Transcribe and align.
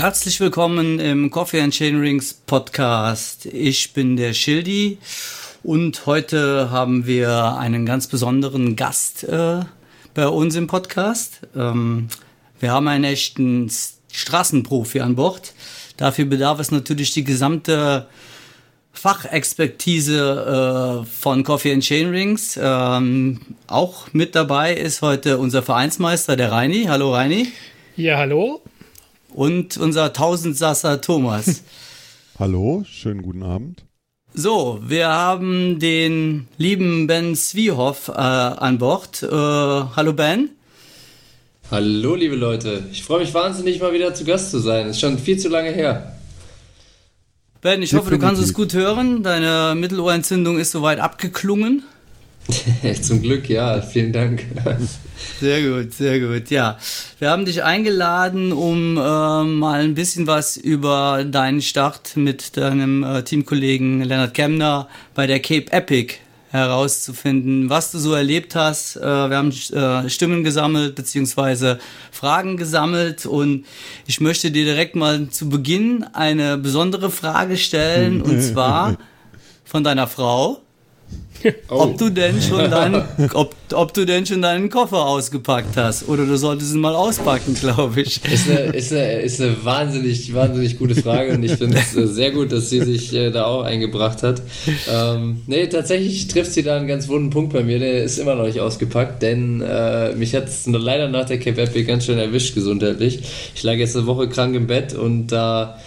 Herzlich 0.00 0.40
willkommen 0.40 0.98
im 0.98 1.30
Coffee 1.30 1.60
and 1.60 1.74
Chain 1.74 2.00
Rings 2.00 2.32
Podcast. 2.32 3.44
Ich 3.44 3.92
bin 3.92 4.16
der 4.16 4.32
Schildi 4.32 4.96
und 5.62 6.06
heute 6.06 6.70
haben 6.70 7.04
wir 7.04 7.58
einen 7.58 7.84
ganz 7.84 8.06
besonderen 8.06 8.76
Gast 8.76 9.24
äh, 9.24 9.60
bei 10.14 10.26
uns 10.26 10.54
im 10.54 10.68
Podcast. 10.68 11.40
Ähm, 11.54 12.08
wir 12.60 12.72
haben 12.72 12.88
einen 12.88 13.04
echten 13.04 13.70
Straßenprofi 14.10 15.00
an 15.00 15.16
Bord. 15.16 15.52
Dafür 15.98 16.24
bedarf 16.24 16.60
es 16.60 16.70
natürlich 16.70 17.12
die 17.12 17.24
gesamte 17.24 18.06
Fachexpertise 18.94 21.04
äh, 21.04 21.06
von 21.06 21.44
Coffee 21.44 21.74
and 21.74 21.82
Chain 21.82 22.08
Rings. 22.08 22.58
Ähm, 22.60 23.42
auch 23.66 24.14
mit 24.14 24.34
dabei 24.34 24.72
ist 24.72 25.02
heute 25.02 25.36
unser 25.36 25.62
Vereinsmeister, 25.62 26.36
der 26.36 26.52
Reini. 26.52 26.86
Hallo 26.86 27.12
Reini. 27.12 27.48
Ja, 27.96 28.16
hallo. 28.16 28.62
Und 29.32 29.76
unser 29.76 30.12
Tausendsasser 30.12 31.00
Thomas. 31.00 31.62
hallo, 32.38 32.84
schönen 32.88 33.22
guten 33.22 33.42
Abend. 33.42 33.84
So, 34.32 34.80
wir 34.86 35.08
haben 35.08 35.78
den 35.78 36.46
lieben 36.56 37.06
Ben 37.06 37.34
Zwiehoff 37.34 38.08
äh, 38.08 38.12
an 38.12 38.78
Bord. 38.78 39.22
Äh, 39.22 39.26
hallo 39.26 40.12
Ben. 40.12 40.50
Hallo 41.70 42.16
liebe 42.16 42.34
Leute, 42.34 42.84
ich 42.90 43.04
freue 43.04 43.20
mich 43.20 43.32
wahnsinnig 43.32 43.80
mal 43.80 43.92
wieder 43.92 44.12
zu 44.14 44.24
Gast 44.24 44.50
zu 44.50 44.58
sein. 44.58 44.88
Ist 44.88 45.00
schon 45.00 45.18
viel 45.18 45.38
zu 45.38 45.48
lange 45.48 45.70
her. 45.70 46.16
Ben, 47.60 47.82
ich 47.82 47.94
hoffe, 47.94 48.10
du 48.10 48.18
kannst 48.18 48.42
es 48.42 48.54
gut 48.54 48.72
hören. 48.72 49.22
Deine 49.22 49.74
Mittelohrentzündung 49.78 50.58
ist 50.58 50.70
soweit 50.70 50.98
abgeklungen. 50.98 51.84
Zum 53.02 53.22
Glück, 53.22 53.48
ja. 53.48 53.80
Vielen 53.82 54.12
Dank. 54.12 54.44
Sehr 55.40 55.68
gut, 55.68 55.92
sehr 55.92 56.20
gut. 56.20 56.50
Ja, 56.50 56.78
wir 57.18 57.30
haben 57.30 57.44
dich 57.44 57.62
eingeladen, 57.62 58.52
um 58.52 58.96
äh, 58.96 59.00
mal 59.00 59.80
ein 59.80 59.94
bisschen 59.94 60.26
was 60.26 60.56
über 60.56 61.24
deinen 61.24 61.62
Start 61.62 62.16
mit 62.16 62.56
deinem 62.56 63.04
äh, 63.04 63.22
Teamkollegen 63.22 64.02
Leonard 64.02 64.34
Kemner 64.34 64.88
bei 65.14 65.26
der 65.26 65.40
Cape 65.40 65.72
Epic 65.72 66.14
herauszufinden, 66.50 67.70
was 67.70 67.92
du 67.92 67.98
so 67.98 68.12
erlebt 68.12 68.54
hast. 68.56 68.96
Äh, 68.96 69.02
wir 69.02 69.36
haben 69.36 69.50
äh, 69.50 70.10
Stimmen 70.10 70.42
gesammelt 70.42 70.96
beziehungsweise 70.96 71.78
Fragen 72.10 72.56
gesammelt 72.56 73.24
und 73.24 73.66
ich 74.06 74.20
möchte 74.20 74.50
dir 74.50 74.64
direkt 74.64 74.96
mal 74.96 75.28
zu 75.28 75.48
Beginn 75.48 76.04
eine 76.12 76.58
besondere 76.58 77.10
Frage 77.10 77.56
stellen 77.56 78.20
und 78.20 78.40
zwar 78.42 78.96
von 79.64 79.84
deiner 79.84 80.08
Frau. 80.08 80.60
Oh. 81.68 81.74
Ob 81.90 81.98
du 81.98 82.10
denn 82.10 82.40
schon 82.40 82.70
deinen, 82.70 83.02
ob, 83.34 83.54
ob 83.72 83.94
du 83.94 84.04
denn 84.04 84.26
schon 84.26 84.42
deinen 84.42 84.68
Koffer 84.68 85.06
ausgepackt 85.06 85.76
hast 85.76 86.08
oder 86.08 86.26
du 86.26 86.36
solltest 86.36 86.74
ihn 86.74 86.80
mal 86.80 86.94
auspacken, 86.94 87.54
glaube 87.54 88.02
ich. 88.02 88.20
Ist 88.24 88.50
eine, 88.50 88.60
ist, 88.72 88.92
eine, 88.92 89.20
ist 89.20 89.40
eine 89.40 89.64
wahnsinnig, 89.64 90.34
wahnsinnig 90.34 90.78
gute 90.78 90.94
Frage 90.94 91.32
und 91.32 91.42
ich 91.42 91.52
finde 91.52 91.78
es 91.78 91.96
äh, 91.96 92.06
sehr 92.06 92.30
gut, 92.32 92.52
dass 92.52 92.70
sie 92.70 92.80
sich 92.80 93.12
äh, 93.14 93.30
da 93.30 93.46
auch 93.46 93.62
eingebracht 93.62 94.22
hat. 94.22 94.42
Ähm, 94.90 95.42
nee, 95.46 95.66
tatsächlich 95.66 96.28
trifft 96.28 96.52
sie 96.52 96.62
da 96.62 96.76
einen 96.76 96.88
ganz 96.88 97.08
wunden 97.08 97.30
Punkt 97.30 97.52
bei 97.52 97.62
mir, 97.62 97.78
der 97.78 98.04
ist 98.04 98.18
immer 98.18 98.34
noch 98.34 98.46
nicht 98.46 98.60
ausgepackt, 98.60 99.22
denn 99.22 99.60
äh, 99.60 100.14
mich 100.14 100.34
hat 100.34 100.48
es 100.48 100.66
leider 100.66 101.08
nach 101.08 101.26
der 101.26 101.38
Cape 101.38 101.62
Epic 101.62 101.84
ganz 101.84 102.04
schön 102.04 102.18
erwischt 102.18 102.54
gesundheitlich. 102.54 103.20
Ich 103.54 103.62
lag 103.62 103.74
jetzt 103.74 103.96
eine 103.96 104.06
Woche 104.06 104.28
krank 104.28 104.54
im 104.54 104.66
Bett 104.66 104.94
und 104.94 105.28
da 105.28 105.78
äh, 105.78 105.80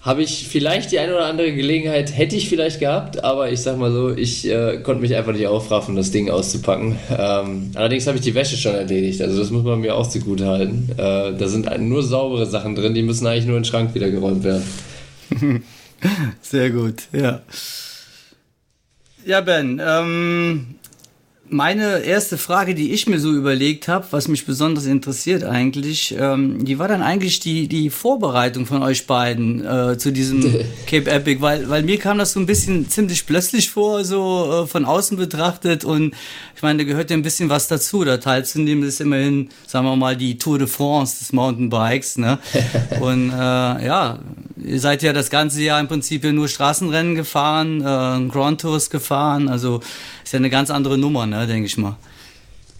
habe 0.00 0.22
ich 0.22 0.46
vielleicht 0.48 0.92
die 0.92 1.00
eine 1.00 1.14
oder 1.14 1.26
andere 1.26 1.52
Gelegenheit, 1.52 2.16
hätte 2.16 2.36
ich 2.36 2.48
vielleicht 2.48 2.78
gehabt, 2.78 3.24
aber 3.24 3.50
ich 3.50 3.60
sag 3.60 3.78
mal 3.78 3.90
so, 3.90 4.16
ich 4.16 4.48
äh, 4.48 4.78
konnte 4.82 5.02
mich 5.02 5.14
einfach 5.16 5.32
nicht 5.32 5.48
aufraffen, 5.48 5.96
das 5.96 6.12
Ding 6.12 6.30
auszupacken. 6.30 6.96
Ähm, 7.10 7.72
allerdings 7.74 8.06
habe 8.06 8.16
ich 8.16 8.22
die 8.22 8.34
Wäsche 8.34 8.56
schon 8.56 8.74
erledigt, 8.74 9.20
also 9.20 9.38
das 9.38 9.50
muss 9.50 9.64
man 9.64 9.80
mir 9.80 9.96
auch 9.96 10.08
zugute 10.08 10.46
halten. 10.46 10.88
Äh, 10.92 11.36
da 11.36 11.48
sind 11.48 11.68
nur 11.80 12.04
saubere 12.04 12.46
Sachen 12.46 12.76
drin, 12.76 12.94
die 12.94 13.02
müssen 13.02 13.26
eigentlich 13.26 13.46
nur 13.46 13.56
in 13.56 13.64
den 13.64 13.68
Schrank 13.68 13.94
wieder 13.94 14.10
geräumt 14.10 14.44
werden. 14.44 14.62
Sehr 16.42 16.70
gut, 16.70 17.08
ja. 17.12 17.42
Ja, 19.26 19.40
Ben, 19.40 19.82
ähm, 19.84 20.77
meine 21.50 22.00
erste 22.00 22.38
Frage, 22.38 22.74
die 22.74 22.92
ich 22.92 23.06
mir 23.06 23.18
so 23.18 23.32
überlegt 23.32 23.88
habe, 23.88 24.06
was 24.10 24.28
mich 24.28 24.46
besonders 24.46 24.86
interessiert 24.86 25.44
eigentlich, 25.44 26.14
ähm, 26.18 26.64
die 26.64 26.78
war 26.78 26.88
dann 26.88 27.02
eigentlich 27.02 27.40
die, 27.40 27.68
die 27.68 27.90
Vorbereitung 27.90 28.66
von 28.66 28.82
euch 28.82 29.06
beiden 29.06 29.64
äh, 29.64 29.98
zu 29.98 30.12
diesem 30.12 30.42
Cape 30.86 31.10
Epic, 31.10 31.40
weil, 31.40 31.68
weil 31.68 31.82
mir 31.82 31.98
kam 31.98 32.18
das 32.18 32.32
so 32.32 32.40
ein 32.40 32.46
bisschen 32.46 32.88
ziemlich 32.88 33.26
plötzlich 33.26 33.70
vor, 33.70 34.04
so 34.04 34.64
äh, 34.64 34.66
von 34.66 34.84
außen 34.84 35.16
betrachtet 35.16 35.84
und 35.84 36.14
ich 36.58 36.62
meine, 36.62 36.78
da 36.78 36.84
gehört 36.90 37.08
ja 37.10 37.16
ein 37.16 37.22
bisschen 37.22 37.48
was 37.48 37.68
dazu, 37.68 38.02
da 38.02 38.16
teilzunehmen 38.16 38.82
ist 38.82 39.00
immerhin, 39.00 39.48
sagen 39.68 39.86
wir 39.86 39.94
mal, 39.94 40.16
die 40.16 40.38
Tour 40.38 40.58
de 40.58 40.66
France 40.66 41.20
des 41.20 41.32
Mountainbikes, 41.32 42.18
ne? 42.18 42.40
Und 43.00 43.30
äh, 43.30 43.34
ja, 43.36 44.18
ihr 44.56 44.80
seid 44.80 45.04
ja 45.04 45.12
das 45.12 45.30
ganze 45.30 45.62
Jahr 45.62 45.78
im 45.78 45.86
Prinzip 45.86 46.24
ja 46.24 46.32
nur 46.32 46.48
Straßenrennen 46.48 47.14
gefahren, 47.14 47.80
äh, 47.80 48.28
Grand 48.28 48.60
Tours 48.60 48.90
gefahren, 48.90 49.48
also 49.48 49.80
ist 50.24 50.32
ja 50.32 50.38
eine 50.38 50.50
ganz 50.50 50.70
andere 50.70 50.98
Nummer, 50.98 51.26
ne, 51.26 51.37
denke 51.46 51.66
ich 51.66 51.76
mal. 51.76 51.96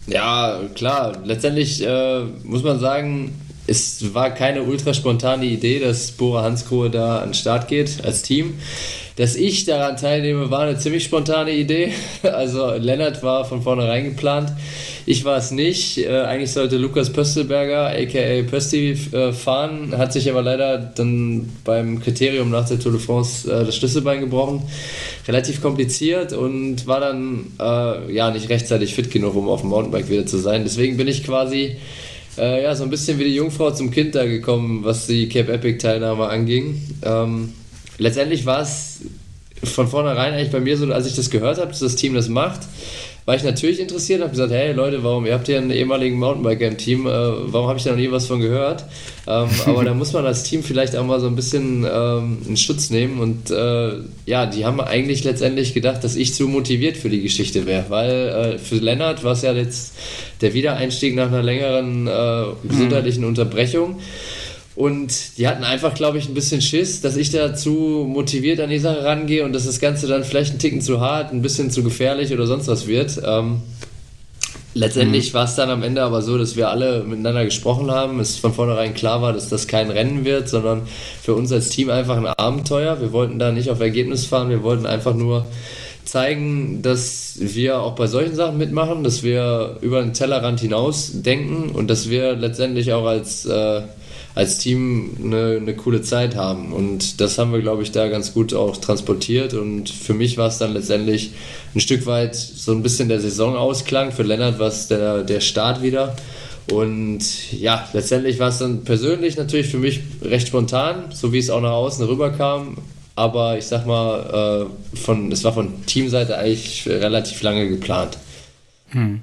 Ja, 0.07 0.59
klar. 0.75 1.17
Letztendlich 1.23 1.85
äh, 1.85 2.23
muss 2.43 2.63
man 2.63 2.79
sagen, 2.79 3.35
es 3.67 4.13
war 4.13 4.31
keine 4.31 4.63
ultra 4.63 4.93
spontane 4.93 5.45
Idee, 5.45 5.79
dass 5.79 6.11
Bora 6.11 6.43
Hansgrohe 6.43 6.89
da 6.89 7.19
an 7.19 7.29
den 7.29 7.33
Start 7.35 7.67
geht 7.67 8.03
als 8.03 8.23
Team. 8.23 8.55
Dass 9.15 9.35
ich 9.35 9.65
daran 9.65 9.97
teilnehme, 9.97 10.49
war 10.49 10.61
eine 10.61 10.77
ziemlich 10.77 11.03
spontane 11.03 11.51
Idee. 11.51 11.91
Also 12.23 12.73
Lennart 12.73 13.21
war 13.23 13.45
von 13.45 13.61
vornherein 13.61 14.05
geplant. 14.05 14.51
Ich 15.05 15.25
war 15.25 15.37
es 15.37 15.51
nicht. 15.51 15.97
Äh, 15.97 16.21
eigentlich 16.21 16.51
sollte 16.51 16.77
Lukas 16.77 17.11
Pöstelberger, 17.11 17.87
aka 17.87 18.43
Pösti, 18.47 18.91
äh, 19.11 19.31
fahren. 19.31 19.97
Hat 19.97 20.13
sich 20.13 20.29
aber 20.29 20.41
leider 20.41 20.77
dann 20.77 21.49
beim 21.63 21.99
Kriterium 21.99 22.51
nach 22.51 22.67
der 22.67 22.79
Tour 22.79 22.91
de 22.91 23.01
France 23.01 23.51
äh, 23.51 23.65
das 23.65 23.75
Schlüsselbein 23.75 24.19
gebrochen. 24.19 24.61
Relativ 25.27 25.61
kompliziert 25.61 26.33
und 26.33 26.85
war 26.87 26.99
dann 26.99 27.47
ja 28.09 28.31
nicht 28.31 28.49
rechtzeitig 28.49 28.95
fit 28.95 29.11
genug, 29.11 29.35
um 29.35 29.47
auf 29.47 29.61
dem 29.61 29.69
Mountainbike 29.69 30.09
wieder 30.09 30.25
zu 30.25 30.37
sein. 30.37 30.63
Deswegen 30.63 30.97
bin 30.97 31.07
ich 31.07 31.23
quasi 31.23 31.77
ja, 32.37 32.73
so 32.73 32.83
ein 32.83 32.89
bisschen 32.89 33.19
wie 33.19 33.25
die 33.25 33.35
Jungfrau 33.35 33.71
zum 33.71 33.91
Kind 33.91 34.15
da 34.15 34.25
gekommen, 34.25 34.83
was 34.83 35.07
die 35.07 35.27
Cape 35.27 35.51
Epic 35.51 35.77
Teilnahme 35.79 36.27
anging. 36.27 36.81
Ähm, 37.03 37.53
letztendlich 37.99 38.45
war 38.45 38.61
es 38.61 39.01
von 39.63 39.87
vornherein 39.87 40.33
eigentlich 40.33 40.51
bei 40.51 40.59
mir 40.59 40.77
so, 40.77 40.91
als 40.91 41.05
ich 41.05 41.15
das 41.15 41.29
gehört 41.29 41.57
habe, 41.57 41.67
dass 41.67 41.79
das 41.79 41.95
Team 41.95 42.13
das 42.13 42.29
macht, 42.29 42.61
war 43.25 43.35
ich 43.35 43.43
natürlich 43.43 43.79
interessiert, 43.79 44.21
habe 44.21 44.31
gesagt, 44.31 44.51
hey 44.51 44.73
Leute, 44.73 45.03
warum, 45.03 45.27
ihr 45.27 45.33
habt 45.33 45.47
ja 45.47 45.59
einen 45.59 45.69
ehemaligen 45.69 46.17
Mountainbiker 46.17 46.65
im 46.65 46.77
Team, 46.77 47.05
äh, 47.05 47.11
warum 47.11 47.67
habe 47.67 47.77
ich 47.77 47.83
da 47.83 47.91
noch 47.91 47.97
nie 47.97 48.09
was 48.09 48.25
von 48.25 48.39
gehört? 48.39 48.85
Ähm, 49.27 49.47
aber 49.67 49.83
da 49.83 49.93
muss 49.93 50.13
man 50.13 50.25
als 50.25 50.41
Team 50.41 50.63
vielleicht 50.63 50.95
auch 50.95 51.05
mal 51.05 51.19
so 51.19 51.27
ein 51.27 51.35
bisschen 51.35 51.85
ähm, 51.87 52.39
in 52.47 52.57
Schutz 52.57 52.89
nehmen 52.89 53.19
und 53.19 53.51
äh, 53.51 53.97
ja, 54.25 54.47
die 54.47 54.65
haben 54.65 54.81
eigentlich 54.81 55.25
letztendlich 55.25 55.75
gedacht, 55.75 56.03
dass 56.03 56.15
ich 56.15 56.33
zu 56.33 56.47
motiviert 56.47 56.97
für 56.97 57.09
die 57.09 57.21
Geschichte 57.21 57.67
wäre, 57.67 57.85
weil 57.89 58.09
äh, 58.09 58.57
für 58.57 58.75
Lennart 58.75 59.23
war 59.23 59.33
es 59.33 59.43
ja 59.43 59.53
jetzt 59.53 59.93
der 60.41 60.55
Wiedereinstieg 60.55 61.15
nach 61.15 61.27
einer 61.27 61.43
längeren 61.43 62.07
äh, 62.07 62.45
gesundheitlichen 62.67 63.25
Unterbrechung. 63.25 63.99
Und 64.79 65.37
die 65.37 65.45
hatten 65.45 65.65
einfach, 65.65 65.93
glaube 65.93 66.19
ich, 66.19 66.29
ein 66.29 66.33
bisschen 66.33 66.61
Schiss, 66.61 67.01
dass 67.01 67.17
ich 67.17 67.31
dazu 67.31 68.05
motiviert 68.07 68.61
an 68.61 68.69
die 68.69 68.79
Sache 68.79 69.03
rangehe 69.03 69.43
und 69.43 69.51
dass 69.51 69.65
das 69.65 69.81
Ganze 69.81 70.07
dann 70.07 70.23
vielleicht 70.23 70.53
ein 70.53 70.59
Ticken 70.59 70.79
zu 70.79 71.01
hart, 71.01 71.33
ein 71.33 71.41
bisschen 71.41 71.69
zu 71.69 71.83
gefährlich 71.83 72.31
oder 72.31 72.47
sonst 72.47 72.69
was 72.69 72.87
wird. 72.87 73.21
Ähm, 73.25 73.61
letztendlich 74.73 75.31
mhm. 75.31 75.33
war 75.33 75.43
es 75.43 75.55
dann 75.55 75.69
am 75.69 75.83
Ende 75.83 76.01
aber 76.01 76.21
so, 76.21 76.37
dass 76.37 76.55
wir 76.55 76.69
alle 76.69 77.03
miteinander 77.03 77.43
gesprochen 77.43 77.91
haben, 77.91 78.21
es 78.21 78.37
von 78.37 78.53
vornherein 78.53 78.93
klar 78.93 79.21
war, 79.21 79.33
dass 79.33 79.49
das 79.49 79.67
kein 79.67 79.91
Rennen 79.91 80.23
wird, 80.23 80.47
sondern 80.47 80.83
für 81.21 81.33
uns 81.35 81.51
als 81.51 81.67
Team 81.67 81.89
einfach 81.89 82.15
ein 82.15 82.27
Abenteuer. 82.27 83.01
Wir 83.01 83.11
wollten 83.11 83.37
da 83.37 83.51
nicht 83.51 83.69
auf 83.69 83.81
Ergebnis 83.81 84.27
fahren, 84.27 84.49
wir 84.49 84.63
wollten 84.63 84.85
einfach 84.85 85.13
nur 85.13 85.45
zeigen, 86.05 86.81
dass 86.83 87.35
wir 87.37 87.81
auch 87.81 87.95
bei 87.95 88.07
solchen 88.07 88.33
Sachen 88.33 88.57
mitmachen, 88.57 89.03
dass 89.03 89.23
wir 89.23 89.75
über 89.81 90.01
den 90.01 90.13
Tellerrand 90.13 90.61
hinaus 90.61 91.11
denken 91.15 91.71
und 91.71 91.89
dass 91.89 92.09
wir 92.09 92.37
letztendlich 92.37 92.93
auch 92.93 93.05
als 93.05 93.45
äh, 93.45 93.81
als 94.39 94.57
Team 94.57 95.17
eine, 95.21 95.57
eine 95.57 95.75
coole 95.75 96.01
Zeit 96.01 96.37
haben. 96.37 96.71
Und 96.71 97.19
das 97.19 97.37
haben 97.37 97.51
wir, 97.51 97.59
glaube 97.59 97.83
ich, 97.83 97.91
da 97.91 98.07
ganz 98.07 98.33
gut 98.33 98.53
auch 98.53 98.77
transportiert. 98.77 99.53
Und 99.53 99.89
für 99.89 100.13
mich 100.13 100.37
war 100.37 100.47
es 100.47 100.57
dann 100.57 100.73
letztendlich 100.73 101.31
ein 101.75 101.81
Stück 101.81 102.05
weit 102.05 102.35
so 102.35 102.71
ein 102.71 102.81
bisschen 102.81 103.09
der 103.09 103.19
Saisonausklang. 103.19 104.13
Für 104.13 104.23
Lennart 104.23 104.57
war 104.57 104.69
es 104.69 104.87
der, 104.87 105.23
der 105.23 105.41
Start 105.41 105.81
wieder. 105.81 106.15
Und 106.71 107.51
ja, 107.51 107.85
letztendlich 107.91 108.39
war 108.39 108.47
es 108.47 108.59
dann 108.59 108.85
persönlich 108.85 109.35
natürlich 109.35 109.67
für 109.67 109.77
mich 109.77 109.99
recht 110.21 110.47
spontan, 110.47 111.11
so 111.11 111.33
wie 111.33 111.39
es 111.39 111.49
auch 111.49 111.61
nach 111.61 111.71
außen 111.71 112.05
rüberkam. 112.05 112.77
Aber 113.15 113.57
ich 113.57 113.65
sag 113.65 113.85
mal, 113.85 114.69
äh, 114.93 114.97
von, 114.97 115.33
es 115.33 115.43
war 115.43 115.51
von 115.51 115.85
Teamseite 115.85 116.37
eigentlich 116.37 116.87
relativ 116.87 117.41
lange 117.41 117.67
geplant. 117.67 118.17
Hm. 118.91 119.21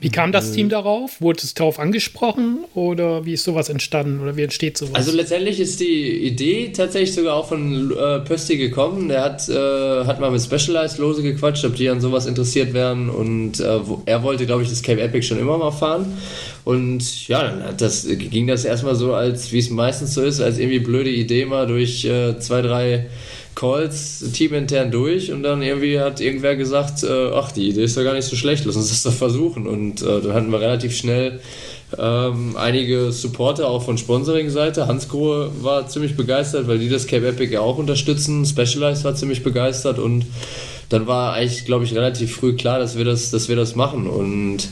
Wie 0.00 0.10
kam 0.10 0.30
das. 0.30 0.52
Team 0.52 0.68
darauf? 0.68 1.20
Wurde 1.20 1.40
es 1.42 1.54
darauf 1.54 1.80
angesprochen 1.80 2.58
oder 2.74 3.24
wie 3.24 3.32
ist 3.32 3.42
sowas 3.42 3.68
entstanden 3.68 4.20
oder 4.20 4.36
wie 4.36 4.42
entsteht 4.42 4.78
sowas? 4.78 4.94
Also 4.94 5.12
letztendlich 5.12 5.58
ist 5.58 5.80
die 5.80 6.24
Idee 6.24 6.72
tatsächlich 6.72 7.14
sogar 7.14 7.34
auch 7.34 7.48
von 7.48 7.90
äh, 7.90 8.20
Pösti 8.20 8.56
gekommen. 8.56 9.08
Der 9.08 9.22
hat, 9.22 9.48
äh, 9.48 10.04
hat 10.04 10.20
mal 10.20 10.30
mit 10.30 10.40
Specialized 10.40 10.98
Lose 10.98 11.22
gequatscht, 11.22 11.64
ob 11.64 11.74
die 11.74 11.88
an 11.88 12.00
sowas 12.00 12.26
interessiert 12.26 12.74
wären 12.74 13.10
und 13.10 13.58
äh, 13.58 13.86
wo, 13.88 14.02
er 14.06 14.22
wollte, 14.22 14.46
glaube 14.46 14.62
ich, 14.62 14.68
das 14.68 14.82
Cape 14.82 15.00
Epic 15.00 15.26
schon 15.26 15.40
immer 15.40 15.58
mal 15.58 15.72
fahren 15.72 16.16
Und 16.64 17.26
ja, 17.26 17.42
dann 17.42 17.76
das, 17.76 18.06
ging 18.06 18.46
das 18.46 18.64
erstmal 18.64 18.94
so, 18.94 19.14
als 19.14 19.50
wie 19.52 19.58
es 19.58 19.68
meistens 19.68 20.14
so 20.14 20.22
ist, 20.22 20.40
als 20.40 20.58
irgendwie 20.58 20.78
blöde 20.78 21.10
Idee 21.10 21.44
mal 21.44 21.66
durch 21.66 22.04
äh, 22.04 22.38
zwei, 22.38 22.62
drei 22.62 23.06
Calls 23.58 24.24
teamintern 24.32 24.92
durch 24.92 25.32
und 25.32 25.42
dann 25.42 25.62
irgendwie 25.62 25.98
hat 25.98 26.20
irgendwer 26.20 26.54
gesagt, 26.54 27.02
äh, 27.02 27.30
ach, 27.34 27.50
die 27.50 27.68
Idee 27.68 27.82
ist 27.82 27.96
ja 27.96 28.04
gar 28.04 28.14
nicht 28.14 28.26
so 28.26 28.36
schlecht, 28.36 28.64
lass 28.64 28.76
uns 28.76 28.90
das 28.90 29.02
doch 29.02 29.12
versuchen. 29.12 29.66
Und 29.66 30.00
äh, 30.00 30.20
dann 30.20 30.32
hatten 30.32 30.52
wir 30.52 30.60
relativ 30.60 30.96
schnell 30.96 31.40
ähm, 31.98 32.56
einige 32.56 33.10
Supporter 33.10 33.68
auch 33.68 33.82
von 33.82 33.98
Sponsoring-Seite. 33.98 34.86
Hans 34.86 35.08
Grohe 35.08 35.50
war 35.60 35.88
ziemlich 35.88 36.16
begeistert, 36.16 36.68
weil 36.68 36.78
die 36.78 36.88
das 36.88 37.08
Cape 37.08 37.26
Epic 37.26 37.52
ja 37.52 37.60
auch 37.60 37.78
unterstützen. 37.78 38.46
Specialized 38.46 39.02
war 39.02 39.16
ziemlich 39.16 39.42
begeistert 39.42 39.98
und 39.98 40.26
dann 40.88 41.08
war 41.08 41.32
eigentlich, 41.32 41.64
glaube 41.64 41.84
ich, 41.84 41.96
relativ 41.96 42.36
früh 42.36 42.54
klar, 42.54 42.78
dass 42.78 42.96
wir 42.96 43.04
das, 43.04 43.32
dass 43.32 43.48
wir 43.48 43.56
das 43.56 43.74
machen. 43.74 44.06
Und 44.06 44.68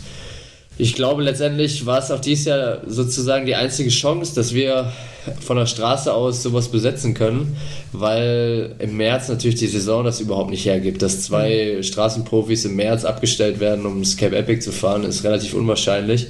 ich 0.78 0.94
glaube, 0.94 1.22
letztendlich 1.22 1.86
war 1.86 1.98
es 1.98 2.10
auch 2.10 2.20
dieses 2.20 2.46
Jahr 2.46 2.78
sozusagen 2.86 3.46
die 3.46 3.54
einzige 3.54 3.88
Chance, 3.88 4.34
dass 4.34 4.52
wir 4.52 4.92
von 5.40 5.56
der 5.56 5.66
Straße 5.66 6.12
aus 6.12 6.42
sowas 6.42 6.68
besetzen 6.68 7.14
können, 7.14 7.56
weil 7.92 8.74
im 8.78 8.96
März 8.96 9.28
natürlich 9.28 9.56
die 9.56 9.66
Saison 9.66 10.04
das 10.04 10.20
überhaupt 10.20 10.50
nicht 10.50 10.66
hergibt. 10.66 11.02
Dass 11.02 11.22
zwei 11.22 11.78
Straßenprofis 11.82 12.66
im 12.66 12.76
März 12.76 13.04
abgestellt 13.04 13.58
werden, 13.58 13.86
um 13.86 14.02
das 14.02 14.16
Cape 14.16 14.36
Epic 14.36 14.60
zu 14.60 14.72
fahren, 14.72 15.04
ist 15.04 15.24
relativ 15.24 15.54
unwahrscheinlich. 15.54 16.26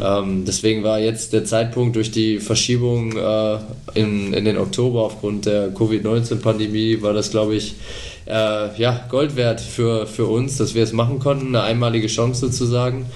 Ja. 0.00 0.20
Ähm, 0.20 0.44
deswegen 0.46 0.82
war 0.82 0.98
jetzt 0.98 1.32
der 1.32 1.44
Zeitpunkt 1.44 1.96
durch 1.96 2.10
die 2.10 2.38
Verschiebung 2.38 3.16
äh, 3.16 3.58
in, 3.94 4.32
in 4.32 4.44
den 4.44 4.56
Oktober 4.56 5.02
aufgrund 5.02 5.46
der 5.46 5.68
Covid-19-Pandemie, 5.68 7.02
war 7.02 7.12
das, 7.12 7.30
glaube 7.30 7.54
ich, 7.56 7.74
äh, 8.26 8.80
ja, 8.80 9.04
Gold 9.10 9.36
wert 9.36 9.60
für, 9.60 10.06
für 10.06 10.26
uns, 10.26 10.56
dass 10.56 10.74
wir 10.74 10.82
es 10.82 10.92
machen 10.92 11.18
konnten, 11.18 11.48
eine 11.48 11.62
einmalige 11.62 12.06
Chance 12.06 12.46
sozusagen. 12.46 13.06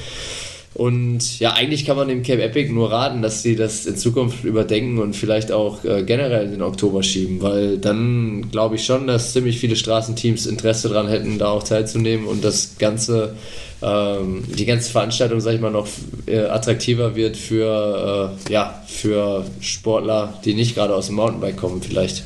Und 0.77 1.39
ja, 1.39 1.55
eigentlich 1.55 1.87
kann 1.87 1.97
man 1.97 2.09
dem 2.09 2.23
Cape 2.23 2.43
Epic 2.43 2.71
nur 2.71 2.93
raten, 2.93 3.23
dass 3.23 3.43
sie 3.43 3.57
das 3.57 3.87
in 3.87 3.97
Zukunft 3.97 4.45
überdenken 4.45 4.99
und 4.99 5.17
vielleicht 5.17 5.51
auch 5.51 5.83
äh, 5.87 6.03
generell 6.03 6.45
in 6.45 6.51
den 6.51 6.61
Oktober 6.61 7.03
schieben, 7.03 7.41
weil 7.41 7.79
dann 7.79 8.51
glaube 8.51 8.75
ich 8.75 8.85
schon, 8.85 9.07
dass 9.07 9.33
ziemlich 9.33 9.59
viele 9.59 9.75
Straßenteams 9.75 10.45
Interesse 10.45 10.91
daran 10.91 11.09
hätten, 11.09 11.39
da 11.39 11.49
auch 11.49 11.63
teilzunehmen 11.63 12.27
und 12.27 12.45
das 12.45 12.77
Ganze, 12.79 13.37
ähm, 13.81 14.45
die 14.55 14.67
ganze 14.67 14.91
Veranstaltung, 14.91 15.41
sag 15.41 15.55
ich 15.55 15.63
mal, 15.63 15.71
noch 15.71 15.89
äh, 16.27 16.41
attraktiver 16.41 17.17
wird 17.17 17.39
für, 17.39 18.37
äh, 18.47 18.53
ja, 18.53 18.83
für 18.87 19.47
Sportler, 19.61 20.35
die 20.45 20.53
nicht 20.53 20.75
gerade 20.75 20.95
aus 20.95 21.07
dem 21.07 21.15
Mountainbike 21.15 21.57
kommen, 21.57 21.81
vielleicht. 21.81 22.25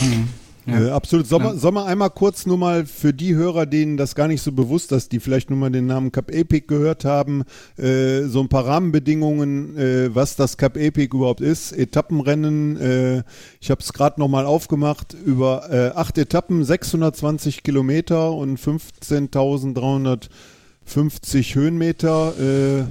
Mhm. 0.00 0.30
Ja. 0.68 0.86
Äh, 0.86 0.90
absolut. 0.90 1.26
Sollen 1.26 1.42
wir, 1.44 1.56
soll 1.56 1.76
einmal 1.78 2.10
kurz 2.10 2.44
nur 2.46 2.58
mal 2.58 2.84
für 2.84 3.14
die 3.14 3.34
Hörer, 3.34 3.64
denen 3.66 3.96
das 3.96 4.14
gar 4.14 4.28
nicht 4.28 4.42
so 4.42 4.52
bewusst 4.52 4.92
ist, 4.92 5.10
die 5.12 5.20
vielleicht 5.20 5.48
nur 5.50 5.58
mal 5.58 5.70
den 5.70 5.86
Namen 5.86 6.12
Cup 6.12 6.30
Epic 6.30 6.66
gehört 6.66 7.06
haben, 7.06 7.44
äh, 7.76 8.22
so 8.24 8.40
ein 8.40 8.48
paar 8.48 8.66
Rahmenbedingungen, 8.66 9.76
äh, 9.76 10.14
was 10.14 10.36
das 10.36 10.56
Cup 10.58 10.76
Epic 10.76 11.16
überhaupt 11.16 11.40
ist. 11.40 11.72
Etappenrennen, 11.72 12.76
äh, 12.76 13.22
ich 13.60 13.70
habe 13.70 13.80
es 13.80 13.92
gerade 13.92 14.20
nochmal 14.20 14.46
aufgemacht, 14.46 15.16
über 15.24 15.68
äh, 15.70 15.90
acht 15.96 16.18
Etappen, 16.18 16.64
620 16.64 17.62
Kilometer 17.62 18.32
und 18.32 18.58
15.350 18.60 21.54
Höhenmeter. 21.54 22.34
Äh, 22.38 22.84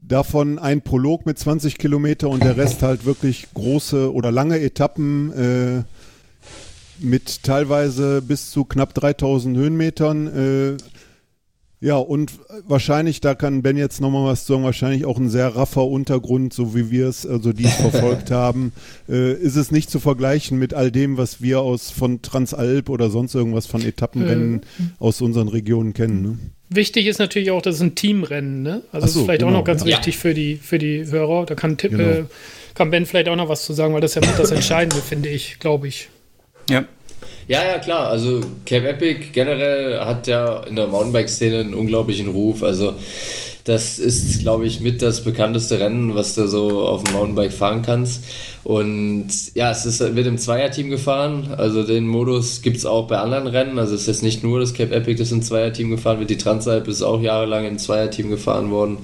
davon 0.00 0.58
ein 0.58 0.82
Prolog 0.82 1.26
mit 1.26 1.38
20 1.38 1.78
Kilometer 1.78 2.28
und 2.28 2.42
der 2.42 2.56
Rest 2.56 2.82
halt 2.82 3.04
wirklich 3.04 3.46
große 3.54 4.12
oder 4.12 4.32
lange 4.32 4.58
Etappen. 4.60 5.84
Mit 7.02 7.42
teilweise 7.42 8.22
bis 8.22 8.50
zu 8.50 8.64
knapp 8.64 8.94
3000 8.94 9.56
Höhenmetern. 9.56 10.26
Äh, 10.26 10.76
ja, 11.82 11.96
und 11.96 12.30
wahrscheinlich, 12.68 13.20
da 13.20 13.34
kann 13.34 13.62
Ben 13.62 13.76
jetzt 13.76 14.00
nochmal 14.00 14.24
was 14.24 14.46
sagen, 14.46 14.62
wahrscheinlich 14.62 15.04
auch 15.04 15.18
ein 15.18 15.28
sehr 15.28 15.56
raffer 15.56 15.84
Untergrund, 15.84 16.52
so 16.52 16.76
wie 16.76 16.92
wir 16.92 17.08
es, 17.08 17.26
also 17.26 17.52
die 17.52 17.64
es 17.64 17.74
verfolgt 17.74 18.30
haben, 18.30 18.72
äh, 19.08 19.32
ist 19.32 19.56
es 19.56 19.72
nicht 19.72 19.90
zu 19.90 19.98
vergleichen 19.98 20.60
mit 20.60 20.74
all 20.74 20.92
dem, 20.92 21.16
was 21.16 21.42
wir 21.42 21.60
aus 21.60 21.90
von 21.90 22.22
Transalp 22.22 22.88
oder 22.88 23.10
sonst 23.10 23.34
irgendwas 23.34 23.66
von 23.66 23.82
Etappenrennen 23.84 24.60
äh. 24.60 24.82
aus 25.00 25.20
unseren 25.20 25.48
Regionen 25.48 25.92
kennen. 25.92 26.22
Ne? 26.22 26.38
Wichtig 26.68 27.08
ist 27.08 27.18
natürlich 27.18 27.50
auch, 27.50 27.62
dass 27.62 27.74
es 27.74 27.80
ein 27.82 27.96
Teamrennen, 27.96 28.62
ne? 28.62 28.82
Also 28.92 28.98
so, 28.98 29.00
das 29.00 29.16
ist 29.16 29.22
vielleicht 29.24 29.40
genau, 29.40 29.50
auch 29.50 29.58
noch 29.58 29.64
ganz 29.64 29.82
ja. 29.82 29.88
wichtig 29.88 30.18
für 30.18 30.34
die, 30.34 30.54
für 30.54 30.78
die 30.78 31.04
Hörer. 31.04 31.46
Da 31.46 31.56
kann, 31.56 31.78
Tipp, 31.78 31.90
genau. 31.90 32.04
äh, 32.04 32.24
kann 32.74 32.92
Ben 32.92 33.06
vielleicht 33.06 33.28
auch 33.28 33.34
noch 33.34 33.48
was 33.48 33.64
zu 33.64 33.72
sagen, 33.72 33.92
weil 33.92 34.00
das 34.00 34.14
ja 34.14 34.22
das 34.22 34.50
Entscheidende, 34.52 35.02
finde 35.02 35.30
ich, 35.30 35.58
glaube 35.58 35.88
ich. 35.88 36.10
Ja. 36.72 36.84
Ja, 37.48 37.64
ja, 37.64 37.78
klar. 37.78 38.08
Also 38.08 38.40
Cape 38.64 38.88
Epic 38.88 39.26
generell 39.32 40.00
hat 40.00 40.26
ja 40.26 40.62
in 40.62 40.76
der 40.76 40.86
Mountainbike-Szene 40.86 41.60
einen 41.60 41.74
unglaublichen 41.74 42.28
Ruf. 42.28 42.62
Also 42.62 42.94
das 43.64 43.98
ist, 43.98 44.40
glaube 44.40 44.66
ich, 44.66 44.80
mit 44.80 45.02
das 45.02 45.22
bekannteste 45.22 45.78
Rennen, 45.78 46.14
was 46.14 46.34
du 46.34 46.48
so 46.48 46.86
auf 46.86 47.04
dem 47.04 47.14
Mountainbike 47.14 47.52
fahren 47.52 47.82
kannst. 47.82 48.24
Und 48.64 49.28
ja, 49.54 49.70
es 49.70 49.84
ist, 49.84 50.00
wird 50.00 50.26
im 50.26 50.38
Zweierteam 50.38 50.88
gefahren. 50.88 51.54
Also 51.56 51.82
den 51.82 52.06
Modus 52.06 52.62
gibt 52.62 52.78
es 52.78 52.86
auch 52.86 53.06
bei 53.06 53.18
anderen 53.18 53.48
Rennen. 53.48 53.78
Also 53.78 53.94
es 53.94 54.02
ist 54.02 54.06
jetzt 54.06 54.22
nicht 54.22 54.42
nur 54.42 54.58
das 54.58 54.72
Cape 54.72 54.94
Epic, 54.94 55.18
das 55.18 55.32
im 55.32 55.42
Zweierteam 55.42 55.90
gefahren 55.90 56.20
wird. 56.20 56.30
Die 56.30 56.38
Transalp 56.38 56.88
ist 56.88 57.02
auch 57.02 57.20
jahrelang 57.20 57.66
im 57.66 57.78
Zweierteam 57.78 58.30
gefahren 58.30 58.70
worden. 58.70 58.98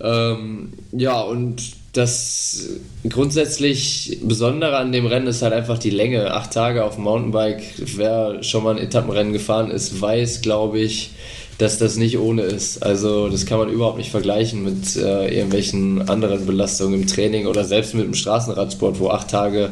Ähm, 0.00 0.72
ja, 0.92 1.20
und 1.20 1.62
das 1.96 2.68
grundsätzlich 3.08 4.18
Besondere 4.22 4.76
an 4.76 4.92
dem 4.92 5.06
Rennen 5.06 5.26
ist 5.26 5.42
halt 5.42 5.52
einfach 5.52 5.78
die 5.78 5.90
Länge. 5.90 6.32
Acht 6.32 6.52
Tage 6.52 6.84
auf 6.84 6.96
dem 6.96 7.04
Mountainbike. 7.04 7.62
Wer 7.96 8.42
schon 8.42 8.64
mal 8.64 8.76
ein 8.76 8.82
Etappenrennen 8.82 9.32
gefahren 9.32 9.70
ist, 9.70 10.00
weiß, 10.00 10.42
glaube 10.42 10.78
ich, 10.78 11.10
dass 11.58 11.78
das 11.78 11.96
nicht 11.96 12.18
ohne 12.18 12.42
ist. 12.42 12.82
Also 12.82 13.28
das 13.28 13.46
kann 13.46 13.58
man 13.58 13.70
überhaupt 13.70 13.98
nicht 13.98 14.10
vergleichen 14.10 14.62
mit 14.62 14.96
äh, 14.96 15.34
irgendwelchen 15.34 16.08
anderen 16.08 16.44
Belastungen 16.44 17.00
im 17.00 17.06
Training 17.06 17.46
oder 17.46 17.64
selbst 17.64 17.94
mit 17.94 18.04
dem 18.04 18.14
Straßenradsport, 18.14 19.00
wo 19.00 19.08
acht 19.08 19.30
Tage 19.30 19.70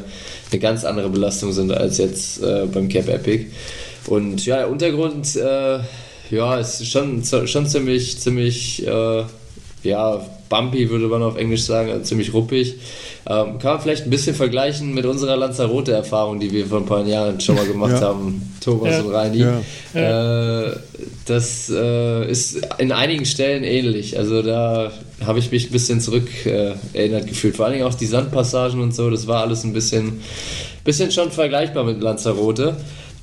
eine 0.51 0.59
ganz 0.59 0.83
andere 0.83 1.09
Belastung 1.09 1.53
sind 1.53 1.71
als 1.71 1.97
jetzt 1.99 2.41
äh, 2.41 2.65
beim 2.65 2.89
Cape 2.89 3.13
Epic. 3.13 3.45
Und 4.07 4.45
ja, 4.45 4.57
der 4.57 4.69
Untergrund, 4.69 5.35
äh, 5.35 5.79
ja, 6.31 6.57
ist 6.57 6.87
schon, 6.87 7.23
schon 7.23 7.67
ziemlich, 7.67 8.19
ziemlich, 8.19 8.85
äh, 8.85 9.23
ja, 9.85 10.21
bumpy, 10.49 10.89
würde 10.89 11.07
man 11.07 11.23
auf 11.23 11.37
Englisch 11.37 11.63
sagen, 11.63 11.91
also 11.91 12.03
ziemlich 12.03 12.33
ruppig. 12.33 12.75
Ähm, 13.27 13.57
kann 13.57 13.73
man 13.73 13.81
vielleicht 13.81 14.05
ein 14.05 14.09
bisschen 14.09 14.35
vergleichen 14.35 14.93
mit 14.93 15.05
unserer 15.05 15.35
Lanzarote-Erfahrung, 15.37 16.39
die 16.39 16.51
wir 16.51 16.67
vor 16.67 16.79
ein 16.79 16.85
paar 16.85 17.05
Jahren 17.05 17.39
schon 17.39 17.55
mal 17.55 17.65
gemacht 17.65 17.93
ja. 17.93 18.01
haben, 18.01 18.53
Thomas 18.61 18.91
ja. 18.91 19.01
und 19.01 19.11
Reini. 19.11 19.45
Ja. 19.93 20.67
Äh, 20.67 20.75
das 21.25 21.69
äh, 21.69 22.29
ist 22.29 22.67
in 22.77 22.91
einigen 22.91 23.25
Stellen 23.25 23.63
ähnlich. 23.63 24.17
Also 24.17 24.41
da 24.41 24.91
habe 25.25 25.39
ich 25.39 25.51
mich 25.51 25.69
ein 25.69 25.71
bisschen 25.71 26.01
zurück 26.01 26.27
äh, 26.45 26.73
erinnert 26.93 27.27
gefühlt. 27.27 27.55
Vor 27.55 27.65
allen 27.65 27.73
Dingen 27.73 27.87
auch 27.87 27.95
die 27.95 28.05
Sandpassagen 28.05 28.79
und 28.79 28.93
so, 28.93 29.09
das 29.09 29.25
war 29.25 29.41
alles 29.41 29.63
ein 29.63 29.73
bisschen, 29.73 30.21
bisschen 30.83 31.11
schon 31.11 31.31
vergleichbar 31.31 31.83
mit 31.83 32.01
Lanzarote. 32.01 32.75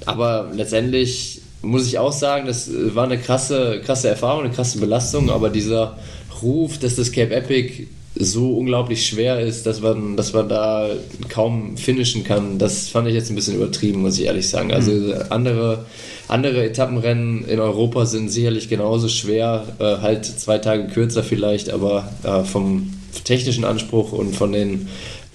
Aber 0.05 0.51
letztendlich 0.53 1.43
muss 1.63 1.87
ich 1.87 1.99
auch 1.99 2.13
sagen, 2.13 2.47
das 2.47 2.69
war 2.95 3.05
eine 3.05 3.19
krasse, 3.19 3.81
krasse 3.85 4.09
Erfahrung, 4.09 4.45
eine 4.45 4.53
krasse 4.53 4.79
Belastung, 4.79 5.31
aber 5.31 5.49
dieser 5.49 5.97
Ruf, 6.43 6.79
dass 6.79 6.97
das 6.97 7.13
Cape 7.13 7.35
Epic 7.35 7.87
so 8.15 8.59
unglaublich 8.59 9.07
schwer 9.07 9.41
ist, 9.41 9.65
dass 9.65 9.81
man, 9.81 10.17
dass 10.17 10.33
man 10.33 10.49
da 10.49 10.91
kaum 11.29 11.77
finishen 11.77 12.25
kann, 12.25 12.59
das 12.59 12.89
fand 12.89 13.09
ich 13.09 13.15
jetzt 13.15 13.31
ein 13.31 13.35
bisschen 13.35 13.57
übertrieben, 13.57 14.03
muss 14.03 14.19
ich 14.19 14.27
ehrlich 14.27 14.49
sagen. 14.49 14.73
Also 14.73 14.93
mhm. 14.93 15.15
andere, 15.31 15.87
andere 16.29 16.65
Etappenrennen 16.65 17.47
in 17.47 17.59
Europa 17.59 18.05
sind 18.05 18.29
sicherlich 18.29 18.69
genauso 18.69 19.09
schwer, 19.09 19.65
äh, 19.79 20.03
halt 20.03 20.27
zwei 20.27 20.59
Tage 20.59 20.89
kürzer 20.89 21.23
vielleicht, 21.23 21.71
aber 21.71 22.13
äh, 22.23 22.45
vom 22.45 22.93
technischen 23.25 23.65
Anspruch 23.65 24.13
und 24.13 24.37
von 24.37 24.53
den 24.53 24.89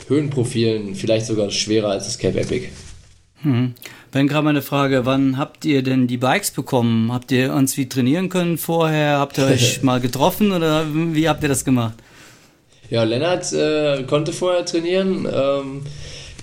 Höhenprofilen 0.07 0.95
vielleicht 0.95 1.25
sogar 1.25 1.49
schwerer 1.49 1.89
als 1.89 2.05
das 2.05 2.17
Cape 2.19 2.39
Epic. 2.39 2.67
Mhm. 3.43 3.75
Ben, 4.11 4.27
gerade 4.27 4.43
mal 4.43 4.49
eine 4.51 4.61
Frage, 4.61 5.05
wann 5.05 5.37
habt 5.37 5.65
ihr 5.65 5.83
denn 5.83 6.07
die 6.07 6.17
Bikes 6.17 6.51
bekommen? 6.51 7.11
Habt 7.11 7.31
ihr 7.31 7.53
uns 7.53 7.77
wie 7.77 7.87
trainieren 7.87 8.29
können 8.29 8.57
vorher? 8.57 9.19
Habt 9.19 9.37
ihr 9.37 9.45
euch 9.45 9.81
mal 9.83 9.99
getroffen 9.99 10.51
oder 10.51 10.85
wie 10.91 11.29
habt 11.29 11.43
ihr 11.43 11.49
das 11.49 11.63
gemacht? 11.65 11.93
Ja, 12.89 13.03
Lennart 13.03 13.51
äh, 13.53 14.03
konnte 14.03 14.31
vorher 14.33 14.65
trainieren. 14.65 15.27
Ähm, 15.31 15.81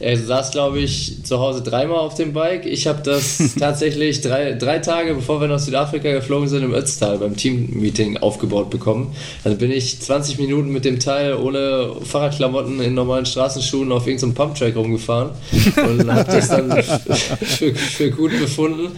er 0.00 0.16
saß, 0.18 0.50
glaube 0.50 0.80
ich, 0.80 1.24
zu 1.24 1.38
Hause 1.38 1.62
dreimal 1.62 1.98
auf 1.98 2.14
dem 2.14 2.32
Bike. 2.32 2.66
Ich 2.66 2.86
habe 2.86 3.02
das 3.02 3.54
tatsächlich 3.58 4.20
drei, 4.20 4.52
drei 4.52 4.80
Tage, 4.80 5.14
bevor 5.14 5.40
wir 5.40 5.46
nach 5.46 5.60
Südafrika 5.60 6.10
geflogen 6.12 6.48
sind, 6.48 6.64
im 6.64 6.74
Ötztal 6.74 7.18
beim 7.18 7.36
Team-Meeting 7.36 8.16
aufgebaut 8.16 8.70
bekommen. 8.70 9.14
Dann 9.44 9.56
bin 9.56 9.70
ich 9.70 10.00
20 10.00 10.38
Minuten 10.38 10.70
mit 10.70 10.84
dem 10.84 10.98
Teil 10.98 11.34
ohne 11.34 11.92
Fahrradklamotten 12.02 12.80
in 12.80 12.94
normalen 12.94 13.24
Straßenschuhen 13.24 13.92
auf 13.92 14.06
irgendeinem 14.06 14.34
Pumptrack 14.34 14.74
rumgefahren 14.74 15.30
und 15.76 16.12
habe 16.12 16.24
das 16.24 16.48
dann 16.48 16.70
für, 16.82 17.74
für, 17.74 18.10
gut 18.10 18.32
befunden. 18.38 18.88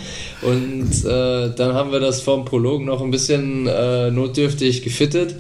Und 0.43 1.05
äh, 1.05 1.55
dann 1.55 1.75
haben 1.75 1.93
wir 1.93 2.01
das 2.01 2.23
vom 2.23 2.45
Prolog 2.47 2.83
noch 2.83 3.03
ein 3.03 3.11
bisschen 3.11 3.67
äh, 3.67 4.11
notdürftig 4.11 4.83
gefittet. 4.83 5.35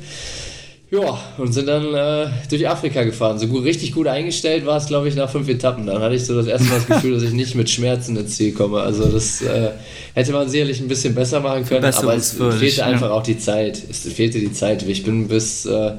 Ja, 0.88 1.18
und 1.38 1.52
sind 1.52 1.66
dann 1.66 1.94
äh, 1.94 2.28
durch 2.48 2.68
Afrika 2.68 3.02
gefahren. 3.02 3.40
So 3.40 3.48
gut, 3.48 3.64
richtig 3.64 3.90
gut 3.90 4.06
eingestellt 4.06 4.64
war 4.66 4.76
es, 4.76 4.86
glaube 4.86 5.08
ich, 5.08 5.16
nach 5.16 5.28
fünf 5.28 5.48
Etappen. 5.48 5.84
Dann 5.84 6.00
hatte 6.00 6.14
ich 6.14 6.24
so 6.24 6.36
das 6.36 6.46
erste 6.46 6.68
Mal 6.68 6.76
das 6.76 6.86
Gefühl, 6.96 7.14
dass 7.14 7.24
ich 7.24 7.32
nicht 7.32 7.56
mit 7.56 7.68
Schmerzen 7.68 8.16
ins 8.16 8.36
Ziel 8.36 8.52
komme. 8.52 8.80
Also 8.80 9.06
das 9.06 9.42
äh, 9.42 9.70
hätte 10.14 10.32
man 10.32 10.48
sicherlich 10.48 10.80
ein 10.80 10.86
bisschen 10.86 11.14
besser 11.14 11.40
machen 11.40 11.64
können, 11.64 11.84
aber 11.84 12.14
es 12.14 12.32
fehlte 12.32 12.84
einfach 12.84 13.10
auch 13.10 13.24
die 13.24 13.36
Zeit. 13.36 13.82
Es 13.90 14.12
fehlte 14.12 14.38
die 14.38 14.52
Zeit. 14.52 14.84
Ich 14.84 15.02
bin 15.02 15.26
bis 15.26 15.66
äh, 15.66 15.92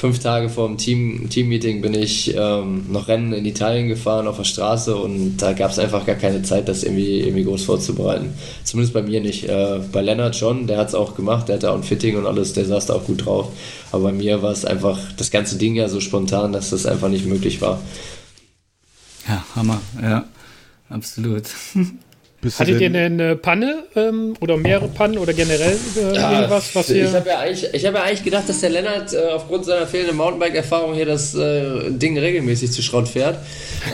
fünf 0.00 0.18
Tage 0.18 0.48
vor 0.48 0.66
dem 0.66 0.78
Team, 0.78 1.28
Team-Meeting 1.28 1.82
bin 1.82 1.92
ich 1.92 2.34
ähm, 2.34 2.86
noch 2.90 3.06
Rennen 3.06 3.34
in 3.34 3.44
Italien 3.44 3.86
gefahren 3.86 4.26
auf 4.26 4.38
der 4.38 4.44
Straße 4.44 4.96
und 4.96 5.36
da 5.36 5.52
gab 5.52 5.72
es 5.72 5.78
einfach 5.78 6.06
gar 6.06 6.16
keine 6.16 6.40
Zeit, 6.42 6.68
das 6.68 6.84
irgendwie, 6.84 7.20
irgendwie 7.20 7.44
groß 7.44 7.64
vorzubereiten. 7.64 8.32
Zumindest 8.64 8.94
bei 8.94 9.02
mir 9.02 9.20
nicht. 9.20 9.46
Äh, 9.46 9.80
bei 9.92 10.00
Lennart 10.00 10.36
schon, 10.36 10.66
der 10.66 10.78
hat 10.78 10.88
es 10.88 10.94
auch 10.94 11.16
gemacht, 11.16 11.48
der 11.48 11.56
hatte 11.56 11.70
auch 11.70 11.74
ein 11.74 11.82
Fitting 11.82 12.16
und 12.16 12.26
alles, 12.26 12.54
der 12.54 12.64
saß 12.64 12.86
da 12.86 12.94
auch 12.94 13.04
gut 13.04 13.26
drauf. 13.26 13.48
Aber 13.92 14.04
bei 14.04 14.12
mir 14.12 14.40
war 14.40 14.52
es 14.52 14.64
einfach 14.64 14.98
das 15.18 15.30
ganze 15.30 15.56
Ding 15.56 15.74
ja 15.74 15.86
so 15.90 16.00
spontan, 16.00 16.54
dass 16.54 16.70
das 16.70 16.86
einfach 16.86 17.10
nicht 17.10 17.26
möglich 17.26 17.60
war. 17.60 17.82
Ja, 19.28 19.44
Hammer, 19.54 19.82
ja, 20.00 20.24
absolut. 20.88 21.44
Hattet 22.42 22.80
ihr 22.80 22.86
eine 22.86 23.36
Panne 23.36 23.84
ähm, 23.94 24.34
oder 24.40 24.56
mehrere 24.56 24.88
Pannen 24.88 25.18
oder 25.18 25.34
generell 25.34 25.76
äh, 25.96 26.14
ja, 26.14 26.32
irgendwas, 26.32 26.74
was 26.74 26.88
ihr. 26.88 27.04
Ich 27.04 27.14
habe 27.14 27.28
ja, 27.28 27.38
eigentlich, 27.40 27.84
hab 27.84 27.94
ja 27.94 28.02
eigentlich 28.02 28.24
gedacht, 28.24 28.48
dass 28.48 28.60
der 28.60 28.70
Lennart 28.70 29.12
äh, 29.12 29.18
aufgrund 29.34 29.66
seiner 29.66 29.86
fehlenden 29.86 30.16
Mountainbike-Erfahrung 30.16 30.94
hier 30.94 31.04
das 31.04 31.34
äh, 31.34 31.90
Ding 31.90 32.18
regelmäßig 32.18 32.72
zu 32.72 32.80
Schrott 32.80 33.08
fährt. 33.08 33.38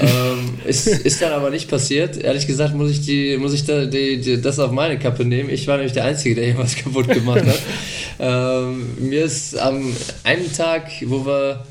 ähm, 0.00 0.60
ist, 0.64 0.86
ist 0.86 1.20
dann 1.20 1.32
aber 1.32 1.50
nicht 1.50 1.68
passiert. 1.68 2.18
Ehrlich 2.18 2.46
gesagt 2.46 2.72
muss 2.74 2.92
ich, 2.92 3.00
die, 3.00 3.36
muss 3.36 3.52
ich 3.52 3.64
da, 3.64 3.84
die, 3.84 4.20
die, 4.20 4.40
das 4.40 4.60
auf 4.60 4.70
meine 4.70 4.96
Kappe 4.96 5.24
nehmen. 5.24 5.50
Ich 5.50 5.66
war 5.66 5.76
nämlich 5.76 5.94
der 5.94 6.04
Einzige, 6.04 6.36
der 6.36 6.44
hier 6.44 6.58
was 6.58 6.76
kaputt 6.82 7.08
gemacht 7.08 7.44
hat. 7.44 7.58
ähm, 8.20 8.94
mir 9.00 9.24
ist 9.24 9.58
am 9.58 9.92
einen 10.22 10.52
Tag, 10.52 10.88
wo 11.06 11.26
wir 11.26 11.64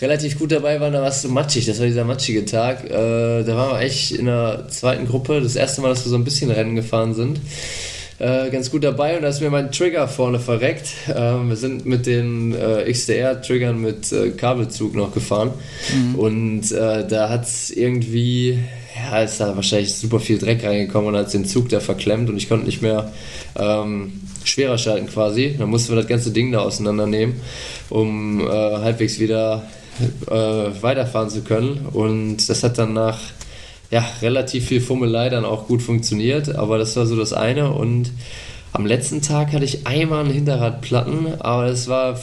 relativ 0.00 0.38
gut 0.38 0.52
dabei 0.52 0.80
waren, 0.80 0.92
da 0.92 1.02
war 1.02 1.08
es 1.08 1.22
so 1.22 1.28
matschig. 1.28 1.66
Das 1.66 1.78
war 1.78 1.86
dieser 1.86 2.04
matschige 2.04 2.44
Tag. 2.44 2.84
Äh, 2.84 3.44
da 3.44 3.56
waren 3.56 3.72
wir 3.72 3.80
echt 3.80 4.12
in 4.12 4.26
der 4.26 4.66
zweiten 4.68 5.06
Gruppe. 5.06 5.40
Das 5.40 5.56
erste 5.56 5.80
Mal, 5.80 5.88
dass 5.88 6.04
wir 6.04 6.10
so 6.10 6.16
ein 6.16 6.24
bisschen 6.24 6.50
Rennen 6.50 6.74
gefahren 6.74 7.14
sind. 7.14 7.40
Äh, 8.20 8.50
ganz 8.50 8.70
gut 8.70 8.84
dabei 8.84 9.16
und 9.16 9.22
da 9.22 9.28
ist 9.28 9.40
mir 9.40 9.48
mein 9.48 9.72
Trigger 9.72 10.06
vorne 10.06 10.38
verreckt. 10.38 10.88
Äh, 11.08 11.14
wir 11.14 11.56
sind 11.56 11.86
mit 11.86 12.04
den 12.04 12.54
äh, 12.54 12.92
XDR-Triggern 12.92 13.80
mit 13.80 14.12
äh, 14.12 14.28
Kabelzug 14.32 14.94
noch 14.94 15.14
gefahren 15.14 15.52
mhm. 15.94 16.14
und 16.16 16.70
äh, 16.70 17.08
da 17.08 17.30
hat 17.30 17.44
es 17.44 17.70
irgendwie, 17.70 18.58
ja, 18.94 19.22
ist 19.22 19.40
da 19.40 19.56
wahrscheinlich 19.56 19.94
super 19.94 20.20
viel 20.20 20.36
Dreck 20.36 20.62
reingekommen 20.62 21.08
und 21.08 21.16
hat 21.16 21.32
den 21.32 21.46
Zug 21.46 21.70
da 21.70 21.80
verklemmt 21.80 22.28
und 22.28 22.36
ich 22.36 22.50
konnte 22.50 22.66
nicht 22.66 22.82
mehr 22.82 23.10
ähm, 23.58 24.20
schwerer 24.44 24.76
schalten 24.76 25.06
quasi. 25.06 25.56
Dann 25.58 25.70
mussten 25.70 25.92
wir 25.92 25.96
das 25.96 26.06
ganze 26.06 26.30
Ding 26.30 26.52
da 26.52 26.58
auseinandernehmen, 26.58 27.36
um 27.88 28.46
äh, 28.46 28.50
halbwegs 28.50 29.18
wieder 29.18 29.66
äh, 30.26 30.82
weiterfahren 30.82 31.30
zu 31.30 31.42
können. 31.42 31.86
Und 31.92 32.48
das 32.48 32.62
hat 32.62 32.78
dann 32.78 32.92
nach 32.92 33.18
ja, 33.90 34.06
relativ 34.22 34.66
viel 34.66 34.80
Fummelei 34.80 35.28
dann 35.28 35.44
auch 35.44 35.66
gut 35.66 35.82
funktioniert, 35.82 36.54
aber 36.54 36.78
das 36.78 36.96
war 36.96 37.06
so 37.06 37.16
das 37.16 37.32
eine. 37.32 37.72
Und 37.72 38.12
am 38.72 38.86
letzten 38.86 39.20
Tag 39.20 39.52
hatte 39.52 39.64
ich 39.64 39.86
einmal 39.86 40.24
einen 40.24 40.32
Hinterradplatten, 40.32 41.40
aber 41.40 41.66
es 41.66 41.88
war 41.88 42.18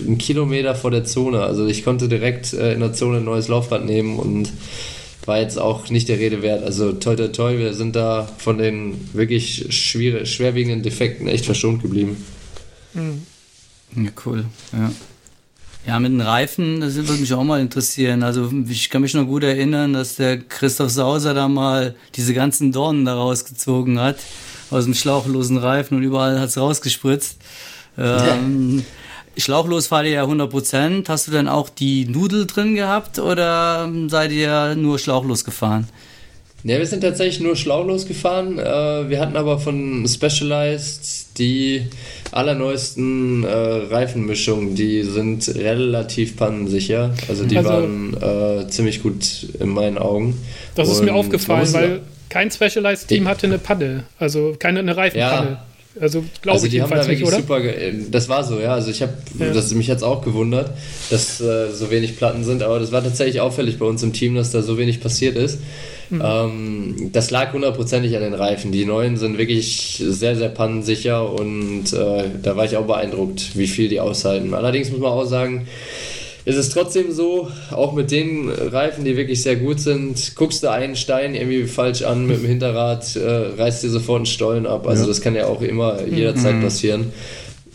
ein 0.00 0.18
Kilometer 0.18 0.74
vor 0.74 0.90
der 0.90 1.04
Zone. 1.04 1.42
Also 1.42 1.66
ich 1.66 1.84
konnte 1.84 2.08
direkt 2.08 2.52
äh, 2.54 2.72
in 2.72 2.80
der 2.80 2.94
Zone 2.94 3.18
ein 3.18 3.24
neues 3.24 3.48
Laufrad 3.48 3.84
nehmen 3.84 4.18
und 4.18 4.50
war 5.26 5.38
jetzt 5.38 5.58
auch 5.58 5.88
nicht 5.90 6.08
der 6.08 6.18
Rede 6.18 6.42
wert. 6.42 6.64
Also 6.64 6.92
toi 6.92 7.16
toi 7.16 7.28
toi, 7.28 7.58
wir 7.58 7.74
sind 7.74 7.96
da 7.96 8.28
von 8.38 8.58
den 8.58 9.08
wirklich 9.12 9.66
schwer, 9.70 10.26
schwerwiegenden 10.26 10.82
Defekten 10.82 11.28
echt 11.28 11.44
verschont 11.44 11.82
geblieben. 11.82 12.22
Mhm. 12.94 13.22
Ja, 14.04 14.10
cool. 14.26 14.44
Ja. 14.72 14.90
Ja, 15.86 16.00
mit 16.00 16.12
den 16.12 16.22
Reifen, 16.22 16.80
das 16.80 16.94
würde 16.94 17.12
mich 17.12 17.34
auch 17.34 17.44
mal 17.44 17.60
interessieren. 17.60 18.22
Also 18.22 18.50
ich 18.68 18.88
kann 18.88 19.02
mich 19.02 19.12
noch 19.12 19.26
gut 19.26 19.44
erinnern, 19.44 19.92
dass 19.92 20.16
der 20.16 20.38
Christoph 20.38 20.90
Sauser 20.90 21.34
da 21.34 21.46
mal 21.46 21.94
diese 22.14 22.32
ganzen 22.32 22.72
Dornen 22.72 23.04
da 23.04 23.14
rausgezogen 23.14 24.00
hat 24.00 24.16
aus 24.70 24.84
dem 24.84 24.94
schlauchlosen 24.94 25.58
Reifen 25.58 25.98
und 25.98 26.02
überall 26.02 26.40
hat 26.40 26.48
es 26.48 26.58
rausgespritzt. 26.58 27.38
Ähm, 27.98 28.84
Schlauchlos 29.36 29.88
fahrt 29.88 30.06
ihr 30.06 30.12
ja 30.12 30.24
100%. 30.24 31.08
Hast 31.08 31.26
du 31.26 31.32
denn 31.32 31.48
auch 31.48 31.68
die 31.68 32.06
Nudel 32.06 32.46
drin 32.46 32.74
gehabt 32.74 33.18
oder 33.18 33.90
seid 34.08 34.30
ihr 34.32 34.76
nur 34.76 34.98
schlauchlos 34.98 35.44
gefahren? 35.44 35.88
Ne, 36.66 36.78
wir 36.78 36.86
sind 36.86 37.02
tatsächlich 37.02 37.40
nur 37.40 37.56
schlauchlos 37.56 38.06
gefahren. 38.06 38.58
Äh, 38.58 39.10
wir 39.10 39.20
hatten 39.20 39.36
aber 39.36 39.58
von 39.58 40.08
Specialized 40.08 41.38
die 41.38 41.82
allerneuesten 42.32 43.44
äh, 43.44 43.48
Reifenmischungen, 43.48 44.74
die 44.74 45.02
sind 45.02 45.46
relativ 45.56 46.38
pannensicher. 46.38 47.12
Also 47.28 47.44
die 47.44 47.58
also, 47.58 47.68
waren 47.68 48.16
äh, 48.62 48.66
ziemlich 48.68 49.02
gut 49.02 49.46
in 49.60 49.68
meinen 49.68 49.98
Augen. 49.98 50.40
Das 50.74 50.88
ist 50.88 51.00
Und 51.00 51.04
mir 51.04 51.14
aufgefallen, 51.14 51.70
weil 51.74 52.00
kein 52.30 52.50
Specialized-Team 52.50 53.28
hatte 53.28 53.46
eine 53.46 53.58
Panne, 53.58 54.04
also 54.18 54.56
keine 54.58 54.78
eine 54.78 54.96
Reifenpanne. 54.96 55.50
Ja. 55.50 55.64
Also 56.00 56.24
glaube 56.40 56.56
also 56.56 56.66
ich 56.66 56.72
jedenfalls 56.72 57.06
nicht, 57.06 57.22
oder? 57.22 57.36
Super, 57.36 57.60
das 58.10 58.28
war 58.30 58.42
so, 58.42 58.58
ja. 58.58 58.72
Also 58.72 58.90
ich 58.90 59.02
habe, 59.02 59.12
ja. 59.38 59.52
das 59.52 59.72
mich 59.74 59.86
jetzt 59.86 60.02
auch 60.02 60.22
gewundert, 60.22 60.70
dass 61.10 61.42
äh, 61.42 61.70
so 61.70 61.90
wenig 61.90 62.16
Platten 62.16 62.42
sind, 62.42 62.62
aber 62.62 62.80
das 62.80 62.90
war 62.90 63.04
tatsächlich 63.04 63.40
auffällig 63.40 63.78
bei 63.78 63.84
uns 63.84 64.02
im 64.02 64.14
Team, 64.14 64.34
dass 64.34 64.50
da 64.50 64.62
so 64.62 64.78
wenig 64.78 65.00
passiert 65.00 65.36
ist. 65.36 65.58
Mhm. 66.10 66.22
Ähm, 66.24 67.10
das 67.12 67.30
lag 67.30 67.52
hundertprozentig 67.52 68.16
an 68.16 68.22
den 68.22 68.34
Reifen. 68.34 68.72
Die 68.72 68.84
neuen 68.84 69.16
sind 69.16 69.38
wirklich 69.38 70.02
sehr, 70.06 70.36
sehr 70.36 70.48
pannensicher 70.48 71.30
und 71.30 71.92
äh, 71.92 72.24
da 72.42 72.56
war 72.56 72.64
ich 72.64 72.76
auch 72.76 72.86
beeindruckt, 72.86 73.56
wie 73.56 73.66
viel 73.66 73.88
die 73.88 74.00
aushalten. 74.00 74.54
Allerdings 74.54 74.90
muss 74.90 75.00
man 75.00 75.12
auch 75.12 75.24
sagen, 75.24 75.66
ist 76.44 76.56
es 76.56 76.68
trotzdem 76.68 77.10
so, 77.10 77.48
auch 77.70 77.94
mit 77.94 78.10
den 78.10 78.50
Reifen, 78.50 79.04
die 79.04 79.16
wirklich 79.16 79.42
sehr 79.42 79.56
gut 79.56 79.80
sind, 79.80 80.34
guckst 80.34 80.62
du 80.62 80.70
einen 80.70 80.94
Stein 80.94 81.34
irgendwie 81.34 81.64
falsch 81.64 82.02
an 82.02 82.26
mit 82.26 82.38
dem 82.38 82.46
Hinterrad, 82.46 83.16
äh, 83.16 83.28
reißt 83.58 83.82
dir 83.82 83.88
sofort 83.88 84.18
einen 84.18 84.26
Stollen 84.26 84.66
ab. 84.66 84.86
Also 84.86 85.02
ja. 85.02 85.08
das 85.08 85.22
kann 85.22 85.34
ja 85.34 85.46
auch 85.46 85.62
immer 85.62 86.04
jederzeit 86.04 86.56
mhm. 86.56 86.62
passieren. 86.62 87.12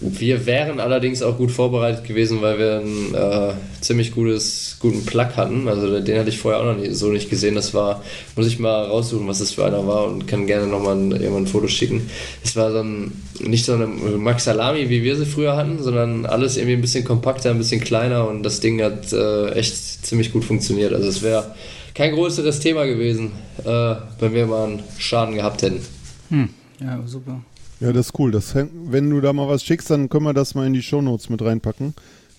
Wir 0.02 0.46
wären 0.46 0.80
allerdings 0.80 1.24
auch 1.24 1.38
gut 1.38 1.52
vorbereitet 1.52 2.06
gewesen, 2.06 2.42
weil 2.42 2.60
wir 2.60 2.80
einen 2.80 3.16
äh, 3.16 3.54
ziemlich 3.82 4.12
gutes, 4.12 4.69
guten 4.80 5.06
Plug 5.06 5.36
hatten. 5.36 5.68
Also 5.68 6.00
den 6.00 6.20
hatte 6.20 6.30
ich 6.30 6.40
vorher 6.40 6.62
auch 6.62 6.66
noch 6.66 6.78
nie, 6.78 6.92
so 6.92 7.08
nicht 7.08 7.30
gesehen. 7.30 7.56
Das 7.56 7.74
war, 7.74 8.04
muss 8.36 8.48
ich 8.48 8.60
mal 8.60 8.86
raussuchen, 8.86 9.28
was 9.28 9.40
das 9.40 9.52
für 9.52 9.66
einer 9.66 9.86
war 9.86 10.06
und 10.06 10.28
kann 10.28 10.48
gerne 10.48 10.68
nochmal 10.68 10.96
ein, 10.96 11.12
irgendwann 11.12 11.44
ein 11.44 11.48
Foto 11.48 11.68
schicken. 11.68 12.10
Es 12.44 12.56
war 12.56 12.72
so 12.72 12.80
ein, 12.80 13.12
nicht 13.42 13.66
so 13.66 13.74
eine 13.74 13.88
Max 13.88 14.46
Salami, 14.46 14.90
wie 14.90 15.04
wir 15.04 15.16
sie 15.16 15.26
früher 15.26 15.56
hatten, 15.56 15.82
sondern 15.82 16.26
alles 16.26 16.58
irgendwie 16.58 16.76
ein 16.76 16.82
bisschen 16.82 17.04
kompakter, 17.04 17.52
ein 17.52 17.58
bisschen 17.58 17.82
kleiner 17.82 18.28
und 18.28 18.44
das 18.44 18.60
Ding 18.60 18.82
hat 18.82 19.12
äh, 19.12 19.52
echt 19.52 20.06
ziemlich 20.06 20.32
gut 20.32 20.44
funktioniert. 20.44 20.94
Also 20.94 21.08
es 21.08 21.22
wäre 21.22 21.56
kein 21.94 22.14
größeres 22.14 22.60
Thema 22.60 22.86
gewesen, 22.86 23.32
äh, 23.64 23.96
wenn 24.20 24.34
wir 24.34 24.48
mal 24.48 24.66
einen 24.66 24.84
Schaden 24.98 25.36
gehabt 25.36 25.62
hätten. 25.62 25.82
Hm. 26.30 26.50
Ja, 26.80 27.00
super. 27.06 27.42
Ja, 27.82 27.94
das 27.94 28.08
ist 28.08 28.20
cool. 28.20 28.32
Das, 28.32 28.56
wenn 28.56 29.10
du 29.10 29.22
da 29.22 29.32
mal 29.34 29.48
was 29.48 29.64
schickst, 29.64 29.90
dann 29.90 30.10
können 30.10 30.26
wir 30.26 30.34
das 30.34 30.54
mal 30.54 30.68
in 30.68 30.74
die 30.74 30.82
Shownotes 30.82 31.30
mit 31.30 31.42
reinpacken. 31.42 31.94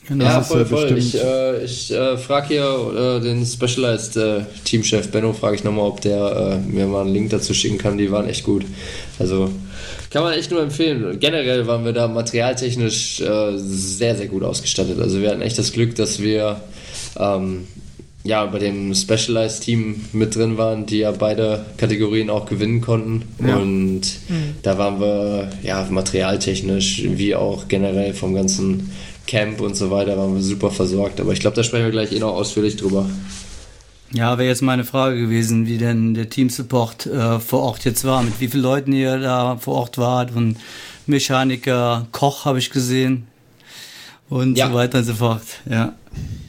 Genau. 0.09 0.25
Ja, 0.25 0.43
voll, 0.43 0.65
voll. 0.65 0.99
Ich, 0.99 1.15
äh, 1.15 1.65
ich 1.65 1.93
äh, 1.93 2.17
frage 2.17 2.49
hier 2.49 3.19
äh, 3.19 3.21
den 3.21 3.47
Specialized 3.47 4.17
äh, 4.17 4.41
Teamchef 4.65 5.11
Benno, 5.11 5.33
frage 5.33 5.57
ich 5.57 5.65
nochmal, 5.65 5.87
ob 5.87 6.01
der 6.01 6.61
äh, 6.65 6.69
mir 6.69 6.87
mal 6.87 7.03
einen 7.03 7.13
Link 7.13 7.31
dazu 7.31 7.55
schicken 7.55 7.79
kann. 7.79 7.97
Die 7.97 8.11
waren 8.11 8.29
echt 8.29 8.45
gut. 8.45 8.65
Also 9.19 9.51
kann 10.11 10.25
man 10.25 10.33
echt 10.33 10.51
nur 10.51 10.63
empfehlen. 10.63 11.21
Generell 11.21 11.67
waren 11.69 11.85
wir 11.85 11.93
da 11.93 12.09
materialtechnisch 12.09 13.21
äh, 13.21 13.53
sehr, 13.57 14.17
sehr 14.17 14.27
gut 14.27 14.43
ausgestattet. 14.43 14.99
Also 15.01 15.21
wir 15.21 15.31
hatten 15.31 15.43
echt 15.43 15.59
das 15.59 15.73
Glück, 15.73 15.95
dass 15.95 16.21
wir 16.21 16.61
ähm, 17.17 17.69
ja, 18.23 18.45
bei 18.47 18.59
dem 18.59 18.95
Specialized-Team 18.95 20.05
mit 20.13 20.37
drin 20.37 20.59
waren, 20.59 20.85
die 20.85 20.99
ja 20.99 21.11
beide 21.11 21.65
Kategorien 21.79 22.29
auch 22.29 22.47
gewinnen 22.47 22.81
konnten. 22.81 23.23
Ja. 23.47 23.57
Und 23.57 24.03
mhm. 24.29 24.57
da 24.63 24.77
waren 24.77 25.01
wir 25.01 25.51
ja 25.63 25.87
materialtechnisch 25.91 27.03
wie 27.05 27.35
auch 27.35 27.69
generell 27.69 28.13
vom 28.13 28.35
ganzen 28.35 28.91
Camp 29.27 29.61
und 29.61 29.75
so 29.75 29.91
weiter 29.91 30.19
waren 30.19 30.35
wir 30.35 30.43
super 30.43 30.71
versorgt. 30.71 31.21
Aber 31.21 31.33
ich 31.33 31.41
glaube, 31.41 31.57
da 31.57 31.63
sprechen 31.63 31.85
wir 31.85 31.93
gleich 31.93 32.13
eh 32.13 32.19
noch 32.19 32.35
ausführlich 32.35 32.77
drüber. 32.77 33.09
Ja, 34.13 34.37
wäre 34.39 34.49
jetzt 34.49 34.63
meine 34.63 34.85
Frage 34.85 35.19
gewesen, 35.19 35.67
wie 35.67 35.79
denn 35.79 36.15
der 36.15 36.29
Teamsupport 36.29 37.07
äh, 37.07 37.39
vor 37.39 37.61
Ort 37.61 37.85
jetzt 37.85 38.05
war, 38.05 38.23
mit 38.23 38.41
wie 38.41 38.49
vielen 38.49 38.65
Leuten 38.65 38.93
ihr 38.93 39.19
da 39.19 39.57
vor 39.57 39.77
Ort 39.77 39.99
wart 39.99 40.35
und 40.35 40.57
Mechaniker, 41.07 42.07
Koch 42.11 42.45
habe 42.45 42.59
ich 42.59 42.71
gesehen 42.71 43.30
und 44.31 44.57
ja. 44.57 44.69
so 44.69 44.75
weiter 44.75 44.99
und 44.99 45.05
so 45.05 45.15
fort. 45.15 45.43
Ja. 45.69 45.95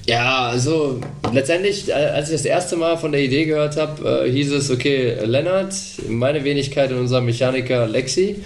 Ja, 0.07 0.47
also 0.47 0.99
letztendlich, 1.31 1.89
äh, 1.89 1.93
als 1.93 2.29
ich 2.29 2.35
das 2.35 2.45
erste 2.45 2.75
Mal 2.75 2.97
von 2.97 3.11
der 3.11 3.21
Idee 3.21 3.45
gehört 3.45 3.77
habe, 3.77 4.25
äh, 4.25 4.31
hieß 4.31 4.51
es, 4.51 4.71
okay, 4.71 5.15
Lennart, 5.25 5.73
meine 6.09 6.43
Wenigkeit 6.43 6.91
und 6.91 6.99
unser 6.99 7.21
Mechaniker 7.21 7.87
Lexi. 7.87 8.37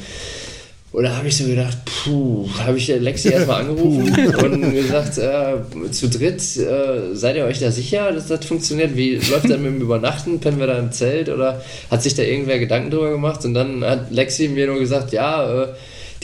Und 0.92 1.04
da 1.04 1.18
habe 1.18 1.28
ich 1.28 1.36
so 1.36 1.46
gedacht, 1.46 1.78
puh, 1.86 2.48
habe 2.60 2.78
ich 2.78 2.88
Lexi 2.88 3.30
erstmal 3.30 3.62
angerufen 3.68 4.14
und 4.36 4.74
gesagt, 4.74 5.18
äh, 5.18 5.92
zu 5.92 6.10
dritt, 6.10 6.42
äh, 6.58 7.14
seid 7.14 7.36
ihr 7.36 7.46
euch 7.46 7.60
da 7.60 7.72
sicher, 7.72 8.12
dass 8.12 8.28
das 8.28 8.46
funktioniert? 8.46 8.96
Wie 8.96 9.16
läuft 9.16 9.50
das 9.50 9.58
mit 9.58 9.66
dem 9.66 9.82
Übernachten? 9.82 10.40
Pennen 10.40 10.60
wir 10.60 10.68
da 10.68 10.78
im 10.78 10.92
Zelt? 10.92 11.30
Oder 11.30 11.62
hat 11.90 12.04
sich 12.04 12.16
da 12.16 12.24
irgendwer 12.24 12.60
Gedanken 12.60 12.92
drüber 12.92 13.12
gemacht? 13.12 13.44
Und 13.44 13.54
dann 13.54 13.84
hat 13.84 14.12
Lexi 14.12 14.50
mir 14.50 14.68
nur 14.68 14.80
gesagt, 14.80 15.14
ja, 15.14 15.64
äh, 15.64 15.68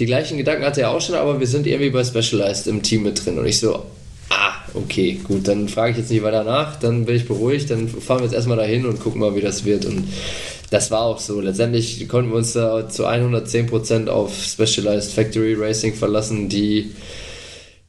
die 0.02 0.08
gleichen 0.08 0.36
Gedanken 0.40 0.66
hatte 0.66 0.82
er 0.82 0.90
auch 0.90 1.00
schon, 1.00 1.14
aber 1.14 1.40
wir 1.40 1.46
sind 1.46 1.68
irgendwie 1.68 1.92
bei 1.92 2.04
Specialized 2.04 2.66
im 2.66 2.82
Team 2.82 3.04
mit 3.04 3.24
drin. 3.24 3.38
Und 3.38 3.46
ich 3.46 3.60
so, 3.60 3.86
ah, 4.30 4.54
okay, 4.74 5.20
gut, 5.24 5.48
dann 5.48 5.70
frage 5.70 5.92
ich 5.92 5.98
jetzt 6.00 6.10
nicht 6.10 6.24
weiter 6.24 6.44
nach, 6.44 6.80
dann 6.80 7.06
bin 7.06 7.16
ich 7.16 7.28
beruhigt, 7.28 7.70
dann 7.70 7.88
fahren 7.88 8.22
wir 8.22 8.24
jetzt 8.24 8.34
erstmal 8.34 8.58
dahin 8.58 8.88
und 8.88 9.00
gucken 9.00 9.22
mal, 9.22 9.36
wie 9.36 9.42
das 9.42 9.64
wird. 9.64 9.86
Und 9.86 10.08
das 10.72 10.90
war 10.90 11.02
auch 11.02 11.20
so. 11.20 11.40
Letztendlich 11.40 12.10
konnten 12.10 12.32
wir 12.32 12.38
uns 12.38 12.54
da 12.54 12.90
zu 12.90 13.06
110% 13.06 14.08
auf 14.08 14.34
Specialized 14.44 15.14
Factory 15.14 15.54
Racing 15.54 15.94
verlassen, 15.94 16.50
die 16.50 16.90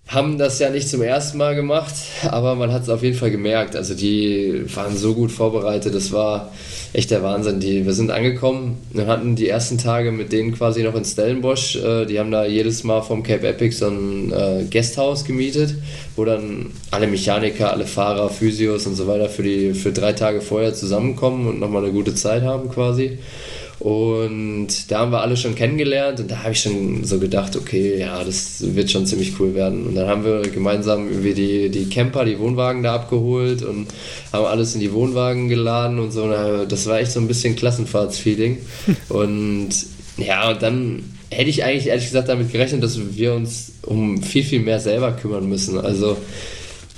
haben 0.08 0.36
das 0.36 0.58
ja 0.58 0.68
nicht 0.68 0.88
zum 0.88 1.00
ersten 1.00 1.38
Mal 1.38 1.54
gemacht, 1.54 1.94
aber 2.28 2.54
man 2.54 2.70
hat 2.70 2.82
es 2.82 2.88
auf 2.90 3.02
jeden 3.02 3.16
Fall 3.16 3.30
gemerkt. 3.30 3.76
Also 3.76 3.94
die 3.94 4.64
waren 4.74 4.96
so 4.96 5.14
gut 5.14 5.32
vorbereitet, 5.32 5.94
das 5.94 6.12
war 6.12 6.52
echt 6.92 7.10
der 7.10 7.22
Wahnsinn. 7.22 7.60
Die, 7.60 7.86
wir 7.86 7.94
sind 7.94 8.10
angekommen 8.10 8.76
und 8.92 9.06
hatten 9.06 9.36
die 9.36 9.48
ersten 9.48 9.78
Tage 9.78 10.12
mit 10.12 10.32
denen 10.32 10.52
quasi 10.52 10.82
noch 10.82 10.94
in 10.94 11.04
Stellenbosch. 11.04 11.76
Äh, 11.76 12.04
die 12.04 12.18
haben 12.18 12.30
da 12.30 12.44
jedes 12.44 12.84
Mal 12.84 13.00
vom 13.00 13.22
Cape 13.22 13.48
Epic 13.48 13.76
so 13.76 13.88
ein 13.88 14.32
äh, 14.32 14.64
Guesthouse 14.70 15.24
gemietet, 15.24 15.76
wo 16.16 16.24
dann 16.24 16.72
alle 16.90 17.06
Mechaniker, 17.06 17.72
alle 17.72 17.86
Fahrer, 17.86 18.28
Physios 18.28 18.86
und 18.86 18.96
so 18.96 19.06
weiter 19.06 19.30
für, 19.30 19.42
die, 19.42 19.72
für 19.72 19.92
drei 19.92 20.12
Tage 20.12 20.42
vorher 20.42 20.74
zusammenkommen 20.74 21.48
und 21.48 21.58
nochmal 21.58 21.84
eine 21.84 21.92
gute 21.92 22.14
Zeit 22.14 22.42
haben 22.42 22.68
quasi. 22.68 23.18
Und 23.82 24.92
da 24.92 25.00
haben 25.00 25.10
wir 25.10 25.22
alle 25.22 25.36
schon 25.36 25.56
kennengelernt 25.56 26.20
und 26.20 26.30
da 26.30 26.44
habe 26.44 26.52
ich 26.52 26.60
schon 26.60 27.02
so 27.02 27.18
gedacht, 27.18 27.56
okay, 27.56 27.98
ja, 27.98 28.22
das 28.22 28.62
wird 28.76 28.92
schon 28.92 29.06
ziemlich 29.06 29.40
cool 29.40 29.56
werden. 29.56 29.88
Und 29.88 29.96
dann 29.96 30.06
haben 30.06 30.24
wir 30.24 30.42
gemeinsam 30.42 31.08
irgendwie 31.08 31.34
die, 31.34 31.68
die 31.68 31.88
Camper, 31.88 32.24
die 32.24 32.38
Wohnwagen 32.38 32.84
da 32.84 32.94
abgeholt 32.94 33.64
und 33.64 33.88
haben 34.32 34.44
alles 34.44 34.76
in 34.76 34.80
die 34.80 34.92
Wohnwagen 34.92 35.48
geladen 35.48 35.98
und 35.98 36.12
so. 36.12 36.22
Und 36.22 36.70
das 36.70 36.86
war 36.86 37.00
echt 37.00 37.10
so 37.10 37.18
ein 37.18 37.26
bisschen 37.26 37.56
Klassenfahrtsfeeling. 37.56 38.58
und 39.08 39.70
ja, 40.16 40.50
und 40.50 40.62
dann 40.62 41.02
hätte 41.30 41.50
ich 41.50 41.64
eigentlich 41.64 41.88
ehrlich 41.88 42.04
gesagt 42.04 42.28
damit 42.28 42.52
gerechnet, 42.52 42.84
dass 42.84 43.16
wir 43.16 43.34
uns 43.34 43.72
um 43.82 44.22
viel, 44.22 44.44
viel 44.44 44.60
mehr 44.60 44.78
selber 44.78 45.10
kümmern 45.10 45.48
müssen. 45.48 45.80
Also 45.80 46.16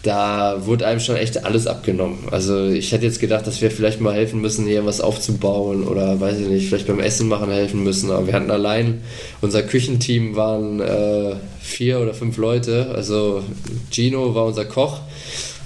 da 0.04 0.66
wurde 0.66 0.86
einem 0.86 1.00
schon 1.00 1.16
echt 1.16 1.46
alles 1.46 1.66
abgenommen. 1.66 2.28
Also 2.30 2.66
ich 2.66 2.92
hätte 2.92 3.06
jetzt 3.06 3.20
gedacht, 3.20 3.46
dass 3.46 3.62
wir 3.62 3.70
vielleicht 3.70 4.02
mal 4.02 4.12
helfen 4.12 4.40
müssen, 4.42 4.66
hier 4.66 4.84
was 4.84 5.00
aufzubauen 5.00 5.82
oder 5.84 6.20
weiß 6.20 6.40
ich 6.40 6.48
nicht, 6.48 6.68
vielleicht 6.68 6.86
beim 6.86 7.00
Essen 7.00 7.26
machen 7.26 7.50
helfen 7.50 7.82
müssen. 7.82 8.10
Aber 8.10 8.26
wir 8.26 8.34
hatten 8.34 8.50
allein, 8.50 9.00
unser 9.40 9.62
Küchenteam 9.62 10.36
waren 10.36 10.80
äh, 10.80 11.36
vier 11.58 12.00
oder 12.00 12.12
fünf 12.12 12.36
Leute. 12.36 12.90
Also 12.94 13.42
Gino 13.90 14.34
war 14.34 14.44
unser 14.44 14.66
Koch 14.66 15.00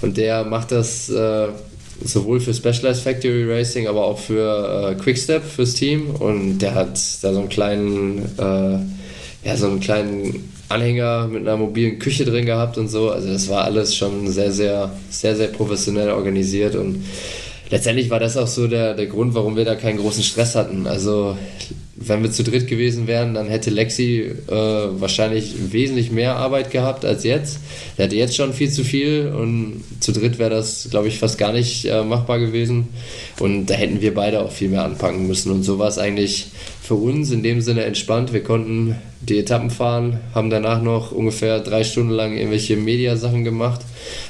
und 0.01 0.15
der 0.15 0.45
macht 0.45 0.71
das 0.71 1.09
äh, 1.09 1.47
sowohl 2.01 2.39
für 2.39 2.53
Specialized 2.53 3.03
Factory 3.03 3.43
Racing, 3.43 3.87
aber 3.87 4.05
auch 4.05 4.19
für 4.19 4.91
äh, 4.91 4.95
Quickstep 4.95 5.43
fürs 5.43 5.73
Team. 5.73 6.15
Und 6.15 6.59
der 6.59 6.75
hat 6.75 6.97
da 7.21 7.33
so 7.33 7.39
einen 7.39 7.49
kleinen, 7.49 8.19
äh, 8.37 9.47
ja, 9.47 9.57
so 9.57 9.67
einen 9.67 9.81
kleinen 9.81 10.49
Anhänger 10.69 11.27
mit 11.27 11.41
einer 11.41 11.57
mobilen 11.57 11.99
Küche 11.99 12.25
drin 12.25 12.45
gehabt 12.45 12.77
und 12.77 12.87
so. 12.87 13.09
Also 13.09 13.27
das 13.31 13.49
war 13.49 13.63
alles 13.63 13.95
schon 13.95 14.27
sehr, 14.31 14.51
sehr, 14.51 14.91
sehr, 15.09 15.35
sehr 15.35 15.47
professionell 15.47 16.11
organisiert 16.11 16.75
und 16.75 17.03
letztendlich 17.69 18.09
war 18.09 18.19
das 18.19 18.37
auch 18.37 18.47
so 18.47 18.67
der, 18.67 18.93
der 18.93 19.07
Grund, 19.07 19.33
warum 19.33 19.55
wir 19.55 19.65
da 19.65 19.75
keinen 19.75 19.97
großen 19.97 20.23
Stress 20.23 20.55
hatten. 20.55 20.87
Also 20.87 21.37
wenn 22.01 22.23
wir 22.23 22.31
zu 22.31 22.43
dritt 22.43 22.67
gewesen 22.67 23.07
wären, 23.07 23.33
dann 23.33 23.47
hätte 23.47 23.69
Lexi 23.69 24.31
äh, 24.47 24.51
wahrscheinlich 24.51 25.71
wesentlich 25.71 26.11
mehr 26.11 26.37
Arbeit 26.37 26.71
gehabt 26.71 27.03
als 27.03 27.23
jetzt. 27.23 27.59
Der 27.97 28.05
hatte 28.05 28.15
jetzt 28.15 28.35
schon 28.35 28.53
viel 28.53 28.69
zu 28.69 28.83
viel 28.83 29.27
und 29.27 29.83
zu 29.99 30.13
dritt 30.13 30.39
wäre 30.39 30.49
das, 30.49 30.87
glaube 30.89 31.09
ich, 31.09 31.19
fast 31.19 31.37
gar 31.37 31.51
nicht 31.51 31.85
äh, 31.85 32.03
machbar 32.03 32.39
gewesen. 32.39 32.87
Und 33.39 33.67
da 33.67 33.73
hätten 33.73 34.01
wir 34.01 34.13
beide 34.13 34.41
auch 34.41 34.51
viel 34.51 34.69
mehr 34.69 34.85
anpacken 34.85 35.27
müssen. 35.27 35.51
Und 35.51 35.63
so 35.63 35.77
war 35.77 35.89
es 35.89 35.97
eigentlich 35.97 36.47
für 36.81 36.95
uns 36.95 37.31
in 37.31 37.43
dem 37.43 37.61
Sinne 37.61 37.83
entspannt. 37.83 38.31
Wir 38.31 38.43
konnten 38.43 38.95
die 39.21 39.37
Etappen 39.37 39.69
fahren, 39.69 40.21
haben 40.33 40.49
danach 40.49 40.81
noch 40.81 41.11
ungefähr 41.11 41.59
drei 41.59 41.83
Stunden 41.83 42.11
lang 42.11 42.37
irgendwelche 42.37 42.77
Mediasachen 42.77 43.43
gemacht 43.43 43.81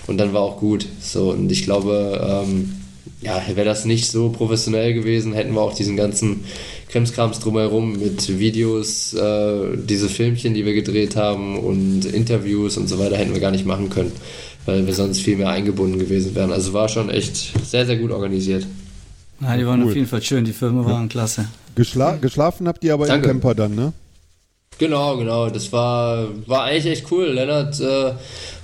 und 0.08 0.18
dann 0.18 0.34
war 0.34 0.42
auch 0.42 0.58
gut. 0.58 0.88
So, 1.00 1.32
und 1.32 1.52
ich 1.52 1.64
glaube, 1.64 2.44
ähm, 2.48 2.74
ja, 3.22 3.42
wäre 3.54 3.66
das 3.66 3.86
nicht 3.86 4.10
so 4.10 4.30
professionell 4.30 4.94
gewesen, 4.94 5.34
hätten 5.34 5.54
wir 5.54 5.62
auch 5.62 5.76
diesen 5.76 5.98
ganzen 5.98 6.46
Krimskrams 6.90 7.40
drumherum 7.40 8.00
mit 8.00 8.40
Videos, 8.40 9.14
äh, 9.14 9.78
diese 9.78 10.10
Filmchen, 10.10 10.54
die 10.54 10.66
wir 10.66 10.74
gedreht 10.74 11.16
haben 11.16 11.58
und 11.60 12.06
Interviews 12.06 12.78
und 12.78 12.88
so 12.88 13.00
weiter, 13.00 13.16
hätten 13.16 13.34
wir 13.34 13.40
gar 13.40 13.52
nicht 13.52 13.66
machen 13.66 13.90
können, 13.90 14.12
weil 14.66 14.86
wir 14.86 14.94
sonst 14.94 15.22
viel 15.22 15.38
mehr 15.38 15.50
eingebunden 15.50 16.00
gewesen 16.00 16.36
wären. 16.36 16.52
Also 16.52 16.74
war 16.74 16.90
schon 16.90 17.10
echt 17.10 17.54
sehr, 17.66 17.86
sehr 17.86 17.98
gut 17.98 18.12
organisiert. 18.12 18.66
Ja, 19.40 19.56
die 19.56 19.66
waren 19.66 19.82
cool. 19.82 19.90
auf 19.90 19.96
jeden 19.96 20.08
Fall 20.08 20.22
schön, 20.22 20.44
die 20.44 20.52
Filme 20.52 20.84
waren 20.86 21.08
klasse. 21.08 21.48
Geschla 21.76 22.18
geschlafen 22.18 22.68
habt 22.68 22.84
ihr 22.84 22.94
aber 22.94 23.06
Danke. 23.06 23.30
im 23.30 23.34
Camper 23.34 23.56
dann, 23.56 23.76
ne? 23.76 23.94
Genau, 24.80 25.18
genau. 25.18 25.50
Das 25.50 25.72
war, 25.72 26.28
war 26.48 26.64
eigentlich 26.64 26.86
echt 26.86 27.12
cool. 27.12 27.28
Lennart 27.28 27.80
äh, 27.80 28.14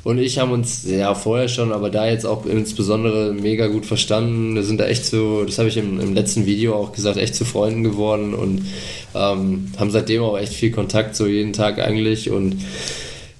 und 0.05 0.19
ich 0.19 0.37
haben 0.37 0.51
uns 0.51 0.83
ja 0.85 1.15
vorher 1.15 1.47
schon, 1.47 1.73
aber 1.73 1.89
da 1.89 2.07
jetzt 2.07 2.27
auch 2.27 2.45
insbesondere 2.45 3.33
mega 3.33 3.65
gut 3.65 3.87
verstanden. 3.87 4.53
Wir 4.53 4.61
sind 4.61 4.79
da 4.79 4.85
echt 4.85 5.03
so, 5.03 5.45
das 5.45 5.57
habe 5.57 5.67
ich 5.67 5.77
im, 5.77 5.99
im, 5.99 6.13
letzten 6.13 6.45
Video 6.45 6.75
auch 6.75 6.91
gesagt, 6.91 7.17
echt 7.17 7.33
zu 7.33 7.43
Freunden 7.43 7.83
geworden 7.83 8.35
und 8.35 8.67
ähm, 9.15 9.71
haben 9.79 9.89
seitdem 9.89 10.21
auch 10.21 10.37
echt 10.37 10.53
viel 10.53 10.69
Kontakt, 10.69 11.15
so 11.15 11.25
jeden 11.25 11.53
Tag 11.53 11.79
eigentlich. 11.79 12.29
Und 12.29 12.57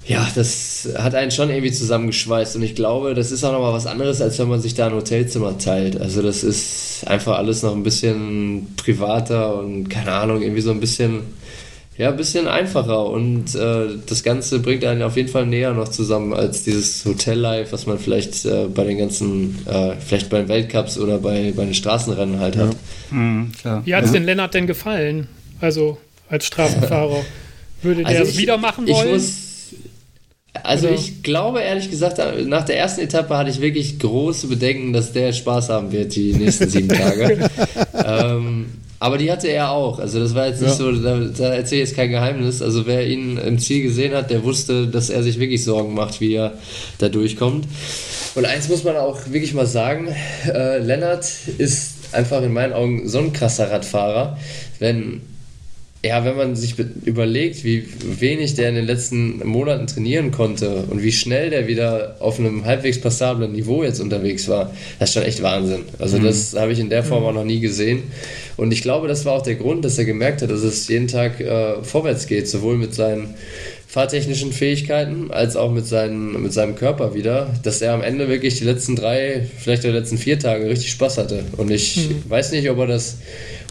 ja, 0.08 0.28
das 0.34 0.90
hat 0.98 1.14
einen 1.14 1.30
schon 1.30 1.52
irgendwie 1.52 1.72
zusammengeschweißt 1.72 2.56
und 2.56 2.64
ich 2.64 2.74
glaube, 2.74 3.14
das 3.14 3.32
ist 3.32 3.44
auch 3.44 3.52
nochmal 3.52 3.74
was 3.74 3.86
anderes, 3.86 4.20
als 4.20 4.40
wenn 4.40 4.50
man 4.50 4.60
sich 4.60 4.74
da 4.74 4.88
ein 4.88 4.94
Hotelzimmer 4.94 5.60
teilt. 5.60 6.02
Also 6.02 6.24
das 6.24 6.44
ist 6.44 7.04
einfach 7.06 7.38
alles 7.38 7.62
noch 7.62 7.76
ein 7.76 7.84
bisschen 7.84 8.74
privater 8.76 9.60
und 9.60 9.88
keine 9.90 10.14
Ahnung, 10.14 10.42
irgendwie 10.42 10.62
so 10.62 10.72
ein 10.72 10.80
bisschen, 10.80 11.22
ja, 11.98 12.10
ein 12.10 12.18
bisschen 12.18 12.48
einfacher 12.48 13.06
und 13.06 13.56
äh, 13.56 13.88
das 14.06 14.24
Ganze 14.24 14.60
bringt 14.60 14.84
einen 14.84 15.02
auf 15.02 15.16
jeden 15.16 15.30
Fall 15.30 15.46
näher 15.46 15.74
noch 15.74 15.88
zusammen 15.88 16.34
als 16.34 16.64
dieses 16.64 17.06
Hotellife, 17.06 17.72
was 17.72 17.86
man 17.86 18.00
vielleicht 18.00 18.46
äh, 18.46 18.68
bei 18.68 18.84
den 18.84 18.98
ganzen, 18.98 19.66
äh, 19.66 19.96
vielleicht 20.06 20.30
bei 20.30 20.40
den 20.40 20.50
Weltcups 20.50 20.98
oder 20.98 21.20
bei, 21.20 21.54
bei 21.56 21.64
den 21.64 21.74
Straßenrennen 21.74 22.40
halt 22.40 22.58
hat. 22.58 22.76
Mhm, 23.12 23.52
Wie 23.86 23.96
hat 23.96 24.04
es 24.04 24.12
ja. 24.12 24.20
den 24.20 24.26
Lennart 24.26 24.54
denn 24.54 24.68
gefallen? 24.68 25.28
Also 25.62 25.98
als 26.28 26.46
Straßenfahrer. 26.46 27.24
Würde 27.82 28.04
der 28.04 28.20
also 28.20 28.24
es 28.24 28.38
wieder 28.38 28.58
machen 28.58 28.88
wollen? 28.88 29.08
Ich 29.08 29.14
muss, 29.14 29.46
also 30.64 30.88
Oder? 30.88 30.96
ich 30.96 31.24
glaube 31.24 31.62
ehrlich 31.62 31.90
gesagt, 31.90 32.20
nach 32.46 32.66
der 32.66 32.78
ersten 32.78 33.02
Etappe 33.02 33.38
hatte 33.38 33.50
ich 33.50 33.62
wirklich 33.62 34.00
große 34.00 34.48
Bedenken, 34.48 34.94
dass 34.94 35.14
der 35.14 35.34
Spaß 35.34 35.70
haben 35.70 35.92
wird 35.92 36.16
die 36.16 36.34
nächsten 36.34 36.70
sieben 36.70 36.90
Tage. 36.90 37.50
ähm, 38.06 38.66
aber 39.00 39.18
die 39.18 39.32
hatte 39.32 39.48
er 39.48 39.72
auch. 39.72 40.00
Also 40.00 40.20
das 40.20 40.36
war 40.36 40.48
jetzt 40.48 40.62
nicht 40.62 40.72
ja. 40.72 40.76
so, 40.76 40.92
da, 40.92 41.20
da 41.20 41.54
erzähle 41.54 41.82
ich 41.82 41.90
jetzt 41.90 41.96
kein 41.96 42.10
Geheimnis. 42.10 42.62
Also 42.62 42.86
wer 42.86 43.06
ihn 43.06 43.38
im 43.38 43.60
Ziel 43.60 43.84
gesehen 43.84 44.14
hat, 44.14 44.30
der 44.30 44.44
wusste, 44.44 44.88
dass 44.88 45.10
er 45.10 45.24
sich 45.24 45.40
wirklich 45.40 45.64
Sorgen 45.64 45.94
macht, 45.94 46.22
wie 46.22 46.34
er 46.34 46.54
da 46.98 47.10
durchkommt. 47.10 47.68
Und 48.36 48.46
eins 48.46 48.70
muss 48.70 48.84
man 48.84 48.96
auch 48.96 49.20
wirklich 49.30 49.54
mal 49.54 49.66
sagen, 49.66 50.08
äh, 50.48 50.80
Lennart 50.80 51.26
ist 51.58 52.14
einfach 52.14 52.42
in 52.42 52.54
meinen 52.54 52.74
Augen 52.74 53.08
so 53.08 53.20
ein 53.20 53.34
krasser 53.34 53.72
Radfahrer. 53.72 54.38
Wenn 54.80 55.22
ja, 56.06 56.24
wenn 56.24 56.38
man 56.38 56.56
sich 56.56 56.76
überlegt, 57.04 57.64
wie 57.64 57.88
wenig 58.20 58.54
der 58.54 58.70
in 58.70 58.76
den 58.76 58.86
letzten 58.86 59.46
Monaten 59.48 59.88
trainieren 59.88 60.30
konnte 60.30 60.84
und 60.90 61.02
wie 61.02 61.12
schnell 61.12 61.50
der 61.50 61.68
wieder 61.68 62.18
auf 62.20 62.40
einem 62.40 62.64
halbwegs 62.64 63.02
passablen 63.02 63.54
Niveau 63.54 63.84
jetzt 63.84 64.00
unterwegs 64.00 64.48
war, 64.48 64.72
das 65.00 65.10
ist 65.10 65.14
schon 65.16 65.24
echt 65.24 65.42
Wahnsinn. 65.42 65.82
Also 65.98 66.20
mhm. 66.20 66.26
das 66.26 66.56
habe 66.56 66.74
ich 66.74 66.80
in 66.80 66.90
der 66.90 67.04
Form 67.04 67.24
mhm. 67.24 67.30
auch 67.30 67.34
noch 67.34 67.44
nie 67.44 67.60
gesehen. 67.60 68.04
Und 68.56 68.72
ich 68.72 68.84
glaube, 68.84 69.08
das 69.08 69.26
war 69.26 69.34
auch 69.34 69.42
der 69.42 69.56
Grund, 69.56 69.84
dass 69.84 69.98
er 69.98 70.06
gemerkt 70.06 70.44
hat, 70.44 70.52
dass 70.52 70.62
es 70.62 70.88
jeden 70.88 71.08
Tag 71.08 71.40
äh, 71.40 71.84
vorwärts 71.84 72.28
geht, 72.28 72.48
sowohl 72.48 72.78
mit 72.78 72.94
seinen 72.94 73.34
fahrtechnischen 73.96 74.52
Fähigkeiten 74.52 75.32
als 75.32 75.56
auch 75.56 75.72
mit, 75.72 75.88
seinen, 75.88 76.44
mit 76.44 76.52
seinem 76.52 76.76
Körper 76.76 77.14
wieder, 77.14 77.48
dass 77.64 77.82
er 77.82 77.94
am 77.94 78.02
Ende 78.02 78.28
wirklich 78.28 78.58
die 78.58 78.66
letzten 78.66 78.98
drei, 78.98 79.48
vielleicht 79.58 79.86
die 79.86 79.88
letzten 79.88 80.18
vier 80.18 80.38
Tage 80.38 80.68
richtig 80.68 80.92
Spaß 80.92 81.18
hatte. 81.18 81.46
Und 81.56 81.72
ich 81.72 82.10
mhm. 82.10 82.30
weiß 82.30 82.52
nicht, 82.52 82.70
ob 82.70 82.78
er 82.80 82.88
das 82.88 83.20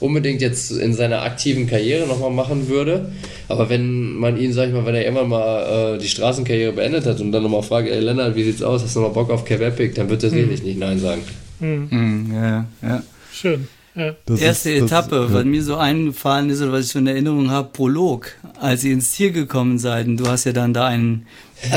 unbedingt 0.01 0.41
jetzt 0.41 0.71
in 0.71 0.95
seiner 0.95 1.25
aktiven 1.25 1.67
Karriere 1.67 2.07
nochmal 2.07 2.31
machen 2.31 2.71
würde. 2.71 3.13
Aber 3.49 3.69
wenn 3.69 4.15
man 4.15 4.39
ihn, 4.39 4.55
sag 4.55 4.69
ich 4.69 4.73
mal, 4.73 4.87
wenn 4.87 4.95
er 4.95 5.05
irgendwann 5.05 5.29
mal 5.29 5.97
äh, 5.97 5.99
die 5.99 6.09
Straßenkarriere 6.09 6.73
beendet 6.73 7.05
hat 7.05 7.21
und 7.21 7.31
dann 7.31 7.43
nochmal 7.43 7.63
fragt, 7.63 7.91
ey 7.91 8.01
Lennart, 8.01 8.35
wie 8.35 8.45
sieht's 8.45 8.63
aus, 8.63 8.83
hast 8.83 8.97
du 8.97 9.01
nochmal 9.01 9.25
Bock 9.25 9.31
auf 9.31 9.45
Cape 9.45 9.67
Epic, 9.67 9.93
dann 9.95 10.09
wird 10.09 10.23
er 10.23 10.31
sicherlich 10.31 10.63
mhm. 10.63 10.69
nicht 10.69 10.79
Nein 10.79 10.99
sagen. 11.01 11.21
Mhm. 11.61 11.89
Mhm, 11.91 12.35
ja, 12.35 12.67
ja. 12.81 13.03
Schön. 13.31 13.69
Ja. 13.95 14.15
Erste 14.29 14.71
ist, 14.71 14.85
Etappe, 14.85 15.17
das, 15.17 15.31
ja. 15.31 15.37
was 15.37 15.45
mir 15.45 15.63
so 15.63 15.77
eingefallen 15.77 16.51
ist 16.51 16.61
oder 16.63 16.73
was 16.73 16.87
ich 16.87 16.93
so 16.93 16.99
in 16.99 17.07
Erinnerung 17.07 17.51
habe, 17.51 17.69
Prolog, 17.73 18.33
als 18.61 18.83
ihr 18.85 18.93
ins 18.93 19.13
Ziel 19.13 19.31
gekommen 19.31 19.79
seid 19.79 20.07
und 20.07 20.17
du 20.17 20.27
hast 20.27 20.45
ja 20.45 20.53
dann 20.53 20.75
da 20.75 20.87
einen 20.87 21.27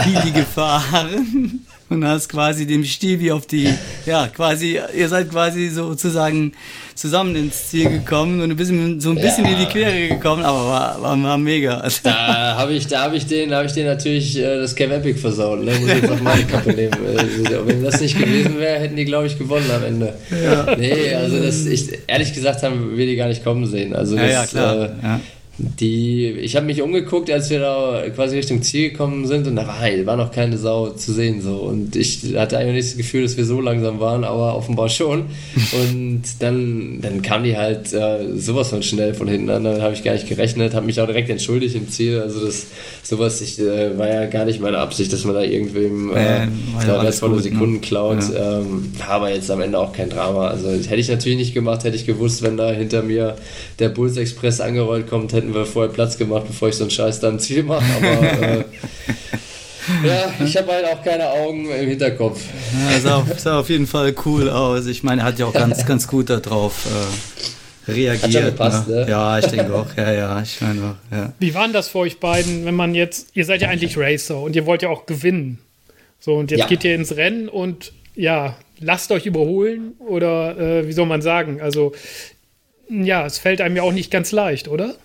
Billy 0.03 0.31
gefahren 0.35 1.65
und 1.89 2.05
hast 2.05 2.29
quasi 2.29 2.65
dem 2.65 2.83
Stevie 2.83 3.31
auf 3.31 3.45
die, 3.45 3.71
ja, 4.05 4.27
quasi, 4.27 4.79
ihr 4.95 5.09
seid 5.09 5.29
quasi 5.29 5.69
sozusagen 5.69 6.53
zusammen 6.97 7.35
ins 7.35 7.69
Ziel 7.69 7.89
gekommen 7.89 8.41
und 8.41 8.49
ein 8.49 8.57
bisschen, 8.57 8.99
so 8.99 9.11
ein 9.11 9.15
bisschen 9.15 9.45
ja. 9.45 9.51
in 9.51 9.57
die 9.59 9.65
Quere 9.65 10.07
gekommen, 10.09 10.43
aber 10.43 10.67
war, 10.67 11.01
war, 11.01 11.23
war 11.23 11.37
mega. 11.37 11.87
Da 12.03 12.57
habe 12.57 12.73
ich, 12.73 12.87
hab 12.93 13.13
ich, 13.13 13.25
den, 13.25 13.53
hab 13.53 13.65
ich 13.65 13.73
den 13.73 13.85
natürlich 13.85 14.37
äh, 14.37 14.57
das 14.57 14.75
Camp 14.75 14.91
Epic 14.91 15.19
versaut. 15.19 15.63
Ne? 15.63 15.71
Muss 15.79 15.89
ich 15.89 16.01
jetzt 16.01 16.11
auf 16.11 16.21
meine 16.21 16.43
Kappe 16.43 16.73
nehmen. 16.73 16.97
Also, 17.05 17.67
wenn 17.67 17.83
das 17.83 18.01
nicht 18.01 18.17
gewesen 18.17 18.57
wäre, 18.59 18.79
hätten 18.79 18.95
die, 18.95 19.05
glaube 19.05 19.27
ich, 19.27 19.37
gewonnen 19.37 19.69
am 19.73 19.83
Ende. 19.83 20.13
Ja. 20.31 20.75
Nee, 20.75 21.13
also 21.13 21.39
das, 21.41 21.65
ich, 21.65 21.99
ehrlich 22.07 22.33
gesagt 22.33 22.63
haben 22.63 22.97
wir 22.97 23.05
die 23.05 23.15
gar 23.15 23.27
nicht 23.27 23.43
kommen 23.43 23.65
sehen. 23.65 23.95
Also 23.95 24.15
das, 24.15 24.25
ja, 24.25 24.31
ja, 24.31 24.45
klar. 24.45 24.85
Äh, 24.85 25.19
Die, 25.59 26.27
ich 26.27 26.55
habe 26.55 26.67
mich 26.67 26.81
umgeguckt, 26.81 27.31
als 27.31 27.49
wir 27.49 27.59
da 27.59 28.03
quasi 28.13 28.37
Richtung 28.37 28.61
Ziel 28.61 28.91
gekommen 28.91 29.25
sind 29.25 29.47
und 29.47 29.55
da 29.55 29.67
war, 29.67 30.05
war 30.05 30.15
noch 30.15 30.31
keine 30.31 30.57
Sau 30.57 30.89
zu 30.89 31.13
sehen 31.13 31.41
so. 31.41 31.55
Und 31.55 31.95
ich 31.95 32.35
hatte 32.35 32.57
eigentlich 32.57 32.75
nicht 32.75 32.89
das 32.89 32.97
Gefühl, 32.97 33.23
dass 33.23 33.37
wir 33.37 33.45
so 33.45 33.59
langsam 33.59 33.99
waren, 33.99 34.23
aber 34.23 34.55
offenbar 34.55 34.89
schon. 34.89 35.25
Und 35.73 36.23
dann, 36.39 36.99
dann 37.01 37.21
kam 37.21 37.43
die 37.43 37.57
halt 37.57 37.91
äh, 37.93 38.37
sowas 38.37 38.69
von 38.69 38.83
schnell 38.83 39.13
von 39.13 39.27
hinten 39.27 39.49
an, 39.49 39.63
damit 39.63 39.81
habe 39.81 39.93
ich 39.93 40.03
gar 40.03 40.13
nicht 40.13 40.27
gerechnet, 40.27 40.73
habe 40.73 40.85
mich 40.85 41.01
auch 41.01 41.07
direkt 41.07 41.29
entschuldigt 41.29 41.75
im 41.75 41.89
Ziel, 41.89 42.19
also 42.19 42.45
das 42.45 42.67
sowas 43.03 43.41
ich, 43.41 43.59
äh, 43.59 43.97
war 43.97 44.07
ja 44.07 44.25
gar 44.25 44.45
nicht 44.45 44.59
meine 44.59 44.77
Absicht, 44.79 45.11
dass 45.13 45.23
man 45.25 45.35
da 45.35 45.41
irgendwem 45.41 46.15
äh, 46.15 46.43
äh, 46.43 46.47
da 46.85 47.03
wertvolle 47.03 47.37
ne? 47.37 47.41
Sekunden 47.41 47.81
klaut, 47.81 48.19
ja. 48.33 48.59
ähm, 48.59 48.91
aber 49.07 49.33
jetzt 49.33 49.49
am 49.49 49.61
Ende 49.61 49.79
auch 49.79 49.93
kein 49.93 50.09
Drama, 50.09 50.47
also 50.47 50.69
hätte 50.69 50.95
ich 50.95 51.09
natürlich 51.09 51.37
nicht 51.37 51.53
gemacht, 51.53 51.83
hätte 51.83 51.95
ich 51.95 52.05
gewusst, 52.05 52.43
wenn 52.43 52.57
da 52.57 52.71
hinter 52.71 53.03
mir 53.03 53.35
der 53.79 53.89
Bulls 53.89 54.17
Express 54.17 54.59
angerollt 54.59 55.07
kommt, 55.07 55.33
hätten 55.33 55.46
wir 55.53 55.65
vorher 55.65 55.91
Platz 55.91 56.17
gemacht, 56.17 56.45
bevor 56.47 56.69
ich 56.69 56.75
so 56.75 56.83
einen 56.83 56.91
Scheiß 56.91 57.19
da 57.19 57.29
im 57.29 57.39
Ziel 57.39 57.63
mache. 57.63 57.85
Aber 57.97 58.41
äh, 58.41 58.63
ja, 60.05 60.33
ich 60.43 60.57
habe 60.57 60.71
halt 60.71 60.85
auch 60.85 61.03
keine 61.03 61.29
Augen 61.29 61.69
im 61.69 61.89
Hinterkopf. 61.89 62.41
Ja, 62.91 62.99
sah, 62.99 63.25
sah 63.37 63.59
auf 63.59 63.69
jeden 63.69 63.87
Fall 63.87 64.13
cool 64.25 64.49
aus. 64.49 64.85
Ich 64.87 65.03
meine, 65.03 65.21
er 65.21 65.27
hat 65.27 65.39
ja 65.39 65.45
auch 65.45 65.53
ganz, 65.53 65.85
ganz 65.85 66.07
gut 66.07 66.29
darauf 66.29 66.85
äh, 66.85 67.91
reagiert. 67.91 68.23
Hat 68.23 68.31
schon 68.33 68.45
gepasst, 68.45 68.87
ne? 68.87 68.95
ne? 68.95 69.09
Ja, 69.09 69.39
ich 69.39 69.45
denke 69.47 69.73
auch. 69.73 69.87
Ja, 69.95 70.11
ja, 70.11 70.41
ich 70.41 70.61
meine 70.61 70.81
auch. 70.81 71.15
Ja. 71.15 71.33
Wie 71.39 71.53
war 71.53 71.63
denn 71.63 71.73
das 71.73 71.89
für 71.89 71.99
euch 71.99 72.19
beiden, 72.19 72.65
wenn 72.65 72.75
man 72.75 72.95
jetzt, 72.95 73.29
ihr 73.33 73.45
seid 73.45 73.61
ja 73.61 73.69
eigentlich 73.69 73.97
Racer 73.97 74.41
und 74.41 74.55
ihr 74.55 74.65
wollt 74.65 74.81
ja 74.81 74.89
auch 74.89 75.05
gewinnen. 75.05 75.59
So, 76.19 76.35
und 76.35 76.51
jetzt 76.51 76.61
ja. 76.61 76.67
geht 76.67 76.83
ihr 76.83 76.95
ins 76.95 77.15
Rennen 77.15 77.47
und 77.47 77.93
ja, 78.15 78.57
lasst 78.79 79.11
euch 79.11 79.25
überholen 79.25 79.93
oder 79.99 80.57
äh, 80.57 80.87
wie 80.87 80.93
soll 80.93 81.05
man 81.05 81.21
sagen? 81.21 81.61
Also, 81.61 81.93
ja, 82.89 83.25
es 83.25 83.37
fällt 83.37 83.61
einem 83.61 83.75
ja 83.75 83.83
auch 83.83 83.91
nicht 83.91 84.11
ganz 84.11 84.31
leicht, 84.31 84.67
oder? 84.67 84.95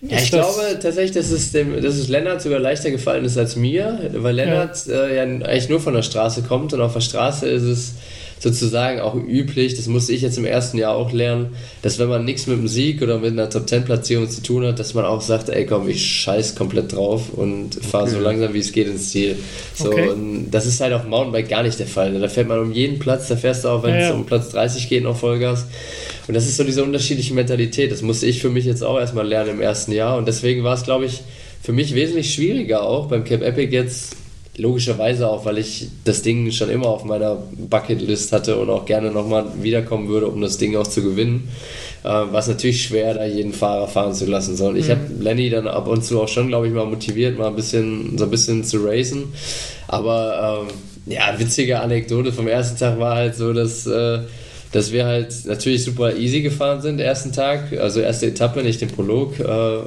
Ja, 0.00 0.18
ich 0.18 0.30
glaube 0.30 0.78
tatsächlich, 0.80 1.12
dass 1.12 1.30
es, 1.30 1.50
dem, 1.50 1.82
dass 1.82 1.96
es 1.96 2.08
Lennart 2.08 2.40
sogar 2.40 2.60
leichter 2.60 2.90
gefallen 2.92 3.24
ist 3.24 3.36
als 3.36 3.56
mir, 3.56 4.10
weil 4.14 4.36
Lennart 4.36 4.86
ja. 4.86 5.06
Äh, 5.06 5.16
ja 5.16 5.22
eigentlich 5.22 5.68
nur 5.68 5.80
von 5.80 5.94
der 5.94 6.02
Straße 6.02 6.42
kommt 6.42 6.72
und 6.72 6.80
auf 6.80 6.92
der 6.92 7.00
Straße 7.00 7.48
ist 7.48 7.64
es 7.64 7.94
sozusagen 8.40 9.00
auch 9.00 9.14
üblich, 9.14 9.74
das 9.74 9.86
musste 9.86 10.12
ich 10.12 10.22
jetzt 10.22 10.38
im 10.38 10.44
ersten 10.44 10.78
Jahr 10.78 10.94
auch 10.94 11.12
lernen, 11.12 11.56
dass 11.82 11.98
wenn 11.98 12.08
man 12.08 12.24
nichts 12.24 12.46
mit 12.46 12.58
dem 12.58 12.68
Sieg 12.68 13.02
oder 13.02 13.18
mit 13.18 13.32
einer 13.32 13.50
Top-10-Platzierung 13.50 14.28
zu 14.28 14.42
tun 14.42 14.64
hat, 14.66 14.78
dass 14.78 14.94
man 14.94 15.04
auch 15.04 15.20
sagt, 15.20 15.48
ey 15.48 15.66
komm, 15.66 15.88
ich 15.88 16.04
scheiß 16.04 16.54
komplett 16.54 16.92
drauf 16.92 17.32
und 17.32 17.74
fahre 17.74 18.04
okay. 18.04 18.12
so 18.12 18.20
langsam 18.20 18.54
wie 18.54 18.60
es 18.60 18.72
geht 18.72 18.86
ins 18.86 19.10
Ziel. 19.10 19.36
So, 19.74 19.90
okay. 19.90 20.08
und 20.08 20.50
das 20.50 20.66
ist 20.66 20.80
halt 20.80 20.92
auf 20.92 21.04
Mountainbike 21.04 21.48
gar 21.48 21.62
nicht 21.62 21.78
der 21.78 21.86
Fall. 21.86 22.18
Da 22.18 22.28
fährt 22.28 22.48
man 22.48 22.60
um 22.60 22.72
jeden 22.72 22.98
Platz, 22.98 23.28
da 23.28 23.36
fährst 23.36 23.64
du 23.64 23.68
auch, 23.68 23.82
wenn 23.82 23.94
ja, 23.94 24.00
es 24.00 24.08
ja. 24.08 24.14
um 24.14 24.26
Platz 24.26 24.50
30 24.50 24.88
geht, 24.88 25.04
noch 25.04 25.16
Vollgas. 25.16 25.66
Und 26.28 26.34
das 26.34 26.46
ist 26.46 26.58
so 26.58 26.64
diese 26.64 26.84
unterschiedliche 26.84 27.32
Mentalität. 27.32 27.90
Das 27.90 28.02
musste 28.02 28.26
ich 28.26 28.40
für 28.40 28.50
mich 28.50 28.66
jetzt 28.66 28.84
auch 28.84 28.98
erstmal 28.98 29.26
lernen 29.26 29.50
im 29.52 29.60
ersten 29.62 29.92
Jahr. 29.92 30.18
Und 30.18 30.28
deswegen 30.28 30.62
war 30.62 30.74
es, 30.74 30.84
glaube 30.84 31.06
ich, 31.06 31.22
für 31.62 31.72
mich 31.72 31.94
wesentlich 31.94 32.32
schwieriger 32.32 32.82
auch 32.82 33.06
beim 33.06 33.24
Cape 33.24 33.44
Epic 33.44 33.74
jetzt. 33.74 34.17
Logischerweise 34.58 35.28
auch, 35.28 35.44
weil 35.44 35.58
ich 35.58 35.88
das 36.04 36.22
Ding 36.22 36.50
schon 36.50 36.68
immer 36.68 36.88
auf 36.88 37.04
meiner 37.04 37.36
Bucketlist 37.56 38.32
hatte 38.32 38.56
und 38.56 38.68
auch 38.70 38.84
gerne 38.84 39.10
nochmal 39.10 39.46
wiederkommen 39.62 40.08
würde, 40.08 40.26
um 40.26 40.40
das 40.40 40.58
Ding 40.58 40.76
auch 40.76 40.86
zu 40.86 41.02
gewinnen. 41.02 41.48
Äh, 42.02 42.08
war 42.08 42.34
es 42.34 42.48
natürlich 42.48 42.82
schwer, 42.82 43.14
da 43.14 43.24
jeden 43.24 43.52
Fahrer 43.52 43.88
fahren 43.88 44.14
zu 44.14 44.26
lassen. 44.26 44.56
So, 44.56 44.68
und 44.68 44.76
ich 44.76 44.88
mhm. 44.88 44.92
habe 44.92 45.00
Lenny 45.20 45.48
dann 45.48 45.68
ab 45.68 45.88
und 45.88 46.04
zu 46.04 46.20
auch 46.20 46.28
schon, 46.28 46.48
glaube 46.48 46.66
ich, 46.66 46.72
mal 46.72 46.86
motiviert, 46.86 47.38
mal 47.38 47.46
ein 47.46 47.56
bisschen, 47.56 48.18
so 48.18 48.24
ein 48.24 48.30
bisschen 48.30 48.64
zu 48.64 48.84
racen. 48.84 49.32
Aber 49.86 50.66
ähm, 50.68 50.74
ja, 51.12 51.38
witzige 51.38 51.80
Anekdote 51.80 52.32
vom 52.32 52.48
ersten 52.48 52.78
Tag 52.78 52.98
war 52.98 53.16
halt 53.16 53.36
so, 53.36 53.52
dass 53.52 53.86
äh, 53.86 54.20
dass 54.72 54.92
wir 54.92 55.06
halt 55.06 55.34
natürlich 55.46 55.84
super 55.84 56.14
easy 56.16 56.42
gefahren 56.42 56.82
sind, 56.82 57.00
ersten 57.00 57.32
Tag, 57.32 57.72
also 57.78 58.00
erste 58.00 58.26
Etappe, 58.26 58.62
nicht 58.62 58.80
den 58.80 58.88
Prolog, 58.88 59.38
äh, 59.40 59.44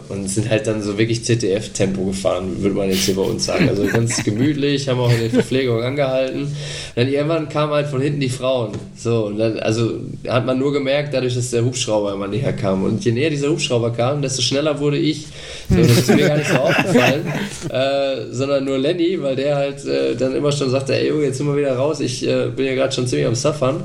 und 0.10 0.28
sind 0.28 0.50
halt 0.50 0.66
dann 0.66 0.82
so 0.82 0.98
wirklich 0.98 1.24
ZDF-Tempo 1.24 2.06
gefahren, 2.06 2.62
würde 2.62 2.76
man 2.76 2.90
jetzt 2.90 3.06
hier 3.06 3.16
bei 3.16 3.22
uns 3.22 3.46
sagen. 3.46 3.70
Also 3.70 3.86
ganz 3.86 4.24
gemütlich, 4.24 4.90
haben 4.90 5.00
auch 5.00 5.12
in 5.12 5.20
der 5.20 5.30
Verpflegung 5.30 5.84
angehalten. 5.84 6.44
Und 6.44 6.52
dann 6.96 7.08
irgendwann 7.08 7.50
kamen 7.50 7.74
halt 7.74 7.88
von 7.88 8.02
hinten 8.02 8.20
die 8.20 8.30
Frauen. 8.30 8.72
So, 8.96 9.28
und 9.28 9.38
dann, 9.38 9.60
also 9.60 9.94
hat 10.28 10.46
man 10.46 10.58
nur 10.58 10.74
gemerkt, 10.74 11.14
dadurch, 11.14 11.36
dass 11.36 11.52
der 11.52 11.64
Hubschrauber 11.64 12.14
immer 12.14 12.28
näher 12.28 12.54
kam. 12.54 12.84
Und 12.84 13.06
je 13.06 13.12
näher 13.12 13.30
dieser 13.30 13.50
Hubschrauber 13.50 13.92
kam, 13.92 14.22
desto 14.22 14.42
schneller 14.42 14.80
wurde 14.80 14.98
ich. 14.98 15.28
So, 15.70 15.78
das 15.78 15.92
ist 15.92 16.16
mir 16.16 16.28
gar 16.28 16.38
nicht 16.38 16.50
so 16.50 16.56
aufgefallen, 16.58 17.32
äh, 17.70 18.34
sondern 18.34 18.66
nur 18.66 18.80
Lenny, 18.80 19.22
weil 19.22 19.36
der 19.36 19.56
halt 19.56 19.86
äh, 19.86 20.16
dann 20.16 20.36
immer 20.36 20.52
schon 20.52 20.70
sagte, 20.72 20.96
ey 20.96 21.10
Junge, 21.10 21.26
jetzt 21.26 21.38
sind 21.38 21.48
wir 21.48 21.56
wieder 21.56 21.76
raus, 21.76 22.00
ich 22.00 22.28
äh, 22.28 22.48
bin 22.48 22.66
ja 22.66 22.74
gerade 22.74 22.92
schon 22.92 23.08
ziemlich 23.08 23.28
am 23.28 23.36
Suffern. 23.36 23.84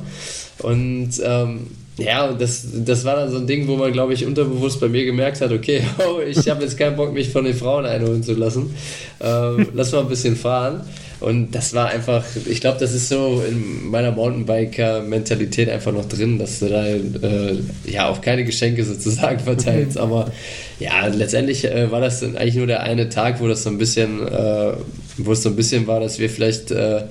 Und 0.59 1.11
ähm, 1.23 1.67
ja, 1.99 2.33
das, 2.33 2.67
das 2.85 3.05
war 3.05 3.17
dann 3.17 3.31
so 3.31 3.39
ein 3.39 3.47
Ding, 3.47 3.67
wo 3.69 3.77
man, 3.77 3.93
glaube 3.93 4.13
ich, 4.13 4.27
unterbewusst 4.27 4.81
bei 4.81 4.89
mir 4.89 5.05
gemerkt 5.05 5.41
hat, 5.41 5.51
okay, 5.51 5.83
oh, 5.99 6.21
ich 6.21 6.49
habe 6.49 6.63
jetzt 6.63 6.77
keinen 6.77 6.97
Bock, 6.97 7.13
mich 7.13 7.31
von 7.31 7.45
den 7.45 7.55
Frauen 7.55 7.87
einholen 7.87 8.23
zu 8.23 8.35
lassen. 8.35 8.75
Ähm, 9.21 9.69
lass 9.75 9.93
mal 9.93 10.01
ein 10.01 10.09
bisschen 10.09 10.37
fahren. 10.37 10.83
Und 11.19 11.53
das 11.53 11.73
war 11.73 11.89
einfach, 11.89 12.23
ich 12.45 12.61
glaube, 12.61 12.79
das 12.79 12.93
ist 12.93 13.09
so 13.09 13.43
in 13.49 13.89
meiner 13.89 14.13
Mountainbiker-Mentalität 14.13 15.71
einfach 15.71 15.93
noch 15.93 16.05
drin, 16.05 16.39
dass 16.39 16.59
du 16.59 16.69
da 16.69 16.87
äh, 16.87 17.59
ja 17.87 18.09
auch 18.09 18.21
keine 18.21 18.45
Geschenke 18.45 18.85
sozusagen 18.85 19.39
verteilst. 19.45 19.97
Aber 19.97 20.31
ja, 20.79 21.07
letztendlich 21.07 21.65
äh, 21.65 21.91
war 21.91 22.03
das 22.03 22.21
dann 22.21 22.37
eigentlich 22.37 22.57
nur 22.57 22.67
der 22.67 22.83
eine 22.83 23.09
Tag, 23.09 23.41
wo 23.41 23.49
das 23.49 23.63
so 23.63 23.71
ein 23.71 23.79
bisschen, 23.79 24.29
äh, 24.29 24.73
wo 25.17 25.33
es 25.33 25.43
so 25.43 25.49
ein 25.49 25.57
bisschen 25.57 25.87
war, 25.87 26.01
dass 26.01 26.19
wir 26.19 26.29
vielleicht 26.29 26.71
äh, 26.71 27.05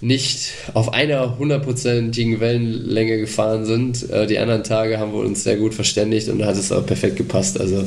nicht 0.00 0.52
auf 0.74 0.92
einer 0.92 1.38
hundertprozentigen 1.38 2.40
Wellenlänge 2.40 3.18
gefahren 3.18 3.64
sind. 3.64 4.08
Äh, 4.10 4.26
die 4.26 4.38
anderen 4.38 4.64
Tage 4.64 4.98
haben 4.98 5.12
wir 5.12 5.20
uns 5.20 5.44
sehr 5.44 5.56
gut 5.56 5.74
verständigt 5.74 6.28
und 6.28 6.38
da 6.38 6.46
hat 6.46 6.56
es 6.56 6.72
auch 6.72 6.86
perfekt 6.86 7.16
gepasst. 7.16 7.60
Also 7.60 7.84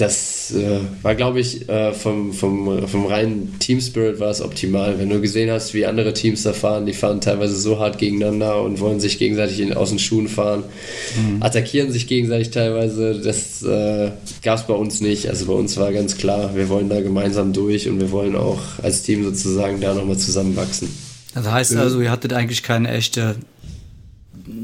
das 0.00 0.52
äh, 0.52 0.80
war, 1.02 1.14
glaube 1.14 1.40
ich, 1.40 1.68
äh, 1.68 1.92
vom, 1.92 2.32
vom, 2.32 2.88
vom 2.88 3.06
reinen 3.06 3.58
Team 3.58 3.80
Spirit 3.80 4.18
war 4.18 4.30
es 4.30 4.40
optimal. 4.40 4.98
Wenn 4.98 5.10
du 5.10 5.20
gesehen 5.20 5.50
hast, 5.50 5.74
wie 5.74 5.84
andere 5.84 6.14
Teams 6.14 6.42
da 6.42 6.54
fahren, 6.54 6.86
die 6.86 6.94
fahren 6.94 7.20
teilweise 7.20 7.54
so 7.54 7.78
hart 7.78 7.98
gegeneinander 7.98 8.62
und 8.62 8.80
wollen 8.80 8.98
sich 8.98 9.18
gegenseitig 9.18 9.60
in, 9.60 9.74
aus 9.74 9.90
den 9.90 9.98
Schuhen 9.98 10.28
fahren, 10.28 10.64
mhm. 11.16 11.42
attackieren 11.42 11.92
sich 11.92 12.06
gegenseitig 12.06 12.50
teilweise. 12.50 13.20
Das 13.20 13.62
äh, 13.62 14.10
gab 14.42 14.58
es 14.58 14.66
bei 14.66 14.74
uns 14.74 15.02
nicht. 15.02 15.28
Also 15.28 15.46
bei 15.46 15.52
uns 15.52 15.76
war 15.76 15.92
ganz 15.92 16.16
klar, 16.16 16.56
wir 16.56 16.70
wollen 16.70 16.88
da 16.88 17.02
gemeinsam 17.02 17.52
durch 17.52 17.88
und 17.88 18.00
wir 18.00 18.10
wollen 18.10 18.36
auch 18.36 18.60
als 18.82 19.02
Team 19.02 19.22
sozusagen 19.22 19.80
da 19.80 19.92
nochmal 19.92 20.16
zusammenwachsen. 20.16 21.09
Das 21.34 21.46
heißt 21.46 21.76
also, 21.76 22.00
ihr 22.00 22.10
hattet 22.10 22.32
eigentlich 22.32 22.62
keine 22.62 22.90
echte, 22.90 23.36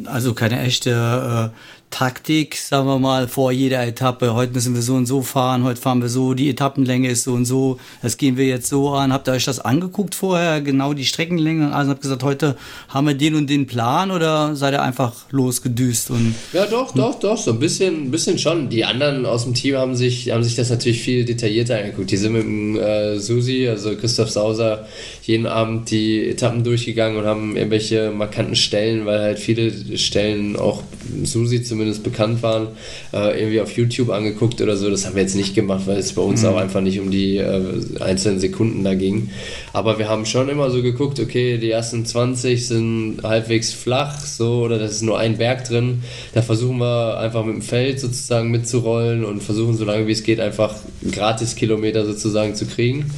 also 0.07 0.35
keine 0.35 0.61
echte 0.61 1.53
äh, 1.53 1.76
Taktik, 1.97 2.57
sagen 2.57 2.87
wir 2.87 2.99
mal, 2.99 3.27
vor 3.27 3.53
jeder 3.53 3.83
Etappe. 3.87 4.35
Heute 4.35 4.53
müssen 4.53 4.75
wir 4.75 4.83
so 4.83 4.97
und 4.97 5.07
so 5.07 5.23
fahren, 5.23 5.65
heute 5.65 5.81
fahren 5.81 6.03
wir 6.03 6.11
so, 6.11 6.35
die 6.35 6.51
Etappenlänge 6.51 7.09
ist 7.09 7.25
so 7.25 7.33
und 7.33 7.47
so, 7.47 7.79
das 8.03 8.19
gehen 8.19 8.37
wir 8.37 8.45
jetzt 8.45 8.69
so 8.69 8.91
an. 8.91 9.15
Habt 9.15 9.29
ihr 9.29 9.33
euch 9.33 9.47
das 9.47 9.61
angeguckt 9.61 10.15
vorher, 10.15 10.61
genau 10.61 10.93
die 10.93 11.07
Streckenlänge? 11.07 11.75
Also 11.75 11.93
habt 11.93 12.03
gesagt, 12.03 12.23
heute 12.23 12.55
haben 12.91 13.07
wir 13.07 13.15
den 13.15 13.35
und 13.35 13.49
den 13.49 13.67
Plan 13.67 14.11
oder 14.11 14.55
seid 14.57 14.75
ihr 14.75 14.83
einfach 14.83 15.15
losgedüst? 15.31 16.11
Und, 16.11 16.35
ja, 16.53 16.67
doch, 16.67 16.93
doch, 16.93 17.19
doch, 17.19 17.39
so 17.39 17.53
ein 17.53 17.61
bisschen, 17.61 18.09
ein 18.09 18.11
bisschen 18.11 18.39
schon. 18.39 18.69
Die 18.69 18.85
anderen 18.85 19.25
aus 19.25 19.45
dem 19.45 19.55
Team 19.55 19.77
haben 19.77 19.97
sich, 19.97 20.31
haben 20.31 20.45
sich 20.45 20.55
das 20.55 20.69
natürlich 20.69 21.01
viel 21.01 21.25
detaillierter 21.25 21.79
angeguckt. 21.79 22.11
Die 22.11 22.19
sind 22.19 22.35
mit 22.35 22.43
dem 22.43 22.77
äh, 22.79 23.19
Susi, 23.19 23.69
also 23.69 23.97
Christoph 23.97 24.29
Sauser, 24.29 24.87
jeden 25.23 25.47
Abend 25.47 25.91
die 25.91 26.29
Etappen 26.29 26.63
durchgegangen 26.63 27.17
und 27.17 27.25
haben 27.25 27.57
irgendwelche 27.57 28.11
markanten 28.11 28.55
Stellen, 28.55 29.07
weil 29.07 29.21
halt 29.21 29.39
viele 29.39 29.97
Stellen 29.97 30.57
auch 30.57 30.83
Susi 31.25 31.63
zum 31.63 31.86
zumindest 31.87 32.03
bekannt 32.03 32.43
waren, 32.43 32.69
äh, 33.13 33.39
irgendwie 33.39 33.61
auf 33.61 33.77
YouTube 33.77 34.11
angeguckt 34.11 34.61
oder 34.61 34.77
so. 34.77 34.91
Das 34.91 35.07
haben 35.07 35.15
wir 35.15 35.23
jetzt 35.23 35.37
nicht 35.37 35.55
gemacht, 35.55 35.83
weil 35.87 35.99
es 35.99 36.13
bei 36.13 36.23
uns 36.23 36.43
mhm. 36.43 36.49
auch 36.49 36.57
einfach 36.57 36.81
nicht 36.81 36.99
um 36.99 37.11
die 37.11 37.37
äh, 37.37 37.63
einzelnen 38.01 38.41
Sekunden 38.41 38.83
da 38.83 38.95
ging. 38.95 39.31
Aber 39.73 39.99
wir 39.99 40.09
haben 40.09 40.27
schon 40.27 40.49
immer 40.49 40.71
so 40.71 40.83
geguckt, 40.83 41.21
okay, 41.21 41.59
die 41.59 41.71
ersten 41.71 42.05
20 42.05 42.67
sind 42.67 43.19
halbwegs 43.23 43.73
flach, 43.73 44.21
so, 44.21 44.63
oder 44.63 44.79
da 44.79 44.87
ist 44.87 45.03
nur 45.03 45.19
ein 45.19 45.39
Berg 45.39 45.65
drin. 45.65 46.03
Da 46.35 46.43
versuchen 46.43 46.79
wir 46.79 47.19
einfach 47.19 47.45
mit 47.45 47.55
dem 47.55 47.63
Feld 47.63 48.01
sozusagen 48.01 48.51
mitzurollen 48.51 49.25
und 49.25 49.43
versuchen, 49.43 49.77
so 49.77 49.85
lange 49.85 50.07
wie 50.07 50.13
es 50.13 50.25
geht, 50.25 50.41
einfach 50.41 50.75
gratis 51.13 51.55
Kilometer 51.55 52.05
sozusagen 52.05 52.55
zu 52.55 52.67
kriegen. 52.67 53.11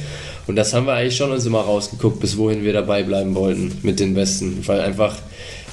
Und 0.47 0.55
das 0.55 0.73
haben 0.73 0.87
wir 0.87 0.93
eigentlich 0.93 1.15
schon 1.15 1.31
uns 1.31 1.45
immer 1.45 1.61
rausgeguckt, 1.61 2.19
bis 2.19 2.35
wohin 2.37 2.63
wir 2.63 2.73
dabei 2.73 3.03
bleiben 3.03 3.35
wollten 3.35 3.71
mit 3.83 3.99
den 3.99 4.15
Besten. 4.15 4.63
Weil 4.65 4.81
einfach 4.81 5.15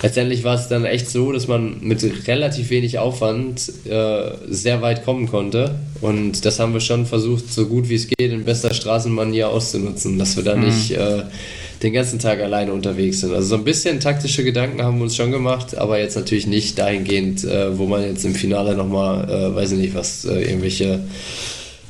letztendlich 0.03 0.45
war 0.45 0.55
es 0.55 0.69
dann 0.69 0.85
echt 0.85 1.11
so, 1.11 1.33
dass 1.33 1.49
man 1.49 1.79
mit 1.81 2.03
relativ 2.27 2.71
wenig 2.71 2.99
Aufwand 2.99 3.73
äh, 3.85 4.31
sehr 4.49 4.83
weit 4.83 5.05
kommen 5.05 5.29
konnte. 5.29 5.77
Und 6.01 6.45
das 6.45 6.59
haben 6.59 6.73
wir 6.73 6.81
schon 6.81 7.07
versucht, 7.07 7.53
so 7.53 7.67
gut 7.67 7.89
wie 7.89 7.95
es 7.95 8.09
geht, 8.09 8.33
in 8.33 8.45
bester 8.45 8.75
Straßenmanier 8.75 9.49
auszunutzen, 9.49 10.19
dass 10.19 10.37
wir 10.37 10.45
da 10.45 10.57
mhm. 10.57 10.65
nicht 10.65 10.91
äh, 10.93 11.23
den 11.83 11.93
ganzen 11.93 12.19
Tag 12.19 12.41
alleine 12.41 12.73
unterwegs 12.73 13.21
sind. 13.21 13.33
Also 13.33 13.49
so 13.49 13.55
ein 13.57 13.65
bisschen 13.65 14.01
taktische 14.01 14.45
Gedanken 14.45 14.83
haben 14.83 14.99
wir 14.99 15.05
uns 15.05 15.17
schon 15.17 15.31
gemacht, 15.31 15.77
aber 15.77 15.99
jetzt 15.99 16.17
natürlich 16.17 16.47
nicht 16.47 16.79
dahingehend, 16.79 17.45
äh, 17.45 17.77
wo 17.77 17.87
man 17.87 18.03
jetzt 18.03 18.25
im 18.25 18.35
Finale 18.35 18.75
nochmal, 18.75 19.29
äh, 19.29 19.55
weiß 19.55 19.73
ich 19.73 19.79
nicht, 19.79 19.95
was, 19.95 20.25
äh, 20.25 20.43
irgendwelche 20.43 21.01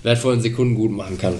wertvollen 0.02 0.40
Sekunden 0.40 0.74
gut 0.74 0.92
machen 0.92 1.18
kann. 1.18 1.34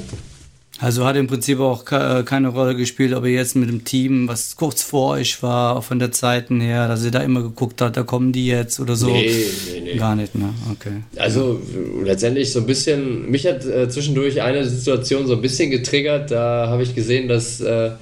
Also 0.79 1.07
hat 1.07 1.17
im 1.17 1.27
Prinzip 1.27 1.59
auch 1.59 1.91
äh, 1.91 2.23
keine 2.23 2.49
Rolle 2.49 2.77
gespielt, 2.77 3.15
ob 3.15 3.25
ihr 3.25 3.33
jetzt 3.33 3.57
mit 3.57 3.71
dem 3.71 3.85
Team, 3.85 4.29
was 4.29 4.57
kurz 4.57 4.83
vor 4.83 5.13
euch 5.13 5.43
war, 5.43 5.77
auch 5.77 5.85
von 5.85 5.99
der 5.99 6.13
Zeiten 6.13 6.61
her, 6.61 6.87
dass 6.87 7.03
ihr 7.03 7.11
da 7.11 7.21
immer 7.21 7.43
geguckt 7.43 7.81
habt, 7.81 7.97
da 7.97 8.03
kommen 8.03 8.33
die 8.33 8.47
jetzt 8.47 8.79
oder 8.79 8.95
so. 8.95 9.07
Nee, 9.07 9.31
nee, 9.73 9.81
nee. 9.81 9.97
Gar 9.97 10.17
nicht, 10.17 10.35
ne? 10.35 10.53
Okay. 10.71 11.03
Also 11.17 11.61
letztendlich 12.05 12.53
so 12.53 12.61
ein 12.61 12.67
bisschen, 12.67 13.31
mich 13.31 13.47
hat 13.47 13.65
äh, 13.65 13.89
zwischendurch 13.89 14.43
eine 14.43 14.67
Situation 14.67 15.27
so 15.27 15.35
ein 15.35 15.41
bisschen 15.41 15.71
getriggert. 15.71 16.31
Da 16.31 16.67
habe 16.69 16.83
ich 16.83 16.95
gesehen, 16.95 17.27
dass 17.29 17.61
äh, 17.61 17.93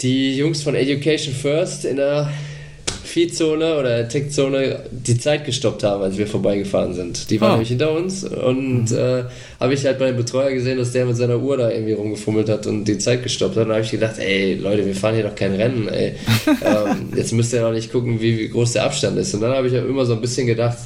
die 0.00 0.36
Jungs 0.36 0.62
von 0.62 0.74
Education 0.74 1.34
First 1.34 1.84
in 1.84 1.96
der 1.96 2.32
Feedzone 3.06 3.78
oder 3.78 4.08
Tech-Zone 4.08 4.80
die 4.90 5.18
Zeit 5.18 5.44
gestoppt 5.44 5.84
haben, 5.84 6.02
als 6.02 6.18
wir 6.18 6.26
vorbeigefahren 6.26 6.94
sind. 6.94 7.30
Die 7.30 7.40
waren 7.40 7.50
oh. 7.50 7.52
nämlich 7.54 7.68
hinter 7.68 7.92
uns 7.92 8.24
und 8.24 8.90
mhm. 8.90 8.96
äh, 8.96 9.24
habe 9.60 9.74
ich 9.74 9.84
halt 9.84 9.98
bei 9.98 10.08
dem 10.08 10.16
Betreuer 10.16 10.52
gesehen, 10.52 10.78
dass 10.78 10.92
der 10.92 11.06
mit 11.06 11.16
seiner 11.16 11.38
Uhr 11.38 11.56
da 11.56 11.70
irgendwie 11.70 11.92
rumgefummelt 11.92 12.48
hat 12.48 12.66
und 12.66 12.84
die 12.84 12.98
Zeit 12.98 13.22
gestoppt 13.22 13.56
hat. 13.56 13.62
Und 13.62 13.68
da 13.68 13.76
habe 13.76 13.84
ich 13.84 13.90
gedacht, 13.90 14.18
ey 14.18 14.54
Leute, 14.54 14.84
wir 14.84 14.94
fahren 14.94 15.14
hier 15.14 15.24
doch 15.24 15.34
kein 15.34 15.54
Rennen, 15.54 15.88
ey. 15.88 16.14
ähm, 16.48 17.10
jetzt 17.16 17.32
müsst 17.32 17.52
ihr 17.52 17.60
doch 17.60 17.72
nicht 17.72 17.92
gucken, 17.92 18.20
wie, 18.20 18.38
wie 18.38 18.48
groß 18.48 18.72
der 18.72 18.84
Abstand 18.84 19.16
ist. 19.18 19.32
Und 19.34 19.40
dann 19.40 19.52
habe 19.52 19.68
ich 19.68 19.78
auch 19.78 19.84
immer 19.84 20.04
so 20.04 20.14
ein 20.14 20.20
bisschen 20.20 20.46
gedacht, 20.46 20.78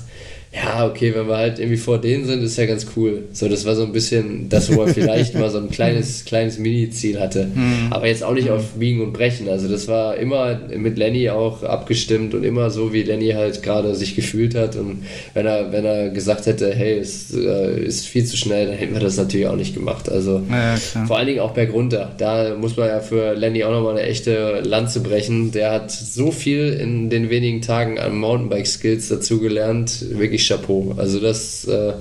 ja, 0.52 0.84
okay, 0.84 1.14
wenn 1.14 1.28
wir 1.28 1.36
halt 1.36 1.60
irgendwie 1.60 1.76
vor 1.76 2.00
denen 2.00 2.24
sind, 2.24 2.42
ist 2.42 2.58
ja 2.58 2.66
ganz 2.66 2.84
cool. 2.96 3.22
So, 3.32 3.48
das 3.48 3.64
war 3.66 3.76
so 3.76 3.84
ein 3.84 3.92
bisschen 3.92 4.48
das, 4.48 4.74
wo 4.74 4.82
er 4.82 4.88
vielleicht 4.94 5.36
mal 5.36 5.48
so 5.48 5.58
ein 5.58 5.70
kleines, 5.70 6.24
kleines 6.24 6.58
Mini-Ziel 6.58 7.20
hatte. 7.20 7.46
Mhm. 7.54 7.86
Aber 7.90 8.08
jetzt 8.08 8.24
auch 8.24 8.34
nicht 8.34 8.50
auf 8.50 8.72
Biegen 8.72 9.00
und 9.00 9.12
Brechen. 9.12 9.48
Also 9.48 9.68
das 9.68 9.86
war 9.86 10.16
immer 10.16 10.58
mit 10.76 10.98
Lenny 10.98 11.30
auch 11.30 11.62
abgestimmt 11.62 12.34
und 12.34 12.42
immer 12.42 12.70
so, 12.70 12.92
wie 12.92 13.04
Lenny 13.04 13.30
halt 13.30 13.62
gerade 13.62 13.94
sich 13.94 14.16
gefühlt 14.16 14.56
hat. 14.56 14.74
Und 14.74 15.04
wenn 15.34 15.46
er, 15.46 15.70
wenn 15.70 15.84
er 15.84 16.10
gesagt 16.10 16.46
hätte, 16.46 16.74
hey, 16.74 16.98
es 16.98 17.32
äh, 17.32 17.80
ist 17.84 18.06
viel 18.06 18.24
zu 18.24 18.36
schnell, 18.36 18.66
dann 18.66 18.76
hätten 18.76 18.94
wir 18.94 19.00
das 19.00 19.16
natürlich 19.18 19.46
auch 19.46 19.56
nicht 19.56 19.74
gemacht. 19.74 20.08
Also 20.08 20.42
ja, 20.50 20.74
vor 21.06 21.16
allen 21.16 21.28
Dingen 21.28 21.40
auch 21.40 21.52
bergunter. 21.52 22.10
Da 22.18 22.56
muss 22.56 22.76
man 22.76 22.88
ja 22.88 22.98
für 22.98 23.34
Lenny 23.34 23.62
auch 23.62 23.70
nochmal 23.70 23.98
eine 23.98 24.02
echte 24.02 24.62
Lanze 24.64 24.98
brechen. 24.98 25.52
Der 25.52 25.70
hat 25.70 25.92
so 25.92 26.32
viel 26.32 26.72
in 26.72 27.08
den 27.08 27.30
wenigen 27.30 27.62
Tagen 27.62 28.00
an 28.00 28.18
Mountainbike-Skills 28.18 29.08
dazugelernt. 29.08 30.06
Wirklich 30.10 30.39
wirklich 30.40 30.48
Chapeau. 30.48 30.94
Also 30.96 31.20
das, 31.20 31.64
äh, 31.66 31.94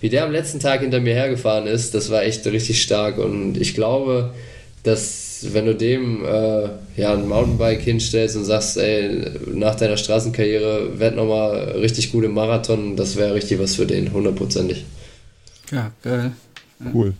wie 0.00 0.08
der 0.08 0.24
am 0.24 0.32
letzten 0.32 0.60
Tag 0.60 0.80
hinter 0.80 1.00
mir 1.00 1.14
hergefahren 1.14 1.66
ist, 1.66 1.94
das 1.94 2.10
war 2.10 2.22
echt 2.22 2.46
richtig 2.46 2.82
stark 2.82 3.18
und 3.18 3.56
ich 3.56 3.74
glaube, 3.74 4.32
dass 4.82 5.46
wenn 5.52 5.66
du 5.66 5.74
dem 5.74 6.24
äh, 6.24 6.68
ja, 6.96 7.14
ein 7.14 7.26
Mountainbike 7.28 7.80
hinstellst 7.80 8.36
und 8.36 8.44
sagst, 8.44 8.76
ey, 8.76 9.24
nach 9.52 9.74
deiner 9.74 9.96
Straßenkarriere 9.96 10.98
werd 10.98 11.16
nochmal 11.16 11.72
richtig 11.80 12.12
gut 12.12 12.24
im 12.24 12.34
Marathon, 12.34 12.96
das 12.96 13.16
wäre 13.16 13.34
richtig 13.34 13.58
was 13.58 13.74
für 13.74 13.86
den, 13.86 14.12
hundertprozentig. 14.12 14.84
Ja, 15.70 15.92
geil. 16.02 16.32
Cool. 16.92 17.14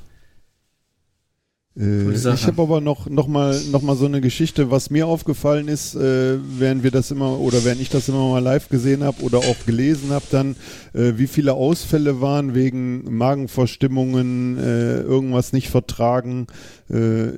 Äh, 1.78 2.10
ich 2.12 2.46
habe 2.46 2.62
aber 2.62 2.80
noch, 2.80 3.08
noch, 3.08 3.28
mal, 3.28 3.58
noch 3.70 3.82
mal 3.82 3.94
so 3.94 4.06
eine 4.06 4.20
Geschichte, 4.20 4.72
was 4.72 4.90
mir 4.90 5.06
aufgefallen 5.06 5.68
ist, 5.68 5.94
äh, 5.94 6.38
während 6.58 6.82
wir 6.82 6.90
das 6.90 7.12
immer 7.12 7.38
oder 7.38 7.64
während 7.64 7.80
ich 7.80 7.88
das 7.88 8.08
immer 8.08 8.28
mal 8.28 8.42
live 8.42 8.68
gesehen 8.68 9.04
habe 9.04 9.22
oder 9.22 9.38
auch 9.38 9.66
gelesen 9.66 10.10
habe, 10.10 10.24
dann, 10.32 10.56
äh, 10.94 11.12
wie 11.16 11.28
viele 11.28 11.54
Ausfälle 11.54 12.20
waren 12.20 12.54
wegen 12.54 13.16
Magenverstimmungen, 13.16 14.58
äh, 14.58 15.00
irgendwas 15.02 15.52
nicht 15.52 15.68
vertragen. 15.68 16.48
Äh, 16.90 17.28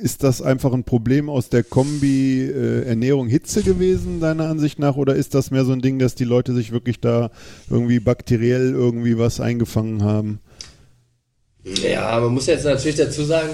ist 0.00 0.22
das 0.22 0.40
einfach 0.40 0.72
ein 0.72 0.84
Problem 0.84 1.28
aus 1.28 1.48
der 1.48 1.64
Kombi 1.64 2.42
äh, 2.42 2.82
Ernährung 2.84 3.26
Hitze 3.26 3.62
gewesen, 3.62 4.20
deiner 4.20 4.48
Ansicht 4.48 4.78
nach, 4.78 4.96
oder 4.96 5.16
ist 5.16 5.34
das 5.34 5.50
mehr 5.50 5.64
so 5.64 5.72
ein 5.72 5.82
Ding, 5.82 5.98
dass 5.98 6.14
die 6.14 6.24
Leute 6.24 6.54
sich 6.54 6.70
wirklich 6.70 7.00
da 7.00 7.32
irgendwie 7.68 7.98
bakteriell 7.98 8.70
irgendwie 8.70 9.18
was 9.18 9.40
eingefangen 9.40 10.04
haben? 10.04 10.38
Ja, 11.64 12.18
man 12.20 12.32
muss 12.32 12.46
jetzt 12.46 12.64
natürlich 12.64 12.96
dazu 12.96 13.24
sagen, 13.24 13.50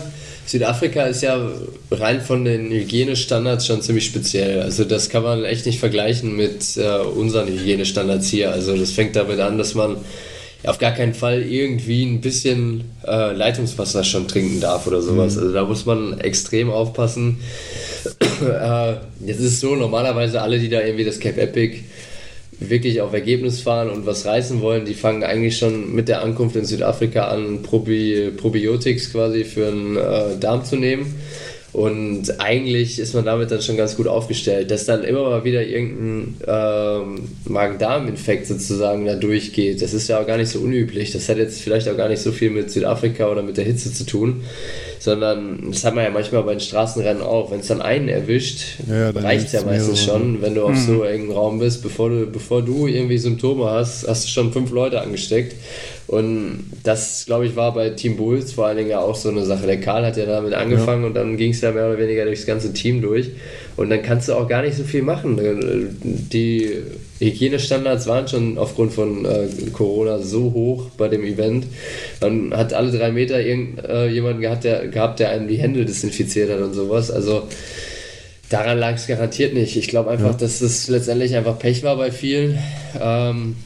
Südafrika 0.46 1.06
ist 1.06 1.22
ja 1.22 1.50
rein 1.90 2.20
von 2.20 2.44
den 2.44 2.70
Hygienestandards 2.70 3.66
schon 3.66 3.82
ziemlich 3.82 4.06
speziell. 4.06 4.62
Also 4.62 4.84
das 4.84 5.08
kann 5.08 5.24
man 5.24 5.44
echt 5.44 5.66
nicht 5.66 5.80
vergleichen 5.80 6.36
mit 6.36 6.76
äh, 6.76 6.98
unseren 6.98 7.48
Hygienestandards 7.48 8.28
hier. 8.28 8.52
Also 8.52 8.76
das 8.76 8.92
fängt 8.92 9.16
damit 9.16 9.40
an, 9.40 9.58
dass 9.58 9.74
man 9.74 9.96
auf 10.64 10.78
gar 10.78 10.92
keinen 10.92 11.14
Fall 11.14 11.42
irgendwie 11.42 12.04
ein 12.04 12.20
bisschen 12.20 12.84
äh, 13.06 13.32
Leitungswasser 13.32 14.04
schon 14.04 14.28
trinken 14.28 14.60
darf 14.60 14.86
oder 14.86 15.02
sowas. 15.02 15.34
Mhm. 15.34 15.42
Also 15.42 15.52
da 15.52 15.64
muss 15.64 15.84
man 15.84 16.20
extrem 16.20 16.70
aufpassen. 16.70 17.38
äh, 18.40 18.92
jetzt 19.24 19.40
ist 19.40 19.52
es 19.52 19.60
so, 19.60 19.74
normalerweise 19.74 20.40
alle, 20.42 20.60
die 20.60 20.68
da 20.68 20.80
irgendwie 20.80 21.04
das 21.04 21.18
Cape 21.18 21.40
Epic 21.40 21.80
wirklich 22.58 23.00
auf 23.00 23.12
Ergebnis 23.12 23.60
fahren 23.60 23.90
und 23.90 24.06
was 24.06 24.24
reißen 24.24 24.60
wollen, 24.60 24.84
die 24.84 24.94
fangen 24.94 25.24
eigentlich 25.24 25.58
schon 25.58 25.94
mit 25.94 26.08
der 26.08 26.22
Ankunft 26.22 26.56
in 26.56 26.64
Südafrika 26.64 27.28
an, 27.28 27.62
Probi 27.62 28.32
Probiotics 28.36 29.12
quasi 29.12 29.44
für 29.44 29.70
den 29.70 29.96
äh, 29.96 30.38
Darm 30.40 30.64
zu 30.64 30.76
nehmen. 30.76 31.14
Und 31.72 32.40
eigentlich 32.40 32.98
ist 32.98 33.12
man 33.12 33.26
damit 33.26 33.50
dann 33.50 33.60
schon 33.60 33.76
ganz 33.76 33.96
gut 33.96 34.06
aufgestellt, 34.06 34.70
dass 34.70 34.86
dann 34.86 35.04
immer 35.04 35.28
mal 35.28 35.44
wieder 35.44 35.62
irgendein 35.62 36.36
ähm, 36.46 37.28
Magen-Darm-Infekt 37.44 38.46
sozusagen 38.46 39.04
da 39.04 39.14
durchgeht. 39.14 39.82
Das 39.82 39.92
ist 39.92 40.08
ja 40.08 40.18
auch 40.18 40.26
gar 40.26 40.38
nicht 40.38 40.48
so 40.48 40.60
unüblich. 40.60 41.12
Das 41.12 41.28
hat 41.28 41.36
jetzt 41.36 41.60
vielleicht 41.60 41.86
auch 41.90 41.96
gar 41.98 42.08
nicht 42.08 42.22
so 42.22 42.32
viel 42.32 42.48
mit 42.48 42.70
Südafrika 42.70 43.28
oder 43.28 43.42
mit 43.42 43.58
der 43.58 43.66
Hitze 43.66 43.92
zu 43.92 44.06
tun 44.06 44.42
sondern 44.98 45.70
das 45.70 45.84
hat 45.84 45.94
man 45.94 46.04
ja 46.04 46.10
manchmal 46.10 46.42
bei 46.42 46.52
den 46.52 46.60
Straßenrennen 46.60 47.22
auch. 47.22 47.50
Wenn 47.50 47.60
es 47.60 47.68
dann 47.68 47.82
einen 47.82 48.08
erwischt, 48.08 48.78
ja, 48.88 49.10
reicht 49.10 49.46
es 49.46 49.52
ja 49.52 49.62
meistens 49.62 50.02
schon, 50.02 50.42
wenn 50.42 50.54
du 50.54 50.64
auf 50.64 50.72
mhm. 50.72 50.86
so 50.86 51.04
engen 51.04 51.30
Raum 51.30 51.58
bist. 51.58 51.82
Bevor 51.82 52.10
du, 52.10 52.26
bevor 52.26 52.62
du 52.62 52.86
irgendwie 52.86 53.18
Symptome 53.18 53.70
hast, 53.70 54.06
hast 54.06 54.24
du 54.24 54.28
schon 54.28 54.52
fünf 54.52 54.70
Leute 54.70 55.00
angesteckt. 55.00 55.54
Und 56.06 56.70
das, 56.84 57.24
glaube 57.26 57.46
ich, 57.46 57.56
war 57.56 57.74
bei 57.74 57.90
Team 57.90 58.16
Bulls 58.16 58.52
vor 58.52 58.66
allen 58.66 58.76
Dingen 58.76 58.90
ja 58.90 59.00
auch 59.00 59.16
so 59.16 59.28
eine 59.28 59.44
Sache. 59.44 59.66
Der 59.66 59.80
Karl 59.80 60.06
hat 60.06 60.16
ja 60.16 60.24
damit 60.24 60.54
angefangen 60.54 61.02
ja. 61.02 61.08
und 61.08 61.14
dann 61.14 61.36
ging 61.36 61.50
es 61.50 61.60
ja 61.60 61.72
mehr 61.72 61.86
oder 61.88 61.98
weniger 61.98 62.24
durchs 62.24 62.46
ganze 62.46 62.72
Team 62.72 63.02
durch. 63.02 63.30
Und 63.76 63.90
dann 63.90 64.02
kannst 64.02 64.28
du 64.28 64.34
auch 64.34 64.48
gar 64.48 64.62
nicht 64.62 64.76
so 64.76 64.84
viel 64.84 65.02
machen. 65.02 65.38
Die 66.32 66.72
Hygienestandards 67.18 68.06
waren 68.06 68.26
schon 68.26 68.56
aufgrund 68.56 68.92
von 68.92 69.24
äh, 69.24 69.48
Corona 69.72 70.18
so 70.18 70.52
hoch 70.52 70.86
bei 70.96 71.08
dem 71.08 71.24
Event. 71.24 71.66
Dann 72.20 72.54
hat 72.54 72.72
alle 72.72 72.90
drei 72.90 73.10
Meter 73.12 73.40
irgendjemanden 73.40 74.42
äh, 74.42 74.46
gehabt, 74.46 74.64
der, 74.64 74.88
gehabt, 74.88 75.20
der 75.20 75.30
einem 75.30 75.48
die 75.48 75.58
Hände 75.58 75.84
desinfiziert 75.84 76.50
hat 76.50 76.60
und 76.60 76.72
sowas. 76.72 77.10
Also 77.10 77.48
daran 78.48 78.78
lag 78.78 78.94
es 78.94 79.06
garantiert 79.06 79.52
nicht. 79.52 79.76
Ich 79.76 79.88
glaube 79.88 80.10
einfach, 80.10 80.32
ja. 80.32 80.36
dass 80.38 80.62
es 80.62 80.88
letztendlich 80.88 81.34
einfach 81.36 81.58
Pech 81.58 81.82
war 81.82 81.96
bei 81.96 82.10
vielen. 82.10 82.58
Ähm, 82.98 83.56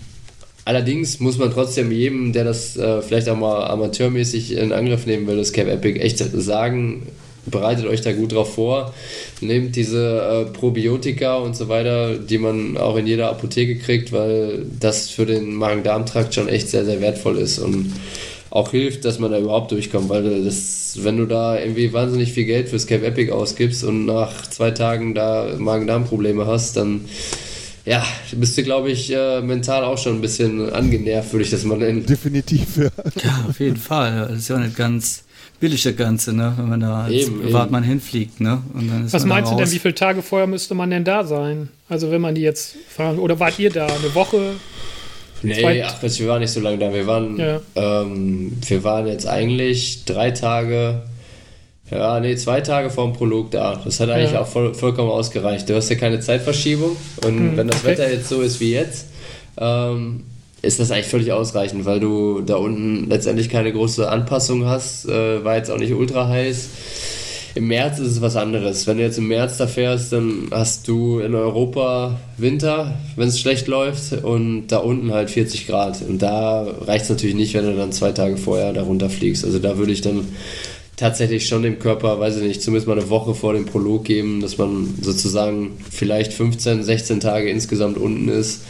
allerdings 0.65 1.21
muss 1.21 1.39
man 1.39 1.53
trotzdem 1.53 1.93
jedem, 1.93 2.33
der 2.33 2.45
das 2.45 2.77
äh, 2.77 3.01
vielleicht 3.03 3.29
auch 3.29 3.37
mal 3.37 3.67
amateurmäßig 3.67 4.57
in 4.57 4.73
Angriff 4.73 5.07
nehmen 5.07 5.29
will, 5.29 5.37
das 5.37 5.53
Cap 5.53 5.69
Epic 5.69 6.01
echt 6.01 6.19
sagen, 6.19 7.07
bereitet 7.47 7.87
euch 7.87 8.01
da 8.01 8.13
gut 8.13 8.33
drauf 8.33 8.55
vor. 8.55 8.95
Nehmt 9.41 9.77
diese 9.77 10.47
äh, 10.49 10.53
Probiotika 10.53 11.37
und 11.37 11.57
so 11.57 11.69
weiter, 11.69 12.17
die 12.17 12.39
man 12.39 12.77
auch 12.77 12.97
in 12.97 13.07
jeder 13.07 13.31
Apotheke 13.31 13.79
kriegt, 13.79 14.13
weil 14.13 14.67
das 14.79 15.11
für 15.11 15.27
den 15.27 15.55
Magen-Darm-Trakt 15.55 16.35
schon 16.35 16.49
echt 16.49 16.69
sehr, 16.69 16.85
sehr 16.85 17.01
wertvoll 17.01 17.39
ist 17.39 17.59
und 17.59 17.93
auch 18.51 18.73
hilft, 18.73 19.05
dass 19.05 19.19
man 19.19 19.31
da 19.31 19.39
überhaupt 19.39 19.71
durchkommt, 19.71 20.09
weil 20.09 20.45
das, 20.45 20.99
wenn 21.03 21.17
du 21.17 21.27
da 21.27 21.59
irgendwie 21.59 21.93
wahnsinnig 21.93 22.33
viel 22.33 22.45
Geld 22.45 22.69
fürs 22.69 22.87
Cape 22.87 23.07
Epic 23.07 23.31
ausgibst 23.31 23.85
und 23.85 24.07
nach 24.07 24.47
zwei 24.49 24.73
Tagen 24.73 25.15
da 25.15 25.55
Magen-Darm-Probleme 25.57 26.47
hast, 26.47 26.77
dann 26.77 27.03
ja, 27.87 28.05
bist 28.33 28.59
du, 28.59 28.63
glaube 28.63 28.91
ich, 28.91 29.13
äh, 29.13 29.41
mental 29.41 29.85
auch 29.85 29.99
schon 29.99 30.17
ein 30.17 30.21
bisschen 30.21 30.71
angenervt, 30.71 31.33
würde 31.33 31.45
ich 31.45 31.51
das 31.51 31.65
mal 31.65 31.79
nennen. 31.79 32.05
Definitiv, 32.05 32.77
ja. 32.77 32.91
Ja, 33.25 33.47
auf 33.49 33.59
jeden 33.61 33.77
Fall. 33.77 34.27
Das 34.29 34.39
ist 34.39 34.49
ja 34.49 34.57
auch 34.57 34.61
nicht 34.61 34.77
ganz 34.77 35.25
billig 35.61 35.83
das 35.83 35.95
Ganze, 35.95 36.33
ne? 36.33 36.55
wenn 36.57 36.69
man 36.69 36.81
da 36.81 37.05
als 37.05 37.13
eben, 37.13 37.43
Privatmann 37.43 37.85
eben. 37.85 37.93
hinfliegt. 37.93 38.41
Ne? 38.41 38.63
Was 39.11 39.27
meinst 39.27 39.53
du 39.53 39.57
denn, 39.57 39.71
wie 39.71 39.79
viele 39.79 39.95
Tage 39.95 40.23
vorher 40.23 40.47
müsste 40.47 40.75
man 40.75 40.91
denn 40.91 41.05
da 41.05 41.25
sein? 41.25 41.69
Also 41.89 42.11
wenn 42.11 42.21
man 42.21 42.35
die 42.35 42.41
jetzt 42.41 42.77
fahren, 42.89 43.19
oder 43.19 43.39
wart 43.39 43.59
ihr 43.59 43.71
da 43.71 43.87
eine 43.87 44.15
Woche? 44.15 44.55
Nee, 45.43 45.83
ach, 45.83 46.03
wir 46.03 46.29
waren 46.29 46.41
nicht 46.41 46.51
so 46.51 46.61
lange 46.61 46.79
da. 46.79 46.93
Wir 46.93 47.07
waren, 47.07 47.39
ja. 47.39 47.61
ähm, 47.75 48.53
wir 48.67 48.85
waren 48.85 49.07
jetzt 49.07 49.27
eigentlich 49.27 50.05
drei 50.05 50.33
Tage, 50.33 51.03
ja, 51.91 52.21
nee, 52.21 52.37
zwei 52.37 52.61
Tage 52.61 52.91
vor 52.91 53.05
dem 53.05 53.15
Prolog 53.15 53.51
da. 53.51 53.81
Das 53.83 54.01
hat 54.01 54.11
eigentlich 54.11 54.33
ja. 54.33 54.43
auch 54.43 54.47
voll, 54.47 54.75
vollkommen 54.75 55.11
ausgereicht. 55.11 55.69
Du 55.69 55.75
hast 55.75 55.89
ja 55.89 55.97
keine 55.97 56.21
Zeitverschiebung 56.21 56.97
und 57.25 57.39
hm, 57.39 57.57
wenn 57.57 57.69
das 57.69 57.79
okay. 57.79 57.93
Wetter 57.93 58.11
jetzt 58.11 58.29
so 58.29 58.43
ist 58.43 58.61
wie 58.61 58.73
jetzt, 58.73 59.07
ähm, 59.59 60.25
ist 60.63 60.79
das 60.79 60.91
eigentlich 60.91 61.07
völlig 61.07 61.33
ausreichend, 61.33 61.85
weil 61.85 62.01
du 62.01 62.43
da 62.43 62.57
unten 62.57 63.09
letztendlich 63.09 63.49
keine 63.49 63.73
große 63.73 64.09
Anpassung 64.09 64.67
hast. 64.67 65.09
Äh, 65.09 65.43
war 65.45 65.57
jetzt 65.57 65.71
auch 65.71 65.79
nicht 65.79 65.95
ultra 65.95 66.29
heiß. 66.29 66.69
Im 67.55 67.67
März 67.67 67.99
ist 67.99 68.09
es 68.09 68.21
was 68.21 68.37
anderes. 68.37 68.87
Wenn 68.87 68.99
du 68.99 69.03
jetzt 69.03 69.19
im 69.19 69.27
März 69.27 69.57
da 69.57 69.67
fährst, 69.67 70.13
dann 70.13 70.49
hast 70.53 70.87
du 70.87 71.19
in 71.19 71.35
Europa 71.35 72.21
Winter, 72.37 72.95
wenn 73.17 73.29
es 73.29 73.41
schlecht 73.41 73.67
läuft, 73.67 74.13
und 74.23 74.69
da 74.69 74.79
unten 74.79 75.13
halt 75.13 75.31
40 75.31 75.67
Grad. 75.67 76.01
Und 76.07 76.23
da 76.23 76.63
reicht 76.63 77.05
es 77.05 77.11
natürlich 77.11 77.35
nicht, 77.35 77.55
wenn 77.55 77.65
du 77.65 77.75
dann 77.75 77.91
zwei 77.91 78.13
Tage 78.13 78.37
vorher 78.37 78.73
da 78.73 78.83
runterfliegst. 78.83 79.45
Also 79.45 79.59
da 79.59 79.79
würde 79.79 79.93
ich 79.93 80.01
dann 80.01 80.29
tatsächlich 80.97 81.49
schon 81.49 81.63
dem 81.63 81.79
Körper, 81.79 82.21
weiß 82.21 82.37
ich 82.37 82.43
nicht, 82.43 82.63
zumindest 82.63 82.87
mal 82.87 82.99
eine 82.99 83.11
Woche 83.11 83.35
vor 83.35 83.55
dem 83.55 83.65
Prolog 83.65 84.05
geben, 84.05 84.41
dass 84.41 84.59
man 84.59 84.95
sozusagen 85.01 85.79
vielleicht 85.91 86.33
15, 86.33 86.85
16 86.85 87.19
Tage 87.19 87.49
insgesamt 87.49 87.97
unten 87.97 88.29
ist 88.29 88.61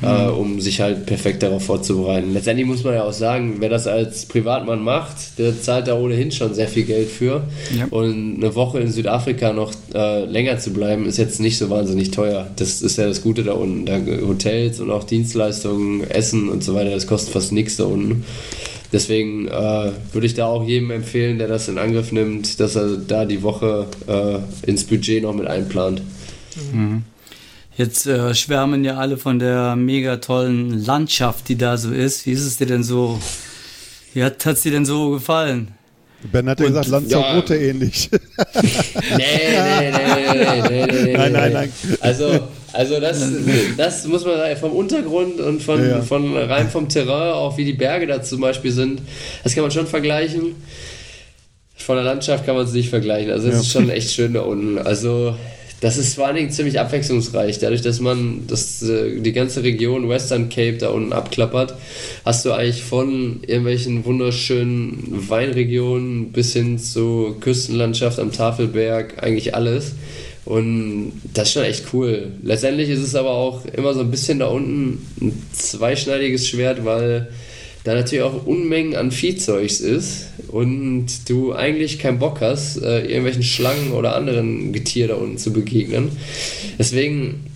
mhm. 0.00 0.08
äh, 0.08 0.28
um 0.28 0.60
sich 0.60 0.80
halt 0.80 1.06
perfekt 1.06 1.42
darauf 1.42 1.64
vorzubereiten. 1.64 2.32
Letztendlich 2.32 2.66
muss 2.66 2.84
man 2.84 2.94
ja 2.94 3.04
auch 3.04 3.12
sagen, 3.12 3.56
wer 3.58 3.68
das 3.68 3.86
als 3.86 4.26
Privatmann 4.26 4.82
macht, 4.82 5.38
der 5.38 5.60
zahlt 5.60 5.88
da 5.88 5.98
ohnehin 5.98 6.30
schon 6.32 6.54
sehr 6.54 6.68
viel 6.68 6.84
Geld 6.84 7.08
für. 7.08 7.44
Ja. 7.76 7.86
Und 7.90 8.36
eine 8.36 8.54
Woche 8.54 8.80
in 8.80 8.90
Südafrika 8.90 9.52
noch 9.52 9.72
äh, 9.94 10.24
länger 10.24 10.58
zu 10.58 10.72
bleiben, 10.72 11.06
ist 11.06 11.18
jetzt 11.18 11.40
nicht 11.40 11.58
so 11.58 11.70
wahnsinnig 11.70 12.10
teuer. 12.10 12.46
Das 12.56 12.82
ist 12.82 12.98
ja 12.98 13.06
das 13.06 13.22
Gute 13.22 13.42
da 13.44 13.52
unten. 13.52 13.86
Da 13.86 13.98
Hotels 14.26 14.80
und 14.80 14.90
auch 14.90 15.04
Dienstleistungen, 15.04 16.08
Essen 16.10 16.48
und 16.48 16.64
so 16.64 16.74
weiter, 16.74 16.90
das 16.90 17.06
kostet 17.06 17.32
fast 17.32 17.52
nichts 17.52 17.76
da 17.76 17.84
unten. 17.84 18.24
Deswegen 18.92 19.48
äh, 19.48 19.92
würde 20.12 20.26
ich 20.26 20.34
da 20.34 20.46
auch 20.46 20.64
jedem 20.64 20.90
empfehlen, 20.90 21.38
der 21.38 21.48
das 21.48 21.68
in 21.68 21.76
Angriff 21.76 22.10
nimmt, 22.10 22.58
dass 22.58 22.74
er 22.74 22.96
da 22.96 23.26
die 23.26 23.42
Woche 23.42 23.86
äh, 24.06 24.38
ins 24.68 24.84
Budget 24.84 25.22
noch 25.22 25.34
mit 25.34 25.46
einplant. 25.46 26.00
Mhm. 26.72 27.02
Jetzt 27.78 28.08
äh, 28.08 28.34
schwärmen 28.34 28.82
ja 28.82 28.96
alle 28.96 29.16
von 29.16 29.38
der 29.38 29.76
mega 29.76 30.16
tollen 30.16 30.84
Landschaft, 30.84 31.48
die 31.48 31.56
da 31.56 31.76
so 31.76 31.92
ist. 31.92 32.26
Wie 32.26 32.32
ist 32.32 32.44
es 32.44 32.56
dir 32.56 32.66
denn 32.66 32.82
so? 32.82 33.20
Wie 34.14 34.24
hat 34.24 34.44
es 34.44 34.62
dir 34.62 34.72
denn 34.72 34.84
so 34.84 35.10
gefallen? 35.10 35.68
Ben 36.32 36.48
hat 36.48 36.58
ja 36.58 36.66
gesagt, 36.66 36.88
Lanzarote 36.88 37.54
ja. 37.54 37.68
ähnlich. 37.70 38.10
nee, 38.12 39.16
nee, 39.16 39.90
nee, 39.92 40.22
nee, 40.32 40.62
nee, 40.68 40.86
nee, 41.04 41.12
Nein, 41.16 41.32
nein, 41.32 41.52
nein. 41.52 41.72
Also, 42.00 42.48
also 42.72 42.98
das, 42.98 43.24
das 43.76 44.08
muss 44.08 44.24
man 44.24 44.38
sagen, 44.38 44.56
vom 44.56 44.72
Untergrund 44.72 45.38
und 45.40 45.62
von, 45.62 45.88
ja. 45.88 46.02
von 46.02 46.36
rein 46.36 46.68
vom 46.68 46.88
Terrain, 46.88 47.32
auch 47.32 47.56
wie 47.58 47.64
die 47.64 47.74
Berge 47.74 48.08
da 48.08 48.20
zum 48.20 48.40
Beispiel 48.40 48.72
sind, 48.72 49.02
das 49.44 49.54
kann 49.54 49.62
man 49.62 49.70
schon 49.70 49.86
vergleichen. 49.86 50.56
Von 51.76 51.94
der 51.94 52.04
Landschaft 52.04 52.44
kann 52.44 52.56
man 52.56 52.64
es 52.64 52.72
nicht 52.72 52.90
vergleichen. 52.90 53.30
Also 53.30 53.46
es 53.46 53.54
ja. 53.54 53.60
ist 53.60 53.70
schon 53.70 53.88
echt 53.88 54.10
schön 54.10 54.34
da 54.34 54.40
unten. 54.40 54.78
Also 54.78 55.36
das 55.80 55.96
ist 55.96 56.14
vor 56.14 56.26
allen 56.26 56.36
Dingen 56.36 56.50
ziemlich 56.50 56.80
abwechslungsreich. 56.80 57.58
Dadurch, 57.58 57.82
dass 57.82 58.00
man 58.00 58.46
das, 58.48 58.82
äh, 58.82 59.20
die 59.20 59.32
ganze 59.32 59.62
Region 59.62 60.08
Western 60.08 60.48
Cape 60.48 60.78
da 60.78 60.88
unten 60.90 61.12
abklappert, 61.12 61.74
hast 62.24 62.44
du 62.44 62.52
eigentlich 62.52 62.82
von 62.82 63.40
irgendwelchen 63.46 64.04
wunderschönen 64.04 65.24
Weinregionen 65.28 66.32
bis 66.32 66.52
hin 66.52 66.78
zur 66.78 67.38
Küstenlandschaft 67.40 68.18
am 68.18 68.32
Tafelberg 68.32 69.22
eigentlich 69.22 69.54
alles. 69.54 69.92
Und 70.44 71.12
das 71.34 71.48
ist 71.48 71.54
schon 71.54 71.64
echt 71.64 71.84
cool. 71.92 72.32
Letztendlich 72.42 72.88
ist 72.88 73.00
es 73.00 73.14
aber 73.14 73.30
auch 73.30 73.66
immer 73.66 73.92
so 73.92 74.00
ein 74.00 74.10
bisschen 74.10 74.38
da 74.38 74.46
unten 74.46 75.06
ein 75.20 75.42
zweischneidiges 75.52 76.48
Schwert, 76.48 76.84
weil 76.84 77.28
da 77.88 77.94
natürlich 77.94 78.22
auch 78.22 78.46
Unmengen 78.46 78.94
an 78.94 79.10
Viehzeugs 79.10 79.80
ist 79.80 80.26
und 80.48 81.06
du 81.26 81.54
eigentlich 81.54 81.98
keinen 81.98 82.18
Bock 82.18 82.42
hast, 82.42 82.82
äh, 82.82 83.00
irgendwelchen 83.00 83.42
Schlangen 83.42 83.92
oder 83.92 84.14
anderen 84.14 84.74
Getier 84.74 85.08
da 85.08 85.14
unten 85.14 85.38
zu 85.38 85.54
begegnen. 85.54 86.10
Deswegen 86.78 87.46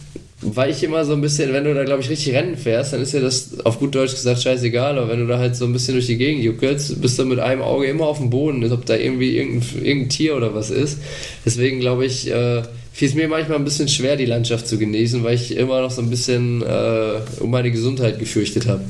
war 0.40 0.71
ich 0.71 0.83
immer 0.83 1.05
so 1.05 1.12
ein 1.12 1.21
bisschen, 1.21 1.53
wenn 1.53 1.64
du 1.64 1.75
da, 1.75 1.85
glaube 1.85 2.01
ich, 2.01 2.09
richtig 2.09 2.35
Rennen 2.35 2.57
fährst, 2.57 2.95
dann 2.95 3.03
ist 3.03 3.12
dir 3.12 3.21
das 3.21 3.61
auf 3.64 3.79
gut 3.79 3.95
Deutsch 3.95 4.12
gesagt 4.12 4.42
scheißegal, 4.42 4.97
aber 4.97 5.11
wenn 5.11 5.21
du 5.21 5.27
da 5.27 5.38
halt 5.38 5.55
so 5.55 5.66
ein 5.66 5.73
bisschen 5.75 5.95
durch 5.95 6.07
die 6.07 6.16
Gegend 6.16 6.42
juckelst, 6.42 7.03
bist 7.03 7.18
du 7.18 7.27
mit 7.27 7.38
einem 7.38 7.61
Auge 7.61 7.87
immer 7.87 8.07
auf 8.07 8.16
dem 8.18 8.31
Boden, 8.31 8.73
ob 8.73 8.87
da 8.87 8.97
irgendwie 8.97 9.37
irgendein, 9.37 9.85
irgendein 9.85 10.09
Tier 10.09 10.35
oder 10.35 10.55
was 10.55 10.71
ist. 10.71 10.99
Deswegen 11.45 11.79
glaube 11.79 12.07
ich, 12.07 12.31
äh, 12.31 12.62
fiel 12.92 13.09
es 13.09 13.14
mir 13.14 13.26
manchmal 13.26 13.57
ein 13.57 13.64
bisschen 13.64 13.88
schwer, 13.88 14.16
die 14.16 14.26
Landschaft 14.26 14.68
zu 14.68 14.76
genießen, 14.76 15.24
weil 15.24 15.35
ich 15.35 15.57
immer 15.57 15.81
noch 15.81 15.90
so 15.90 16.02
ein 16.02 16.11
bisschen 16.11 16.62
äh, 16.62 17.20
um 17.40 17.50
meine 17.50 17.70
Gesundheit 17.70 18.18
gefürchtet 18.18 18.66
habe. 18.66 18.83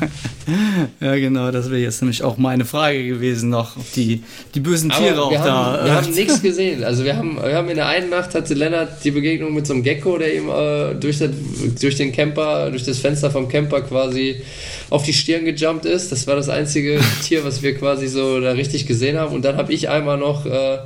ja, 1.00 1.14
genau, 1.16 1.50
das 1.50 1.70
wäre 1.70 1.80
jetzt 1.80 2.00
nämlich 2.00 2.24
auch 2.24 2.38
meine 2.38 2.64
Frage 2.64 3.06
gewesen, 3.06 3.50
noch, 3.50 3.76
ob 3.76 3.92
die, 3.92 4.22
die 4.54 4.60
bösen 4.60 4.88
Tiere 4.88 5.12
Aber 5.12 5.24
auch 5.24 5.30
wir 5.30 5.38
da. 5.38 5.44
Haben, 5.44 5.84
wir 5.84 5.94
haben 5.94 6.10
nichts 6.12 6.40
gesehen. 6.42 6.84
Also 6.84 7.04
wir 7.04 7.16
haben, 7.16 7.36
wir 7.36 7.54
haben 7.54 7.68
in 7.68 7.76
der 7.76 7.86
einen 7.86 8.08
Nacht 8.08 8.34
hatte 8.34 8.54
Lennart 8.54 9.04
die 9.04 9.10
Begegnung 9.10 9.52
mit 9.52 9.66
so 9.66 9.74
einem 9.74 9.82
Gecko, 9.82 10.16
der 10.16 10.34
ihm 10.34 10.48
äh, 10.48 10.94
durch, 10.94 11.18
das, 11.18 11.30
durch 11.78 11.96
den 11.96 12.12
Camper, 12.12 12.70
durch 12.70 12.84
das 12.84 12.98
Fenster 12.98 13.30
vom 13.30 13.48
Camper 13.48 13.82
quasi 13.82 14.40
auf 14.88 15.04
die 15.04 15.12
Stirn 15.12 15.44
gejumpt 15.44 15.84
ist. 15.84 16.10
Das 16.12 16.26
war 16.26 16.36
das 16.36 16.48
einzige 16.48 16.98
Tier, 17.22 17.44
was 17.44 17.62
wir 17.62 17.76
quasi 17.76 18.08
so 18.08 18.40
da 18.40 18.52
richtig 18.52 18.86
gesehen 18.86 19.18
haben. 19.18 19.34
Und 19.34 19.44
dann 19.44 19.58
habe 19.58 19.70
ich 19.74 19.90
einmal 19.90 20.16
noch 20.16 20.46
äh, 20.46 20.78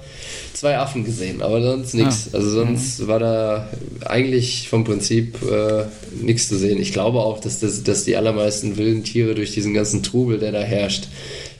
zwei 0.54 0.78
Affen 0.78 1.04
gesehen, 1.04 1.42
aber 1.42 1.62
sonst 1.62 1.94
nichts. 1.94 2.28
Ah. 2.32 2.36
Also 2.36 2.50
sonst 2.50 3.00
mhm. 3.00 3.06
war 3.08 3.18
da 3.18 3.68
eigentlich 4.04 4.68
vom 4.68 4.84
Prinzip 4.84 5.36
äh, 5.42 5.84
nichts 6.22 6.48
zu 6.48 6.56
sehen. 6.56 6.80
Ich 6.80 6.92
glaube 6.92 7.20
auch, 7.20 7.40
dass, 7.40 7.60
das, 7.60 7.82
dass 7.82 8.04
die 8.04 8.16
allermeisten 8.16 8.76
wilden 8.76 9.04
Tiere 9.04 9.34
durch 9.34 9.52
diesen 9.52 9.74
ganzen 9.74 10.02
Trubel, 10.02 10.38
der 10.38 10.52
da 10.52 10.60
herrscht, 10.60 11.08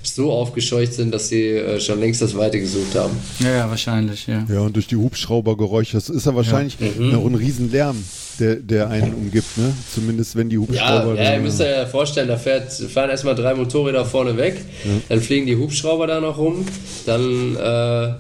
so 0.03 0.33
aufgescheucht 0.33 0.95
sind, 0.95 1.13
dass 1.13 1.29
sie 1.29 1.49
äh, 1.49 1.81
schon 1.81 2.01
längst 2.01 2.21
das 2.23 2.37
Weite 2.37 2.59
gesucht 2.61 2.95
haben. 2.95 3.17
Ja, 3.39 3.51
ja, 3.51 3.71
wahrscheinlich, 3.71 4.27
ja. 4.27 4.45
Ja, 4.53 4.61
und 4.61 4.75
durch 4.75 4.87
die 4.87 4.97
Hubschraubergeräusche, 4.97 5.97
das 5.97 6.09
ist 6.09 6.27
ja 6.27 6.35
wahrscheinlich 6.35 6.77
ja. 6.81 6.89
Mhm. 6.99 7.27
ein 7.27 7.35
Riesenlärm, 7.35 8.05
der, 8.41 8.57
der 8.57 8.89
einen 8.91 9.15
umgibt, 9.15 9.57
ne? 9.57 9.73
Zumindest 9.95 10.37
wenn 10.37 10.49
die 10.49 10.59
Hubschrauber. 10.59 11.15
Ja, 11.17 11.23
ja 11.23 11.35
ihr 11.35 11.41
müsst 11.41 11.61
euch 11.61 11.71
ja 11.71 11.87
vorstellen, 11.87 12.29
da 12.29 12.37
fährt, 12.37 12.73
fahren 12.73 13.11
erstmal 13.11 13.35
drei 13.35 13.55
Motorräder 13.55 14.05
vorne 14.05 14.37
weg, 14.37 14.57
ja. 14.85 14.91
dann 15.09 15.21
fliegen 15.21 15.47
die 15.47 15.57
Hubschrauber 15.57 16.07
da 16.07 16.21
noch 16.21 16.39
rum, 16.39 16.67
dann 17.07 17.57
äh, 17.57 18.15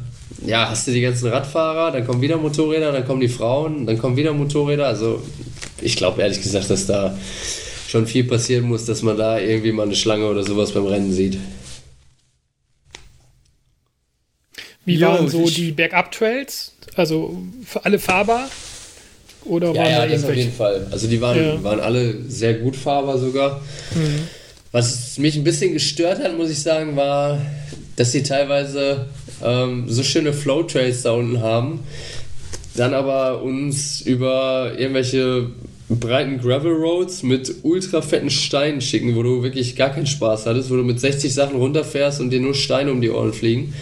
ja, 0.46 0.68
hast 0.68 0.86
du 0.86 0.92
die 0.92 1.00
ganzen 1.00 1.28
Radfahrer, 1.28 1.92
dann 1.92 2.06
kommen 2.06 2.20
wieder 2.20 2.36
Motorräder, 2.36 2.92
dann 2.92 3.06
kommen 3.06 3.20
die 3.20 3.28
Frauen, 3.28 3.86
dann 3.86 3.98
kommen 3.98 4.16
wieder 4.16 4.32
Motorräder. 4.32 4.86
Also 4.86 5.22
ich 5.80 5.96
glaube 5.96 6.22
ehrlich 6.22 6.42
gesagt, 6.42 6.70
dass 6.70 6.86
da 6.86 7.16
schon 7.88 8.06
viel 8.06 8.24
passieren 8.24 8.64
muss, 8.64 8.84
dass 8.86 9.02
man 9.02 9.16
da 9.16 9.38
irgendwie 9.38 9.72
mal 9.72 9.84
eine 9.84 9.94
Schlange 9.94 10.26
oder 10.26 10.42
sowas 10.42 10.72
beim 10.72 10.86
Rennen 10.86 11.12
sieht. 11.12 11.38
Wie 14.84 14.96
jo, 14.96 15.06
waren 15.06 15.28
so 15.28 15.48
die 15.48 15.70
Bergab-Trails? 15.70 16.72
Also 16.96 17.40
für 17.64 17.84
alle 17.84 17.98
fahrbar? 17.98 18.50
Oder 19.44 19.68
ja, 19.68 19.74
waren 19.74 19.90
ja, 19.90 20.06
da 20.06 20.06
das 20.06 20.24
auf 20.24 20.34
jeden 20.34 20.52
Fall. 20.52 20.86
Also 20.90 21.06
die 21.08 21.20
waren, 21.20 21.38
ja. 21.38 21.62
waren 21.62 21.80
alle 21.80 22.22
sehr 22.28 22.54
gut 22.54 22.76
fahrbar 22.76 23.18
sogar. 23.18 23.60
Mhm. 23.94 24.28
Was 24.72 25.18
mich 25.18 25.36
ein 25.36 25.44
bisschen 25.44 25.72
gestört 25.72 26.22
hat, 26.22 26.36
muss 26.36 26.50
ich 26.50 26.62
sagen, 26.62 26.96
war, 26.96 27.40
dass 27.96 28.12
sie 28.12 28.22
teilweise 28.22 29.06
ähm, 29.44 29.84
so 29.88 30.02
schöne 30.02 30.32
Flow-Trails 30.32 31.02
da 31.02 31.12
unten 31.12 31.40
haben, 31.40 31.80
dann 32.74 32.94
aber 32.94 33.42
uns 33.42 34.00
über 34.00 34.72
irgendwelche 34.78 35.50
breiten 35.88 36.38
Gravel 36.38 36.72
Roads 36.72 37.22
mit 37.22 37.54
ultra 37.62 38.00
fetten 38.00 38.30
Steinen 38.30 38.80
schicken, 38.80 39.14
wo 39.14 39.22
du 39.22 39.42
wirklich 39.42 39.76
gar 39.76 39.90
keinen 39.90 40.06
Spaß 40.06 40.46
hattest, 40.46 40.70
wo 40.70 40.76
du 40.76 40.82
mit 40.82 40.98
60 40.98 41.32
Sachen 41.32 41.56
runterfährst 41.56 42.20
und 42.20 42.30
dir 42.30 42.40
nur 42.40 42.54
Steine 42.54 42.92
um 42.92 43.00
die 43.00 43.10
Ohren 43.10 43.32
fliegen. 43.32 43.74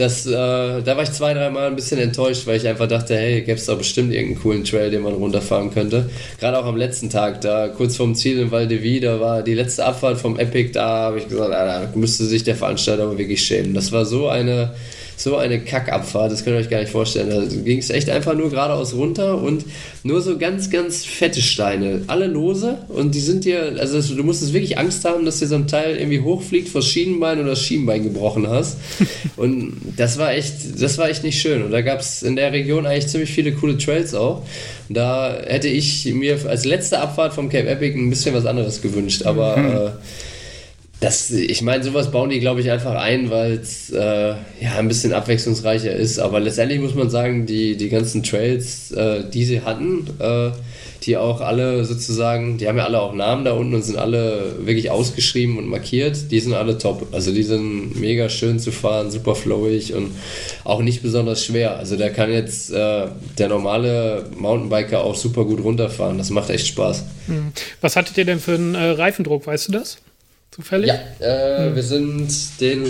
Das, 0.00 0.24
äh, 0.24 0.30
da 0.30 0.96
war 0.96 1.02
ich 1.02 1.12
zwei, 1.12 1.34
dreimal 1.34 1.66
ein 1.66 1.76
bisschen 1.76 2.00
enttäuscht, 2.00 2.46
weil 2.46 2.56
ich 2.56 2.66
einfach 2.66 2.88
dachte, 2.88 3.14
hey, 3.14 3.42
gäbe 3.42 3.58
es 3.58 3.66
da 3.66 3.74
bestimmt 3.74 4.14
irgendeinen 4.14 4.40
coolen 4.40 4.64
Trail, 4.64 4.90
den 4.90 5.02
man 5.02 5.12
runterfahren 5.12 5.70
könnte. 5.70 6.08
Gerade 6.38 6.58
auch 6.58 6.64
am 6.64 6.78
letzten 6.78 7.10
Tag, 7.10 7.42
da 7.42 7.68
kurz 7.68 7.96
vorm 7.96 8.14
Ziel 8.14 8.38
in 8.38 8.50
Val 8.50 8.66
de 8.66 8.82
Vie, 8.82 9.00
da 9.00 9.20
war 9.20 9.42
die 9.42 9.52
letzte 9.52 9.84
Abfahrt 9.84 10.18
vom 10.18 10.38
Epic, 10.38 10.70
da 10.72 10.86
habe 10.86 11.18
ich 11.18 11.28
gesagt, 11.28 11.52
ah, 11.52 11.66
da 11.66 11.92
müsste 11.94 12.24
sich 12.24 12.42
der 12.44 12.56
Veranstalter 12.56 13.02
aber 13.02 13.18
wirklich 13.18 13.44
schämen. 13.44 13.74
Das 13.74 13.92
war 13.92 14.06
so 14.06 14.28
eine 14.28 14.72
so 15.22 15.36
eine 15.36 15.60
Kackabfahrt, 15.60 16.32
das 16.32 16.44
könnt 16.44 16.56
ihr 16.56 16.60
euch 16.60 16.70
gar 16.70 16.80
nicht 16.80 16.90
vorstellen. 16.90 17.28
Da 17.28 17.44
ging 17.44 17.78
es 17.78 17.90
echt 17.90 18.08
einfach 18.08 18.34
nur 18.34 18.48
geradeaus 18.48 18.94
runter 18.94 19.40
und 19.40 19.66
nur 20.02 20.22
so 20.22 20.38
ganz, 20.38 20.70
ganz 20.70 21.04
fette 21.04 21.42
Steine. 21.42 22.02
Alle 22.06 22.26
lose 22.26 22.78
und 22.88 23.14
die 23.14 23.20
sind 23.20 23.44
dir, 23.44 23.76
also 23.78 24.00
du 24.14 24.24
musstest 24.24 24.54
wirklich 24.54 24.78
Angst 24.78 25.04
haben, 25.04 25.26
dass 25.26 25.38
dir 25.38 25.46
so 25.46 25.56
ein 25.56 25.66
Teil 25.66 25.96
irgendwie 25.96 26.20
hochfliegt 26.20 26.70
vor 26.70 26.80
Schienenbein 26.80 27.38
oder 27.38 27.50
das 27.50 27.62
Schienenbein 27.62 28.02
gebrochen 28.02 28.48
hast. 28.48 28.78
und 29.36 29.74
das 29.96 30.18
war 30.18 30.32
echt, 30.32 30.80
das 30.80 30.96
war 30.96 31.10
echt 31.10 31.22
nicht 31.22 31.38
schön. 31.38 31.62
Und 31.64 31.70
da 31.70 31.82
gab 31.82 32.00
es 32.00 32.22
in 32.22 32.36
der 32.36 32.52
Region 32.52 32.86
eigentlich 32.86 33.08
ziemlich 33.08 33.30
viele 33.30 33.52
coole 33.52 33.76
Trails 33.76 34.14
auch. 34.14 34.42
Da 34.88 35.38
hätte 35.46 35.68
ich 35.68 36.06
mir 36.06 36.38
als 36.48 36.64
letzte 36.64 36.98
Abfahrt 36.98 37.34
vom 37.34 37.50
Cape 37.50 37.68
Epic 37.68 37.94
ein 37.94 38.08
bisschen 38.08 38.34
was 38.34 38.46
anderes 38.46 38.80
gewünscht, 38.80 39.24
aber 39.24 39.56
mhm. 39.58 39.76
äh, 39.76 39.90
das, 41.00 41.30
ich 41.30 41.62
meine, 41.62 41.82
sowas 41.82 42.10
bauen 42.10 42.28
die, 42.28 42.40
glaube 42.40 42.60
ich, 42.60 42.70
einfach 42.70 42.94
ein, 42.94 43.30
weil 43.30 43.52
es 43.52 43.88
äh, 43.90 44.34
ja 44.60 44.76
ein 44.78 44.86
bisschen 44.86 45.14
abwechslungsreicher 45.14 45.92
ist. 45.92 46.18
Aber 46.18 46.40
letztendlich 46.40 46.78
muss 46.78 46.94
man 46.94 47.08
sagen, 47.08 47.46
die, 47.46 47.76
die 47.78 47.88
ganzen 47.88 48.22
Trails, 48.22 48.92
äh, 48.92 49.24
die 49.24 49.46
sie 49.46 49.62
hatten, 49.62 50.06
äh, 50.18 50.50
die 51.04 51.16
auch 51.16 51.40
alle 51.40 51.86
sozusagen, 51.86 52.58
die 52.58 52.68
haben 52.68 52.76
ja 52.76 52.84
alle 52.84 53.00
auch 53.00 53.14
Namen 53.14 53.46
da 53.46 53.52
unten 53.52 53.74
und 53.74 53.82
sind 53.82 53.96
alle 53.96 54.56
wirklich 54.60 54.90
ausgeschrieben 54.90 55.56
und 55.56 55.68
markiert, 55.68 56.30
die 56.30 56.38
sind 56.38 56.52
alle 56.52 56.76
top. 56.76 57.06
Also 57.12 57.32
die 57.32 57.44
sind 57.44 57.98
mega 57.98 58.28
schön 58.28 58.58
zu 58.58 58.70
fahren, 58.70 59.10
super 59.10 59.34
flowig 59.34 59.94
und 59.94 60.10
auch 60.64 60.82
nicht 60.82 61.02
besonders 61.02 61.42
schwer. 61.42 61.78
Also 61.78 61.96
da 61.96 62.10
kann 62.10 62.30
jetzt 62.30 62.72
äh, 62.72 63.06
der 63.38 63.48
normale 63.48 64.26
Mountainbiker 64.36 65.02
auch 65.02 65.14
super 65.14 65.46
gut 65.46 65.64
runterfahren. 65.64 66.18
Das 66.18 66.28
macht 66.28 66.50
echt 66.50 66.66
Spaß. 66.66 67.04
Hm. 67.28 67.52
Was 67.80 67.96
hattet 67.96 68.18
ihr 68.18 68.26
denn 68.26 68.38
für 68.38 68.52
einen 68.52 68.74
äh, 68.74 68.90
Reifendruck, 68.90 69.46
weißt 69.46 69.68
du 69.68 69.72
das? 69.72 69.96
Zufällig? 70.50 70.88
Ja, 70.88 70.98
äh, 71.20 71.66
hm. 71.66 71.76
wir 71.76 71.82
sind 71.82 72.28
den 72.60 72.86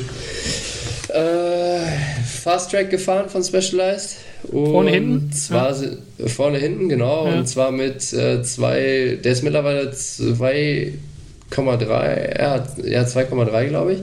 äh, 1.09 1.81
Fast 2.25 2.71
Track 2.71 2.91
gefahren 2.91 3.29
von 3.29 3.45
Specialized. 3.45 4.17
vorne 4.51 4.91
hinten? 4.91 5.31
Zwar 5.33 5.75
ja. 5.75 5.91
vorne 6.27 6.59
hinten, 6.59 6.89
genau. 6.89 7.27
Ja. 7.27 7.35
Und 7.35 7.47
zwar 7.47 7.71
mit 7.71 8.13
äh, 8.13 8.43
zwei, 8.43 9.19
der 9.23 9.33
ist 9.33 9.43
mittlerweile 9.43 9.91
2,3, 9.91 12.39
ja, 12.39 12.67
ja 12.85 13.03
2,3 13.03 13.67
glaube 13.67 13.93
ich. 13.95 14.01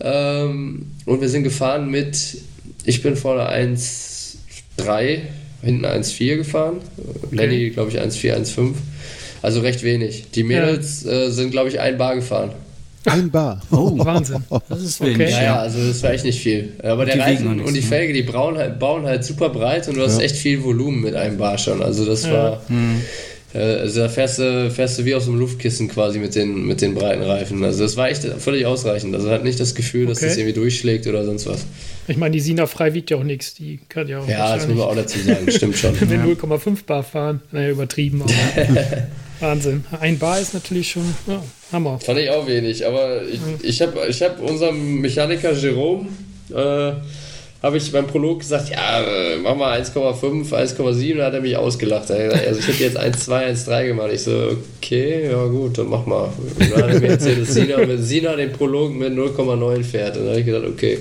Ähm, 0.00 0.92
und 1.06 1.20
wir 1.20 1.28
sind 1.28 1.42
gefahren 1.42 1.90
mit, 1.90 2.38
ich 2.84 3.02
bin 3.02 3.16
vorne 3.16 3.50
1,3, 3.50 5.18
hinten 5.62 5.84
1,4 5.84 6.36
gefahren. 6.36 6.76
Okay. 6.98 7.34
Lenny, 7.34 7.70
glaube 7.70 7.90
ich, 7.90 8.00
1,4, 8.00 8.36
1,5. 8.36 8.74
Also 9.42 9.60
recht 9.60 9.82
wenig. 9.82 10.30
Die 10.32 10.44
Mädels 10.44 11.04
ja. 11.04 11.12
äh, 11.12 11.30
sind, 11.30 11.50
glaube 11.50 11.68
ich, 11.68 11.80
ein 11.80 11.98
Bar 11.98 12.16
gefahren. 12.16 12.52
Ein 13.06 13.30
Bar. 13.30 13.60
Oh, 13.70 13.92
Wahnsinn. 14.04 14.44
Das 14.68 14.82
ist 14.82 15.00
wenig. 15.00 15.16
Okay. 15.16 15.30
Ja, 15.30 15.42
ja, 15.42 15.56
also 15.60 15.78
das 15.86 16.02
war 16.02 16.12
echt 16.12 16.24
nicht 16.24 16.40
viel. 16.40 16.72
Aber 16.82 17.02
und 17.02 17.08
der 17.08 17.18
Reifen 17.18 17.60
und 17.60 17.74
die 17.74 17.80
ne? 17.80 17.86
Felge, 17.86 18.12
die 18.12 18.22
bauen 18.22 18.56
halt, 18.56 18.78
bauen 18.78 19.04
halt 19.04 19.24
super 19.24 19.48
breit 19.48 19.88
und 19.88 19.96
du 19.96 20.02
hast 20.02 20.20
echt 20.20 20.36
viel 20.36 20.62
Volumen 20.62 21.00
mit 21.00 21.14
einem 21.14 21.38
Bar 21.38 21.58
schon. 21.58 21.82
Also 21.82 22.04
das 22.04 22.30
war. 22.30 22.62
Hm. 22.68 23.00
Äh, 23.54 23.58
also 23.58 24.00
da 24.00 24.08
fährst 24.08 24.38
du, 24.38 24.70
fährst 24.70 24.98
du 24.98 25.04
wie 25.04 25.14
aus 25.14 25.24
dem 25.24 25.38
Luftkissen 25.38 25.88
quasi 25.88 26.18
mit 26.18 26.34
den, 26.34 26.66
mit 26.66 26.80
den 26.80 26.94
breiten 26.94 27.22
Reifen. 27.22 27.64
Also 27.64 27.82
das 27.82 27.96
war 27.96 28.10
echt 28.10 28.24
völlig 28.24 28.66
ausreichend. 28.66 29.14
Also 29.14 29.30
hat 29.30 29.44
nicht 29.44 29.58
das 29.58 29.74
Gefühl, 29.74 30.06
dass 30.06 30.18
okay. 30.18 30.26
das 30.26 30.36
irgendwie 30.36 30.54
durchschlägt 30.54 31.06
oder 31.06 31.24
sonst 31.24 31.46
was. 31.46 31.66
Ich 32.08 32.16
meine, 32.16 32.32
die 32.32 32.40
Sina 32.40 32.66
frei 32.66 32.94
wiegt 32.94 33.10
ja 33.10 33.16
auch 33.16 33.24
nichts. 33.24 33.54
Die 33.54 33.80
kann 33.88 34.08
ja 34.08 34.20
auch. 34.20 34.28
Ja, 34.28 34.56
das 34.56 34.66
muss 34.66 34.76
man 34.76 34.86
auch 34.86 34.94
dazu 34.94 35.18
sagen, 35.20 35.50
stimmt 35.50 35.76
schon. 35.76 35.98
Wenn 36.00 36.20
ja. 36.20 36.34
0,5 36.34 36.84
Bar 36.86 37.02
fahren, 37.02 37.40
naja, 37.52 37.70
übertrieben. 37.70 38.22
Aber 38.22 38.32
Wahnsinn. 39.40 39.84
Ein 40.00 40.18
Bar 40.18 40.40
ist 40.40 40.54
natürlich 40.54 40.90
schon 40.90 41.14
ja, 41.26 41.42
Hammer. 41.72 41.98
Fand 42.00 42.18
ich 42.18 42.30
auch 42.30 42.46
wenig, 42.46 42.86
aber 42.86 43.22
ich, 43.22 43.40
ich 43.62 43.82
habe 43.82 44.06
ich 44.08 44.22
hab 44.22 44.40
unserem 44.40 45.00
Mechaniker 45.00 45.52
Jerome. 45.52 46.08
Äh, 46.50 46.92
habe 47.62 47.78
ich 47.78 47.90
beim 47.90 48.06
Prolog 48.06 48.40
gesagt, 48.40 48.68
ja, 48.68 49.00
äh, 49.00 49.38
mach 49.38 49.56
mal 49.56 49.80
1,5, 49.80 50.52
1,7, 50.52 51.16
da 51.16 51.26
hat 51.26 51.34
er 51.34 51.40
mich 51.40 51.56
ausgelacht. 51.56 52.10
Also 52.10 52.60
ich 52.60 52.68
hätte 52.68 52.84
jetzt 52.84 52.98
1,2, 52.98 53.66
1,3 53.66 53.86
gemacht. 53.86 54.10
Ich 54.12 54.22
so, 54.22 54.56
okay, 54.76 55.30
ja 55.30 55.44
gut, 55.46 55.78
dann 55.78 55.88
mach 55.88 56.06
mal. 56.06 56.32
Und 56.58 56.70
dann 56.70 56.82
hat 56.82 56.90
er 56.90 57.00
mir 57.00 57.08
erzählt, 57.08 57.42
dass 57.42 57.54
Sina, 57.54 57.78
mit 57.78 58.04
Sina 58.04 58.36
den 58.36 58.52
Prolog 58.52 58.92
mit 58.92 59.12
0,9 59.12 59.82
fährt. 59.82 60.16
Und 60.16 60.24
dann 60.24 60.30
habe 60.30 60.40
ich 60.40 60.46
gesagt, 60.46 60.66
okay, 60.66 60.98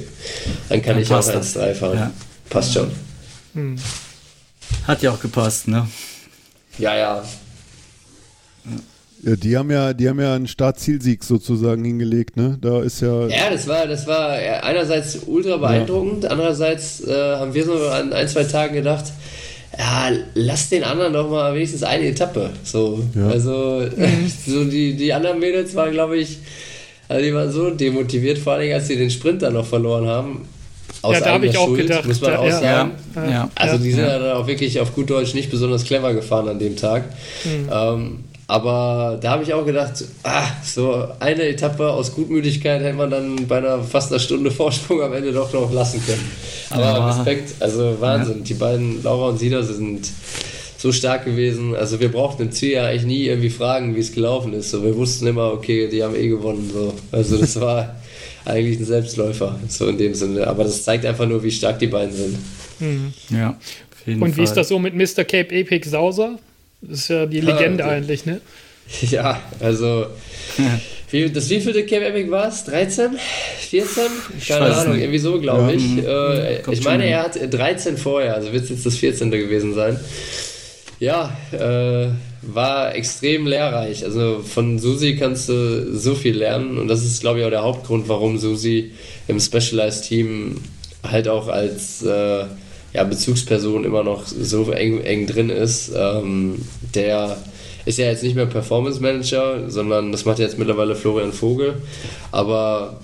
dann 0.70 0.82
kann 0.82 0.94
dann 0.96 1.04
ich 1.04 1.12
auch 1.12 1.20
1,3 1.20 1.74
fahren. 1.76 1.98
Ja. 1.98 2.12
Passt 2.50 2.74
schon. 2.74 2.90
Hm. 3.54 3.76
Hat 4.88 5.02
ja 5.02 5.12
auch 5.12 5.20
gepasst, 5.20 5.68
ne? 5.68 5.88
Ja, 6.80 6.96
ja. 6.98 7.24
Ja, 9.24 9.36
die 9.36 9.58
haben 9.58 9.72
ja, 9.72 9.94
die 9.94 10.08
haben 10.08 10.20
ja 10.20 10.36
einen 10.36 10.48
Start-Zielsieg 10.48 11.24
sozusagen 11.24 11.84
hingelegt, 11.84 12.38
ne? 12.38 12.58
Da 12.62 12.84
ist 12.84 13.02
ja. 13.02 13.28
Ja, 13.28 13.50
das 13.50 13.68
war, 13.68 13.88
das 13.88 14.06
war 14.06 14.30
einerseits 14.30 15.20
ultra 15.26 15.58
beeindruckend, 15.58 16.26
ja. 16.26 16.30
andererseits 16.30 17.02
äh, 17.08 17.36
haben 17.36 17.54
wir 17.54 17.66
so 17.66 17.88
an 17.88 18.14
ein, 18.14 18.28
zwei 18.28 18.44
Tagen 18.44 18.76
gedacht, 18.76 19.06
ja, 19.78 20.10
lass 20.36 20.70
den 20.70 20.84
anderen 20.84 21.14
doch 21.14 21.30
mal 21.30 21.54
wenigstens 21.54 21.84
eine 21.84 22.08
Etappe. 22.08 22.52
So. 22.64 23.04
Ja. 23.16 23.28
Also, 23.28 23.88
so 24.48 24.64
die, 24.66 24.96
die 24.96 25.12
anderen 25.12 25.40
Mädels 25.40 25.76
waren, 25.76 25.92
glaube 25.92 26.18
ich, 26.18 26.40
also 27.08 27.24
die 27.24 27.34
waren 27.34 27.52
so 27.52 27.70
demotiviert, 27.72 28.38
vor 28.38 28.54
allem 28.54 28.74
als 28.74 28.88
sie 28.88 28.96
den 28.96 29.10
Sprint 29.12 29.42
dann 29.42 29.54
noch 29.54 29.66
verloren 29.66 30.08
haben. 30.08 30.48
Aus 31.02 31.14
ja, 31.14 31.20
da 31.22 31.34
habe 31.34 31.46
ich 31.48 31.58
auch 31.58 31.68
Schuld, 31.68 31.82
gedacht. 31.82 32.06
Muss 32.06 32.22
man 32.22 32.32
da, 32.32 32.40
auch 32.40 32.46
ja, 32.46 32.60
sagen. 32.60 32.92
Ja, 33.16 33.50
also 33.56 33.78
die 33.78 33.92
sind 33.92 34.06
ja. 34.06 34.18
dann 34.18 34.38
auch 34.38 34.48
wirklich 34.48 34.80
auf 34.80 34.94
gut 34.96 35.10
Deutsch 35.10 35.34
nicht 35.34 35.52
besonders 35.52 35.84
clever 35.84 36.14
gefahren 36.14 36.48
an 36.48 36.58
dem 36.58 36.76
Tag. 36.76 37.06
Mhm. 37.44 37.70
Ähm, 37.72 38.20
aber 38.48 39.18
da 39.22 39.32
habe 39.32 39.44
ich 39.44 39.54
auch 39.54 39.66
gedacht, 39.66 40.04
ah, 40.24 40.48
so 40.64 41.08
eine 41.20 41.44
Etappe 41.44 41.90
aus 41.90 42.14
Gutmütigkeit 42.14 42.82
hätte 42.82 42.96
man 42.96 43.10
dann 43.10 43.48
bei 43.48 43.58
einer 43.58 43.82
fast 43.82 44.12
einer 44.12 44.20
Stunde 44.20 44.52
Vorsprung 44.52 45.02
am 45.02 45.14
Ende 45.14 45.32
doch 45.32 45.52
noch 45.52 45.72
lassen 45.74 46.04
können. 46.06 46.32
Aber 46.70 46.82
ja. 46.82 47.10
Respekt, 47.10 47.56
also 47.60 48.00
Wahnsinn. 48.00 48.40
Ja. 48.40 48.44
Die 48.44 48.54
beiden, 48.54 49.04
Laura 49.04 49.30
und 49.30 49.40
Sina, 49.40 49.64
sind 49.64 50.08
so 50.78 50.92
stark 50.92 51.26
gewesen. 51.26 51.76
Also 51.76 52.00
wir 52.00 52.12
brauchten 52.12 52.44
im 52.44 52.52
Ziel 52.52 52.74
ja 52.74 52.86
eigentlich 52.86 53.06
nie 53.06 53.24
irgendwie 53.26 53.50
fragen, 53.50 53.96
wie 53.96 54.00
es 54.00 54.14
gelaufen 54.14 54.54
ist. 54.54 54.70
So, 54.70 54.84
wir 54.84 54.96
wussten 54.96 55.26
immer, 55.26 55.52
okay, 55.52 55.88
die 55.88 56.04
haben 56.04 56.16
eh 56.16 56.28
gewonnen. 56.28 56.70
So. 56.72 56.94
Also 57.12 57.38
das 57.38 57.60
war 57.60 57.96
eigentlich 58.46 58.80
ein 58.80 58.86
Selbstläufer, 58.86 59.60
so 59.68 59.88
in 59.88 59.98
dem 59.98 60.14
Sinne. 60.14 60.46
Aber 60.46 60.64
das 60.64 60.84
zeigt 60.84 61.04
einfach 61.04 61.28
nur, 61.28 61.44
wie 61.44 61.50
stark 61.50 61.80
die 61.80 61.88
beiden 61.88 62.16
sind. 62.16 62.38
Mhm. 62.80 63.14
Ja. 63.32 63.58
Und 64.06 64.28
wie 64.28 64.32
Fall. 64.34 64.44
ist 64.44 64.54
das 64.54 64.68
so 64.68 64.78
mit 64.78 64.94
Mr. 64.94 65.24
Cape 65.24 65.50
Epic 65.50 65.90
Sauser? 65.90 66.38
Das 66.88 67.00
ist 67.00 67.08
ja 67.10 67.26
die 67.26 67.42
Legende 67.42 67.84
ja, 67.84 67.90
eigentlich, 67.90 68.26
ne? 68.26 68.42
Ja, 69.10 69.42
also. 69.60 70.08
Wie, 71.12 71.30
das 71.30 71.50
wievielte 71.50 71.86
Cape 71.86 72.06
Epic 72.06 72.30
war 72.30 72.48
es? 72.48 72.66
13? 72.66 73.12
14? 73.70 74.04
Keine 74.48 74.66
Ahnung, 74.76 74.94
nicht. 74.94 75.04
irgendwie 75.04 75.20
so, 75.20 75.40
glaube 75.40 75.72
ja, 75.72 75.78
ich. 75.78 75.84
Mhm. 75.84 76.06
Äh, 76.06 76.72
ich 76.72 76.84
meine, 76.84 77.06
er 77.06 77.24
hat 77.24 77.38
13 77.54 77.98
vorher, 77.98 78.36
also 78.36 78.52
wird 78.52 78.64
es 78.64 78.70
jetzt 78.70 78.86
das 78.86 78.96
14. 78.98 79.32
gewesen 79.32 79.74
sein. 79.74 80.00
Ja, 81.00 81.36
äh, 81.52 82.10
war 82.42 82.96
extrem 82.96 83.48
lehrreich. 83.48 84.04
Also 84.06 84.42
von 84.44 84.80
Susi 84.80 85.16
kannst 85.18 85.50
du 85.50 85.98
so 85.98 86.16
viel 86.16 86.38
lernen 86.38 86.78
und 86.78 86.88
das 86.88 87.04
ist, 87.04 87.22
glaube 87.22 87.40
ich, 87.40 87.46
auch 87.46 87.50
der 87.50 87.64
Hauptgrund, 87.64 88.08
warum 88.08 88.38
Susi 88.38 88.92
im 89.28 89.40
Specialized 89.40 90.06
Team 90.06 90.62
halt 91.04 91.28
auch 91.28 91.48
als. 91.48 92.04
Äh, 92.04 92.46
ja, 92.96 93.04
Bezugsperson 93.04 93.84
immer 93.84 94.04
noch 94.04 94.26
so 94.26 94.72
eng, 94.72 95.02
eng 95.02 95.28
drin 95.28 95.50
ist. 95.50 95.92
Ähm, 95.96 96.66
der 96.94 97.38
ist 97.86 98.00
ja 98.00 98.06
jetzt 98.06 98.24
nicht 98.24 98.36
mehr 98.36 98.46
Performance 98.46 99.02
Manager, 99.02 99.70
sondern 99.70 100.14
das 100.14 100.24
macht 100.24 100.40
jetzt 100.40 100.58
mittlerweile 100.58 100.96
Florian 100.96 101.34
Vogel. 101.34 101.76
Aber 102.32 103.02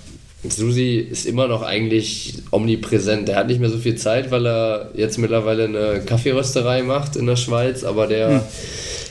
Susi 0.47 0.95
ist 0.95 1.25
immer 1.25 1.47
noch 1.49 1.61
eigentlich 1.61 2.35
omnipräsent. 2.51 3.27
Der 3.27 3.35
hat 3.35 3.47
nicht 3.47 3.59
mehr 3.59 3.69
so 3.69 3.77
viel 3.77 3.95
Zeit, 3.95 4.31
weil 4.31 4.47
er 4.47 4.91
jetzt 4.95 5.17
mittlerweile 5.17 5.65
eine 5.65 6.01
Kaffeerösterei 6.05 6.83
macht 6.83 7.17
in 7.17 7.27
der 7.27 7.35
Schweiz, 7.35 7.83
aber 7.83 8.07
der 8.07 8.29
hm. 8.29 8.41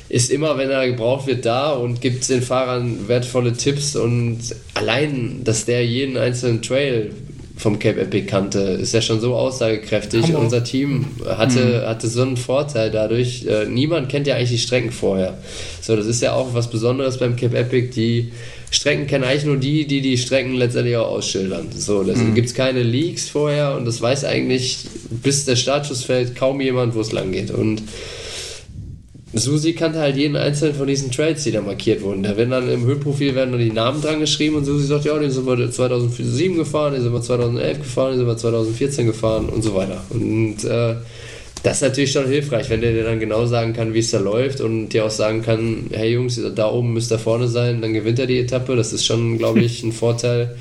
ist 0.09 0.31
immer, 0.31 0.57
wenn 0.57 0.70
er 0.70 0.89
gebraucht 0.89 1.26
wird, 1.26 1.45
da 1.45 1.72
und 1.72 2.01
gibt 2.01 2.26
den 2.31 2.41
Fahrern 2.43 3.07
wertvolle 3.07 3.53
Tipps 3.53 3.97
und 3.97 4.39
allein, 4.72 5.43
dass 5.45 5.66
der 5.66 5.85
jeden 5.85 6.16
einzelnen 6.16 6.62
Trail 6.62 7.12
vom 7.61 7.79
Cape 7.79 8.01
Epic 8.01 8.27
kannte, 8.27 8.59
ist 8.59 8.95
ja 8.95 9.03
schon 9.03 9.21
so 9.21 9.35
aussagekräftig. 9.35 10.25
Hammer. 10.29 10.39
Unser 10.39 10.65
Team 10.65 11.07
hatte, 11.27 11.83
mhm. 11.83 11.89
hatte 11.89 12.09
so 12.09 12.23
einen 12.23 12.37
Vorteil 12.37 12.91
dadurch. 12.91 13.45
Äh, 13.47 13.67
niemand 13.67 14.09
kennt 14.09 14.27
ja 14.27 14.37
eigentlich 14.37 14.51
die 14.51 14.59
Strecken 14.59 14.91
vorher. 14.91 15.37
So, 15.83 15.95
das 15.95 16.07
ist 16.07 16.23
ja 16.23 16.33
auch 16.33 16.55
was 16.55 16.71
Besonderes 16.71 17.19
beim 17.19 17.37
Cape 17.37 17.57
Epic. 17.57 17.91
Die 17.95 18.33
Strecken 18.71 19.07
kennen 19.07 19.25
eigentlich 19.25 19.45
nur 19.45 19.59
die, 19.59 19.87
die 19.87 20.01
die 20.01 20.17
Strecken 20.17 20.55
letztendlich 20.55 20.97
auch 20.97 21.09
ausschildern. 21.09 21.69
So, 21.77 22.03
da 22.03 22.15
mhm. 22.15 22.35
gibt 22.35 22.49
es 22.49 22.55
keine 22.55 22.83
Leaks 22.83 23.29
vorher 23.29 23.77
und 23.77 23.85
das 23.85 24.01
weiß 24.01 24.25
eigentlich, 24.25 24.87
bis 25.11 25.45
der 25.45 25.57
Startschuss 25.57 26.05
fällt, 26.05 26.37
kaum 26.37 26.61
jemand, 26.61 26.95
wo 26.95 27.01
es 27.01 27.13
lang 27.13 27.31
geht. 27.31 27.51
Und 27.51 27.83
Susi 29.33 29.74
kannte 29.74 30.01
halt 30.01 30.16
jeden 30.16 30.37
einzelnen 30.37 30.74
von 30.74 30.89
diesen 30.89 31.12
Trails, 31.12 31.45
die 31.45 31.53
da 31.53 31.61
markiert 31.61 32.03
wurden. 32.03 32.24
Da 32.24 32.37
werden 32.37 32.51
dann 32.51 32.68
im 32.68 32.85
Höhenprofil 32.85 33.35
werden 33.35 33.53
dann 33.53 33.61
die 33.61 33.70
Namen 33.70 34.03
dran 34.03 34.18
geschrieben 34.18 34.57
und 34.57 34.64
Susi 34.64 34.87
sagt, 34.87 35.05
ja, 35.05 35.16
den 35.18 35.31
sind 35.31 35.47
wir 35.47 35.70
2007 35.70 36.57
gefahren, 36.57 36.95
den 36.95 37.03
sind 37.03 37.12
wir 37.12 37.22
2011 37.22 37.78
gefahren, 37.78 38.11
den 38.11 38.18
sind 38.18 38.26
wir 38.26 38.37
2014 38.37 39.07
gefahren 39.07 39.49
und 39.49 39.62
so 39.62 39.74
weiter. 39.74 40.03
Und 40.11 40.64
äh, 40.64 40.97
das 41.62 41.76
ist 41.76 41.83
natürlich 41.83 42.12
schon 42.12 42.26
hilfreich, 42.26 42.70
wenn 42.70 42.81
der 42.81 42.93
dir 42.93 43.05
dann 43.05 43.20
genau 43.20 43.47
sagen 43.47 43.72
kann, 43.72 43.95
wie 43.95 43.99
es 43.99 44.11
da 44.11 44.18
läuft 44.18 44.61
und 44.61 44.89
dir 44.89 45.05
auch 45.05 45.11
sagen 45.11 45.43
kann, 45.43 45.91
hey 45.93 46.12
Jungs, 46.14 46.41
da 46.55 46.70
oben 46.70 46.95
müsst 46.95 47.12
ihr 47.12 47.18
vorne 47.18 47.49
sein, 47.49 47.83
dann 47.83 47.93
gewinnt 47.93 48.18
er 48.18 48.26
die 48.26 48.39
Etappe. 48.39 48.74
Das 48.76 48.93
ist 48.93 49.05
schon, 49.05 49.39
glaube 49.39 49.61
ich, 49.61 49.83
ein 49.83 49.93
Vorteil, 49.93 50.57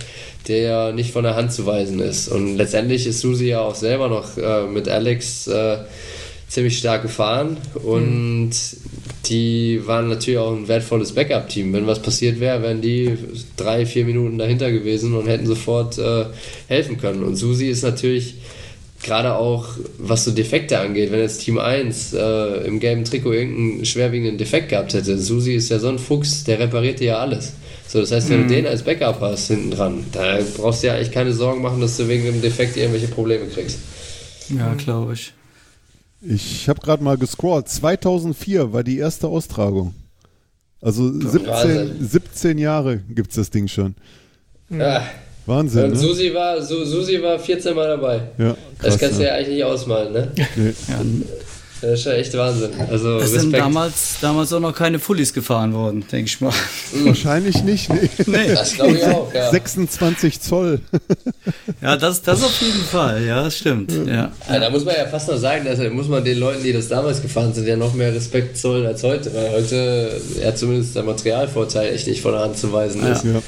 der 0.48 0.92
nicht 0.92 1.12
von 1.12 1.24
der 1.24 1.36
Hand 1.36 1.54
zu 1.54 1.66
weisen 1.66 2.00
ist. 2.00 2.28
Und 2.28 2.58
letztendlich 2.58 3.08
ist 3.08 3.22
Susi 3.22 3.48
ja 3.48 3.62
auch 3.62 3.76
selber 3.76 4.10
noch 4.10 4.38
äh, 4.38 4.68
mit 4.68 4.90
Alex 4.90 5.48
äh, 5.48 5.78
ziemlich 6.50 6.80
stark 6.80 7.04
gefahren 7.04 7.58
und 7.84 8.50
mhm. 8.50 8.52
die 9.28 9.82
waren 9.86 10.10
natürlich 10.10 10.40
auch 10.40 10.56
ein 10.56 10.68
wertvolles 10.68 11.14
Backup-Team. 11.14 11.72
Wenn 11.72 11.88
was 11.88 12.02
passiert 12.02 12.40
wäre, 12.40 12.62
wären 12.64 12.82
die 12.82 13.18
drei, 13.56 13.86
vier 13.86 14.04
Minuten 14.04 14.40
dahinter 14.40 14.72
gewesen 14.72 15.14
und 15.14 15.28
hätten 15.28 15.46
sofort 15.46 15.98
äh, 16.00 16.26
helfen 16.68 16.98
können. 16.98 17.24
Und 17.24 17.36
Susi 17.36 17.68
ist 17.68 17.84
natürlich 17.84 18.36
gerade 19.04 19.36
auch, 19.36 19.68
was 20.00 20.26
so 20.26 20.32
Defekte 20.32 20.80
angeht, 20.80 21.12
wenn 21.12 21.20
jetzt 21.20 21.44
Team 21.44 21.60
1 21.60 22.14
äh, 22.14 22.66
im 22.66 22.80
gelben 22.80 23.06
Trikot 23.06 23.32
irgendeinen 23.32 23.86
schwerwiegenden 23.86 24.38
Defekt 24.38 24.70
gehabt 24.70 24.94
hätte, 24.94 25.18
Susi 25.20 25.54
ist 25.54 25.70
ja 25.70 25.80
so 25.80 25.88
ein 25.88 26.00
Fuchs, 26.00 26.44
der 26.44 26.60
repariert 26.60 27.00
ja 27.00 27.20
alles. 27.20 27.54
So, 27.88 28.02
das 28.02 28.12
heißt, 28.12 28.30
wenn 28.30 28.44
mhm. 28.44 28.48
du 28.48 28.56
den 28.56 28.68
als 28.68 28.84
Backup 28.84 29.22
hast 29.22 29.48
hinten 29.48 29.72
dran, 29.72 30.04
da 30.12 30.40
brauchst 30.58 30.82
du 30.82 30.88
ja 30.88 30.96
eigentlich 30.96 31.12
keine 31.12 31.34
Sorgen 31.34 31.62
machen, 31.62 31.80
dass 31.80 31.98
du 31.98 32.08
wegen 32.08 32.26
dem 32.26 32.42
Defekt 32.42 32.76
irgendwelche 32.76 33.08
Probleme 33.08 33.46
kriegst. 33.46 33.80
Ja, 34.50 34.74
glaube 34.74 35.14
ich. 35.14 35.32
Ich 36.22 36.68
habe 36.68 36.82
gerade 36.82 37.04
mal 37.04 37.18
gescrollt. 37.18 37.70
2004 37.70 38.74
war 38.74 38.84
die 38.84 38.98
erste 38.98 39.28
Austragung. 39.28 39.94
Also 40.82 41.12
17, 41.12 42.08
17 42.08 42.58
Jahre 42.58 42.98
gibt 42.98 43.32
es 43.32 43.36
das 43.36 43.50
Ding 43.50 43.68
schon. 43.68 43.96
Ja. 44.70 45.04
Wahnsinn. 45.46 45.86
Und 45.86 45.92
ne? 45.92 45.96
Susi, 45.98 46.34
war, 46.34 46.62
Su, 46.62 46.86
Susi 46.86 47.22
war 47.22 47.40
14 47.40 47.76
Mal 47.76 47.88
dabei. 47.88 48.22
Ja, 48.38 48.52
krass, 48.52 48.58
das 48.82 48.98
kannst 49.00 49.20
du 49.20 49.24
ja 49.24 49.34
eigentlich 49.34 49.56
nicht 49.56 49.64
ausmalen, 49.64 50.14
ne? 50.14 50.32
Nee. 50.56 50.74
Ja. 50.88 51.02
Das 51.82 51.92
ist 51.92 52.04
schon 52.04 52.12
echt 52.14 52.36
Wahnsinn. 52.38 52.72
Also 52.90 53.20
es 53.20 53.32
sind 53.32 53.54
damals, 53.54 54.18
damals 54.20 54.52
auch 54.52 54.60
noch 54.60 54.76
keine 54.76 55.00
Fullies 55.00 55.34
gefahren 55.34 55.74
worden, 55.74 56.04
denke 56.12 56.26
ich 56.26 56.42
mal. 56.42 56.54
Wahrscheinlich 57.04 57.64
nicht. 57.64 57.90
Nee. 57.90 58.10
nee. 58.26 58.54
Das 58.54 58.74
glaube 58.74 58.98
ich 58.98 59.04
auch, 59.06 59.34
ja. 59.34 59.50
26 59.50 60.42
Zoll. 60.42 60.82
ja, 61.82 61.96
das, 61.96 62.22
das 62.22 62.44
auf 62.44 62.62
jeden 62.62 62.84
Fall, 62.84 63.24
ja, 63.24 63.44
das 63.44 63.58
stimmt. 63.58 63.92
Ja. 63.92 64.32
ja. 64.50 64.60
da 64.60 64.70
muss 64.70 64.84
man 64.84 64.96
ja 64.96 65.08
fast 65.08 65.30
noch 65.30 65.38
sagen, 65.38 65.66
dass 65.66 65.80
muss 65.92 66.08
man 66.08 66.24
den 66.24 66.38
Leuten, 66.38 66.64
die 66.64 66.74
das 66.74 66.90
damals 66.90 67.22
gefahren 67.22 67.54
sind, 67.54 67.68
ja 67.68 67.78
noch 67.78 67.94
mehr 67.94 68.14
Respekt 68.14 68.58
zollen 68.58 68.86
als 68.86 69.04
heute, 69.04 69.34
weil 69.34 69.52
heute 69.52 70.22
ja 70.42 70.54
zumindest 70.54 70.96
der 70.96 71.04
Materialvorteil 71.04 71.94
echt 71.94 72.08
nicht 72.08 72.22
von 72.22 72.34
der 72.34 72.42
Hand 72.42 72.58
zu 72.58 72.74
weisen 72.74 73.06
ist. 73.08 73.24
Ja. 73.24 73.32
Ja. 73.32 73.42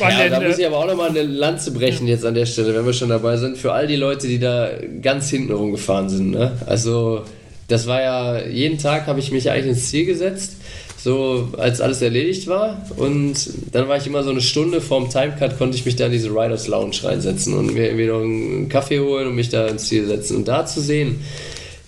Ja, 0.00 0.28
da 0.28 0.40
muss 0.40 0.58
ich 0.58 0.66
aber 0.66 0.78
auch 0.78 0.86
nochmal 0.86 1.10
eine 1.10 1.22
Lanze 1.22 1.70
brechen 1.72 2.06
jetzt 2.08 2.24
an 2.24 2.34
der 2.34 2.46
Stelle, 2.46 2.74
wenn 2.74 2.86
wir 2.86 2.92
schon 2.92 3.08
dabei 3.08 3.36
sind, 3.36 3.58
für 3.58 3.72
all 3.72 3.86
die 3.86 3.96
Leute, 3.96 4.26
die 4.26 4.38
da 4.38 4.70
ganz 5.02 5.30
hinten 5.30 5.52
rumgefahren 5.52 6.08
sind. 6.08 6.30
Ne? 6.30 6.52
Also 6.66 7.22
das 7.68 7.86
war 7.86 8.02
ja, 8.02 8.46
jeden 8.46 8.78
Tag 8.78 9.06
habe 9.06 9.20
ich 9.20 9.30
mich 9.30 9.50
eigentlich 9.50 9.76
ins 9.76 9.90
Ziel 9.90 10.04
gesetzt, 10.04 10.54
so 10.96 11.48
als 11.56 11.80
alles 11.80 12.02
erledigt 12.02 12.48
war. 12.48 12.84
Und 12.96 13.34
dann 13.72 13.88
war 13.88 13.96
ich 13.96 14.06
immer 14.06 14.24
so 14.24 14.30
eine 14.30 14.40
Stunde 14.40 14.80
vorm 14.80 15.08
Timecut, 15.08 15.56
konnte 15.56 15.76
ich 15.76 15.86
mich 15.86 15.96
da 15.96 16.06
in 16.06 16.12
diese 16.12 16.30
Riders 16.30 16.66
Lounge 16.66 16.96
reinsetzen 17.02 17.54
und 17.54 17.72
mir 17.72 17.86
irgendwie 17.86 18.06
noch 18.06 18.20
einen 18.20 18.68
Kaffee 18.68 19.00
holen 19.00 19.28
und 19.28 19.36
mich 19.36 19.50
da 19.50 19.66
ins 19.66 19.86
Ziel 19.86 20.06
setzen. 20.06 20.36
Und 20.36 20.48
da 20.48 20.66
zu 20.66 20.80
sehen, 20.80 21.20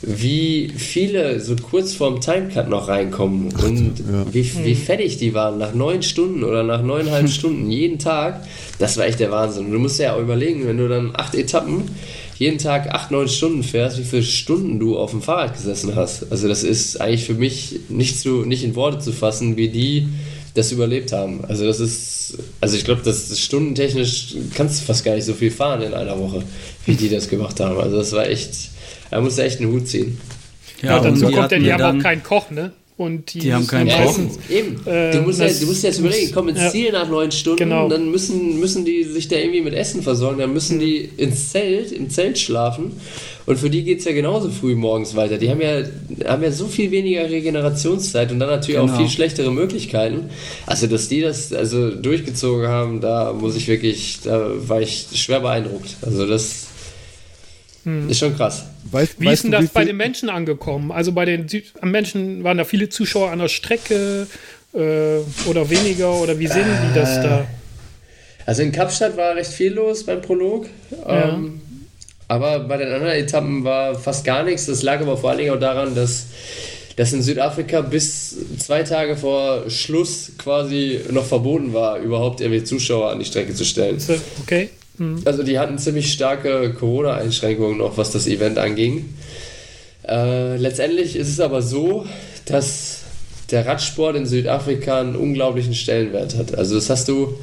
wie 0.03 0.73
viele 0.77 1.41
so 1.41 1.55
kurz 1.57 1.95
vorm 1.95 2.21
Timecut 2.21 2.69
noch 2.69 2.89
reinkommen 2.89 3.53
und 3.65 4.01
ja. 4.01 4.27
wie, 4.33 4.65
wie 4.65 4.75
fertig 4.75 5.19
die 5.19 5.33
waren 5.33 5.59
nach 5.59 5.75
neun 5.75 6.03
Stunden 6.03 6.43
oder 6.45 6.63
nach 6.63 6.83
neuneinhalb 6.83 7.29
Stunden 7.31 7.71
jeden 7.71 7.99
Tag, 7.99 8.45
das 8.79 8.97
war 8.97 9.07
echt 9.07 9.21
der 9.21 9.31
Wahnsinn. 9.31 9.67
Und 9.67 9.73
du 9.73 9.79
musst 9.79 9.99
ja 10.01 10.15
auch 10.15 10.21
überlegen, 10.21 10.67
wenn 10.67 10.79
du 10.79 10.89
dann 10.89 11.13
acht 11.15 11.35
Etappen 11.35 11.85
jeden 12.39 12.59
Tag 12.59 12.93
acht, 12.93 13.13
neun 13.13 13.29
Stunden 13.29 13.63
fährst, 13.63 13.99
wie 13.99 14.05
viele 14.05 14.25
Stunden 14.25 14.81
du 14.81 14.99
auf 14.99 15.13
dem 15.13 15.23
Fahrrad 15.23 15.55
gesessen 15.55 15.95
hast. 15.95 16.33
Also 16.33 16.49
das 16.49 16.65
ist 16.65 17.01
eigentlich 17.01 17.25
für 17.25 17.35
mich 17.35 17.81
nicht, 17.89 18.19
zu, 18.19 18.45
nicht 18.45 18.65
in 18.65 18.75
Worte 18.75 18.99
zu 18.99 19.13
fassen, 19.13 19.57
wie 19.57 19.69
die 19.69 20.09
das 20.55 20.73
überlebt 20.73 21.13
haben. 21.13 21.45
Also 21.47 21.65
das 21.65 21.79
ist, 21.79 22.39
also 22.61 22.77
ich 22.77 22.85
glaube, 22.85 23.03
das 23.05 23.31
ist 23.31 23.41
stundentechnisch 23.41 24.35
kannst 24.55 24.81
du 24.81 24.87
fast 24.87 25.05
gar 25.05 25.15
nicht 25.15 25.25
so 25.25 25.35
viel 25.35 25.51
fahren 25.51 25.83
in 25.83 25.95
einer 25.95 26.19
Woche, 26.19 26.43
wie 26.85 26.95
die 26.95 27.09
das 27.09 27.29
gemacht 27.29 27.61
haben. 27.61 27.79
Also 27.79 27.97
das 27.97 28.13
war 28.13 28.27
echt, 28.27 28.72
da 29.13 29.21
musst 29.21 29.39
du 29.39 29.43
echt 29.43 29.61
einen 29.61 29.71
Hut 29.71 29.87
ziehen. 29.87 30.19
Ja, 30.81 30.97
ja 30.97 31.01
dazu 31.01 31.27
kommt 31.31 31.53
ja, 31.53 31.59
die 31.59 31.73
haben 31.73 31.99
auch 31.99 32.03
keinen 32.03 32.23
Koch, 32.23 32.51
ne? 32.51 32.73
Und 32.97 33.35
die, 33.35 33.41
die 33.41 33.53
haben 33.53 33.67
keinen 33.67 33.91
Koch. 33.91 34.19
Eben. 34.49 34.87
Äh, 34.87 35.13
du, 35.13 35.21
musst 35.23 35.41
ja, 35.41 35.49
du 35.49 35.67
musst 35.67 35.83
jetzt 35.83 35.99
überlegen, 35.99 36.31
komm 36.33 36.49
ins 36.49 36.61
ja, 36.61 36.71
Ziel 36.71 36.93
nach 36.93 37.09
neun 37.09 37.31
Stunden, 37.31 37.59
genau. 37.59 37.89
dann 37.89 38.11
müssen, 38.11 38.59
müssen 38.59 38.85
die 38.85 39.03
sich 39.05 39.29
da 39.29 39.37
irgendwie 39.37 39.61
mit 39.61 39.75
Essen 39.75 40.03
versorgen, 40.03 40.39
dann 40.39 40.53
müssen 40.53 40.79
die 40.79 41.11
ins 41.17 41.51
Zelt, 41.51 41.93
im 41.93 42.09
Zelt 42.09 42.39
schlafen. 42.39 42.93
Und 43.45 43.59
für 43.59 43.69
die 43.69 43.83
geht 43.83 43.99
es 43.99 44.07
ja 44.07 44.13
genauso 44.13 44.51
früh 44.51 44.77
morgens 44.77 45.15
weiter. 45.15 45.37
Die 45.37 45.51
haben 45.51 45.61
ja, 45.61 45.83
haben 46.27 46.43
ja 46.43 46.53
so 46.53 46.69
viel 46.69 46.91
weniger 46.91 47.29
Regenerationszeit 47.29 48.31
und 48.33 48.39
dann 48.39 48.49
natürlich 48.49 48.81
genau. 48.81 48.93
auch 48.93 48.97
viel 48.97 49.11
schlechtere 49.11 49.51
Möglichkeiten. 49.53 50.31
Also, 50.65 50.87
dass 50.87 51.09
die 51.09 51.21
das 51.21 51.53
also 51.53 51.91
durchgezogen 51.91 52.69
haben, 52.69 53.01
da 53.01 53.35
muss 53.35 53.57
ich 53.57 53.69
wirklich, 53.69 54.21
da 54.25 54.53
war 54.69 54.81
ich 54.81 55.09
schwer 55.15 55.41
beeindruckt. 55.41 55.97
Also, 56.03 56.27
das 56.27 56.69
hm. 57.85 58.09
Ist 58.09 58.19
schon 58.19 58.37
krass. 58.37 58.65
Weißt, 58.91 59.17
wie 59.19 59.29
ist 59.29 59.45
denn 59.45 59.51
das 59.51 59.69
bei 59.69 59.85
den 59.85 59.97
Menschen 59.97 60.31
angekommen? 60.31 60.93
Also 60.93 61.13
bei 61.13 61.25
den 61.25 61.49
Süd 61.49 61.73
Menschen 61.83 62.45
waren 62.45 62.59
da 62.59 62.65
viele 62.65 62.89
Zuschauer 62.89 63.31
an 63.31 63.41
der 63.41 63.49
Strecke 63.49 64.27
äh, 64.73 64.79
oder 65.49 65.69
weniger 65.69 66.13
oder 66.15 66.39
wie 66.39 66.47
sehen 66.47 66.67
äh, 66.67 66.89
die 66.89 66.95
das 66.95 67.17
da? 67.23 67.47
Also 68.47 68.63
in 68.63 68.73
Kapstadt 68.73 69.17
war 69.17 69.35
recht 69.35 69.51
viel 69.51 69.73
los 69.73 70.05
beim 70.05 70.21
Prolog. 70.21 70.67
Ja. 71.07 71.31
Ähm, 71.31 71.61
aber 72.29 72.61
bei 72.61 72.77
den 72.77 72.93
anderen 72.93 73.15
Etappen 73.15 73.65
war 73.65 73.95
fast 73.95 74.25
gar 74.25 74.45
nichts. 74.45 74.67
Das 74.67 74.83
lag 74.83 75.01
aber 75.01 75.17
vor 75.17 75.31
allen 75.31 75.41
Dingen 75.41 75.51
auch 75.51 75.61
daran, 75.61 75.95
dass, 75.95 76.27
dass 76.97 77.13
in 77.13 77.23
Südafrika 77.23 77.81
bis 77.81 78.37
zwei 78.59 78.85
Tage 78.85 79.17
vor 79.17 79.69
Schluss 79.69 80.33
quasi 80.39 81.01
noch 81.11 81.27
verboten 81.27 81.73
war, 81.73 81.99
überhaupt 81.99 82.41
irgendwie 82.41 82.65
Zuschauer 82.65 83.11
an 83.11 83.19
die 83.19 83.25
Strecke 83.25 83.55
zu 83.55 83.65
stellen. 83.65 83.99
Okay. 84.43 84.71
Mhm. 84.99 85.23
Also 85.25 85.43
die 85.43 85.59
hatten 85.59 85.79
ziemlich 85.79 86.13
starke 86.13 86.73
Corona-Einschränkungen 86.75 87.79
noch, 87.79 87.97
was 87.97 88.11
das 88.11 88.27
Event 88.27 88.59
anging. 88.59 89.15
Äh, 90.07 90.57
letztendlich 90.57 91.17
ist 91.17 91.29
es 91.29 91.41
aber 91.41 91.63
so, 91.63 92.07
dass 92.47 93.01
der 93.51 93.67
Radsport 93.67 94.17
in 94.17 94.27
Südafrika 94.27 95.01
einen 95.01 95.17
unglaublichen 95.17 95.75
Stellenwert 95.75 96.37
hat. 96.37 96.57
Also 96.57 96.75
das 96.75 96.91
hast 96.91 97.09
du 97.09 97.39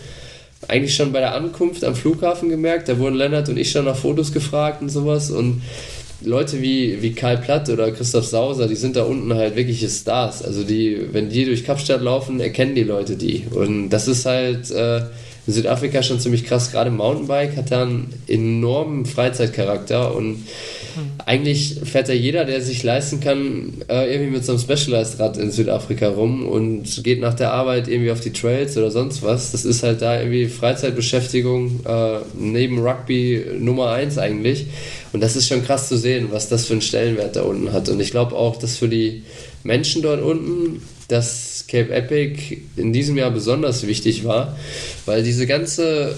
eigentlich 0.67 0.95
schon 0.95 1.13
bei 1.13 1.19
der 1.19 1.35
Ankunft 1.35 1.83
am 1.83 1.95
Flughafen 1.95 2.49
gemerkt. 2.49 2.89
Da 2.89 2.99
wurden 2.99 3.15
Lennart 3.15 3.49
und 3.49 3.57
ich 3.57 3.71
schon 3.71 3.85
nach 3.85 3.95
Fotos 3.95 4.33
gefragt 4.33 4.81
und 4.81 4.89
sowas. 4.89 5.31
Und 5.31 5.61
Leute 6.21 6.61
wie, 6.61 7.01
wie 7.01 7.13
Karl 7.13 7.37
Platt 7.37 7.69
oder 7.69 7.91
Christoph 7.91 8.25
Sauser, 8.25 8.67
die 8.67 8.75
sind 8.75 8.97
da 8.97 9.03
unten 9.03 9.33
halt 9.33 9.55
wirkliche 9.55 9.87
Stars. 9.87 10.43
Also 10.43 10.63
die, 10.63 10.99
wenn 11.13 11.29
die 11.29 11.45
durch 11.45 11.63
Kapstadt 11.63 12.01
laufen, 12.01 12.41
erkennen 12.41 12.75
die 12.75 12.83
Leute 12.83 13.15
die. 13.15 13.45
Und 13.51 13.89
das 13.89 14.07
ist 14.07 14.25
halt... 14.25 14.69
Äh, 14.71 15.01
in 15.49 15.53
Südafrika 15.55 16.03
schon 16.03 16.19
ziemlich 16.19 16.45
krass. 16.45 16.71
Gerade 16.71 16.91
Mountainbike 16.91 17.57
hat 17.57 17.71
da 17.71 17.81
einen 17.81 18.13
enormen 18.27 19.07
Freizeitcharakter 19.07 20.15
und 20.15 20.33
mhm. 20.33 20.41
eigentlich 21.25 21.79
fährt 21.83 22.07
da 22.07 22.13
jeder, 22.13 22.45
der 22.45 22.61
sich 22.61 22.83
leisten 22.83 23.19
kann, 23.19 23.73
äh, 23.89 24.13
irgendwie 24.13 24.33
mit 24.33 24.45
so 24.45 24.51
einem 24.51 24.61
Specialized-Rad 24.61 25.37
in 25.37 25.49
Südafrika 25.49 26.09
rum 26.09 26.45
und 26.45 27.03
geht 27.03 27.19
nach 27.19 27.33
der 27.33 27.51
Arbeit 27.51 27.87
irgendwie 27.87 28.11
auf 28.11 28.19
die 28.19 28.31
Trails 28.31 28.77
oder 28.77 28.91
sonst 28.91 29.23
was. 29.23 29.51
Das 29.51 29.65
ist 29.65 29.81
halt 29.81 30.03
da 30.03 30.19
irgendwie 30.19 30.45
Freizeitbeschäftigung 30.45 31.79
äh, 31.83 32.19
neben 32.37 32.77
Rugby 32.77 33.43
Nummer 33.57 33.89
eins 33.89 34.19
eigentlich. 34.19 34.67
Und 35.13 35.21
das 35.21 35.35
ist 35.35 35.47
schon 35.47 35.65
krass 35.65 35.87
zu 35.87 35.97
sehen, 35.97 36.27
was 36.29 36.47
das 36.47 36.65
für 36.65 36.73
einen 36.73 36.83
Stellenwert 36.83 37.35
da 37.37 37.41
unten 37.41 37.73
hat. 37.73 37.89
Und 37.89 37.99
ich 37.99 38.11
glaube 38.11 38.35
auch, 38.35 38.57
dass 38.57 38.77
für 38.77 38.87
die 38.87 39.23
Menschen 39.63 40.03
dort 40.03 40.21
unten 40.21 40.83
dass 41.09 41.65
Cape 41.67 41.93
Epic 41.93 42.57
in 42.77 42.93
diesem 42.93 43.17
Jahr 43.17 43.31
besonders 43.31 43.85
wichtig 43.85 44.23
war, 44.23 44.57
weil 45.05 45.23
diese 45.23 45.45
ganze 45.45 46.15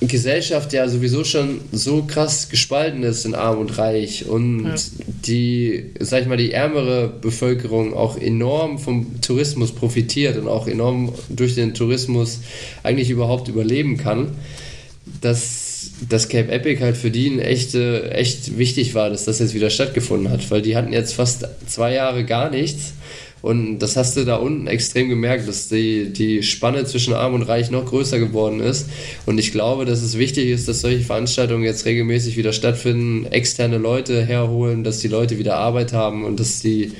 Gesellschaft 0.00 0.72
ja 0.72 0.88
sowieso 0.88 1.24
schon 1.24 1.60
so 1.72 2.04
krass 2.04 2.48
gespalten 2.48 3.02
ist 3.02 3.26
in 3.26 3.34
Arm 3.34 3.58
und 3.58 3.76
Reich 3.76 4.26
und 4.26 4.64
ja. 4.64 4.74
die, 5.26 5.90
sag 6.00 6.22
ich 6.22 6.28
mal, 6.28 6.38
die 6.38 6.52
ärmere 6.52 7.08
Bevölkerung 7.08 7.92
auch 7.92 8.18
enorm 8.18 8.78
vom 8.78 9.20
Tourismus 9.20 9.72
profitiert 9.72 10.38
und 10.38 10.48
auch 10.48 10.66
enorm 10.66 11.12
durch 11.28 11.54
den 11.54 11.74
Tourismus 11.74 12.40
eigentlich 12.82 13.10
überhaupt 13.10 13.48
überleben 13.48 13.98
kann, 13.98 14.28
dass 15.20 15.90
das 16.08 16.30
Cape 16.30 16.50
Epic 16.50 16.82
halt 16.82 16.96
für 16.96 17.10
die 17.10 17.38
echt, 17.38 17.74
echt 17.74 18.56
wichtig 18.56 18.94
war, 18.94 19.10
dass 19.10 19.26
das 19.26 19.38
jetzt 19.38 19.52
wieder 19.52 19.68
stattgefunden 19.68 20.30
hat, 20.30 20.50
weil 20.50 20.62
die 20.62 20.76
hatten 20.76 20.94
jetzt 20.94 21.12
fast 21.12 21.46
zwei 21.66 21.92
Jahre 21.92 22.24
gar 22.24 22.48
nichts 22.48 22.94
und 23.42 23.78
das 23.78 23.96
hast 23.96 24.16
du 24.16 24.24
da 24.24 24.36
unten 24.36 24.66
extrem 24.66 25.08
gemerkt, 25.08 25.48
dass 25.48 25.68
die, 25.68 26.12
die 26.12 26.42
Spanne 26.42 26.84
zwischen 26.84 27.14
Arm 27.14 27.34
und 27.34 27.42
Reich 27.42 27.70
noch 27.70 27.86
größer 27.86 28.18
geworden 28.18 28.60
ist. 28.60 28.88
Und 29.26 29.38
ich 29.38 29.52
glaube, 29.52 29.84
dass 29.86 30.02
es 30.02 30.18
wichtig 30.18 30.48
ist, 30.48 30.68
dass 30.68 30.82
solche 30.82 31.00
Veranstaltungen 31.00 31.64
jetzt 31.64 31.86
regelmäßig 31.86 32.36
wieder 32.36 32.52
stattfinden, 32.52 33.26
externe 33.26 33.78
Leute 33.78 34.24
herholen, 34.24 34.84
dass 34.84 34.98
die 34.98 35.08
Leute 35.08 35.38
wieder 35.38 35.56
Arbeit 35.56 35.92
haben 35.92 36.24
und 36.24 36.38
dass 36.38 36.60
die 36.60 36.92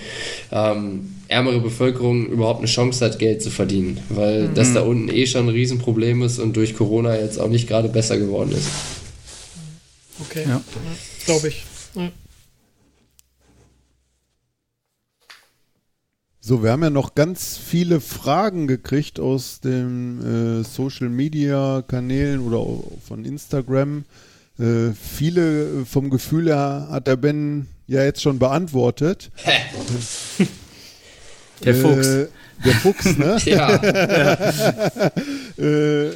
ähm, 0.51 1.17
ärmere 1.29 1.61
Bevölkerung 1.61 2.27
überhaupt 2.27 2.61
eine 2.61 2.69
Chance 2.69 3.05
hat, 3.05 3.19
Geld 3.19 3.43
zu 3.43 3.51
verdienen. 3.51 4.01
Weil 4.09 4.49
mhm. 4.49 4.55
das 4.55 4.73
da 4.73 4.81
unten 4.81 5.09
eh 5.09 5.27
schon 5.27 5.47
ein 5.47 5.51
Riesenproblem 5.51 6.23
ist 6.23 6.39
und 6.39 6.57
durch 6.57 6.75
Corona 6.75 7.17
jetzt 7.17 7.39
auch 7.39 7.49
nicht 7.49 7.69
gerade 7.69 7.89
besser 7.89 8.19
geworden 8.19 8.53
ist. 8.53 8.69
Okay, 10.21 10.45
ja. 10.47 10.61
glaube 11.25 11.49
ich. 11.49 11.65
Ja. 11.95 12.11
So, 16.43 16.63
wir 16.63 16.71
haben 16.71 16.83
ja 16.83 16.89
noch 16.89 17.15
ganz 17.15 17.59
viele 17.59 18.01
Fragen 18.01 18.67
gekriegt 18.67 19.21
aus 19.21 19.61
den 19.61 20.63
äh, 20.63 20.65
Social 20.65 21.11
Media 21.11 21.85
Kanälen 21.87 22.41
oder 22.41 22.65
von 23.07 23.27
Instagram. 23.27 24.07
Äh, 24.59 24.93
viele 24.93 25.85
vom 25.85 26.09
Gefühl 26.09 26.47
her 26.47 26.89
hat 26.91 27.09
der 27.09 27.17
Ben 27.17 27.69
ja 27.87 28.03
jetzt 28.05 28.23
schon 28.23 28.39
beantwortet. 28.39 29.31
der 31.63 31.75
Fuchs. 31.75 32.07
Äh, 32.07 32.29
der 32.65 32.75
Fuchs, 32.75 33.19
ne? 33.19 33.37
ja. 33.45 33.75
äh, 35.59 36.11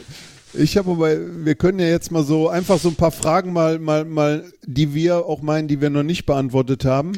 ich 0.54 0.78
habe 0.78 0.92
aber, 0.92 1.44
wir 1.44 1.54
können 1.54 1.80
ja 1.80 1.88
jetzt 1.88 2.10
mal 2.10 2.24
so 2.24 2.48
einfach 2.48 2.78
so 2.78 2.88
ein 2.88 2.96
paar 2.96 3.12
Fragen 3.12 3.52
mal, 3.52 3.78
mal, 3.78 4.06
mal, 4.06 4.50
die 4.64 4.94
wir 4.94 5.26
auch 5.26 5.42
meinen, 5.42 5.68
die 5.68 5.82
wir 5.82 5.90
noch 5.90 6.02
nicht 6.02 6.24
beantwortet 6.24 6.86
haben. 6.86 7.12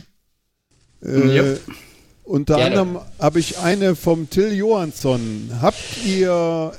Äh, 1.05 1.37
yep. 1.37 1.61
Unter 2.27 2.57
Gerne. 2.57 2.81
anderem 2.81 3.03
habe 3.21 3.39
ich 3.39 3.59
eine 3.59 3.95
vom 3.95 4.29
Till 4.29 4.53
Johansson. 4.53 5.49
Habt 5.63 6.05
ihr 6.05 6.73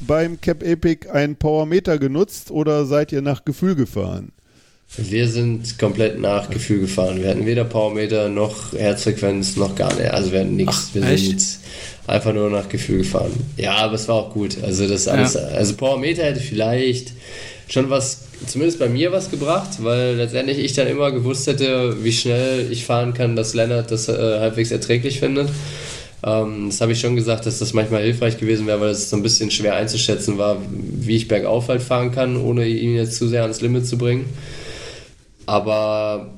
beim 0.00 0.40
Cap 0.42 0.62
Epic 0.62 1.08
einen 1.08 1.36
Powermeter 1.36 1.98
genutzt 1.98 2.50
oder 2.50 2.84
seid 2.84 3.12
ihr 3.12 3.22
nach 3.22 3.46
Gefühl 3.46 3.74
gefahren? 3.74 4.30
Wir 4.98 5.26
sind 5.26 5.78
komplett 5.78 6.20
nach 6.20 6.50
Gefühl 6.50 6.80
gefahren. 6.80 7.22
Wir 7.22 7.30
hatten 7.30 7.46
weder 7.46 7.64
Powermeter 7.64 8.28
noch 8.28 8.74
Herzfrequenz 8.74 9.56
noch 9.56 9.74
gar 9.74 9.94
nicht. 9.94 10.10
Also 10.10 10.32
wir 10.32 10.40
hatten 10.40 10.56
nichts. 10.56 10.90
Wir 10.92 11.02
echt? 11.04 11.40
sind 11.40 11.58
einfach 12.06 12.34
nur 12.34 12.50
nach 12.50 12.68
Gefühl 12.68 12.98
gefahren. 12.98 13.32
Ja, 13.56 13.76
aber 13.76 13.94
es 13.94 14.06
war 14.08 14.16
auch 14.16 14.34
gut. 14.34 14.62
Also 14.62 14.86
das 14.86 15.08
alles. 15.08 15.32
Ja. 15.32 15.40
Also 15.40 15.76
Powermeter 15.76 16.24
hätte 16.24 16.40
vielleicht 16.40 17.12
schon 17.68 17.88
was, 17.88 18.24
zumindest 18.46 18.78
bei 18.78 18.88
mir 18.88 19.12
was 19.12 19.30
gebracht, 19.30 19.82
weil 19.82 20.16
letztendlich 20.16 20.58
ich 20.58 20.72
dann 20.72 20.86
immer 20.86 21.10
gewusst 21.12 21.46
hätte, 21.46 22.02
wie 22.02 22.12
schnell 22.12 22.70
ich 22.70 22.84
fahren 22.84 23.14
kann, 23.14 23.36
dass 23.36 23.54
Lennart 23.54 23.90
das 23.90 24.08
äh, 24.08 24.40
halbwegs 24.40 24.70
erträglich 24.70 25.20
findet. 25.20 25.48
Ähm, 26.24 26.66
das 26.68 26.80
habe 26.80 26.92
ich 26.92 27.00
schon 27.00 27.16
gesagt, 27.16 27.46
dass 27.46 27.58
das 27.58 27.72
manchmal 27.72 28.02
hilfreich 28.02 28.38
gewesen 28.38 28.66
wäre, 28.66 28.80
weil 28.80 28.90
es 28.90 29.10
so 29.10 29.16
ein 29.16 29.22
bisschen 29.22 29.50
schwer 29.50 29.74
einzuschätzen 29.76 30.38
war, 30.38 30.58
wie 30.70 31.16
ich 31.16 31.28
bergauf 31.28 31.68
halt 31.68 31.82
fahren 31.82 32.12
kann, 32.12 32.36
ohne 32.36 32.66
ihn 32.66 32.94
jetzt 32.94 33.16
zu 33.16 33.28
sehr 33.28 33.42
ans 33.42 33.60
Limit 33.60 33.86
zu 33.86 33.98
bringen. 33.98 34.26
Aber 35.46 36.32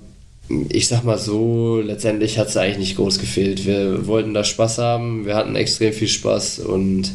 ich 0.68 0.88
sag 0.88 1.04
mal 1.04 1.18
so, 1.18 1.80
letztendlich 1.80 2.38
hat 2.38 2.48
es 2.48 2.56
eigentlich 2.56 2.78
nicht 2.78 2.96
groß 2.96 3.18
gefehlt. 3.18 3.66
Wir 3.66 4.06
wollten 4.06 4.34
da 4.34 4.44
Spaß 4.44 4.78
haben, 4.78 5.26
wir 5.26 5.36
hatten 5.36 5.56
extrem 5.56 5.92
viel 5.92 6.08
Spaß 6.08 6.60
und 6.60 7.12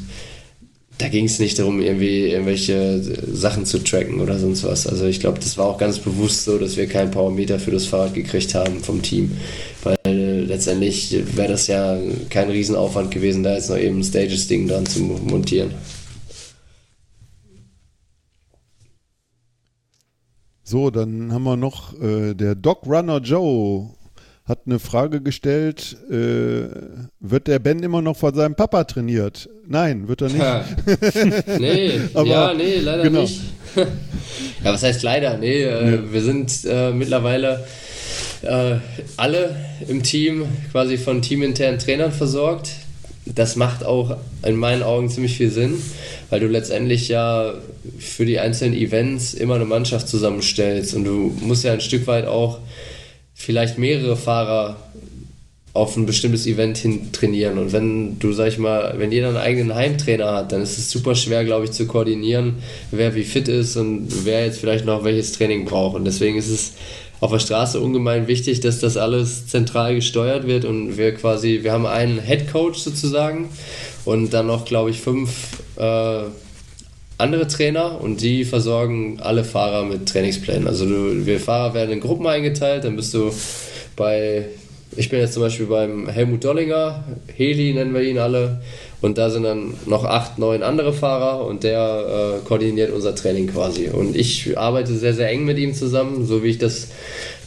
da 1.00 1.08
ging 1.08 1.26
es 1.26 1.40
nicht 1.40 1.58
darum, 1.58 1.80
irgendwie 1.80 2.28
irgendwelche 2.28 3.02
Sachen 3.32 3.66
zu 3.66 3.82
tracken 3.82 4.20
oder 4.20 4.38
sonst 4.38 4.66
was. 4.66 4.86
Also 4.86 5.06
ich 5.06 5.22
glaube, 5.22 5.40
das 5.40 5.58
war 5.58 5.66
auch 5.66 5.78
ganz 5.78 5.98
bewusst 5.98 6.44
so, 6.44 6.58
dass 6.58 6.76
wir 6.76 6.88
keinen 6.88 7.10
Powermeter 7.10 7.58
für 7.58 7.72
das 7.72 7.86
Fahrrad 7.86 8.14
gekriegt 8.14 8.54
haben 8.54 8.82
vom 8.82 9.02
Team. 9.02 9.32
Weil 9.82 9.98
äh, 10.06 10.42
letztendlich 10.42 11.18
wäre 11.38 11.48
das 11.48 11.68
ja 11.68 11.98
kein 12.30 12.50
Riesenaufwand 12.50 13.12
gewesen, 13.12 13.44
da 13.44 13.54
jetzt 13.54 13.70
noch 13.70 13.78
eben 13.78 14.00
ein 14.00 14.04
Stages-Ding 14.04 14.68
dran 14.68 14.86
zu 14.86 15.00
montieren. 15.00 15.72
So, 20.66 20.92
dann 20.92 21.32
haben 21.32 21.44
wir 21.44 21.56
noch 21.56 22.00
äh, 22.02 22.34
der 22.34 22.56
Dog 22.56 22.86
Runner 22.86 23.20
Joe 23.20 23.90
hat 24.50 24.62
eine 24.66 24.80
Frage 24.80 25.22
gestellt, 25.22 25.96
äh, 26.10 26.68
wird 27.20 27.48
der 27.48 27.60
Ben 27.60 27.84
immer 27.84 28.02
noch 28.02 28.18
von 28.18 28.34
seinem 28.34 28.56
Papa 28.56 28.84
trainiert? 28.84 29.48
Nein, 29.68 30.08
wird 30.08 30.22
er 30.24 30.30
nicht. 30.30 31.60
nee, 31.60 32.02
Aber, 32.16 32.28
ja, 32.28 32.54
nee, 32.56 32.78
leider 32.78 33.04
genau. 33.04 33.22
nicht. 33.22 33.42
ja, 33.76 33.86
was 34.74 34.82
heißt 34.82 35.04
leider? 35.04 35.38
Nee, 35.38 35.62
äh, 35.62 35.92
ja. 35.92 36.12
wir 36.12 36.22
sind 36.24 36.66
äh, 36.66 36.92
mittlerweile 36.92 37.64
äh, 38.42 38.78
alle 39.18 39.56
im 39.88 40.02
Team 40.02 40.46
quasi 40.72 40.98
von 40.98 41.22
teaminternen 41.22 41.80
Trainern 41.80 42.12
versorgt. 42.12 42.72
Das 43.26 43.56
macht 43.56 43.86
auch 43.86 44.18
in 44.44 44.56
meinen 44.56 44.82
Augen 44.82 45.10
ziemlich 45.10 45.38
viel 45.38 45.52
Sinn, 45.52 45.80
weil 46.32 46.40
du 46.40 46.48
letztendlich 46.48 47.08
ja 47.08 47.54
für 48.00 48.26
die 48.26 48.40
einzelnen 48.40 48.74
Events 48.74 49.36
immer 49.36 49.56
eine 49.56 49.66
Mannschaft 49.66 50.08
zusammenstellst 50.08 50.96
und 50.96 51.04
du 51.04 51.38
musst 51.42 51.64
ja 51.64 51.74
ein 51.74 51.82
Stück 51.82 52.08
weit 52.08 52.26
auch 52.26 52.58
vielleicht 53.40 53.78
mehrere 53.78 54.18
Fahrer 54.18 54.76
auf 55.74 55.96
ein 55.96 56.06
bestimmtes 56.06 56.46
Event 56.46 56.78
hin 56.78 57.12
trainieren. 57.14 57.58
Und 57.58 57.72
wenn 57.72 58.20
du, 58.20 58.34
sag 58.34 58.50
ich 58.50 58.58
mal, 58.58 58.96
wenn 58.98 59.14
jeder 59.14 59.30
einen 59.30 59.38
eigenen 59.38 59.74
Heimtrainer 59.74 60.34
hat, 60.34 60.52
dann 60.52 60.62
ist 60.62 60.78
es 60.78 60.92
super 60.92 61.16
schwer, 61.16 61.46
glaube 61.46 61.66
ich, 61.66 61.72
zu 61.72 61.88
koordinieren, 61.88 62.56
wer 62.92 63.16
wie 63.16 63.24
fit 63.24 63.48
ist 63.48 63.78
und 63.78 64.26
wer 64.26 64.46
jetzt 64.46 64.60
vielleicht 64.60 64.86
noch 64.86 65.06
welches 65.06 65.32
Training 65.32 65.64
braucht. 65.64 65.96
Und 65.96 66.04
deswegen 66.04 66.38
ist 66.38 66.50
es 66.50 66.74
auf 67.22 67.32
der 67.32 67.40
Straße 67.40 67.80
ungemein 67.80 68.28
wichtig, 68.28 68.60
dass 68.60 68.80
das 68.80 68.98
alles 68.98 69.48
zentral 69.48 69.96
gesteuert 69.96 70.46
wird 70.46 70.66
und 70.66 70.98
wir 70.98 71.14
quasi, 71.14 71.60
wir 71.64 71.72
haben 71.72 71.86
einen 71.86 72.20
Head 72.20 72.52
Coach 72.52 72.80
sozusagen 72.80 73.48
und 74.04 74.34
dann 74.34 74.48
noch, 74.48 74.66
glaube 74.66 74.90
ich, 74.90 75.00
fünf 75.00 75.30
äh, 75.78 76.24
andere 77.20 77.48
Trainer 77.48 78.02
und 78.02 78.22
die 78.22 78.46
versorgen 78.46 79.20
alle 79.20 79.44
Fahrer 79.44 79.84
mit 79.84 80.08
Trainingsplänen. 80.08 80.68
Also 80.68 80.86
du, 80.86 81.26
wir 81.26 81.40
Fahrer 81.40 81.74
werden 81.74 81.92
in 81.92 82.00
Gruppen 82.00 82.26
eingeteilt, 82.26 82.86
dann 82.86 82.96
bist 82.96 83.14
du 83.14 83.32
bei, 83.98 84.46
ich 84.96 85.10
bin 85.10 85.20
jetzt 85.20 85.34
zum 85.34 85.44
Beispiel 85.44 85.66
beim 85.66 86.08
Helmut 86.08 86.46
Dollinger, 86.46 87.04
Heli 87.36 87.74
nennen 87.74 87.94
wir 87.94 88.02
ihn 88.02 88.20
alle, 88.20 88.62
und 89.02 89.18
da 89.18 89.30
sind 89.30 89.44
dann 89.44 89.76
noch 89.86 90.04
acht, 90.04 90.40
neun 90.40 90.62
andere 90.62 90.92
Fahrer 90.92 91.46
und 91.46 91.64
der 91.64 92.40
äh, 92.44 92.48
koordiniert 92.48 92.92
unser 92.92 93.16
Training 93.16 93.48
quasi. 93.48 93.90
Und 93.90 94.16
ich 94.16 94.58
arbeite 94.58 94.94
sehr, 94.94 95.14
sehr 95.14 95.30
eng 95.30 95.46
mit 95.46 95.58
ihm 95.58 95.74
zusammen, 95.74 96.26
so 96.26 96.44
wie 96.44 96.50
ich 96.50 96.58
das 96.58 96.90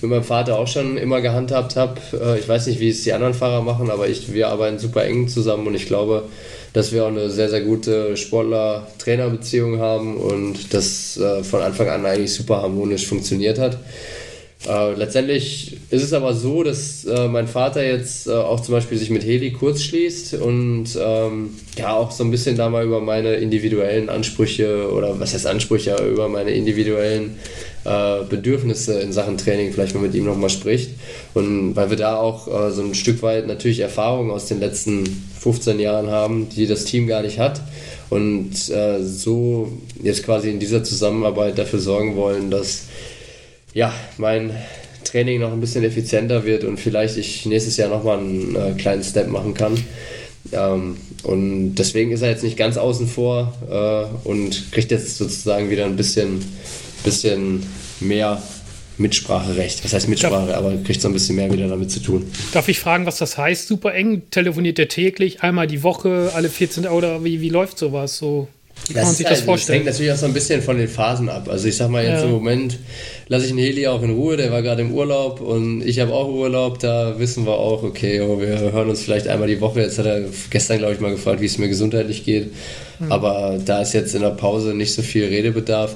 mit 0.00 0.10
meinem 0.10 0.24
Vater 0.24 0.58
auch 0.58 0.66
schon 0.66 0.96
immer 0.96 1.20
gehandhabt 1.20 1.76
habe. 1.76 2.00
Äh, 2.12 2.38
ich 2.38 2.48
weiß 2.48 2.66
nicht, 2.68 2.80
wie 2.80 2.88
es 2.88 3.02
die 3.02 3.12
anderen 3.12 3.34
Fahrer 3.34 3.60
machen, 3.60 3.90
aber 3.90 4.08
ich, 4.08 4.32
wir 4.32 4.48
arbeiten 4.48 4.78
super 4.78 5.04
eng 5.04 5.28
zusammen 5.28 5.66
und 5.66 5.74
ich 5.74 5.86
glaube, 5.86 6.24
dass 6.72 6.90
wir 6.90 7.04
auch 7.04 7.08
eine 7.08 7.28
sehr, 7.28 7.50
sehr 7.50 7.60
gute 7.60 8.16
Sportler-Trainer-Beziehung 8.16 9.78
haben 9.78 10.16
und 10.16 10.72
das 10.72 11.18
äh, 11.18 11.44
von 11.44 11.60
Anfang 11.60 11.88
an 11.88 12.06
eigentlich 12.06 12.32
super 12.32 12.62
harmonisch 12.62 13.06
funktioniert 13.06 13.58
hat. 13.58 13.76
Äh, 14.68 14.94
letztendlich 14.94 15.76
ist 15.90 16.04
es 16.04 16.12
aber 16.12 16.34
so, 16.34 16.62
dass 16.62 17.04
äh, 17.04 17.26
mein 17.26 17.48
Vater 17.48 17.84
jetzt 17.84 18.28
äh, 18.28 18.32
auch 18.32 18.60
zum 18.60 18.74
Beispiel 18.74 18.96
sich 18.96 19.10
mit 19.10 19.24
Heli 19.24 19.52
kurz 19.52 19.82
schließt 19.82 20.34
und 20.34 20.86
ähm, 21.00 21.50
ja 21.76 21.94
auch 21.94 22.12
so 22.12 22.22
ein 22.22 22.30
bisschen 22.30 22.56
da 22.56 22.68
mal 22.68 22.84
über 22.84 23.00
meine 23.00 23.34
individuellen 23.34 24.08
Ansprüche 24.08 24.92
oder 24.92 25.18
was 25.18 25.34
heißt 25.34 25.48
Ansprüche, 25.48 25.96
über 25.96 26.28
meine 26.28 26.52
individuellen 26.52 27.38
äh, 27.84 28.22
Bedürfnisse 28.28 29.00
in 29.00 29.12
Sachen 29.12 29.36
Training 29.36 29.72
vielleicht 29.72 29.94
mal 29.94 30.00
mit 30.00 30.14
ihm 30.14 30.24
nochmal 30.24 30.50
spricht. 30.50 30.90
Und 31.34 31.74
weil 31.74 31.90
wir 31.90 31.96
da 31.96 32.16
auch 32.16 32.46
äh, 32.46 32.70
so 32.70 32.82
ein 32.82 32.94
Stück 32.94 33.22
weit 33.22 33.48
natürlich 33.48 33.80
Erfahrung 33.80 34.30
aus 34.30 34.46
den 34.46 34.60
letzten 34.60 35.04
15 35.40 35.80
Jahren 35.80 36.08
haben, 36.08 36.48
die 36.48 36.68
das 36.68 36.84
Team 36.84 37.08
gar 37.08 37.22
nicht 37.22 37.40
hat. 37.40 37.60
Und 38.10 38.68
äh, 38.68 39.02
so 39.02 39.72
jetzt 40.02 40.22
quasi 40.22 40.50
in 40.50 40.60
dieser 40.60 40.84
Zusammenarbeit 40.84 41.58
dafür 41.58 41.80
sorgen 41.80 42.14
wollen, 42.14 42.50
dass 42.50 42.84
ja, 43.74 43.92
mein 44.18 44.50
Training 45.04 45.40
noch 45.40 45.52
ein 45.52 45.60
bisschen 45.60 45.84
effizienter 45.84 46.44
wird 46.44 46.64
und 46.64 46.78
vielleicht 46.78 47.16
ich 47.16 47.46
nächstes 47.46 47.76
Jahr 47.76 47.88
nochmal 47.88 48.18
einen 48.18 48.56
äh, 48.56 48.72
kleinen 48.78 49.02
Step 49.02 49.28
machen 49.28 49.54
kann. 49.54 49.76
Ähm, 50.52 50.96
und 51.22 51.74
deswegen 51.76 52.12
ist 52.12 52.22
er 52.22 52.30
jetzt 52.30 52.42
nicht 52.42 52.56
ganz 52.56 52.76
außen 52.76 53.06
vor 53.06 53.54
äh, 53.70 54.28
und 54.28 54.72
kriegt 54.72 54.90
jetzt 54.90 55.16
sozusagen 55.16 55.70
wieder 55.70 55.84
ein 55.84 55.96
bisschen 55.96 56.42
bisschen 57.02 57.62
mehr 58.00 58.42
Mitspracherecht. 58.98 59.84
Was 59.84 59.92
heißt 59.92 60.08
Mitsprache, 60.08 60.46
darf, 60.46 60.56
aber 60.56 60.76
kriegt 60.76 61.00
so 61.00 61.08
ein 61.08 61.14
bisschen 61.14 61.36
mehr 61.36 61.52
wieder 61.52 61.68
damit 61.68 61.90
zu 61.90 62.00
tun. 62.00 62.30
Darf 62.52 62.68
ich 62.68 62.78
fragen, 62.78 63.06
was 63.06 63.18
das 63.18 63.38
heißt? 63.38 63.66
Super 63.66 63.94
eng? 63.94 64.22
Telefoniert 64.30 64.78
der 64.78 64.88
täglich, 64.88 65.42
einmal 65.42 65.66
die 65.66 65.82
Woche, 65.82 66.30
alle 66.34 66.48
14 66.48 66.86
oder 66.86 67.24
wie, 67.24 67.40
wie 67.40 67.48
läuft 67.48 67.78
sowas 67.78 68.18
so? 68.18 68.48
Wie 68.88 68.94
kann 68.94 69.04
man 69.04 69.14
sich 69.14 69.24
das 69.24 69.38
halt, 69.38 69.44
vorstellen? 69.44 69.84
Das 69.84 69.86
hängt 69.86 69.94
natürlich 69.94 70.12
auch 70.12 70.16
so 70.16 70.26
ein 70.26 70.34
bisschen 70.34 70.60
von 70.62 70.76
den 70.76 70.88
Phasen 70.88 71.28
ab. 71.28 71.48
Also 71.48 71.68
ich 71.68 71.76
sag 71.76 71.88
mal 71.88 72.04
jetzt 72.04 72.20
ja. 72.20 72.24
im 72.24 72.32
Moment 72.32 72.78
lasse 73.28 73.44
ich 73.44 73.52
den 73.52 73.58
Heli 73.58 73.86
auch 73.86 74.02
in 74.02 74.10
Ruhe, 74.10 74.36
der 74.36 74.50
war 74.50 74.62
gerade 74.62 74.82
im 74.82 74.92
Urlaub 74.92 75.40
und 75.40 75.86
ich 75.86 76.00
habe 76.00 76.12
auch 76.12 76.28
Urlaub, 76.28 76.78
da 76.80 77.18
wissen 77.18 77.46
wir 77.46 77.52
auch, 77.52 77.82
okay, 77.82 78.20
oh, 78.20 78.40
wir 78.40 78.48
hören 78.72 78.90
uns 78.90 79.02
vielleicht 79.02 79.28
einmal 79.28 79.48
die 79.48 79.60
Woche. 79.60 79.80
Jetzt 79.80 79.98
hat 79.98 80.06
er 80.06 80.22
gestern, 80.50 80.78
glaube 80.78 80.94
ich, 80.94 81.00
mal 81.00 81.12
gefragt, 81.12 81.40
wie 81.40 81.46
es 81.46 81.58
mir 81.58 81.68
gesundheitlich 81.68 82.24
geht. 82.24 82.52
Mhm. 82.98 83.12
Aber 83.12 83.58
da 83.64 83.82
ist 83.82 83.94
jetzt 83.94 84.14
in 84.14 84.22
der 84.22 84.30
Pause 84.30 84.74
nicht 84.74 84.94
so 84.94 85.02
viel 85.02 85.26
Redebedarf. 85.26 85.94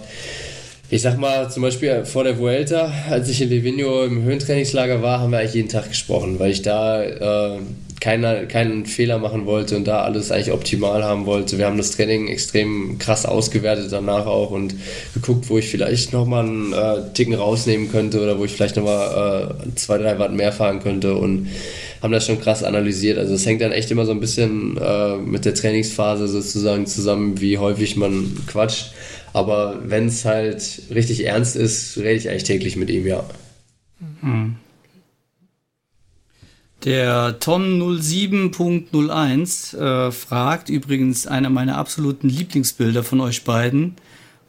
Ich 0.89 1.03
sag 1.03 1.18
mal, 1.18 1.51
zum 1.51 1.62
Beispiel 1.62 2.05
vor 2.05 2.22
der 2.22 2.39
Vuelta, 2.39 2.93
als 3.11 3.28
ich 3.28 3.43
in 3.43 3.49
Livigno 3.49 4.05
im 4.05 4.22
Höhentrainingslager 4.22 5.03
war, 5.03 5.18
haben 5.18 5.32
wir 5.32 5.39
eigentlich 5.39 5.55
jeden 5.55 5.68
Tag 5.68 5.89
gesprochen, 5.89 6.39
weil 6.39 6.53
ich 6.53 6.62
da 6.62 7.03
äh, 7.03 7.59
keiner, 8.01 8.47
keinen 8.47 8.86
Fehler 8.86 9.18
machen 9.18 9.47
wollte 9.47 9.76
und 9.76 9.86
da 9.86 10.03
alles 10.03 10.30
eigentlich 10.30 10.53
optimal 10.53 11.03
haben 11.03 11.26
wollte. 11.26 11.59
Wir 11.59 11.66
haben 11.66 11.78
das 11.78 11.92
Training 11.92 12.28
extrem 12.28 12.99
krass 12.99 13.24
ausgewertet 13.24 13.90
danach 13.90 14.26
auch 14.26 14.51
und 14.51 14.74
geguckt, 15.14 15.49
wo 15.49 15.59
ich 15.59 15.68
vielleicht 15.68 16.12
nochmal 16.12 16.44
einen 16.44 16.72
äh, 16.72 17.12
Ticken 17.14 17.34
rausnehmen 17.34 17.90
könnte 17.90 18.22
oder 18.22 18.38
wo 18.38 18.44
ich 18.44 18.53
vielleicht 18.53 18.76
nochmal 18.76 19.57
äh, 19.66 19.74
zwei, 19.76 19.99
drei 19.99 20.18
Watt 20.18 20.32
mehr 20.32 20.53
fahren 20.53 20.80
könnte 20.80 21.16
und 21.16 21.49
haben 22.03 22.12
das 22.12 22.26
schon 22.26 22.40
krass 22.40 22.62
analysiert. 22.62 23.18
Also 23.18 23.34
es 23.34 23.47
hängt 23.47 23.62
dann 23.62 23.72
echt 23.72 23.90
immer 23.90 24.05
so 24.05 24.12
ein 24.12 24.20
bisschen 24.20 24.76
äh, 24.76 25.16
mit 25.16 25.44
der 25.44 25.55
Trainingsphase 25.55 26.28
sozusagen 26.28 26.86
zusammen, 26.86 27.40
wie 27.40 27.59
häufig 27.59 27.97
man 27.97 28.36
quatscht. 28.47 28.92
Aber 29.32 29.80
wenn 29.84 30.07
es 30.07 30.24
halt 30.24 30.82
richtig 30.94 31.26
ernst 31.26 31.57
ist, 31.57 31.97
rede 31.99 32.14
ich 32.14 32.28
eigentlich 32.28 32.44
täglich 32.44 32.76
mit 32.76 32.90
ihm, 32.90 33.07
ja. 33.07 33.24
Mhm. 34.22 34.57
Der 36.84 37.40
Tom07.01 37.40 39.76
äh, 39.76 40.12
fragt 40.12 40.68
übrigens 40.68 41.26
einer 41.26 41.50
meiner 41.50 41.78
absoluten 41.78 42.28
Lieblingsbilder 42.28 43.02
von 43.02 43.20
euch 43.20 43.42
beiden, 43.44 43.96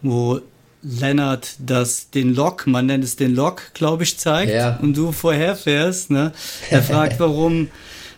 wo 0.02 0.42
Lennart 0.84 1.56
das 1.60 2.12
den 2.12 2.36
Lok, 2.36 2.68
man 2.68 2.86
nennt 2.86 3.04
es 3.04 3.16
den 3.16 3.34
Lok, 3.34 3.74
glaube 3.74 4.04
ich, 4.04 4.18
zeigt 4.18 4.54
ja. 4.54 4.78
und 4.82 4.96
du 4.96 5.12
vorher 5.12 5.56
fährst. 5.56 6.12
Ne? 6.12 6.34
Er 6.70 6.84
fragt, 6.84 7.20
warum 7.20 7.70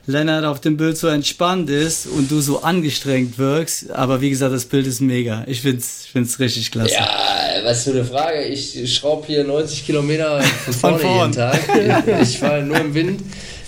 Lennart 0.10 0.44
auf 0.44 0.60
dem 0.60 0.76
Bild 0.76 0.98
so 0.98 1.08
entspannt 1.08 1.70
ist 1.70 2.08
und 2.08 2.32
du 2.32 2.42
so 2.42 2.64
angestrengt 2.64 3.38
wirkst. 3.38 3.92
Aber 3.92 4.22
wie 4.22 4.30
gesagt, 4.30 4.54
das 4.54 4.66
Bild 4.66 4.88
ist 4.88 5.02
mega. 5.02 5.44
Ich 5.48 5.62
finde 5.62 5.78
es 5.78 6.08
find's 6.12 6.40
richtig 6.40 6.72
klasse. 6.72 6.96
Ja, 6.96 7.08
was 7.64 7.84
für 7.84 7.92
eine 7.92 8.04
Frage. 8.04 8.44
Ich 8.46 8.96
schraube 8.96 9.28
hier 9.28 9.44
90 9.44 9.86
Kilometer 9.86 10.42
von 10.42 11.00
vorne 11.00 11.04
jeden 11.04 11.32
Tag. 11.32 11.60
Ich, 12.20 12.30
ich 12.30 12.38
fahre 12.40 12.64
nur 12.64 12.78
im 12.78 12.94
Wind. 12.94 13.22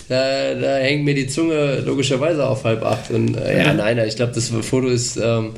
Da, 0.08 0.54
da, 0.54 0.76
hängt 0.76 1.04
mir 1.04 1.14
die 1.14 1.26
Zunge 1.26 1.80
logischerweise 1.84 2.46
auf 2.46 2.64
halb 2.64 2.84
acht. 2.84 3.10
Und 3.10 3.36
äh, 3.36 3.58
ja, 3.58 3.72
nein, 3.72 3.98
ich 4.06 4.16
glaube, 4.16 4.32
das 4.32 4.48
Foto 4.48 4.88
ist 4.88 5.16
ähm, 5.16 5.50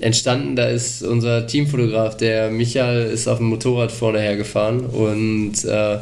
entstanden. 0.00 0.56
Da 0.56 0.66
ist 0.66 1.02
unser 1.02 1.46
Teamfotograf, 1.46 2.16
der 2.16 2.50
Michael, 2.50 3.10
ist 3.10 3.28
auf 3.28 3.38
dem 3.38 3.48
Motorrad 3.48 3.92
vorne 3.92 4.20
hergefahren 4.20 4.86
und 4.86 5.64
äh, 5.64 5.98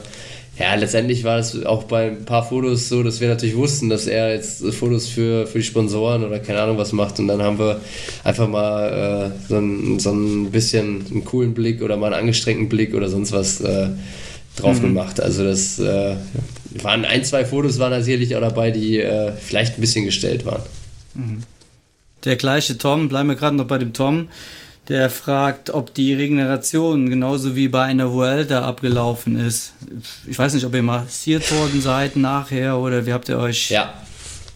ja, 0.59 0.75
letztendlich 0.75 1.23
war 1.23 1.39
es 1.39 1.67
auch 1.67 1.85
bei 1.85 2.07
ein 2.07 2.25
paar 2.25 2.43
Fotos 2.43 2.89
so, 2.89 3.03
dass 3.03 3.21
wir 3.21 3.29
natürlich 3.29 3.57
wussten, 3.57 3.91
dass 3.91 4.07
er 4.07 4.33
jetzt 4.33 4.65
Fotos 4.73 5.07
für, 5.07 5.47
für 5.47 5.59
die 5.59 5.65
Sponsoren 5.65 6.25
oder 6.25 6.39
keine 6.39 6.63
Ahnung 6.63 6.79
was 6.79 6.93
macht. 6.93 7.19
Und 7.19 7.29
dann 7.29 7.43
haben 7.43 7.59
wir 7.59 7.79
einfach 8.25 8.49
mal 8.49 9.33
äh, 9.35 9.49
so, 9.49 9.59
ein, 9.59 9.99
so 9.99 10.13
ein 10.13 10.51
bisschen 10.51 11.05
einen 11.11 11.25
coolen 11.27 11.53
Blick 11.53 11.83
oder 11.83 11.99
mal 11.99 12.07
einen 12.07 12.23
angestrengten 12.23 12.71
Blick 12.71 12.95
oder 12.95 13.11
sonst 13.11 13.33
was 13.33 13.61
äh, 13.61 13.89
drauf 14.57 14.79
mhm. 14.79 14.89
gemacht. 14.89 15.21
Also 15.21 15.45
das 15.45 15.79
äh, 15.79 16.17
waren 16.83 17.05
ein, 17.05 17.25
zwei 17.25 17.45
Fotos 17.45 17.79
waren 17.79 17.93
da 17.93 18.03
sicherlich 18.03 18.35
auch 18.37 18.41
dabei, 18.41 18.71
die 18.71 18.99
äh, 19.01 19.33
vielleicht 19.33 19.79
ein 19.79 19.81
bisschen 19.81 20.05
gestellt 20.05 20.45
waren. 20.45 20.63
Mhm. 21.15 21.43
Der 22.25 22.37
gleiche 22.37 22.77
Tom, 22.77 23.09
bleiben 23.09 23.29
wir 23.29 23.37
gerade 23.37 23.57
noch 23.57 23.67
bei 23.67 23.79
dem 23.79 23.93
Tom 23.93 24.29
der 24.89 25.11
fragt, 25.11 25.71
ob 25.71 25.95
die 25.95 26.15
Regeneration 26.15 27.11
genauso 27.11 27.57
wie 27.57 27.69
bei 27.69 27.83
einer 27.83 28.13
Vuelta 28.13 28.63
abgelaufen 28.63 29.39
ist. 29.39 29.73
Ich 30.27 30.39
weiß 30.39 30.55
nicht, 30.55 30.65
ob 30.65 30.75
ihr 30.75 30.83
massiert 30.83 31.51
worden 31.53 31.81
seid 31.81 32.17
nachher 32.17 32.79
oder 32.79 33.05
wie 33.05 33.13
habt 33.13 33.29
ihr 33.29 33.39
euch. 33.39 33.71
Ja. 33.71 33.95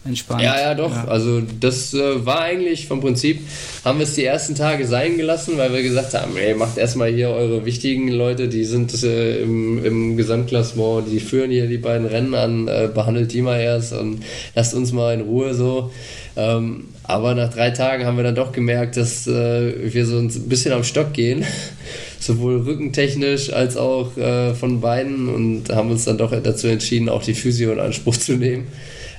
Entspannt. 0.05 0.41
Ja, 0.41 0.59
ja, 0.59 0.73
doch. 0.73 0.91
Ja. 0.91 1.05
Also 1.05 1.41
das 1.59 1.93
äh, 1.93 2.25
war 2.25 2.41
eigentlich 2.41 2.87
vom 2.87 3.01
Prinzip, 3.01 3.41
haben 3.85 3.99
wir 3.99 4.03
es 4.03 4.15
die 4.15 4.25
ersten 4.25 4.55
Tage 4.55 4.87
sein 4.87 5.17
gelassen, 5.17 5.57
weil 5.57 5.73
wir 5.73 5.83
gesagt 5.83 6.13
haben, 6.13 6.35
ey, 6.37 6.55
macht 6.55 6.77
erstmal 6.77 7.11
hier 7.11 7.29
eure 7.29 7.65
wichtigen 7.65 8.07
Leute, 8.09 8.47
die 8.47 8.65
sind 8.65 9.03
äh, 9.03 9.41
im, 9.41 9.83
im 9.85 10.17
Gesamtklassement, 10.17 11.07
die 11.11 11.19
führen 11.19 11.51
hier 11.51 11.67
die 11.67 11.77
beiden 11.77 12.07
Rennen 12.07 12.33
an, 12.33 12.67
äh, 12.67 12.89
behandelt 12.93 13.31
die 13.33 13.41
mal 13.41 13.59
erst 13.59 13.93
und 13.93 14.23
lasst 14.55 14.73
uns 14.73 14.91
mal 14.91 15.13
in 15.13 15.21
Ruhe 15.21 15.53
so. 15.53 15.91
Ähm, 16.35 16.85
aber 17.03 17.35
nach 17.35 17.53
drei 17.53 17.71
Tagen 17.71 18.05
haben 18.05 18.17
wir 18.17 18.23
dann 18.23 18.35
doch 18.35 18.53
gemerkt, 18.53 18.95
dass 18.95 19.27
äh, 19.27 19.93
wir 19.93 20.05
so 20.05 20.17
ein 20.17 20.29
bisschen 20.47 20.71
am 20.71 20.83
Stock 20.83 21.13
gehen, 21.13 21.45
sowohl 22.19 22.61
rückentechnisch 22.61 23.51
als 23.51 23.75
auch 23.77 24.15
äh, 24.17 24.53
von 24.53 24.81
beiden 24.81 25.27
und 25.27 25.69
haben 25.69 25.91
uns 25.91 26.05
dann 26.05 26.17
doch 26.17 26.31
dazu 26.41 26.67
entschieden, 26.67 27.09
auch 27.09 27.21
die 27.21 27.33
Physio 27.33 27.71
in 27.73 27.79
Anspruch 27.79 28.15
zu 28.17 28.33
nehmen. 28.33 28.67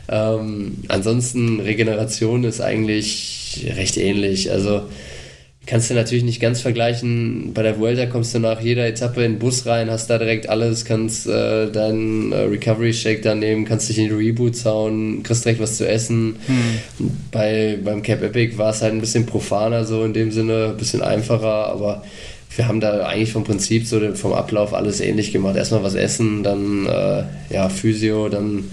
Ähm, 0.08 0.78
ansonsten 0.88 1.60
Regeneration 1.60 2.44
ist 2.44 2.60
eigentlich 2.60 3.66
recht 3.76 3.96
ähnlich. 3.96 4.50
Also 4.50 4.82
kannst 5.66 5.90
du 5.90 5.94
natürlich 5.94 6.24
nicht 6.24 6.40
ganz 6.40 6.60
vergleichen. 6.60 7.52
Bei 7.54 7.62
der 7.62 7.78
Vuelta 7.78 8.06
kommst 8.06 8.34
du 8.34 8.40
nach 8.40 8.60
jeder 8.60 8.86
Etappe 8.86 9.24
in 9.24 9.34
den 9.34 9.38
Bus 9.38 9.64
rein, 9.66 9.90
hast 9.90 10.10
da 10.10 10.18
direkt 10.18 10.48
alles, 10.48 10.84
kannst 10.84 11.26
äh, 11.26 11.70
deinen 11.70 12.32
äh, 12.32 12.36
Recovery 12.42 12.92
Shake 12.92 13.22
da 13.22 13.34
nehmen, 13.34 13.64
kannst 13.64 13.88
dich 13.88 13.98
in 13.98 14.08
die 14.08 14.14
Reboots 14.14 14.64
hauen, 14.64 15.22
kriegst 15.22 15.44
direkt 15.44 15.60
was 15.60 15.76
zu 15.76 15.88
essen. 15.88 16.36
Hm. 16.46 17.10
Bei, 17.30 17.78
beim 17.82 18.02
Cap 18.02 18.22
Epic 18.22 18.58
war 18.58 18.70
es 18.70 18.82
halt 18.82 18.92
ein 18.92 19.00
bisschen 19.00 19.26
profaner, 19.26 19.84
so 19.84 20.04
in 20.04 20.12
dem 20.12 20.32
Sinne, 20.32 20.70
ein 20.70 20.76
bisschen 20.76 21.02
einfacher, 21.02 21.68
aber 21.68 22.02
wir 22.54 22.68
haben 22.68 22.80
da 22.80 23.06
eigentlich 23.06 23.32
vom 23.32 23.44
Prinzip 23.44 23.86
so 23.86 24.00
vom 24.14 24.32
Ablauf 24.34 24.74
alles 24.74 25.00
ähnlich 25.00 25.32
gemacht. 25.32 25.56
Erstmal 25.56 25.82
was 25.82 25.94
essen, 25.94 26.42
dann 26.42 26.86
äh, 26.86 27.22
ja, 27.50 27.68
Physio, 27.68 28.28
dann 28.28 28.64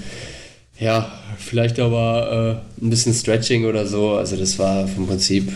ja, 0.79 1.11
vielleicht 1.37 1.79
aber 1.79 2.61
äh, 2.79 2.83
ein 2.85 2.89
bisschen 2.89 3.13
Stretching 3.13 3.65
oder 3.65 3.85
so. 3.85 4.13
Also 4.13 4.35
das 4.37 4.57
war 4.59 4.87
vom 4.87 5.07
Prinzip, 5.07 5.51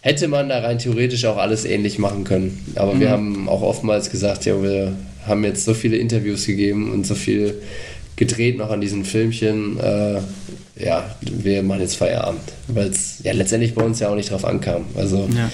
hätte 0.00 0.28
man 0.28 0.48
da 0.48 0.60
rein 0.60 0.78
theoretisch 0.78 1.24
auch 1.26 1.36
alles 1.36 1.64
ähnlich 1.64 1.98
machen 1.98 2.24
können. 2.24 2.64
Aber 2.76 2.94
mhm. 2.94 3.00
wir 3.00 3.10
haben 3.10 3.48
auch 3.48 3.62
oftmals 3.62 4.10
gesagt, 4.10 4.46
ja, 4.46 4.60
wir 4.62 4.92
haben 5.26 5.44
jetzt 5.44 5.64
so 5.64 5.74
viele 5.74 5.96
Interviews 5.96 6.46
gegeben 6.46 6.92
und 6.92 7.06
so 7.06 7.14
viel 7.14 7.60
gedreht 8.16 8.58
noch 8.58 8.70
an 8.70 8.80
diesen 8.80 9.04
Filmchen. 9.04 9.78
Äh, 9.78 10.20
ja, 10.76 11.14
wir 11.20 11.62
machen 11.62 11.80
jetzt 11.80 11.96
Feierabend. 11.96 12.40
Weil 12.68 12.88
es 12.88 13.22
ja 13.22 13.32
letztendlich 13.32 13.74
bei 13.74 13.82
uns 13.82 14.00
ja 14.00 14.08
auch 14.08 14.14
nicht 14.14 14.30
drauf 14.30 14.44
ankam. 14.44 14.84
Also 14.96 15.28
ja. 15.36 15.50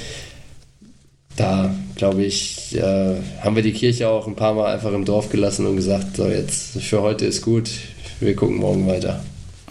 da 1.37 1.75
glaube 1.97 2.25
ich, 2.25 2.77
äh, 2.77 3.17
haben 3.41 3.57
wir 3.57 3.63
die 3.63 3.73
Kirche 3.73 4.09
auch 4.09 4.27
ein 4.27 4.37
paar 4.37 4.55
Mal 4.55 4.73
einfach 4.73 4.93
im 4.93 5.05
Dorf 5.05 5.31
gelassen 5.31 5.67
und 5.67 5.77
gesagt, 5.77 6.17
so 6.17 6.29
jetzt 6.29 6.81
für 6.81 7.03
heute 7.03 7.27
ist 7.27 7.43
gut, 7.43 7.71
wir 8.21 8.37
gucken 8.37 8.57
morgen 8.57 8.87
weiter. 8.87 9.21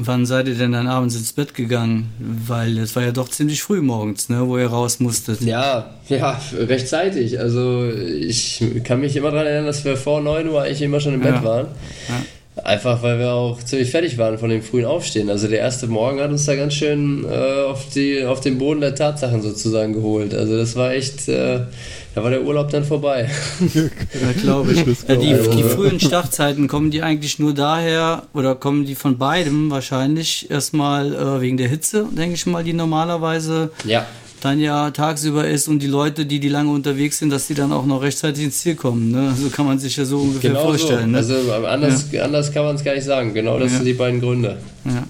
Wann 0.01 0.25
seid 0.25 0.47
ihr 0.47 0.55
denn 0.55 0.71
dann 0.71 0.87
abends 0.87 1.15
ins 1.15 1.33
Bett 1.33 1.53
gegangen? 1.53 2.13
Weil 2.19 2.77
es 2.77 2.95
war 2.95 3.03
ja 3.03 3.11
doch 3.11 3.27
ziemlich 3.27 3.61
früh 3.61 3.81
morgens, 3.81 4.29
ne, 4.29 4.47
wo 4.47 4.57
ihr 4.57 4.67
raus 4.67 5.01
musstet. 5.01 5.41
Ja, 5.41 5.89
ja, 6.07 6.39
rechtzeitig. 6.57 7.37
Also 7.37 7.91
ich 7.91 8.63
kann 8.85 9.01
mich 9.01 9.17
immer 9.17 9.31
daran 9.31 9.47
erinnern, 9.47 9.65
dass 9.65 9.83
wir 9.83 9.97
vor 9.97 10.21
9 10.21 10.47
Uhr 10.47 10.61
eigentlich 10.61 10.81
immer 10.81 11.01
schon 11.01 11.15
im 11.15 11.21
Bett 11.21 11.35
ja. 11.35 11.43
waren. 11.43 11.67
Ja. 12.07 12.63
Einfach 12.63 13.03
weil 13.03 13.19
wir 13.19 13.31
auch 13.31 13.61
ziemlich 13.61 13.91
fertig 13.91 14.17
waren 14.17 14.37
von 14.37 14.49
dem 14.49 14.61
frühen 14.61 14.85
Aufstehen. 14.85 15.29
Also 15.29 15.47
der 15.47 15.59
erste 15.59 15.87
Morgen 15.87 16.19
hat 16.19 16.29
uns 16.31 16.45
da 16.45 16.55
ganz 16.55 16.73
schön 16.73 17.25
äh, 17.25 17.63
auf, 17.63 17.89
die, 17.93 18.23
auf 18.23 18.39
den 18.39 18.57
Boden 18.57 18.81
der 18.81 18.95
Tatsachen 18.95 19.41
sozusagen 19.41 19.93
geholt. 19.93 20.33
Also 20.33 20.57
das 20.57 20.75
war 20.75 20.93
echt, 20.93 21.27
äh, 21.27 21.61
da 22.19 22.23
war 22.23 22.31
der 22.31 22.43
Urlaub 22.43 22.69
dann 22.69 22.83
vorbei. 22.83 23.29
ja, 23.73 24.41
glaube 24.41 24.73
ich. 24.73 24.85
Ja, 25.07 25.15
die, 25.15 25.33
die 25.55 25.63
frühen 25.63 25.99
Startzeiten, 25.99 26.67
kommen 26.67 26.91
die 26.91 27.01
eigentlich 27.01 27.39
nur 27.39 27.53
daher 27.53 28.23
oder 28.33 28.55
kommen 28.55 28.85
die 28.85 28.95
von 28.95 29.17
beidem 29.17 29.71
wahrscheinlich 29.71 30.51
erstmal 30.51 31.13
äh, 31.13 31.41
wegen 31.41 31.55
der 31.57 31.69
Hitze, 31.69 32.05
denke 32.11 32.35
ich 32.35 32.45
mal, 32.45 32.63
die 32.63 32.73
normalerweise 32.73 33.71
ja 33.85 34.05
dann 34.41 34.59
ja 34.61 34.89
tagsüber 34.91 35.45
ist 35.45 35.67
und 35.67 35.79
die 35.79 35.87
Leute, 35.87 36.25
die 36.25 36.39
die 36.39 36.47
lange 36.47 36.71
unterwegs 36.71 37.19
sind, 37.19 37.29
dass 37.29 37.47
die 37.47 37.55
dann 37.55 37.73
auch 37.73 37.85
noch 37.85 38.01
rechtzeitig 38.01 38.45
ins 38.45 38.61
Ziel 38.61 38.75
kommen. 38.75 39.11
Ne? 39.11 39.33
So 39.35 39.49
kann 39.49 39.65
man 39.65 39.79
sich 39.79 39.97
ja 39.97 40.05
so 40.05 40.19
ungefähr 40.19 40.51
genau 40.51 40.63
vorstellen. 40.63 41.13
So. 41.21 41.33
Ne? 41.33 41.39
Also 41.39 41.65
anders, 41.65 42.05
ja. 42.09 42.23
anders 42.23 42.49
kann 42.53 42.63
man 42.63 42.75
es 42.75 42.83
gar 42.83 42.95
nicht 42.95 43.03
sagen. 43.03 43.33
Genau 43.33 43.59
das 43.59 43.71
ja. 43.71 43.77
sind 43.79 43.85
die 43.85 43.93
beiden 43.93 44.21
Gründe. 44.21 44.57
Ja, 44.85 45.03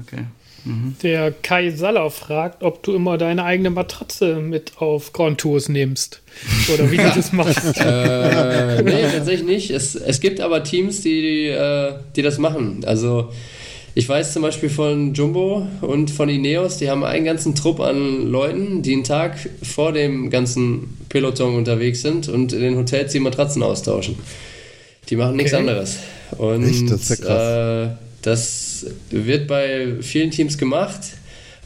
okay. 0.00 0.24
Mhm. 0.64 0.96
Der 1.02 1.32
Kai 1.32 1.70
Saller 1.70 2.10
fragt, 2.10 2.62
ob 2.62 2.82
du 2.82 2.94
immer 2.94 3.18
deine 3.18 3.44
eigene 3.44 3.70
Matratze 3.70 4.36
mit 4.36 4.72
auf 4.78 5.12
Grand 5.12 5.38
Tours 5.38 5.68
nimmst. 5.68 6.22
Oder 6.72 6.90
wie 6.90 6.96
du 6.96 7.02
das 7.14 7.32
machst. 7.32 7.76
äh, 7.78 8.82
nee, 8.82 9.02
tatsächlich 9.12 9.46
nicht. 9.46 9.70
Es, 9.70 9.94
es 9.94 10.20
gibt 10.20 10.40
aber 10.40 10.62
Teams, 10.62 11.00
die, 11.00 11.20
die, 11.20 11.46
äh, 11.48 11.94
die 12.14 12.22
das 12.22 12.38
machen. 12.38 12.84
Also 12.86 13.30
ich 13.94 14.08
weiß 14.08 14.32
zum 14.32 14.42
Beispiel 14.42 14.70
von 14.70 15.12
Jumbo 15.12 15.66
und 15.82 16.10
von 16.10 16.28
Ineos, 16.28 16.78
die 16.78 16.88
haben 16.88 17.04
einen 17.04 17.26
ganzen 17.26 17.54
Trupp 17.54 17.80
an 17.80 18.26
Leuten, 18.26 18.82
die 18.82 18.94
einen 18.94 19.04
Tag 19.04 19.36
vor 19.62 19.92
dem 19.92 20.30
ganzen 20.30 20.96
Peloton 21.10 21.56
unterwegs 21.56 22.00
sind 22.00 22.28
und 22.28 22.54
in 22.54 22.60
den 22.60 22.76
Hotels 22.76 23.12
die 23.12 23.20
Matratzen 23.20 23.62
austauschen. 23.62 24.16
Die 25.10 25.16
machen 25.16 25.34
okay. 25.34 25.42
nichts 25.42 25.54
anderes. 25.54 25.98
Und 26.38 26.64
Echt? 26.64 26.90
Das, 26.90 27.10
ist 27.10 27.20
ja 27.20 27.26
krass. 27.26 27.88
Äh, 27.88 27.96
das 28.22 28.61
wird 29.10 29.46
bei 29.46 29.94
vielen 30.00 30.30
Teams 30.30 30.58
gemacht. 30.58 31.00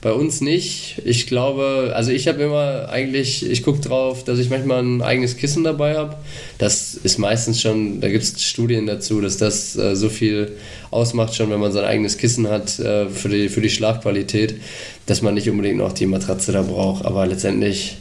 Bei 0.02 0.12
uns 0.12 0.40
nicht. 0.42 1.00
Ich 1.04 1.26
glaube, 1.26 1.92
also 1.94 2.12
ich 2.12 2.28
habe 2.28 2.42
immer 2.42 2.88
eigentlich, 2.90 3.48
ich 3.48 3.62
gucke 3.62 3.80
drauf, 3.80 4.24
dass 4.24 4.38
ich 4.38 4.50
manchmal 4.50 4.82
ein 4.82 5.02
eigenes 5.02 5.36
Kissen 5.36 5.64
dabei 5.64 5.96
habe. 5.96 6.16
Das 6.58 6.94
ist 6.94 7.18
meistens 7.18 7.62
schon, 7.62 8.00
da 8.00 8.08
gibt 8.08 8.22
es 8.22 8.42
Studien 8.42 8.86
dazu, 8.86 9.20
dass 9.22 9.38
das 9.38 9.74
äh, 9.76 9.96
so 9.96 10.10
viel 10.10 10.52
ausmacht, 10.90 11.34
schon 11.34 11.50
wenn 11.50 11.60
man 11.60 11.72
sein 11.72 11.84
eigenes 11.84 12.18
Kissen 12.18 12.46
hat 12.48 12.78
äh, 12.78 13.08
für, 13.08 13.30
die, 13.30 13.48
für 13.48 13.62
die 13.62 13.70
Schlafqualität, 13.70 14.56
dass 15.06 15.22
man 15.22 15.34
nicht 15.34 15.48
unbedingt 15.48 15.78
noch 15.78 15.92
die 15.92 16.06
Matratze 16.06 16.52
da 16.52 16.60
braucht. 16.60 17.04
Aber 17.04 17.26
letztendlich, 17.26 17.96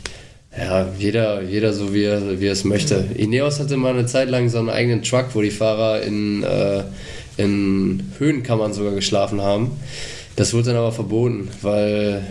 ja, 0.56 0.88
jeder, 1.00 1.42
jeder 1.44 1.72
so 1.72 1.94
wie 1.94 2.04
er, 2.04 2.40
wie 2.42 2.48
er 2.48 2.54
es 2.54 2.66
möchte. 2.66 3.06
Ineos 3.16 3.60
hatte 3.60 3.78
mal 3.78 3.94
eine 3.94 4.06
Zeit 4.06 4.30
lang 4.30 4.50
so 4.50 4.60
einen 4.60 4.70
eigenen 4.70 5.02
Truck, 5.02 5.30
wo 5.34 5.42
die 5.42 5.50
Fahrer 5.50 6.02
in, 6.02 6.44
äh, 6.44 6.84
in 7.38 8.12
Höhenkammern 8.18 8.74
sogar 8.74 8.94
geschlafen 8.94 9.42
haben. 9.42 9.72
Das 10.36 10.54
wurde 10.54 10.68
dann 10.68 10.78
aber 10.78 10.92
verboten, 10.92 11.50
weil 11.62 12.26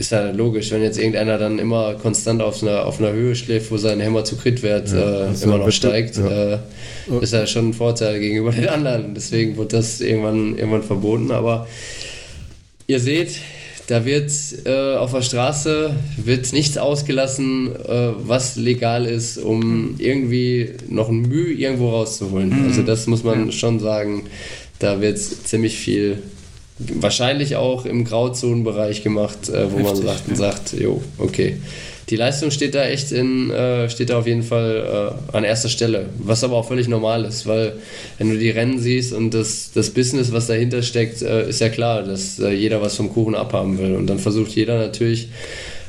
ist 0.00 0.12
ja 0.12 0.30
logisch, 0.30 0.70
wenn 0.70 0.82
jetzt 0.82 0.98
irgendeiner 0.98 1.36
dann 1.36 1.58
immer 1.58 1.94
konstant 1.94 2.40
auf 2.40 2.62
einer, 2.62 2.86
auf 2.86 2.98
einer 2.98 3.12
Höhe 3.12 3.36
schläft, 3.36 3.70
wo 3.70 3.76
sein 3.76 4.00
Hämatokritwert 4.00 4.90
ja, 4.92 5.26
äh, 5.26 5.42
immer 5.42 5.58
noch 5.58 5.70
steigt, 5.70 6.16
ja. 6.16 6.54
Äh, 6.54 6.58
ist 7.20 7.34
ja 7.34 7.46
schon 7.46 7.68
ein 7.68 7.74
Vorteil 7.74 8.18
gegenüber 8.18 8.50
den 8.50 8.68
anderen. 8.68 9.14
Deswegen 9.14 9.56
wurde 9.58 9.76
das 9.76 10.00
irgendwann, 10.00 10.56
irgendwann 10.56 10.82
verboten. 10.82 11.30
Aber 11.30 11.68
ihr 12.86 12.98
seht, 12.98 13.32
da 13.90 14.04
wird 14.04 14.30
äh, 14.66 14.94
auf 14.94 15.10
der 15.10 15.22
Straße 15.22 15.96
wird 16.16 16.52
nichts 16.52 16.78
ausgelassen, 16.78 17.74
äh, 17.74 18.12
was 18.18 18.54
legal 18.54 19.04
ist, 19.04 19.36
um 19.36 19.96
irgendwie 19.98 20.70
noch 20.88 21.08
ein 21.08 21.22
Mühe 21.22 21.52
irgendwo 21.52 21.90
rauszuholen. 21.90 22.50
Mhm. 22.50 22.68
Also 22.68 22.82
das 22.82 23.08
muss 23.08 23.24
man 23.24 23.46
ja. 23.46 23.52
schon 23.52 23.80
sagen. 23.80 24.26
Da 24.78 25.00
wird 25.00 25.18
ziemlich 25.18 25.76
viel 25.76 26.22
wahrscheinlich 26.78 27.56
auch 27.56 27.84
im 27.84 28.04
Grauzonenbereich 28.04 29.02
gemacht, 29.02 29.48
äh, 29.48 29.72
wo 29.72 29.78
Heftig, 29.78 29.84
man 29.84 29.96
sagt, 29.96 30.28
ja. 30.28 30.34
sagt, 30.36 30.72
jo, 30.72 31.02
okay. 31.18 31.56
Die 32.10 32.16
Leistung 32.16 32.50
steht 32.50 32.74
da 32.74 32.84
echt 32.84 33.12
in, 33.12 33.50
äh, 33.50 33.88
steht 33.88 34.10
da 34.10 34.18
auf 34.18 34.26
jeden 34.26 34.42
Fall 34.42 35.14
äh, 35.32 35.36
an 35.36 35.44
erster 35.44 35.68
Stelle, 35.68 36.06
was 36.18 36.42
aber 36.42 36.56
auch 36.56 36.66
völlig 36.66 36.88
normal 36.88 37.24
ist, 37.24 37.46
weil 37.46 37.74
wenn 38.18 38.30
du 38.30 38.36
die 38.36 38.50
Rennen 38.50 38.80
siehst 38.80 39.12
und 39.12 39.32
das, 39.32 39.70
das 39.72 39.90
Business, 39.90 40.32
was 40.32 40.48
dahinter 40.48 40.82
steckt, 40.82 41.22
äh, 41.22 41.48
ist 41.48 41.60
ja 41.60 41.68
klar, 41.68 42.02
dass 42.02 42.40
äh, 42.40 42.50
jeder 42.50 42.82
was 42.82 42.96
vom 42.96 43.12
Kuchen 43.12 43.36
abhaben 43.36 43.78
will 43.78 43.94
und 43.94 44.08
dann 44.08 44.18
versucht 44.18 44.50
jeder 44.50 44.78
natürlich 44.78 45.28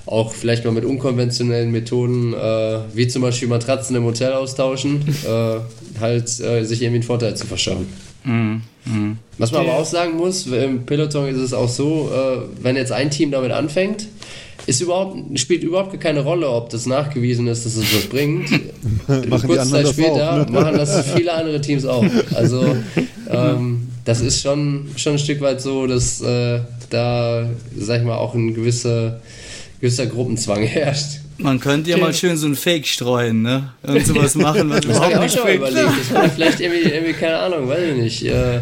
auch 0.05 0.33
vielleicht 0.33 0.63
mal 0.63 0.71
mit 0.71 0.85
unkonventionellen 0.85 1.71
Methoden, 1.71 2.33
äh, 2.33 2.79
wie 2.93 3.07
zum 3.07 3.23
Beispiel 3.23 3.47
Matratzen 3.47 3.95
im 3.95 4.03
Hotel 4.03 4.33
austauschen, 4.33 5.03
halt 5.99 6.29
sich 6.29 6.81
irgendwie 6.81 6.85
einen 6.85 7.03
Vorteil 7.03 7.35
zu 7.35 7.47
verschaffen. 7.47 7.87
Mhm. 8.23 8.61
Mhm. 8.85 9.17
Was 9.37 9.51
man 9.51 9.61
aber 9.61 9.75
auch 9.75 9.85
sagen 9.85 10.17
muss, 10.17 10.47
im 10.47 10.85
Peloton 10.85 11.27
ist 11.27 11.37
es 11.37 11.53
auch 11.53 11.69
so, 11.69 12.11
äh, 12.13 12.63
wenn 12.63 12.75
jetzt 12.75 12.91
ein 12.91 13.09
Team 13.09 13.31
damit 13.31 13.51
anfängt, 13.51 14.07
ist 14.71 14.81
überhaupt, 14.81 15.17
spielt 15.39 15.63
überhaupt 15.63 15.99
keine 15.99 16.21
Rolle, 16.21 16.49
ob 16.49 16.69
das 16.69 16.85
nachgewiesen 16.85 17.47
ist, 17.47 17.65
dass 17.65 17.75
es 17.75 17.93
was 17.93 18.05
bringt. 18.05 18.49
machen 19.29 19.47
Kurz 19.47 19.69
Zeit 19.69 19.87
später 19.87 20.41
auch, 20.41 20.47
ne? 20.47 20.51
machen 20.51 20.77
das 20.77 21.11
viele 21.15 21.33
andere 21.33 21.59
Teams 21.59 21.85
auch. 21.85 22.05
Also 22.33 22.77
ähm, 23.29 23.87
das 24.05 24.21
ist 24.21 24.41
schon, 24.41 24.89
schon 24.95 25.13
ein 25.13 25.19
Stück 25.19 25.41
weit 25.41 25.61
so, 25.61 25.87
dass 25.87 26.21
äh, 26.21 26.61
da, 26.89 27.49
sag 27.77 27.99
ich 27.99 28.05
mal, 28.05 28.15
auch 28.15 28.33
ein 28.33 28.53
gewisser, 28.53 29.19
gewisser 29.79 30.07
Gruppenzwang 30.07 30.63
herrscht. 30.63 31.19
Man 31.37 31.59
könnte 31.59 31.89
ja 31.89 31.97
mal 31.97 32.13
schön 32.13 32.37
so 32.37 32.47
ein 32.47 32.55
Fake 32.55 32.87
streuen, 32.87 33.41
ne? 33.41 33.73
Und 33.81 34.05
sowas 34.05 34.35
machen, 34.35 34.69
was 34.69 34.81
das 34.81 34.97
überhaupt 34.97 35.21
nicht 35.21 35.37
fake 35.37 35.55
überlegt. 35.55 35.89
Das 35.99 36.13
war 36.13 36.29
vielleicht 36.29 36.59
irgendwie, 36.59 36.89
irgendwie, 36.89 37.13
keine 37.13 37.37
Ahnung, 37.39 37.67
weiß 37.67 37.79
ich 37.89 37.97
nicht. 37.97 38.25
Äh, 38.25 38.61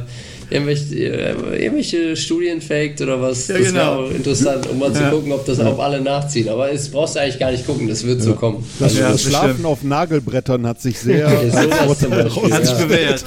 irgendwelche, 0.50 0.96
äh, 0.96 1.64
irgendwelche 1.64 2.16
Studien 2.16 2.62
faked 2.62 3.02
oder 3.02 3.22
was. 3.22 3.48
Ja, 3.48 3.58
das 3.58 3.68
genau. 3.68 3.80
wäre 3.80 3.92
auch 3.92 4.12
interessant, 4.12 4.68
um 4.70 4.80
mal 4.80 4.94
zu 4.94 5.02
ja. 5.02 5.10
gucken, 5.10 5.32
ob 5.32 5.46
das 5.46 5.60
auch 5.60 5.80
alle 5.80 6.02
nachziehen. 6.02 6.50
Aber 6.50 6.70
das 6.70 6.90
brauchst 6.90 7.16
du 7.16 7.22
eigentlich 7.22 7.40
gar 7.40 7.52
nicht 7.52 7.66
gucken, 7.66 7.88
das 7.88 8.06
wird 8.06 8.20
ja. 8.20 8.26
so 8.26 8.34
kommen. 8.34 8.66
Das, 8.80 8.96
also, 8.96 9.12
das 9.12 9.24
Schlafen 9.24 9.48
bestimmt. 9.48 9.66
auf 9.68 9.84
Nagelbrettern 9.84 10.68
hat 10.68 10.82
sich 10.82 11.00
sehr 11.00 11.30
hat 11.30 12.66
sich 12.66 12.76
bewährt. 12.76 13.24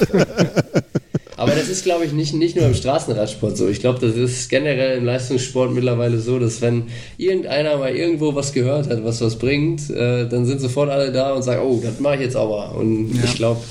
Aber 1.35 1.51
das 1.51 1.67
ist, 1.67 1.83
glaube 1.83 2.05
ich, 2.05 2.13
nicht, 2.13 2.33
nicht 2.33 2.55
nur 2.55 2.65
im 2.65 2.73
Straßenradsport 2.73 3.57
so. 3.57 3.67
Ich 3.67 3.79
glaube, 3.79 3.99
das 3.99 4.15
ist 4.15 4.49
generell 4.49 4.97
im 4.97 5.05
Leistungssport 5.05 5.73
mittlerweile 5.73 6.19
so, 6.19 6.39
dass 6.39 6.61
wenn 6.61 6.83
irgendeiner 7.17 7.77
mal 7.77 7.93
irgendwo 7.93 8.35
was 8.35 8.53
gehört 8.53 8.87
hat, 8.87 9.03
was 9.03 9.19
was 9.19 9.37
bringt, 9.37 9.89
äh, 9.89 10.27
dann 10.27 10.45
sind 10.45 10.61
sofort 10.61 10.89
alle 10.89 11.11
da 11.11 11.33
und 11.33 11.43
sagen, 11.43 11.61
oh, 11.65 11.81
das 11.83 11.99
mache 11.99 12.15
ich 12.15 12.21
jetzt 12.21 12.35
aber. 12.35 12.75
Und 12.75 13.15
ja. 13.15 13.23
ich 13.25 13.35
glaube, 13.35 13.61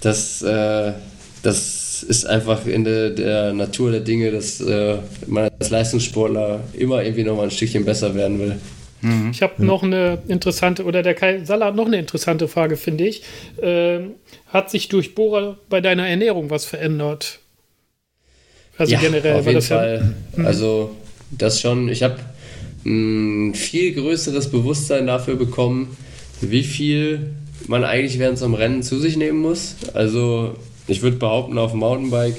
dass 0.00 0.42
äh, 0.42 0.92
das 1.42 1.81
ist 2.02 2.26
einfach 2.26 2.66
in 2.66 2.84
der, 2.84 3.10
der 3.10 3.52
Natur 3.52 3.90
der 3.90 4.00
Dinge, 4.00 4.30
dass 4.30 4.60
äh, 4.60 4.96
man 5.26 5.50
als 5.58 5.70
Leistungssportler 5.70 6.60
immer 6.74 7.02
irgendwie 7.02 7.24
noch 7.24 7.36
mal 7.36 7.44
ein 7.44 7.50
Stückchen 7.50 7.84
besser 7.84 8.14
werden 8.14 8.38
will. 8.38 8.56
Mhm. 9.02 9.30
Ich 9.32 9.42
habe 9.42 9.64
noch 9.64 9.82
eine 9.82 10.22
interessante, 10.28 10.84
oder 10.84 11.02
der 11.02 11.14
Kai 11.14 11.44
Salah 11.44 11.66
hat 11.66 11.76
noch 11.76 11.86
eine 11.86 11.98
interessante 11.98 12.48
Frage, 12.48 12.76
finde 12.76 13.06
ich. 13.06 13.22
Ähm, 13.60 14.12
hat 14.46 14.70
sich 14.70 14.88
durch 14.88 15.14
Bohrer 15.14 15.58
bei 15.68 15.80
deiner 15.80 16.08
Ernährung 16.08 16.50
was 16.50 16.64
verändert? 16.64 17.40
Also 18.78 18.94
ja, 18.94 19.00
generell 19.00 19.34
auf 19.34 19.44
jeden 19.44 19.56
das 19.56 19.68
Fall. 19.68 20.14
Ja, 20.36 20.44
also 20.44 20.96
das 21.30 21.60
schon. 21.60 21.88
Ich 21.88 22.02
habe 22.02 22.16
ein 22.84 23.54
viel 23.54 23.92
größeres 23.92 24.50
Bewusstsein 24.50 25.06
dafür 25.06 25.36
bekommen, 25.36 25.96
wie 26.40 26.64
viel 26.64 27.34
man 27.68 27.84
eigentlich 27.84 28.18
während 28.18 28.38
so 28.38 28.44
einem 28.44 28.54
Rennen 28.54 28.82
zu 28.82 28.98
sich 28.98 29.16
nehmen 29.16 29.38
muss. 29.40 29.76
Also 29.94 30.54
ich 30.92 31.02
würde 31.02 31.16
behaupten, 31.16 31.58
auf 31.58 31.72
dem 31.72 31.80
Mountainbike 31.80 32.36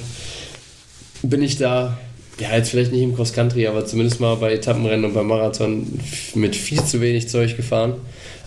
bin 1.24 1.42
ich 1.42 1.58
da 1.58 1.98
ja, 2.40 2.56
jetzt 2.56 2.72
vielleicht 2.72 2.92
nicht 2.92 3.04
im 3.04 3.16
Cross-Country, 3.16 3.68
aber 3.68 3.86
zumindest 3.86 4.20
mal 4.20 4.36
bei 4.36 4.54
Etappenrennen 4.54 5.06
und 5.06 5.14
beim 5.14 5.28
Marathon 5.28 6.00
mit 6.36 6.56
viel 6.56 6.84
zu 6.84 7.00
wenig 7.00 7.30
Zeug 7.30 7.56
gefahren. 7.56 7.96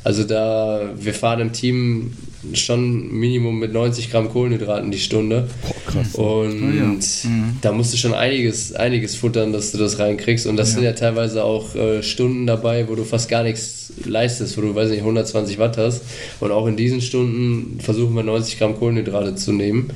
Also 0.03 0.25
da, 0.25 0.91
wir 0.97 1.15
fahren 1.15 1.41
im 1.41 1.53
Team 1.53 2.17
schon 2.55 3.13
Minimum 3.13 3.59
mit 3.59 3.73
90 3.73 4.11
Gramm 4.11 4.29
Kohlenhydraten 4.31 4.91
die 4.91 4.99
Stunde. 4.99 5.49
Boah, 5.63 5.93
krass. 5.93 6.15
Und 6.15 6.25
oh, 6.25 6.77
ja. 6.77 6.85
mhm. 6.85 7.59
da 7.61 7.73
musst 7.73 7.93
du 7.93 7.97
schon 7.97 8.15
einiges, 8.15 8.75
einiges 8.75 9.17
futtern, 9.17 9.53
dass 9.53 9.73
du 9.73 9.79
das 9.79 9.99
reinkriegst. 9.99 10.47
Und 10.47 10.57
das 10.57 10.71
ja. 10.71 10.75
sind 10.75 10.85
ja 10.85 10.93
teilweise 10.93 11.45
auch 11.45 11.75
äh, 11.75 12.03
Stunden 12.03 12.47
dabei, 12.47 12.89
wo 12.89 12.95
du 12.95 13.05
fast 13.05 13.29
gar 13.29 13.43
nichts 13.43 13.93
leistest, 14.05 14.57
wo 14.57 14.63
du, 14.63 14.75
weiß 14.75 14.91
nicht, 14.91 15.01
120 15.01 15.59
Watt 15.59 15.77
hast. 15.77 16.03
Und 16.41 16.51
auch 16.51 16.67
in 16.67 16.77
diesen 16.77 17.01
Stunden 17.01 17.81
versuchen 17.81 18.15
wir 18.15 18.23
90 18.23 18.59
Gramm 18.59 18.79
Kohlenhydrate 18.79 19.35
zu 19.35 19.53
nehmen. 19.53 19.91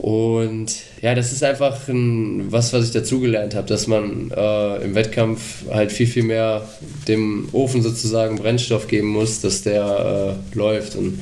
Und 0.00 0.76
ja, 1.02 1.14
das 1.14 1.30
ist 1.30 1.44
einfach 1.44 1.86
ein, 1.88 2.50
was, 2.50 2.72
was 2.72 2.86
ich 2.86 2.92
dazugelernt 2.92 3.54
habe, 3.54 3.68
dass 3.68 3.86
man 3.86 4.30
äh, 4.30 4.76
im 4.82 4.94
Wettkampf 4.94 5.66
halt 5.70 5.92
viel, 5.92 6.06
viel 6.06 6.22
mehr 6.22 6.66
dem 7.06 7.50
Ofen 7.52 7.82
sozusagen 7.82 8.36
Brennstoff 8.36 8.88
geben 8.88 9.08
muss, 9.08 9.42
dass 9.42 9.62
der 9.62 10.38
äh, 10.54 10.56
läuft. 10.56 10.96
Und 10.96 11.20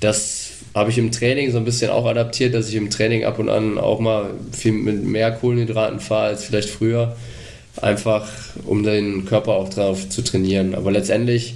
das 0.00 0.50
habe 0.74 0.90
ich 0.90 0.98
im 0.98 1.10
Training 1.10 1.50
so 1.50 1.58
ein 1.58 1.64
bisschen 1.64 1.90
auch 1.90 2.04
adaptiert, 2.04 2.54
dass 2.54 2.68
ich 2.68 2.74
im 2.74 2.90
Training 2.90 3.24
ab 3.24 3.38
und 3.38 3.48
an 3.48 3.78
auch 3.78 3.98
mal 3.98 4.30
viel 4.52 4.72
mit 4.72 5.02
mehr 5.04 5.32
Kohlenhydraten 5.32 6.00
fahre 6.00 6.28
als 6.28 6.44
vielleicht 6.44 6.68
früher. 6.68 7.16
Einfach 7.80 8.28
um 8.64 8.82
den 8.82 9.24
Körper 9.26 9.52
auch 9.52 9.68
drauf 9.68 10.08
zu 10.08 10.22
trainieren. 10.22 10.74
Aber 10.74 10.90
letztendlich 10.90 11.54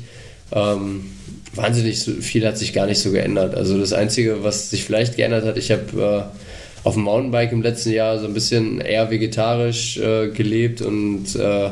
ähm, 0.53 1.11
wahnsinnig 1.55 1.99
viel 1.99 2.47
hat 2.47 2.59
sich 2.59 2.73
gar 2.73 2.87
nicht 2.87 3.01
so 3.01 3.11
geändert. 3.11 3.55
Also 3.55 3.79
das 3.79 3.93
Einzige, 3.93 4.43
was 4.43 4.71
sich 4.71 4.85
vielleicht 4.85 5.17
geändert 5.17 5.45
hat, 5.45 5.57
ich 5.57 5.71
habe 5.71 6.31
äh, 6.35 6.87
auf 6.87 6.95
dem 6.95 7.03
Mountainbike 7.03 7.53
im 7.53 7.63
letzten 7.63 7.93
Jahr 7.93 8.19
so 8.19 8.27
ein 8.27 8.35
bisschen 8.35 8.81
eher 8.81 9.11
vegetarisch 9.11 9.99
äh, 9.99 10.29
gelebt 10.29 10.81
und 10.81 11.35
äh, 11.37 11.71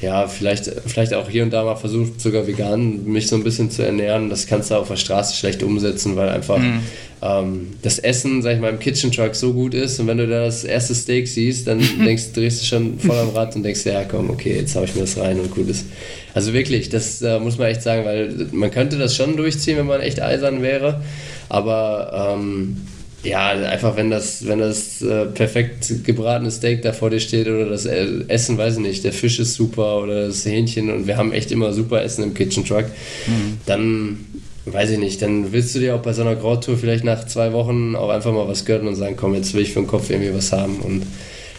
ja, 0.00 0.26
vielleicht, 0.28 0.70
vielleicht 0.86 1.12
auch 1.12 1.28
hier 1.28 1.42
und 1.42 1.50
da 1.50 1.62
mal 1.62 1.76
versucht, 1.76 2.20
sogar 2.20 2.46
vegan 2.46 3.04
mich 3.04 3.26
so 3.28 3.36
ein 3.36 3.44
bisschen 3.44 3.70
zu 3.70 3.82
ernähren. 3.82 4.30
Das 4.30 4.46
kannst 4.46 4.70
du 4.70 4.76
auf 4.76 4.88
der 4.88 4.96
Straße 4.96 5.36
schlecht 5.36 5.62
umsetzen, 5.62 6.16
weil 6.16 6.30
einfach 6.30 6.58
mhm. 6.58 6.80
ähm, 7.20 7.66
das 7.82 7.98
Essen, 7.98 8.40
sag 8.40 8.54
ich 8.54 8.60
mal, 8.60 8.70
im 8.70 8.78
Kitchen 8.78 9.12
Truck 9.12 9.34
so 9.34 9.52
gut 9.52 9.74
ist 9.74 10.00
und 10.00 10.06
wenn 10.06 10.16
du 10.16 10.26
da 10.26 10.46
das 10.46 10.64
erste 10.64 10.94
Steak 10.94 11.28
siehst, 11.28 11.66
dann 11.66 11.80
denkst, 12.04 12.32
drehst 12.32 12.62
du 12.62 12.66
schon 12.66 12.98
voll 12.98 13.18
am 13.18 13.30
Rad 13.30 13.54
und 13.56 13.62
denkst, 13.62 13.84
ja 13.84 14.04
komm, 14.04 14.30
okay, 14.30 14.56
jetzt 14.56 14.74
hau 14.74 14.84
ich 14.84 14.94
mir 14.94 15.02
das 15.02 15.18
rein 15.18 15.38
und 15.38 15.50
gut 15.50 15.68
ist. 15.68 15.84
Also 16.32 16.54
wirklich, 16.54 16.88
das 16.88 17.20
äh, 17.20 17.38
muss 17.38 17.58
man 17.58 17.68
echt 17.68 17.82
sagen, 17.82 18.06
weil 18.06 18.48
man 18.52 18.70
könnte 18.70 18.96
das 18.96 19.14
schon 19.14 19.36
durchziehen, 19.36 19.76
wenn 19.76 19.86
man 19.86 20.00
echt 20.00 20.22
eisern 20.22 20.62
wäre, 20.62 21.02
aber 21.50 22.36
ähm, 22.38 22.76
ja, 23.22 23.48
einfach 23.48 23.96
wenn 23.96 24.10
das, 24.10 24.46
wenn 24.46 24.60
das 24.60 25.02
äh, 25.02 25.26
perfekt 25.26 26.04
gebratene 26.04 26.50
Steak 26.50 26.82
da 26.82 26.92
vor 26.92 27.10
dir 27.10 27.20
steht 27.20 27.48
oder 27.48 27.66
das 27.66 27.84
Essen, 27.84 28.56
weiß 28.56 28.76
ich 28.76 28.80
nicht, 28.80 29.04
der 29.04 29.12
Fisch 29.12 29.38
ist 29.38 29.54
super 29.54 30.02
oder 30.02 30.26
das 30.26 30.44
Hähnchen 30.46 30.90
und 30.90 31.06
wir 31.06 31.16
haben 31.16 31.32
echt 31.32 31.52
immer 31.52 31.72
super 31.72 32.02
Essen 32.02 32.24
im 32.24 32.34
Kitchen 32.34 32.64
Truck, 32.64 32.86
mhm. 33.26 33.58
dann 33.66 34.24
weiß 34.64 34.90
ich 34.90 34.98
nicht, 34.98 35.20
dann 35.20 35.52
willst 35.52 35.74
du 35.74 35.80
dir 35.80 35.96
auch 35.96 36.02
bei 36.02 36.12
so 36.12 36.22
einer 36.22 36.36
Grautour 36.36 36.78
vielleicht 36.78 37.04
nach 37.04 37.26
zwei 37.26 37.52
Wochen 37.52 37.94
auch 37.94 38.08
einfach 38.08 38.32
mal 38.32 38.48
was 38.48 38.64
gönnen 38.64 38.88
und 38.88 38.94
sagen, 38.94 39.16
komm, 39.16 39.34
jetzt 39.34 39.52
will 39.52 39.62
ich 39.62 39.72
für 39.72 39.80
den 39.80 39.86
Kopf 39.86 40.10
irgendwie 40.10 40.34
was 40.34 40.52
haben 40.52 40.80
und 40.80 41.02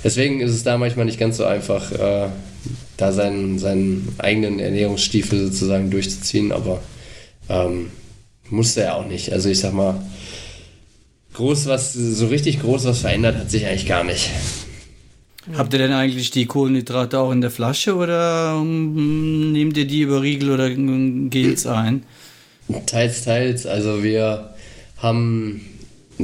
deswegen 0.03 0.39
ist 0.39 0.51
es 0.51 0.63
da 0.63 0.77
manchmal 0.77 1.05
nicht 1.05 1.19
ganz 1.19 1.37
so 1.37 1.45
einfach, 1.45 1.91
äh, 1.91 2.29
da 2.97 3.11
seinen, 3.11 3.59
seinen 3.59 4.15
eigenen 4.19 4.59
Ernährungsstiefel 4.59 5.45
sozusagen 5.45 5.89
durchzuziehen, 5.89 6.51
aber 6.51 6.81
ähm, 7.49 7.87
musste 8.49 8.81
er 8.81 8.97
auch 8.97 9.07
nicht. 9.07 9.33
Also 9.33 9.49
ich 9.49 9.59
sag 9.59 9.73
mal, 9.73 9.99
groß 11.33 11.67
was, 11.67 11.93
so 11.93 12.27
richtig 12.27 12.61
groß 12.61 12.85
was 12.85 12.99
verändert 12.99 13.37
hat 13.37 13.51
sich 13.51 13.65
eigentlich 13.65 13.87
gar 13.87 14.03
nicht. 14.03 14.29
Habt 15.55 15.73
ihr 15.73 15.79
denn 15.79 15.91
eigentlich 15.91 16.29
die 16.31 16.45
Kohlenhydrate 16.45 17.19
auch 17.19 17.31
in 17.31 17.41
der 17.41 17.49
Flasche 17.49 17.95
oder 17.95 18.57
um, 18.57 19.51
nehmt 19.51 19.75
ihr 19.75 19.87
die 19.87 20.01
über 20.01 20.21
Riegel 20.21 20.51
oder 20.51 20.69
Gels 20.69 21.65
ein? 21.65 22.03
Teils, 22.85 23.23
teils. 23.23 23.65
Also 23.65 24.03
wir 24.03 24.53
haben 24.97 25.61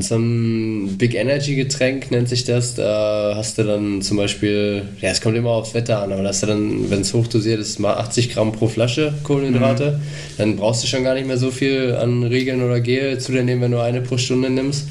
so 0.01 0.15
ein 0.15 0.97
Big 0.97 1.15
Energy 1.15 1.55
Getränk 1.55 2.11
nennt 2.11 2.29
sich 2.29 2.43
das. 2.43 2.75
Da 2.75 3.33
hast 3.35 3.57
du 3.57 3.63
dann 3.63 4.01
zum 4.01 4.17
Beispiel, 4.17 4.83
ja, 5.01 5.09
es 5.09 5.21
kommt 5.21 5.35
immer 5.35 5.51
aufs 5.51 5.73
Wetter 5.73 6.01
an, 6.01 6.11
aber 6.11 6.23
da 6.23 6.29
hast 6.29 6.43
du 6.43 6.47
dann, 6.47 6.89
wenn 6.89 7.01
es 7.01 7.13
hochdosiert 7.13 7.59
ist, 7.59 7.79
mal 7.79 7.95
80 7.95 8.33
Gramm 8.33 8.51
pro 8.51 8.67
Flasche 8.67 9.13
Kohlenhydrate. 9.23 9.91
Mhm. 9.91 10.37
Dann 10.37 10.55
brauchst 10.57 10.83
du 10.83 10.87
schon 10.87 11.03
gar 11.03 11.13
nicht 11.13 11.27
mehr 11.27 11.37
so 11.37 11.51
viel 11.51 11.95
an 11.95 12.23
Riegeln 12.23 12.63
oder 12.63 12.79
Gel 12.79 13.19
zu 13.19 13.31
dir 13.31 13.43
nehmen, 13.43 13.61
wenn 13.61 13.71
du 13.71 13.79
eine 13.79 14.01
pro 14.01 14.17
Stunde 14.17 14.49
nimmst. 14.49 14.87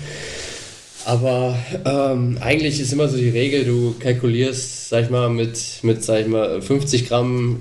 Aber 1.04 1.56
ähm, 1.84 2.38
eigentlich 2.40 2.80
ist 2.80 2.92
immer 2.92 3.08
so 3.08 3.16
die 3.16 3.28
Regel, 3.28 3.64
du 3.64 3.94
kalkulierst, 4.00 4.88
sag 4.88 5.04
ich 5.04 5.10
mal, 5.10 5.30
mit, 5.30 5.58
mit 5.82 6.02
sag 6.02 6.22
ich 6.22 6.26
mal, 6.26 6.60
50 6.60 7.08
Gramm 7.08 7.60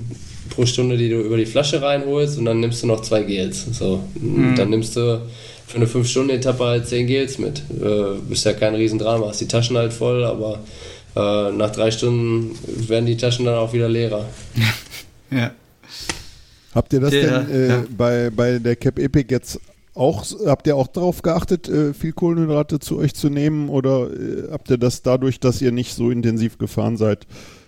pro 0.49 0.65
Stunde, 0.65 0.97
die 0.97 1.09
du 1.09 1.21
über 1.21 1.37
die 1.37 1.45
Flasche 1.45 1.81
reinholst 1.81 2.37
und 2.37 2.45
dann 2.45 2.59
nimmst 2.59 2.81
du 2.81 2.87
noch 2.87 3.01
zwei 3.01 3.21
Gels. 3.23 3.65
So, 3.71 4.03
mhm. 4.19 4.55
dann 4.55 4.69
nimmst 4.71 4.95
du 4.95 5.21
für 5.67 5.77
eine 5.77 5.85
5-Stunden-Etappe 5.85 6.63
halt 6.63 6.87
10 6.87 7.07
Gels 7.07 7.37
mit. 7.37 7.63
Äh, 7.81 8.31
ist 8.31 8.45
ja 8.45 8.53
kein 8.53 8.75
Riesendrama. 8.75 9.27
Hast 9.27 9.41
die 9.41 9.47
Taschen 9.47 9.77
halt 9.77 9.93
voll, 9.93 10.23
aber 10.23 10.59
äh, 11.15 11.51
nach 11.51 11.71
drei 11.71 11.91
Stunden 11.91 12.57
werden 12.87 13.05
die 13.05 13.17
Taschen 13.17 13.45
dann 13.45 13.55
auch 13.55 13.73
wieder 13.73 13.89
leerer. 13.89 14.25
ja. 15.31 15.51
Habt 16.73 16.91
ihr 16.93 16.99
das 16.99 17.11
der, 17.11 17.39
denn 17.39 17.51
äh, 17.51 17.67
ja. 17.69 17.83
bei, 17.97 18.29
bei 18.29 18.59
der 18.59 18.75
Cap 18.75 18.99
Epic 18.99 19.33
jetzt 19.33 19.59
auch, 19.93 20.25
habt 20.45 20.67
ihr 20.67 20.75
auch 20.75 20.87
darauf 20.87 21.21
geachtet, 21.21 21.69
äh, 21.69 21.93
viel 21.93 22.11
Kohlenhydrate 22.11 22.79
zu 22.79 22.97
euch 22.97 23.15
zu 23.15 23.29
nehmen 23.29 23.69
oder 23.69 24.11
äh, 24.11 24.51
habt 24.51 24.69
ihr 24.69 24.77
das 24.77 25.01
dadurch, 25.01 25.39
dass 25.39 25.61
ihr 25.61 25.71
nicht 25.71 25.93
so 25.93 26.11
intensiv 26.11 26.57
gefahren 26.57 26.97
seid, 26.97 27.27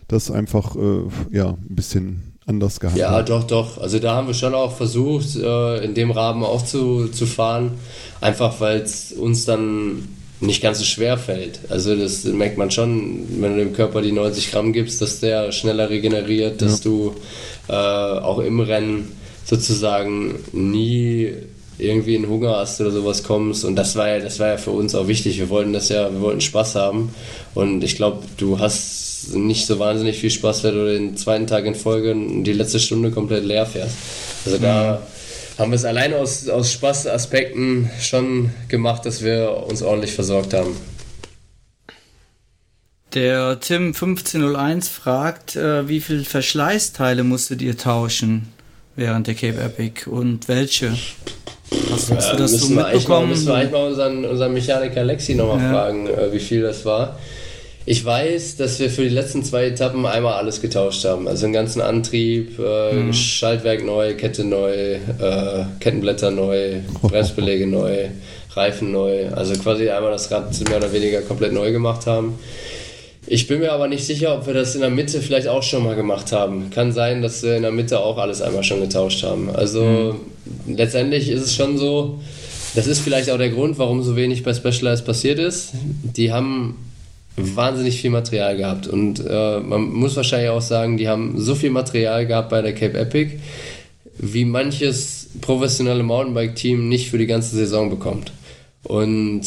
das 0.10 0.30
einfach 0.30 0.76
äh, 0.76 1.04
ja, 1.32 1.52
ein 1.52 1.76
bisschen 1.76 2.37
anders 2.48 2.80
gehabt. 2.80 2.98
Ja, 2.98 3.22
doch, 3.22 3.44
doch. 3.44 3.78
Also 3.78 4.00
da 4.00 4.16
haben 4.16 4.28
wir 4.28 4.34
schon 4.34 4.56
auch 4.56 4.76
versucht, 4.76 5.36
äh, 5.36 5.84
in 5.84 5.94
dem 5.94 6.12
Rahmen 6.12 6.44
auch 6.44 6.64
zu, 6.64 7.10
zu 7.10 7.26
fahren, 7.26 7.74
einfach 8.22 8.60
weil 8.60 8.82
es 8.82 9.12
uns 9.12 9.46
dann 9.46 10.08
nicht 10.40 10.62
ganz 10.62 10.80
so 10.80 10.86
schwer 10.86 11.18
fällt. 11.18 11.60
Also 11.70 11.96
das 11.96 12.24
merkt 12.24 12.58
man 12.58 12.72
schon, 12.72 13.42
wenn 13.42 13.58
du 13.58 13.64
dem 13.64 13.74
Körper 13.74 14.02
die 14.02 14.12
90 14.12 14.52
Gramm 14.52 14.72
gibst, 14.72 15.02
dass 15.02 15.20
der 15.20 15.52
schneller 15.52 15.90
regeneriert, 15.90 16.62
dass 16.62 16.84
ja. 16.84 16.90
du 16.90 17.16
äh, 17.68 17.74
auch 17.74 18.40
im 18.40 18.60
Rennen 18.60 19.12
sozusagen 19.46 20.36
nie 20.54 21.34
irgendwie 21.80 22.16
in 22.16 22.28
Hunger 22.28 22.58
hast 22.58 22.82
oder 22.82 22.92
sowas 22.92 23.24
kommst 23.24 23.64
und 23.64 23.76
das 23.76 23.96
war 23.96 24.08
ja 24.10 24.20
das 24.20 24.40
war 24.40 24.48
ja 24.48 24.58
für 24.58 24.72
uns 24.72 24.96
auch 24.96 25.08
wichtig 25.08 25.38
wir 25.38 25.50
wollten 25.50 25.74
das 25.74 25.90
ja 25.90 26.12
wir 26.12 26.22
wollten 26.22 26.42
Spaß 26.42 26.74
haben 26.74 27.14
und 27.54 27.84
ich 27.84 27.96
glaube 27.96 28.24
du 28.38 28.58
hast 28.58 29.07
nicht 29.34 29.66
so 29.66 29.80
wahnsinnig 29.80 30.18
viel 30.18 30.32
Spaß, 30.32 30.64
wenn 30.64 30.76
du 30.76 30.94
den 30.94 31.18
zweiten 31.18 31.48
Tag 31.48 31.66
in 31.66 31.76
Folge 31.76 32.16
die 32.16 32.54
letzte 32.54 32.80
Stunde 32.80 33.12
komplett 33.12 33.46
leer 33.46 33.66
fährst. 33.66 33.96
Also 34.46 34.58
da 34.58 35.02
mhm. 35.02 35.60
haben 35.60 35.72
wir 35.72 35.76
es 35.76 35.86
allein 35.86 36.14
aus, 36.14 36.48
aus 36.50 36.72
Spaßaspekten 36.72 37.90
schon 38.02 38.52
gemacht, 38.68 39.06
dass 39.06 39.24
wir 39.24 39.66
uns 39.68 39.82
ordentlich 39.82 40.14
versorgt 40.14 40.54
haben. 40.54 40.76
Der 43.14 43.60
Tim 43.60 43.88
1501 43.88 44.90
fragt, 44.90 45.56
äh, 45.56 45.88
wie 45.88 46.02
viele 46.02 46.24
Verschleißteile 46.24 47.24
musstet 47.24 47.62
ihr 47.62 47.78
tauschen 47.78 48.50
während 48.96 49.28
der 49.28 49.36
Cape 49.36 49.60
Epic 49.60 50.10
und 50.10 50.48
welche? 50.48 50.92
Hast, 51.92 52.12
hast 52.12 52.28
ja, 52.28 52.32
du 52.34 52.38
das 52.38 52.52
so 52.52 52.74
mitbekommen? 52.74 53.30
müssen 53.30 53.48
wir 53.48 53.56
eigentlich 53.56 53.72
mal 53.72 53.88
unseren, 53.88 54.26
unseren 54.26 54.54
Mechaniker 54.54 55.04
Lexi 55.04 55.36
nochmal 55.36 55.62
ja. 55.64 55.72
fragen, 55.72 56.08
äh, 56.08 56.32
wie 56.34 56.40
viel 56.40 56.62
das 56.62 56.84
war. 56.86 57.18
Ich 57.90 58.04
weiß, 58.04 58.58
dass 58.58 58.80
wir 58.80 58.90
für 58.90 59.04
die 59.04 59.16
letzten 59.16 59.46
zwei 59.46 59.68
Etappen 59.68 60.06
einmal 60.06 60.34
alles 60.34 60.60
getauscht 60.60 61.06
haben. 61.06 61.26
Also 61.26 61.46
den 61.46 61.54
ganzen 61.54 61.80
Antrieb, 61.80 62.60
äh, 62.60 62.92
mhm. 62.92 63.14
Schaltwerk 63.14 63.86
neu, 63.86 64.14
Kette 64.16 64.44
neu, 64.44 64.96
äh, 64.96 65.00
Kettenblätter 65.80 66.30
neu, 66.30 66.82
Bremsbeläge 67.02 67.66
neu, 67.66 68.08
Reifen 68.52 68.92
neu. 68.92 69.30
Also 69.30 69.54
quasi 69.54 69.90
einmal 69.90 70.12
das 70.12 70.30
Rad 70.30 70.54
mehr 70.68 70.80
oder 70.80 70.92
weniger 70.92 71.22
komplett 71.22 71.54
neu 71.54 71.72
gemacht 71.72 72.08
haben. 72.08 72.38
Ich 73.26 73.48
bin 73.48 73.60
mir 73.60 73.72
aber 73.72 73.88
nicht 73.88 74.06
sicher, 74.06 74.36
ob 74.36 74.48
wir 74.48 74.54
das 74.54 74.76
in 74.76 74.82
der 74.82 74.90
Mitte 74.90 75.22
vielleicht 75.22 75.48
auch 75.48 75.64
schon 75.64 75.86
mal 75.86 75.96
gemacht 75.96 76.34
haben. 76.34 76.70
Kann 76.72 76.92
sein, 76.92 77.22
dass 77.22 77.42
wir 77.42 77.56
in 77.56 77.62
der 77.62 77.72
Mitte 77.72 78.02
auch 78.02 78.18
alles 78.18 78.42
einmal 78.42 78.66
schon 78.66 78.82
getauscht 78.82 79.24
haben. 79.24 79.50
Also 79.50 80.14
mhm. 80.66 80.76
letztendlich 80.76 81.30
ist 81.30 81.42
es 81.42 81.56
schon 81.56 81.78
so, 81.78 82.20
das 82.76 82.86
ist 82.86 83.00
vielleicht 83.00 83.32
auch 83.32 83.38
der 83.38 83.50
Grund, 83.50 83.80
warum 83.80 84.04
so 84.04 84.18
wenig 84.18 84.44
bei 84.44 84.54
Specialized 84.54 85.06
passiert 85.06 85.40
ist. 85.40 85.70
Die 86.18 86.34
haben 86.34 86.76
wahnsinnig 87.38 88.02
viel 88.02 88.10
Material 88.10 88.58
gehabt 88.58 88.88
und 88.88 89.24
äh, 89.26 89.60
man 89.60 89.94
muss 89.94 90.16
wahrscheinlich 90.16 90.50
auch 90.50 90.62
sagen, 90.62 90.98
die 90.98 91.08
haben 91.08 91.40
so 91.40 91.54
viel 91.54 91.70
Material 91.70 92.26
gehabt 92.26 92.50
bei 92.50 92.62
der 92.62 92.74
Cape 92.74 92.98
Epic, 92.98 93.38
wie 94.18 94.44
manches 94.44 95.30
professionelle 95.42 96.04
Mountainbike-Team 96.04 96.90
nicht 96.90 97.10
für 97.10 97.20
die 97.20 97.28
ganze 97.28 97.56
Saison 97.56 97.90
bekommt. 97.92 98.32
Und 98.84 99.42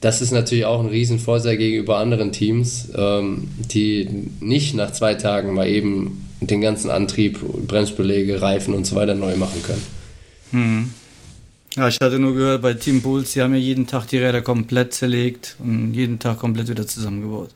das 0.00 0.22
ist 0.22 0.32
natürlich 0.32 0.64
auch 0.64 0.80
ein 0.80 0.86
Riesenvorteil 0.86 1.56
gegenüber 1.56 1.98
anderen 1.98 2.32
Teams, 2.32 2.88
ähm, 2.96 3.48
die 3.58 4.08
nicht 4.40 4.74
nach 4.74 4.92
zwei 4.92 5.14
Tagen 5.14 5.54
mal 5.54 5.68
eben 5.68 6.28
den 6.40 6.60
ganzen 6.60 6.90
Antrieb, 6.90 7.38
Bremsbeläge, 7.66 8.40
Reifen 8.40 8.74
und 8.74 8.86
so 8.86 8.96
weiter 8.96 9.14
neu 9.14 9.36
machen 9.36 9.62
können. 9.62 9.82
Hm. 10.50 10.90
Ja, 11.76 11.88
ich 11.88 12.00
hatte 12.00 12.18
nur 12.18 12.34
gehört, 12.34 12.62
bei 12.62 12.72
Team 12.72 13.02
Bulls, 13.02 13.32
die 13.32 13.42
haben 13.42 13.52
ja 13.52 13.60
jeden 13.60 13.86
Tag 13.86 14.06
die 14.06 14.18
Räder 14.18 14.40
komplett 14.40 14.94
zerlegt 14.94 15.56
und 15.58 15.92
jeden 15.92 16.18
Tag 16.18 16.38
komplett 16.38 16.68
wieder 16.68 16.86
zusammengebaut. 16.86 17.50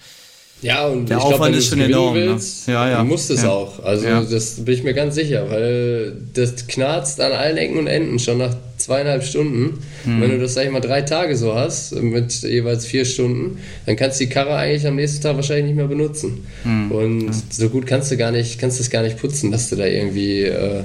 Ja, 0.63 0.87
und 0.87 1.09
der 1.09 1.23
Aufwand 1.23 1.53
glaub, 1.53 1.59
ist 1.59 1.69
schon 1.69 1.81
enorm. 1.81 2.15
Ne? 2.15 2.27
Willst, 2.27 2.69
ne? 2.69 2.75
ja, 2.75 2.91
ja. 2.91 2.99
Du 2.99 3.07
musst 3.07 3.31
es 3.31 3.43
ja. 3.43 3.49
auch. 3.49 3.83
Also, 3.83 4.07
ja. 4.07 4.23
das 4.23 4.63
bin 4.63 4.75
ich 4.75 4.83
mir 4.83 4.93
ganz 4.93 5.15
sicher, 5.15 5.49
weil 5.51 6.13
das 6.35 6.67
knarzt 6.67 7.19
an 7.21 7.33
allen 7.33 7.57
Ecken 7.57 7.79
und 7.79 7.87
Enden 7.87 8.19
schon 8.19 8.39
nach 8.39 8.55
zweieinhalb 8.77 9.25
Stunden. 9.25 9.79
Hm. 10.05 10.21
Wenn 10.21 10.31
du 10.33 10.39
das, 10.39 10.55
sag 10.55 10.67
ich 10.67 10.71
mal, 10.71 10.81
drei 10.81 11.01
Tage 11.01 11.35
so 11.37 11.55
hast, 11.55 11.95
mit 11.95 12.43
jeweils 12.43 12.85
vier 12.85 13.07
Stunden, 13.07 13.59
dann 13.87 13.97
kannst 13.97 14.21
du 14.21 14.25
die 14.25 14.31
Karre 14.31 14.55
eigentlich 14.55 14.87
am 14.87 14.97
nächsten 14.97 15.23
Tag 15.23 15.37
wahrscheinlich 15.37 15.67
nicht 15.67 15.77
mehr 15.77 15.89
benutzen. 15.89 16.47
Hm. 16.65 16.93
Und 16.93 17.27
ja. 17.29 17.33
so 17.51 17.71
gut 17.71 17.87
kannst 17.87 18.11
du 18.11 18.19
gar 18.19 18.31
nicht, 18.31 18.59
kannst 18.59 18.81
es 18.81 18.91
gar 18.91 19.03
nicht 19.03 19.17
putzen, 19.17 19.51
dass 19.51 19.71
du 19.71 19.77
da 19.77 19.87
irgendwie. 19.87 20.45
Äh, 20.45 20.83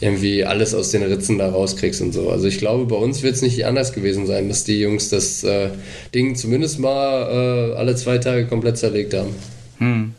irgendwie 0.00 0.44
alles 0.44 0.74
aus 0.74 0.90
den 0.90 1.02
Ritzen 1.02 1.38
da 1.38 1.48
rauskriegst 1.48 2.02
und 2.02 2.12
so. 2.12 2.30
Also 2.30 2.46
ich 2.46 2.58
glaube, 2.58 2.84
bei 2.86 2.96
uns 2.96 3.22
wird 3.22 3.34
es 3.34 3.42
nicht 3.42 3.64
anders 3.64 3.92
gewesen 3.92 4.26
sein, 4.26 4.48
dass 4.48 4.64
die 4.64 4.80
Jungs 4.80 5.08
das 5.08 5.42
äh, 5.44 5.70
Ding 6.14 6.36
zumindest 6.36 6.78
mal 6.78 7.72
äh, 7.72 7.76
alle 7.76 7.94
zwei 7.96 8.18
Tage 8.18 8.46
komplett 8.46 8.76
zerlegt 8.76 9.14
haben. 9.14 9.34
Hm. 9.78 10.12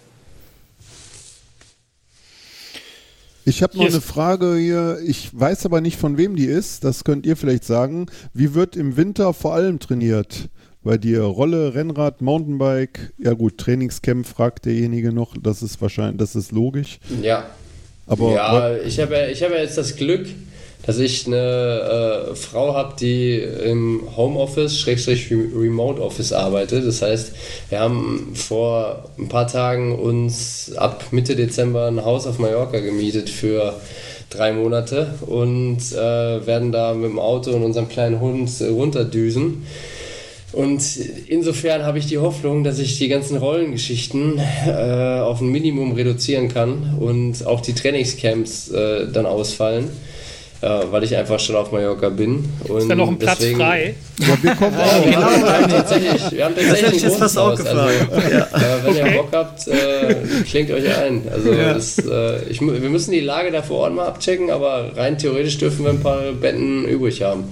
Ich 3.46 3.64
habe 3.64 3.78
noch 3.78 3.86
eine 3.86 4.02
Frage 4.02 4.58
hier. 4.58 5.00
Ich 5.06 5.30
weiß 5.32 5.66
aber 5.66 5.80
nicht, 5.80 5.98
von 5.98 6.18
wem 6.18 6.36
die 6.36 6.48
ist. 6.48 6.84
Das 6.84 7.06
könnt 7.06 7.26
ihr 7.26 7.38
vielleicht 7.38 7.64
sagen. 7.64 8.08
Wie 8.34 8.54
wird 8.54 8.76
im 8.76 8.98
Winter 8.98 9.34
vor 9.34 9.54
allem 9.54 9.80
trainiert? 9.80 10.50
Bei 10.84 10.98
dir 10.98 11.22
Rolle, 11.22 11.74
Rennrad, 11.74 12.22
Mountainbike? 12.22 13.14
Ja 13.18 13.34
gut, 13.34 13.58
Trainingscamp 13.58 14.28
fragt 14.28 14.66
derjenige 14.66 15.14
noch. 15.14 15.36
Das 15.42 15.62
ist 15.62 15.82
wahrscheinlich, 15.82 16.18
das 16.18 16.36
ist 16.36 16.52
logisch. 16.52 17.00
Ja, 17.22 17.50
aber 18.08 18.32
ja, 18.34 18.78
ich 18.78 19.00
habe 19.00 19.30
ich 19.32 19.44
hab 19.44 19.52
ja 19.52 19.58
jetzt 19.58 19.78
das 19.78 19.96
Glück, 19.96 20.28
dass 20.86 21.00
ich 21.00 21.28
eine 21.28 22.30
äh, 22.32 22.36
Frau 22.36 22.74
habe, 22.74 22.96
die 23.00 23.36
im 23.38 24.04
Homeoffice, 24.16 24.80
Schrägstrich 24.80 25.30
Remote 25.30 26.02
Office 26.02 26.32
arbeitet. 26.32 26.88
Das 26.88 27.02
heißt, 27.02 27.34
wir 27.70 27.80
haben 27.80 28.32
vor 28.34 29.10
ein 29.20 29.28
paar 29.28 29.48
Tagen 29.48 30.00
uns 30.00 30.72
ab 30.78 31.06
Mitte 31.12 31.36
Dezember 31.36 31.88
ein 31.88 32.04
Haus 32.04 32.26
auf 32.26 32.40
Mallorca 32.40 32.80
gemietet 32.80 33.30
für 33.30 33.74
drei 34.30 34.54
Monate 34.54 35.16
und 35.26 35.80
äh, 35.94 36.46
werden 36.48 36.72
da 36.72 36.94
mit 36.94 37.10
dem 37.10 37.20
Auto 37.20 37.52
und 37.52 37.64
unserem 37.64 37.90
kleinen 37.90 38.22
Hund 38.22 38.50
runterdüsen. 38.62 39.66
Und 40.58 40.82
insofern 41.28 41.84
habe 41.84 42.00
ich 42.00 42.08
die 42.08 42.18
Hoffnung, 42.18 42.64
dass 42.64 42.80
ich 42.80 42.98
die 42.98 43.10
ganzen 43.10 43.38
Rollengeschichten 43.38 44.42
äh, 44.66 45.20
auf 45.20 45.40
ein 45.40 45.50
Minimum 45.50 45.92
reduzieren 45.92 46.48
kann 46.48 46.96
und 47.00 47.46
auch 47.46 47.62
die 47.62 47.74
Trainingscamps 47.74 48.72
äh, 48.72 49.08
dann 49.12 49.28
ausfallen. 49.28 49.90
Äh, 50.60 50.68
weil 50.90 51.04
ich 51.04 51.16
einfach 51.16 51.40
schon 51.40 51.56
auf 51.56 51.72
Mallorca 51.72 52.10
bin. 52.10 52.44
Und 52.68 52.80
ist 52.80 52.90
da 52.90 52.96
noch 52.96 53.10
ein 53.10 53.20
Platz 53.20 53.38
deswegen, 53.38 53.60
frei? 53.60 53.94
Ja, 54.18 54.38
wir 54.42 54.56
kommen 54.56 54.76
auch. 54.76 55.04
genau, 55.04 55.20
wir 55.20 55.54
haben 55.54 55.70
tatsächlich, 55.70 56.32
wir 56.32 56.46
haben 56.46 56.56
tatsächlich 56.56 57.02
das 57.04 57.16
fast 57.18 57.38
auch 57.38 57.56
gefragt. 57.56 58.08
Also, 58.12 58.30
ja. 58.32 58.40
äh, 58.40 58.84
wenn 58.84 58.90
okay. 58.90 59.12
ihr 59.12 59.18
Bock 59.18 59.30
habt, 59.34 59.68
äh, 59.68 60.16
klingt 60.50 60.72
euch 60.72 60.98
ein. 60.98 61.22
Also 61.32 61.54
ja. 61.54 61.76
das, 61.76 62.00
äh, 62.00 62.50
ich, 62.50 62.60
wir 62.60 62.90
müssen 62.90 63.12
die 63.12 63.20
Lage 63.20 63.52
da 63.52 63.62
vor 63.62 63.82
Ort 63.82 63.94
mal 63.94 64.08
abchecken, 64.08 64.50
aber 64.50 64.94
rein 64.96 65.20
theoretisch 65.20 65.60
dürfen 65.60 65.86
wir 65.86 65.92
ein 65.92 66.02
paar 66.02 66.32
Betten 66.32 66.86
übrig 66.86 67.22
haben. 67.22 67.44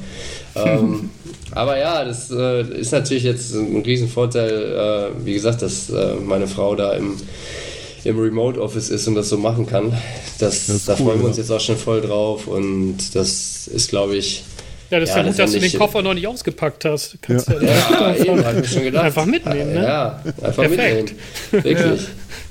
Ähm, 0.55 1.11
aber 1.51 1.77
ja, 1.77 2.03
das 2.03 2.31
äh, 2.31 2.61
ist 2.79 2.91
natürlich 2.91 3.23
jetzt 3.23 3.53
ein 3.53 3.81
Riesenvorteil, 3.81 5.11
äh, 5.19 5.25
wie 5.25 5.33
gesagt, 5.33 5.61
dass 5.61 5.89
äh, 5.89 6.15
meine 6.15 6.47
Frau 6.47 6.75
da 6.75 6.93
im, 6.93 7.15
im 8.03 8.19
Remote 8.19 8.61
Office 8.61 8.89
ist 8.89 9.07
und 9.07 9.15
das 9.15 9.29
so 9.29 9.37
machen 9.37 9.65
kann. 9.67 9.93
Das, 10.39 10.67
das 10.67 10.85
da 10.85 10.93
cool, 10.93 11.05
freuen 11.05 11.19
wir 11.21 11.27
uns 11.27 11.37
jetzt 11.37 11.51
auch 11.51 11.59
schon 11.59 11.77
voll 11.77 12.01
drauf 12.01 12.47
und 12.47 12.97
das 13.13 13.67
ist, 13.67 13.89
glaube 13.89 14.17
ich, 14.17 14.43
ja, 14.91 14.99
das 14.99 15.09
ist 15.09 15.15
ja, 15.15 15.21
ja 15.23 15.27
gut, 15.29 15.39
dass 15.39 15.51
du 15.51 15.59
den 15.59 15.73
Koffer 15.73 16.01
noch 16.03 16.13
nicht 16.13 16.27
ausgepackt 16.27 16.85
hast. 16.85 17.17
Kannst 17.21 17.49
ja, 17.49 17.55
ja, 17.55 17.61
ja, 17.61 18.15
ja 18.15 18.15
eben, 18.23 18.45
hab 18.45 18.63
ich 18.63 18.69
schon 18.69 18.83
gedacht. 18.83 19.05
Einfach 19.05 19.25
mitnehmen, 19.25 19.73
ne? 19.73 19.83
Ja, 19.83 20.21
einfach 20.41 20.63
Perfekt. 20.63 21.15
mitnehmen. 21.51 21.65
Wirklich. 21.65 22.07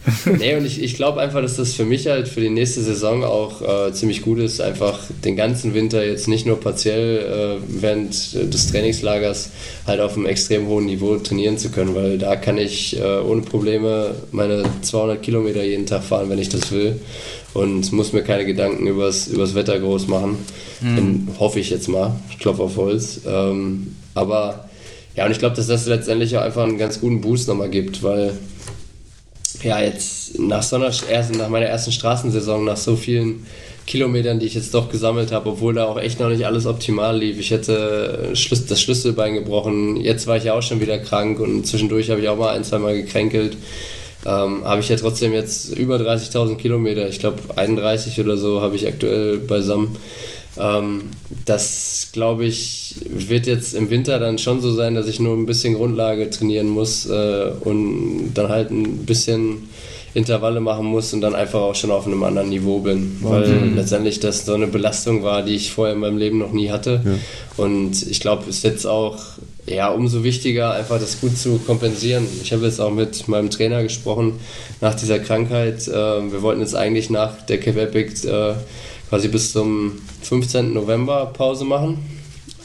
nee, 0.39 0.55
und 0.55 0.67
ich, 0.67 0.83
ich 0.83 0.95
glaube 0.95 1.21
einfach, 1.21 1.41
dass 1.41 1.57
das 1.57 1.75
für 1.75 1.85
mich 1.85 2.07
halt 2.07 2.29
für 2.29 2.41
die 2.41 2.51
nächste 2.51 2.83
Saison 2.83 3.25
auch 3.25 3.63
äh, 3.63 3.93
ziemlich 3.93 4.23
gut 4.23 4.39
ist, 4.39 4.61
einfach 4.61 5.01
den 5.25 5.35
ganzen 5.37 5.73
Winter 5.73 6.05
jetzt 6.05 6.29
nicht 6.29 6.47
nur 6.47 6.61
partiell 6.61 7.59
äh, 7.61 7.63
während 7.69 8.35
des 8.35 8.71
Trainingslagers 8.71 9.51
halt 9.87 10.01
auf 10.01 10.17
einem 10.17 10.27
extrem 10.27 10.67
hohen 10.67 10.87
Niveau 10.87 11.17
trainieren 11.17 11.57
zu 11.57 11.71
können, 11.71 11.95
weil 11.95 12.19
da 12.19 12.37
kann 12.37 12.59
ich 12.59 12.99
äh, 13.01 13.19
ohne 13.21 13.43
Probleme 13.43 14.15
meine 14.31 14.65
200 14.83 15.23
Kilometer 15.23 15.65
jeden 15.65 15.87
Tag 15.87 16.05
fahren, 16.05 16.29
wenn 16.29 16.39
ich 16.39 16.51
das 16.51 16.71
will 16.71 17.01
und 17.55 17.93
muss 17.93 18.13
mir 18.13 18.23
keine 18.23 18.45
Gedanken 18.45 18.87
übers, 18.87 19.29
übers 19.29 19.55
Wetter 19.55 19.79
groß 19.79 20.09
machen. 20.09 20.39
Mhm. 20.81 21.29
hoffe 21.39 21.61
ich 21.61 21.71
jetzt 21.71 21.89
mal. 21.89 22.15
Ich 22.29 22.39
klopfe 22.39 22.63
auf 22.63 22.77
Holz. 22.77 23.21
Ähm, 23.27 23.97
aber 24.15 24.69
ja, 25.17 25.25
und 25.25 25.31
ich 25.31 25.39
glaube, 25.39 25.57
dass 25.57 25.69
das 25.69 25.87
letztendlich 25.87 26.37
auch 26.37 26.43
einfach 26.43 26.65
einen 26.65 26.79
ganz 26.79 27.01
guten 27.01 27.21
Boost 27.21 27.49
nochmal 27.49 27.71
gibt, 27.71 28.03
weil 28.03 28.37
ja, 29.65 29.81
jetzt 29.81 30.39
nach 30.39 30.63
so 30.63 30.77
einer, 30.77 30.91
nach 30.91 31.49
meiner 31.49 31.67
ersten 31.67 31.93
Straßensaison, 31.93 32.65
nach 32.65 32.77
so 32.77 32.97
vielen 32.97 33.47
Kilometern, 33.87 34.39
die 34.39 34.47
ich 34.47 34.55
jetzt 34.55 34.73
doch 34.73 34.89
gesammelt 34.89 35.31
habe, 35.33 35.51
obwohl 35.51 35.75
da 35.75 35.85
auch 35.85 35.99
echt 35.99 36.19
noch 36.21 36.31
nicht 36.31 36.47
alles 36.47 36.67
optimal 36.67 37.19
lief. 37.19 37.39
Ich 37.39 37.51
hätte 37.51 38.31
das 38.33 38.81
Schlüsselbein 38.81 39.35
gebrochen. 39.35 39.97
Jetzt 39.97 40.27
war 40.27 40.37
ich 40.37 40.45
ja 40.45 40.55
auch 40.55 40.63
schon 40.63 40.81
wieder 40.81 40.99
krank 40.99 41.39
und 41.41 41.67
zwischendurch 41.67 42.11
habe 42.11 42.21
ich 42.21 42.29
auch 42.29 42.39
mal 42.39 42.55
ein, 42.55 42.65
zwei 42.65 42.79
Mal 42.79 42.95
gekränkelt. 42.95 43.57
Ähm, 44.27 44.65
habe 44.65 44.81
ich 44.81 44.89
ja 44.89 44.97
trotzdem 44.97 45.35
jetzt 45.35 45.77
über 45.77 45.97
30.000 45.97 46.57
Kilometer. 46.57 47.09
Ich 47.09 47.19
glaube 47.19 47.39
31 47.57 48.19
oder 48.21 48.39
so 48.39 48.63
habe 48.63 48.77
ich 48.77 48.87
aktuell 48.87 49.39
beisammen. 49.39 49.97
Ähm, 50.59 51.11
das, 51.45 52.09
glaube 52.13 52.47
ich, 52.47 52.97
wird 53.05 53.47
jetzt 53.47 53.75
im 53.75 53.91
Winter 53.91 54.19
dann 54.19 54.39
schon 54.39 54.61
so 54.61 54.73
sein, 54.73 54.95
dass 54.95 55.09
ich 55.09 55.21
nur 55.21 55.37
ein 55.37 55.47
bisschen 55.47 55.75
Grundlage 55.75 56.31
trainieren 56.31 56.69
muss 56.69 57.07
äh, 57.07 57.51
und 57.61 58.33
dann 58.35 58.49
halt 58.49 58.71
ein 58.71 59.05
bisschen 59.05 59.69
Intervalle 60.15 60.61
machen 60.61 60.87
muss 60.87 61.13
und 61.13 61.21
dann 61.21 61.35
einfach 61.35 61.61
auch 61.61 61.75
schon 61.75 61.91
auf 61.91 62.07
einem 62.07 62.23
anderen 62.23 62.49
Niveau 62.49 62.79
bin. 62.79 63.19
Weil 63.21 63.49
mhm. 63.49 63.77
letztendlich 63.77 64.21
das 64.21 64.47
so 64.47 64.55
eine 64.55 64.69
Belastung 64.69 65.23
war, 65.23 65.43
die 65.43 65.57
ich 65.57 65.73
vorher 65.73 65.95
in 65.95 66.01
meinem 66.01 66.19
Leben 66.19 66.39
noch 66.39 66.53
nie 66.53 66.71
hatte. 66.71 67.03
Ja. 67.05 67.63
Und 67.63 68.07
ich 68.09 68.21
glaube, 68.21 68.45
es 68.49 68.59
ist 68.59 68.65
jetzt 68.65 68.87
auch 68.87 69.19
ja, 69.67 69.89
umso 69.91 70.23
wichtiger, 70.23 70.73
einfach 70.73 71.01
das 71.01 71.21
gut 71.21 71.37
zu 71.37 71.59
kompensieren. 71.59 72.27
Ich 72.43 72.53
habe 72.53 72.65
jetzt 72.65 72.81
auch 72.81 72.91
mit 72.91 73.29
meinem 73.29 73.51
Trainer 73.51 73.83
gesprochen 73.83 74.35
nach 74.81 74.95
dieser 74.95 75.19
Krankheit. 75.19 75.89
Äh, 75.89 75.93
wir 75.93 76.43
wollten 76.43 76.61
jetzt 76.61 76.77
eigentlich 76.77 77.11
nach 77.11 77.43
der 77.43 77.59
Cape 77.59 77.83
Epic 77.83 78.27
äh, 78.27 78.55
quasi 79.09 79.29
bis 79.29 79.53
zum 79.53 79.93
15. 80.25 80.73
November 80.73 81.27
Pause 81.27 81.65
machen. 81.65 81.99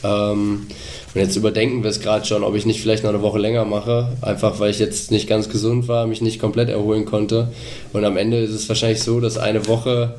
Ähm, 0.03 0.67
und 1.13 1.21
jetzt 1.21 1.35
überdenken 1.35 1.83
wir 1.83 1.89
es 1.89 1.99
gerade 1.99 2.25
schon, 2.25 2.43
ob 2.43 2.55
ich 2.55 2.65
nicht 2.65 2.81
vielleicht 2.81 3.03
noch 3.03 3.09
eine 3.09 3.21
Woche 3.21 3.39
länger 3.39 3.65
mache, 3.65 4.13
einfach 4.21 4.59
weil 4.59 4.71
ich 4.71 4.79
jetzt 4.79 5.11
nicht 5.11 5.27
ganz 5.27 5.49
gesund 5.49 5.87
war, 5.87 6.07
mich 6.07 6.21
nicht 6.21 6.39
komplett 6.39 6.69
erholen 6.69 7.05
konnte. 7.05 7.51
Und 7.93 8.05
am 8.05 8.15
Ende 8.15 8.37
ist 8.37 8.51
es 8.51 8.69
wahrscheinlich 8.69 9.01
so, 9.01 9.19
dass 9.19 9.37
eine 9.37 9.67
Woche 9.67 10.15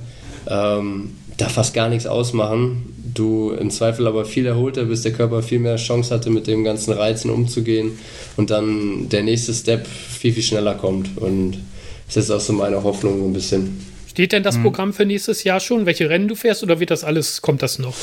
ähm, 0.49 1.17
da 1.37 1.49
fast 1.49 1.75
gar 1.75 1.89
nichts 1.89 2.07
ausmachen. 2.07 2.95
Du 3.15 3.51
im 3.53 3.71
Zweifel 3.71 4.07
aber 4.07 4.25
viel 4.25 4.47
erholter 4.47 4.85
bist, 4.85 5.05
der 5.05 5.13
Körper 5.13 5.43
viel 5.43 5.59
mehr 5.59 5.77
Chance 5.77 6.15
hatte, 6.15 6.31
mit 6.31 6.47
dem 6.47 6.65
ganzen 6.65 6.93
Reizen 6.93 7.31
umzugehen 7.31 7.99
und 8.37 8.51
dann 8.51 9.09
der 9.09 9.23
nächste 9.23 9.55
Step 9.55 9.87
viel, 9.87 10.33
viel 10.33 10.43
schneller 10.43 10.75
kommt. 10.75 11.17
Und 11.17 11.59
das 12.07 12.17
ist 12.17 12.31
auch 12.31 12.41
so 12.41 12.53
meine 12.53 12.83
Hoffnung 12.83 13.19
so 13.19 13.25
ein 13.25 13.33
bisschen. 13.33 13.90
Steht 14.11 14.33
denn 14.33 14.43
das 14.43 14.57
hm. 14.57 14.65
Programm 14.65 14.93
für 14.93 15.07
nächstes 15.07 15.45
Jahr 15.45 15.61
schon? 15.61 15.87
Welche 15.87 16.11
Rennen 16.11 16.27
du 16.27 16.35
fährst 16.35 16.65
oder 16.65 16.81
wird 16.81 16.91
das 16.91 17.05
alles, 17.05 17.43
kommt 17.43 17.63
das 17.63 17.79
noch? 17.79 17.95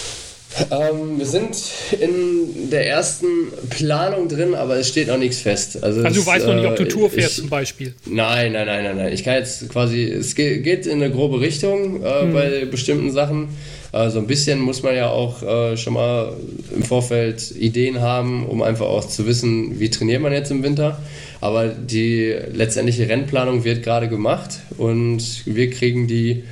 Ähm, 0.71 1.19
wir 1.19 1.25
sind 1.25 1.55
in 1.99 2.69
der 2.69 2.87
ersten 2.87 3.27
Planung 3.69 4.27
drin, 4.27 4.55
aber 4.55 4.77
es 4.77 4.89
steht 4.89 5.07
noch 5.07 5.17
nichts 5.17 5.39
fest. 5.39 5.83
Also, 5.83 6.03
also 6.03 6.21
du 6.21 6.25
weißt 6.25 6.47
noch 6.47 6.55
nicht, 6.55 6.65
ob 6.65 6.75
du 6.75 6.83
äh, 6.83 6.87
Tour 6.87 7.09
fährst 7.09 7.31
ich, 7.31 7.37
zum 7.37 7.49
Beispiel? 7.49 7.93
Nein, 8.05 8.53
nein, 8.53 8.65
nein, 8.65 8.83
nein, 8.83 8.97
nein. 8.97 9.13
Ich 9.13 9.23
kann 9.23 9.35
jetzt 9.35 9.69
quasi, 9.69 10.03
es 10.03 10.35
geht 10.35 10.85
in 10.85 11.03
eine 11.03 11.11
grobe 11.11 11.39
Richtung 11.39 12.03
äh, 12.03 12.21
hm. 12.21 12.33
bei 12.33 12.65
bestimmten 12.65 13.11
Sachen. 13.11 13.49
Äh, 13.91 14.09
so 14.09 14.19
ein 14.19 14.27
bisschen 14.27 14.59
muss 14.59 14.83
man 14.83 14.95
ja 14.95 15.09
auch 15.09 15.43
äh, 15.43 15.77
schon 15.77 15.93
mal 15.93 16.33
im 16.75 16.83
Vorfeld 16.83 17.51
Ideen 17.51 18.01
haben, 18.01 18.45
um 18.45 18.61
einfach 18.61 18.85
auch 18.85 19.07
zu 19.07 19.27
wissen, 19.27 19.79
wie 19.79 19.89
trainiert 19.89 20.21
man 20.21 20.33
jetzt 20.33 20.51
im 20.51 20.63
Winter. 20.63 20.99
Aber 21.39 21.67
die 21.67 22.35
letztendliche 22.51 23.07
Rennplanung 23.07 23.63
wird 23.63 23.83
gerade 23.83 24.07
gemacht 24.07 24.59
und 24.77 25.43
wir 25.45 25.69
kriegen 25.69 26.07
die 26.07 26.43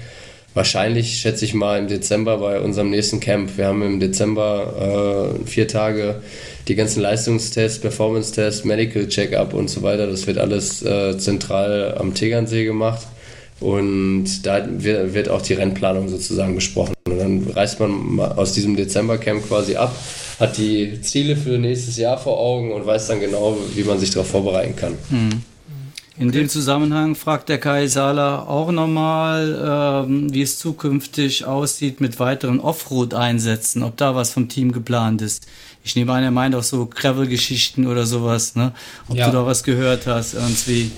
wahrscheinlich, 0.56 1.18
schätze 1.20 1.46
ich 1.46 1.54
mal, 1.54 1.78
im 1.78 1.88
Dezember 1.88 2.40
bei 2.40 2.60
unserem 2.60 2.90
nächsten 2.90 3.20
Camp. 3.20 3.58
Wir 3.58 3.68
haben 3.68 3.84
im 3.84 4.00
Dezember 4.00 5.36
äh, 5.44 5.48
vier 5.48 5.68
Tage 5.68 6.22
die 6.68 6.76
ganzen 6.76 7.02
Leistungstests, 7.02 7.80
Performance-Tests, 7.80 8.64
Medical 8.64 9.08
Check-up 9.08 9.54
und 9.54 9.70
so 9.70 9.84
weiter. 9.84 10.08
Das 10.08 10.26
wird 10.26 10.40
alles 10.40 10.82
äh, 10.82 11.16
zentral 11.20 11.96
am 12.00 12.16
Tegernsee 12.16 12.66
gemacht. 12.66 13.06
Und 13.60 14.46
da 14.46 14.66
wird 14.68 15.30
auch 15.30 15.42
die 15.42 15.54
Rennplanung 15.54 16.10
sozusagen 16.10 16.56
besprochen. 16.56 16.94
Und 17.08 17.20
dann 17.20 17.48
reist 17.54 17.80
man 17.80 18.20
aus 18.20 18.54
diesem 18.54 18.76
Dezember-Camp 18.76 19.48
quasi 19.48 19.76
ab, 19.76 19.96
hat 20.40 20.58
die 20.58 21.00
Ziele 21.02 21.38
für 21.38 21.58
nächstes 21.58 21.98
Jahr 21.98 22.18
vor 22.18 22.38
Augen 22.38 22.72
und 22.72 22.86
weiß 22.86 23.08
dann 23.08 23.22
genau, 23.22 23.58
wie 23.76 23.84
man 23.84 24.00
sich 24.00 24.12
darauf 24.12 24.28
vorbereiten 24.28 24.76
kann. 24.76 24.94
Mhm. 25.10 25.44
In 26.18 26.32
dem 26.32 26.48
Zusammenhang 26.48 27.16
fragt 27.16 27.50
der 27.50 27.58
Kai 27.58 27.88
Sala 27.88 28.44
auch 28.44 28.72
nochmal, 28.72 30.06
ähm, 30.08 30.34
wie 30.34 30.42
es 30.42 30.58
zukünftig 30.58 31.44
aussieht 31.44 32.00
mit 32.00 32.20
weiteren 32.20 32.62
Offroad-Einsätzen, 32.62 33.84
ob 33.84 33.98
da 33.98 34.16
was 34.16 34.32
vom 34.32 34.48
Team 34.48 34.72
geplant 34.72 35.22
ist. 35.22 35.46
Ich 35.84 35.98
nehme 35.98 36.14
an, 36.14 36.24
er 36.24 36.32
meint 36.32 36.56
auch 36.56 36.64
so 36.64 36.86
Gravel-Geschichten 36.86 37.86
oder 37.86 38.06
sowas, 38.06 38.56
ne? 38.56 38.72
Ob 39.10 39.18
ja. 39.18 39.26
du 39.26 39.34
da 39.34 39.46
was 39.46 39.64
gehört 39.66 40.08
hast, 40.08 40.36
irgendwie. 40.36 40.90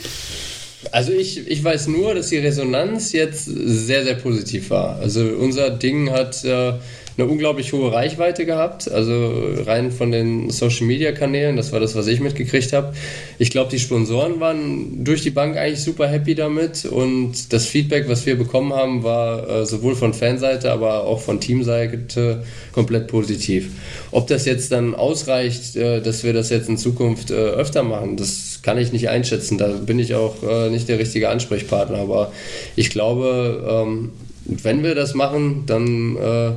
Also 0.92 1.12
ich, 1.14 1.48
ich 1.48 1.64
weiß 1.64 1.88
nur, 1.88 2.14
dass 2.14 2.28
die 2.28 2.38
Resonanz 2.38 3.12
jetzt 3.12 3.46
sehr, 3.46 4.04
sehr 4.04 4.16
positiv 4.16 4.70
war. 4.70 4.98
Also 4.98 5.22
unser 5.22 5.72
Ding 5.72 6.12
hat 6.12 6.46
äh, 6.46 6.74
eine 7.18 7.28
unglaublich 7.28 7.74
hohe 7.74 7.92
Reichweite 7.92 8.46
gehabt, 8.46 8.92
also 8.92 9.32
rein 9.66 9.92
von 9.92 10.12
den 10.12 10.52
Social-Media-Kanälen, 10.52 11.56
das 11.56 11.72
war 11.72 11.80
das, 11.80 11.96
was 11.96 12.06
ich 12.06 12.20
mitgekriegt 12.20 12.74
habe. 12.74 12.94
Ich 13.40 13.50
glaube, 13.50 13.72
die 13.72 13.80
Sponsoren 13.80 14.40
waren 14.40 15.04
durch 15.04 15.24
die 15.24 15.32
Bank 15.32 15.58
eigentlich 15.58 15.82
super 15.82 16.08
happy 16.08 16.36
damit 16.36 16.86
und 16.86 17.52
das 17.52 17.66
Feedback, 17.66 18.08
was 18.08 18.26
wir 18.28 18.38
bekommen 18.38 18.72
haben, 18.72 19.04
war 19.04 19.50
äh, 19.50 19.66
sowohl 19.66 19.96
von 19.96 20.14
Fanseite, 20.14 20.72
aber 20.72 21.06
auch 21.06 21.22
von 21.22 21.40
Teamseite 21.40 22.44
komplett 22.72 23.08
positiv. 23.08 23.72
Ob 24.12 24.28
das 24.28 24.46
jetzt 24.46 24.72
dann 24.72 24.94
ausreicht, 24.94 25.76
äh, 25.76 26.02
dass 26.02 26.24
wir 26.24 26.34
das 26.34 26.52
jetzt 26.52 26.70
in 26.70 26.78
Zukunft 26.78 27.32
äh, 27.32 27.34
öfter 27.34 27.82
machen, 27.82 28.18
das 28.18 28.60
kann 28.62 28.78
ich 28.78 28.92
nicht 28.92 29.10
einschätzen. 29.10 29.58
Da 29.58 29.70
bin 29.70 29.98
ich 29.98 30.14
auch 30.14 30.44
äh, 30.44 30.70
nicht 30.70 30.88
der 30.88 31.00
richtige 31.00 31.30
Ansprechpartner, 31.30 31.98
aber 31.98 32.32
ich 32.76 32.92
glaube, 32.92 33.86
ähm, 33.86 34.12
wenn 34.46 34.84
wir 34.84 34.96
das 34.96 35.14
machen, 35.14 35.64
dann 35.66 36.16
äh, 36.16 36.52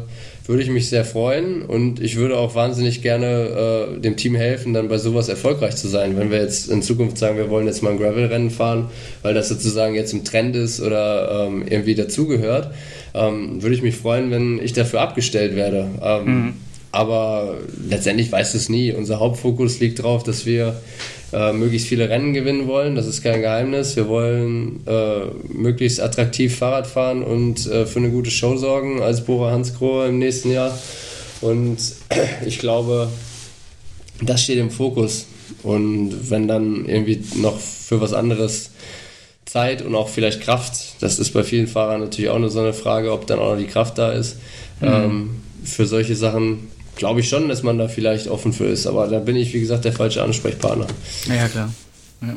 würde 0.50 0.64
ich 0.64 0.68
mich 0.68 0.88
sehr 0.88 1.04
freuen 1.04 1.62
und 1.62 2.00
ich 2.00 2.16
würde 2.16 2.36
auch 2.36 2.56
wahnsinnig 2.56 3.02
gerne 3.02 3.94
äh, 3.96 4.00
dem 4.00 4.16
Team 4.16 4.34
helfen, 4.34 4.74
dann 4.74 4.88
bei 4.88 4.98
sowas 4.98 5.28
erfolgreich 5.28 5.76
zu 5.76 5.86
sein. 5.86 6.18
Wenn 6.18 6.32
wir 6.32 6.42
jetzt 6.42 6.68
in 6.68 6.82
Zukunft 6.82 7.18
sagen, 7.18 7.36
wir 7.36 7.50
wollen 7.50 7.68
jetzt 7.68 7.84
mal 7.84 7.90
ein 7.92 7.98
Gravel-Rennen 7.98 8.50
fahren, 8.50 8.90
weil 9.22 9.32
das 9.32 9.48
sozusagen 9.48 9.94
jetzt 9.94 10.12
im 10.12 10.24
Trend 10.24 10.56
ist 10.56 10.80
oder 10.80 11.46
ähm, 11.46 11.64
irgendwie 11.70 11.94
dazugehört, 11.94 12.74
ähm, 13.14 13.62
würde 13.62 13.76
ich 13.76 13.82
mich 13.82 13.96
freuen, 13.96 14.32
wenn 14.32 14.60
ich 14.60 14.72
dafür 14.72 15.02
abgestellt 15.02 15.54
werde. 15.54 15.88
Ähm, 16.02 16.24
mhm. 16.24 16.54
Aber 16.92 17.58
letztendlich 17.88 18.32
weiß 18.32 18.54
es 18.54 18.68
nie. 18.68 18.92
Unser 18.92 19.20
Hauptfokus 19.20 19.78
liegt 19.78 20.00
darauf, 20.00 20.24
dass 20.24 20.44
wir 20.44 20.80
äh, 21.32 21.52
möglichst 21.52 21.86
viele 21.86 22.08
Rennen 22.08 22.32
gewinnen 22.32 22.66
wollen. 22.66 22.96
Das 22.96 23.06
ist 23.06 23.22
kein 23.22 23.40
Geheimnis. 23.40 23.94
Wir 23.94 24.08
wollen 24.08 24.80
äh, 24.86 25.26
möglichst 25.48 26.00
attraktiv 26.00 26.56
Fahrrad 26.56 26.86
fahren 26.86 27.22
und 27.22 27.66
äh, 27.66 27.86
für 27.86 28.00
eine 28.00 28.10
gute 28.10 28.30
Show 28.30 28.56
sorgen 28.56 29.00
als 29.02 29.24
Bora 29.24 29.52
Hansgrohe 29.52 30.08
im 30.08 30.18
nächsten 30.18 30.50
Jahr. 30.50 30.76
Und 31.40 31.78
ich 32.44 32.58
glaube, 32.58 33.08
das 34.20 34.42
steht 34.42 34.58
im 34.58 34.70
Fokus. 34.70 35.26
Und 35.62 36.30
wenn 36.30 36.48
dann 36.48 36.86
irgendwie 36.86 37.22
noch 37.36 37.58
für 37.58 38.00
was 38.00 38.12
anderes 38.12 38.70
Zeit 39.46 39.82
und 39.82 39.94
auch 39.94 40.08
vielleicht 40.08 40.40
Kraft, 40.40 41.00
das 41.00 41.18
ist 41.18 41.32
bei 41.32 41.42
vielen 41.44 41.66
Fahrern 41.66 42.00
natürlich 42.00 42.30
auch 42.30 42.36
eine 42.36 42.50
so 42.50 42.60
eine 42.60 42.72
Frage, 42.72 43.12
ob 43.12 43.26
dann 43.26 43.38
auch 43.38 43.52
noch 43.52 43.58
die 43.58 43.66
Kraft 43.66 43.98
da 43.98 44.12
ist. 44.12 44.36
Mhm. 44.80 44.88
Ähm, 44.88 45.30
für 45.64 45.86
solche 45.86 46.16
Sachen 46.16 46.68
glaube 47.00 47.20
ich 47.20 47.28
schon, 47.28 47.48
dass 47.48 47.64
man 47.64 47.78
da 47.78 47.88
vielleicht 47.88 48.28
offen 48.28 48.52
für 48.52 48.66
ist. 48.66 48.86
Aber 48.86 49.08
da 49.08 49.18
bin 49.18 49.34
ich, 49.34 49.52
wie 49.52 49.60
gesagt, 49.60 49.84
der 49.84 49.92
falsche 49.92 50.22
Ansprechpartner. 50.22 50.86
Ja, 51.26 51.48
klar. 51.48 51.72
Ja. 52.22 52.36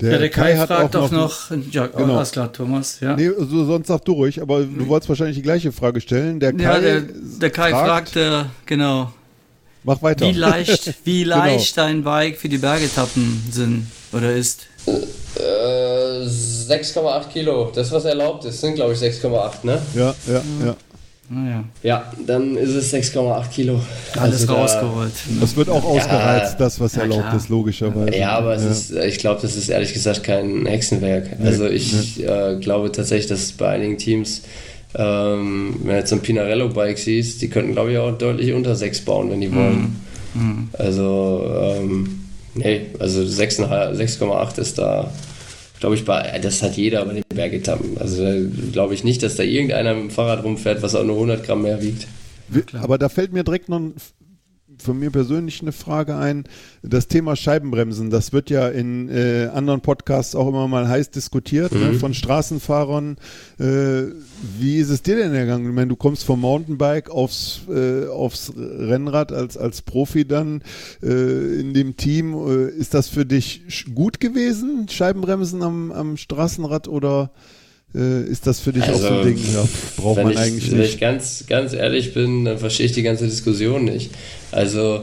Der, 0.00 0.12
ja, 0.12 0.18
der 0.18 0.28
Kai, 0.28 0.54
Kai 0.54 0.66
fragt 0.66 0.94
doch 0.94 1.10
noch, 1.10 1.50
noch, 1.50 1.72
ja, 1.72 1.86
genau. 1.86 2.16
alles 2.16 2.32
klar, 2.32 2.52
Thomas, 2.52 3.00
ja. 3.00 3.16
Nee, 3.16 3.28
also 3.28 3.64
sonst 3.64 3.86
sag 3.86 4.04
du 4.04 4.12
ruhig, 4.12 4.42
aber 4.42 4.62
du 4.62 4.86
wolltest 4.88 5.08
wahrscheinlich 5.08 5.36
die 5.36 5.42
gleiche 5.42 5.72
Frage 5.72 6.02
stellen. 6.02 6.38
Der 6.38 6.52
Kai, 6.52 6.62
ja, 6.62 6.80
der, 6.80 7.00
der 7.00 7.50
Kai 7.50 7.70
fragt, 7.70 8.10
fragte, 8.10 8.46
genau. 8.66 9.12
Mach 9.84 10.02
weiter. 10.02 10.26
Wie 10.26 10.32
leicht, 10.32 10.94
wie 11.04 11.22
genau. 11.22 11.36
leicht 11.36 11.76
genau. 11.76 11.86
dein 11.86 12.04
Bike 12.04 12.36
für 12.36 12.48
die 12.50 12.58
Bergetappen 12.58 13.42
sind 13.50 13.86
oder 14.12 14.34
ist? 14.34 14.66
Äh, 14.86 16.26
6,8 16.26 17.28
Kilo, 17.28 17.72
das 17.74 17.90
was 17.90 18.04
erlaubt 18.04 18.44
ist, 18.44 18.60
sind 18.60 18.74
glaube 18.74 18.92
ich 18.92 18.98
6,8, 18.98 19.64
ne? 19.64 19.80
Ja, 19.94 20.14
ja, 20.26 20.42
ja. 20.64 20.76
Naja. 21.28 21.64
Ja, 21.82 22.12
dann 22.24 22.56
ist 22.56 22.74
es 22.74 22.94
6,8 22.94 23.50
Kilo. 23.50 23.80
Alles 24.16 24.42
also 24.42 24.54
rausgeholt. 24.54 25.12
Da, 25.28 25.40
das 25.40 25.56
wird 25.56 25.68
auch 25.68 25.84
ausgereizt, 25.84 26.52
ja, 26.52 26.58
das, 26.58 26.78
was 26.78 26.96
erlaubt 26.96 27.34
ist, 27.34 27.48
logischerweise. 27.48 28.16
Ja, 28.16 28.38
aber 28.38 28.56
ja. 28.56 28.68
Ist, 28.68 28.92
ich 28.92 29.18
glaube, 29.18 29.42
das 29.42 29.56
ist 29.56 29.68
ehrlich 29.68 29.92
gesagt 29.92 30.22
kein 30.22 30.66
Hexenwerk. 30.66 31.40
Nee, 31.40 31.46
also 31.46 31.66
ich 31.66 32.18
nee. 32.18 32.24
äh, 32.24 32.60
glaube 32.60 32.92
tatsächlich, 32.92 33.26
dass 33.26 33.50
bei 33.52 33.70
einigen 33.70 33.98
Teams, 33.98 34.42
ähm, 34.94 35.76
wenn 35.80 35.90
du 35.90 35.96
jetzt 35.96 36.10
so 36.10 36.16
ein 36.16 36.22
Pinarello-Bike 36.22 36.98
siehst, 36.98 37.42
die 37.42 37.48
könnten, 37.48 37.72
glaube 37.72 37.90
ich, 37.92 37.98
auch 37.98 38.16
deutlich 38.16 38.52
unter 38.52 38.76
6 38.76 39.00
bauen, 39.00 39.30
wenn 39.30 39.40
die 39.40 39.52
wollen. 39.52 39.96
Mhm. 40.34 40.42
mhm. 40.42 40.68
Also, 40.74 41.44
ähm, 41.60 42.20
nee, 42.54 42.86
also 43.00 43.22
6,8 43.22 44.60
ist 44.60 44.78
da 44.78 45.10
glaube 45.80 45.94
ich, 45.94 46.04
bei, 46.04 46.38
das 46.42 46.62
hat 46.62 46.76
jeder 46.76 47.04
bei 47.04 47.14
den 47.14 47.24
Bergetappen. 47.28 47.98
Also 47.98 48.24
glaube 48.72 48.94
ich 48.94 49.04
nicht, 49.04 49.22
dass 49.22 49.36
da 49.36 49.42
irgendeiner 49.42 49.94
mit 49.94 50.04
dem 50.04 50.10
Fahrrad 50.10 50.44
rumfährt, 50.44 50.82
was 50.82 50.94
auch 50.94 51.04
nur 51.04 51.16
100 51.16 51.44
Gramm 51.44 51.62
mehr 51.62 51.82
wiegt. 51.82 52.06
Aber 52.74 52.98
da 52.98 53.08
fällt 53.08 53.32
mir 53.32 53.42
direkt 53.42 53.68
noch 53.68 53.80
ein 53.80 53.94
von 54.78 54.98
mir 54.98 55.10
persönlich 55.10 55.62
eine 55.62 55.72
Frage 55.72 56.16
ein. 56.16 56.44
Das 56.82 57.08
Thema 57.08 57.36
Scheibenbremsen, 57.36 58.10
das 58.10 58.32
wird 58.32 58.50
ja 58.50 58.68
in 58.68 59.08
äh, 59.08 59.48
anderen 59.52 59.80
Podcasts 59.80 60.34
auch 60.34 60.48
immer 60.48 60.68
mal 60.68 60.88
heiß 60.88 61.10
diskutiert 61.10 61.72
ne, 61.72 61.78
mhm. 61.78 61.92
ne, 61.92 61.94
von 61.94 62.14
Straßenfahrern. 62.14 63.16
Äh, 63.58 64.02
wie 64.58 64.76
ist 64.78 64.90
es 64.90 65.02
dir 65.02 65.16
denn 65.16 65.34
ergangen? 65.34 65.68
Ich 65.68 65.74
meine, 65.74 65.88
du 65.88 65.96
kommst 65.96 66.24
vom 66.24 66.40
Mountainbike 66.40 67.10
aufs, 67.10 67.62
äh, 67.68 68.06
aufs 68.06 68.52
Rennrad 68.56 69.32
als, 69.32 69.56
als 69.56 69.82
Profi 69.82 70.26
dann 70.26 70.62
äh, 71.02 71.60
in 71.60 71.74
dem 71.74 71.96
Team. 71.96 72.34
Äh, 72.34 72.70
ist 72.70 72.94
das 72.94 73.08
für 73.08 73.26
dich 73.26 73.86
gut 73.94 74.20
gewesen, 74.20 74.88
Scheibenbremsen 74.88 75.62
am, 75.62 75.92
am 75.92 76.16
Straßenrad 76.16 76.88
oder? 76.88 77.30
Äh, 77.94 78.24
ist 78.24 78.46
das 78.46 78.60
für 78.60 78.72
dich 78.72 78.82
also, 78.84 78.94
auch 78.94 79.00
so 79.00 79.06
ein 79.06 79.14
also, 79.14 79.28
Ding? 79.28 79.38
Ja, 79.54 79.68
braucht 79.96 80.22
man 80.22 80.32
ich, 80.32 80.38
eigentlich 80.38 80.64
nicht. 80.64 80.72
Wenn 80.72 80.82
ich 80.82 81.00
ganz, 81.00 81.44
ganz 81.48 81.72
ehrlich 81.72 82.14
bin, 82.14 82.44
dann 82.44 82.58
verstehe 82.58 82.86
ich 82.86 82.92
die 82.92 83.02
ganze 83.02 83.26
Diskussion 83.26 83.84
nicht. 83.84 84.10
Also, 84.52 85.02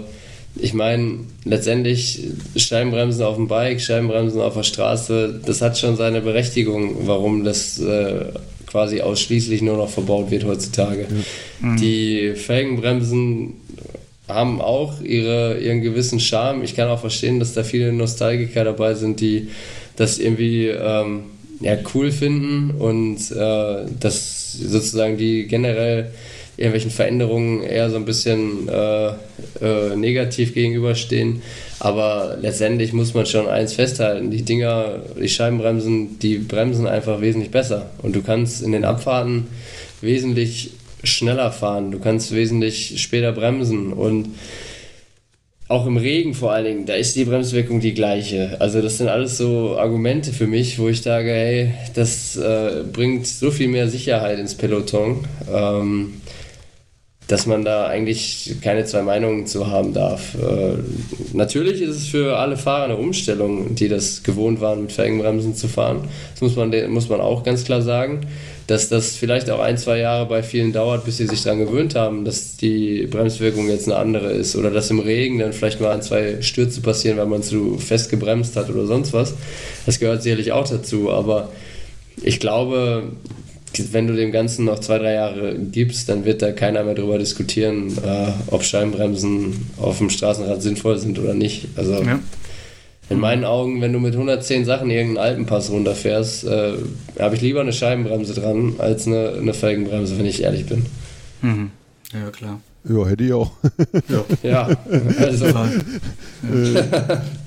ich 0.56 0.74
meine, 0.74 1.20
letztendlich 1.46 2.28
Scheibenbremsen 2.56 3.24
auf 3.24 3.36
dem 3.36 3.48
Bike, 3.48 3.82
Scheibenbremsen 3.82 4.42
auf 4.42 4.54
der 4.54 4.64
Straße, 4.64 5.42
das 5.46 5.62
hat 5.62 5.78
schon 5.78 5.96
seine 5.96 6.22
Berechtigung, 6.22 7.08
warum 7.08 7.44
das 7.44 7.80
äh, 7.80 8.26
quasi 8.68 9.02
ausschließlich 9.02 9.62
nur 9.62 9.78
noch 9.78 9.90
verbaut 9.90 10.30
wird 10.30 10.46
heutzutage. 10.46 11.08
Ja. 11.62 11.68
Mhm. 11.68 11.78
Die 11.78 12.34
Felgenbremsen 12.36 13.54
haben 14.28 14.62
auch 14.62 15.02
ihre, 15.02 15.60
ihren 15.60 15.82
gewissen 15.82 16.20
Charme. 16.20 16.64
Ich 16.64 16.76
kann 16.76 16.88
auch 16.90 17.00
verstehen, 17.00 17.40
dass 17.40 17.54
da 17.54 17.64
viele 17.64 17.92
Nostalgiker 17.92 18.64
dabei 18.64 18.94
sind, 18.94 19.20
die 19.20 19.50
das 19.96 20.18
irgendwie 20.18 20.68
ähm, 20.68 21.24
ja, 21.60 21.78
cool 21.94 22.12
finden 22.12 22.72
und 22.72 23.32
äh, 23.32 23.86
dass 24.00 24.54
sozusagen 24.54 25.18
die 25.18 25.48
generell 25.48 26.12
irgendwelchen 26.58 26.92
Veränderungen 26.92 27.64
eher 27.64 27.90
so 27.90 27.96
ein 27.96 28.06
bisschen 28.06 28.68
äh, 28.70 29.08
äh, 29.62 29.96
negativ 29.96 30.54
gegenüberstehen. 30.54 31.42
Aber 31.80 32.38
letztendlich 32.42 32.94
muss 32.94 33.14
man 33.14 33.26
schon 33.26 33.48
eins 33.48 33.74
festhalten: 33.74 34.30
die 34.30 34.44
Dinger, 34.44 35.00
die 35.20 35.30
Scheibenbremsen, 35.30 36.20
die 36.20 36.38
bremsen 36.38 36.88
einfach 36.88 37.22
wesentlich 37.22 37.52
besser. 37.52 37.90
Und 38.02 38.16
du 38.16 38.22
kannst 38.22 38.62
in 38.62 38.72
den 38.72 38.86
Abfahrten 38.86 39.48
wesentlich 40.02 40.72
schneller 41.04 41.52
fahren, 41.52 41.92
du 41.92 42.00
kannst 42.00 42.34
wesentlich 42.34 43.02
später 43.02 43.34
bremsen 43.34 43.92
und 43.92 44.30
auch 45.68 45.86
im 45.86 45.98
Regen 45.98 46.34
vor 46.34 46.52
allen 46.52 46.66
Dingen, 46.66 46.86
da 46.86 46.94
ist 46.94 47.16
die 47.16 47.26
Bremswirkung 47.26 47.80
die 47.80 47.94
gleiche. 47.94 48.58
Also 48.60 48.82
das 48.82 48.98
sind 48.98 49.08
alles 49.08 49.38
so 49.38 49.78
Argumente 49.78 50.34
für 50.34 50.48
mich, 50.48 50.78
wo 50.78 50.90
ich 50.90 51.02
sage, 51.02 51.32
hey, 51.32 51.74
das 51.96 52.36
äh, 52.36 52.84
bringt 52.92 53.26
so 53.26 53.50
viel 53.50 53.70
mehr 53.70 53.88
Sicherheit 53.90 54.40
ins 54.40 54.56
Peloton. 54.56 55.26
Ähm, 55.52 56.22
dass 57.28 57.46
man 57.46 57.64
da 57.64 57.88
eigentlich 57.88 58.58
keine 58.62 58.84
zwei 58.84 59.02
Meinungen 59.02 59.48
zu 59.48 59.68
haben 59.68 59.94
darf. 59.94 60.36
Äh, 60.36 60.76
natürlich 61.32 61.82
ist 61.82 61.96
es 61.96 62.08
für 62.08 62.38
alle 62.38 62.58
Fahrer 62.58 62.84
eine 62.84 62.98
Umstellung, 62.98 63.76
die 63.76 63.88
das 63.88 64.24
gewohnt 64.24 64.60
waren, 64.60 64.82
mit 64.82 64.92
Felgenbremsen 64.92 65.56
zu 65.56 65.70
fahren. 65.70 66.10
Das 66.34 66.42
muss 66.42 66.56
man, 66.58 66.72
muss 66.92 67.08
man 67.08 67.22
auch 67.22 67.44
ganz 67.44 67.64
klar 67.64 67.82
sagen 67.82 68.28
dass 68.68 68.90
das 68.90 69.16
vielleicht 69.16 69.50
auch 69.50 69.60
ein, 69.60 69.78
zwei 69.78 70.00
Jahre 70.00 70.26
bei 70.26 70.42
vielen 70.42 70.72
dauert, 70.72 71.06
bis 71.06 71.18
sie 71.18 71.28
sich 71.28 71.44
daran 71.44 71.60
gewöhnt 71.60 71.96
haben, 71.96 72.24
dass 72.24 72.56
die 72.56 73.08
Bremswirkung 73.08 73.68
jetzt 73.70 73.88
eine 73.88 73.98
andere 73.98 74.32
ist 74.32 74.56
oder 74.56 74.72
dass 74.72 74.90
im 74.90 75.00
Regen 75.00 75.40
dann 75.40 75.54
vielleicht 75.54 75.82
mal 75.82 75.92
ein, 75.92 76.02
zwei 76.02 76.42
Stürze 76.42 76.82
passieren, 76.82 77.18
weil 77.18 77.26
man 77.26 77.44
zu 77.44 77.78
fest 77.78 78.10
gebremst 78.10 78.56
hat 78.56 78.70
oder 78.70 78.86
sonst 78.86 79.14
was. 79.14 79.34
Das 79.86 80.00
gehört 80.00 80.24
sicherlich 80.24 80.52
auch 80.52 80.68
dazu, 80.68 81.12
aber 81.12 81.50
ich 82.22 82.40
glaube, 82.40 83.04
wenn 83.92 84.08
du 84.08 84.16
dem 84.16 84.32
Ganzen 84.32 84.66
noch 84.66 84.80
zwei, 84.80 85.00
drei 85.00 85.14
Jahre 85.14 85.56
gibst, 85.58 86.08
dann 86.08 86.26
wird 86.26 86.42
da 86.42 86.52
keiner 86.52 86.84
mehr 86.84 86.94
darüber 86.94 87.18
diskutieren, 87.18 87.98
äh, 87.98 88.32
ob 88.48 88.64
Scheibenbremsen 88.64 89.72
auf 89.78 89.98
dem 89.98 90.10
Straßenrad 90.10 90.62
sinnvoll 90.62 91.00
sind 91.00 91.20
oder 91.20 91.34
nicht. 91.34 91.68
Also 91.76 92.04
ja. 92.04 92.20
In 93.10 93.20
meinen 93.20 93.44
Augen, 93.44 93.82
wenn 93.82 93.94
du 93.94 94.00
mit 94.00 94.14
110 94.14 94.66
Sachen 94.66 94.90
irgendeinen 94.90 95.26
Alpenpass 95.26 95.70
runterfährst, 95.70 96.46
äh, 96.46 96.74
habe 97.20 97.36
ich 97.36 97.42
lieber 97.42 97.62
eine 97.62 97.74
Scheibenbremse 97.74 98.34
dran 98.34 98.76
als 98.78 99.08
eine, 99.08 99.34
eine 99.40 99.54
Felgenbremse, 99.54 100.18
wenn 100.18 100.26
ich 100.26 100.42
ehrlich 100.42 100.66
bin. 100.66 100.86
Mhm. 101.42 101.72
Ja, 102.14 102.30
klar. 102.32 102.60
Ja, 102.88 103.06
hätte 103.06 103.24
ich 103.24 103.34
auch. 103.34 103.52
Ja, 104.10 104.26
ja 104.44 104.78
also. 105.20 105.46
äh, 105.46 105.64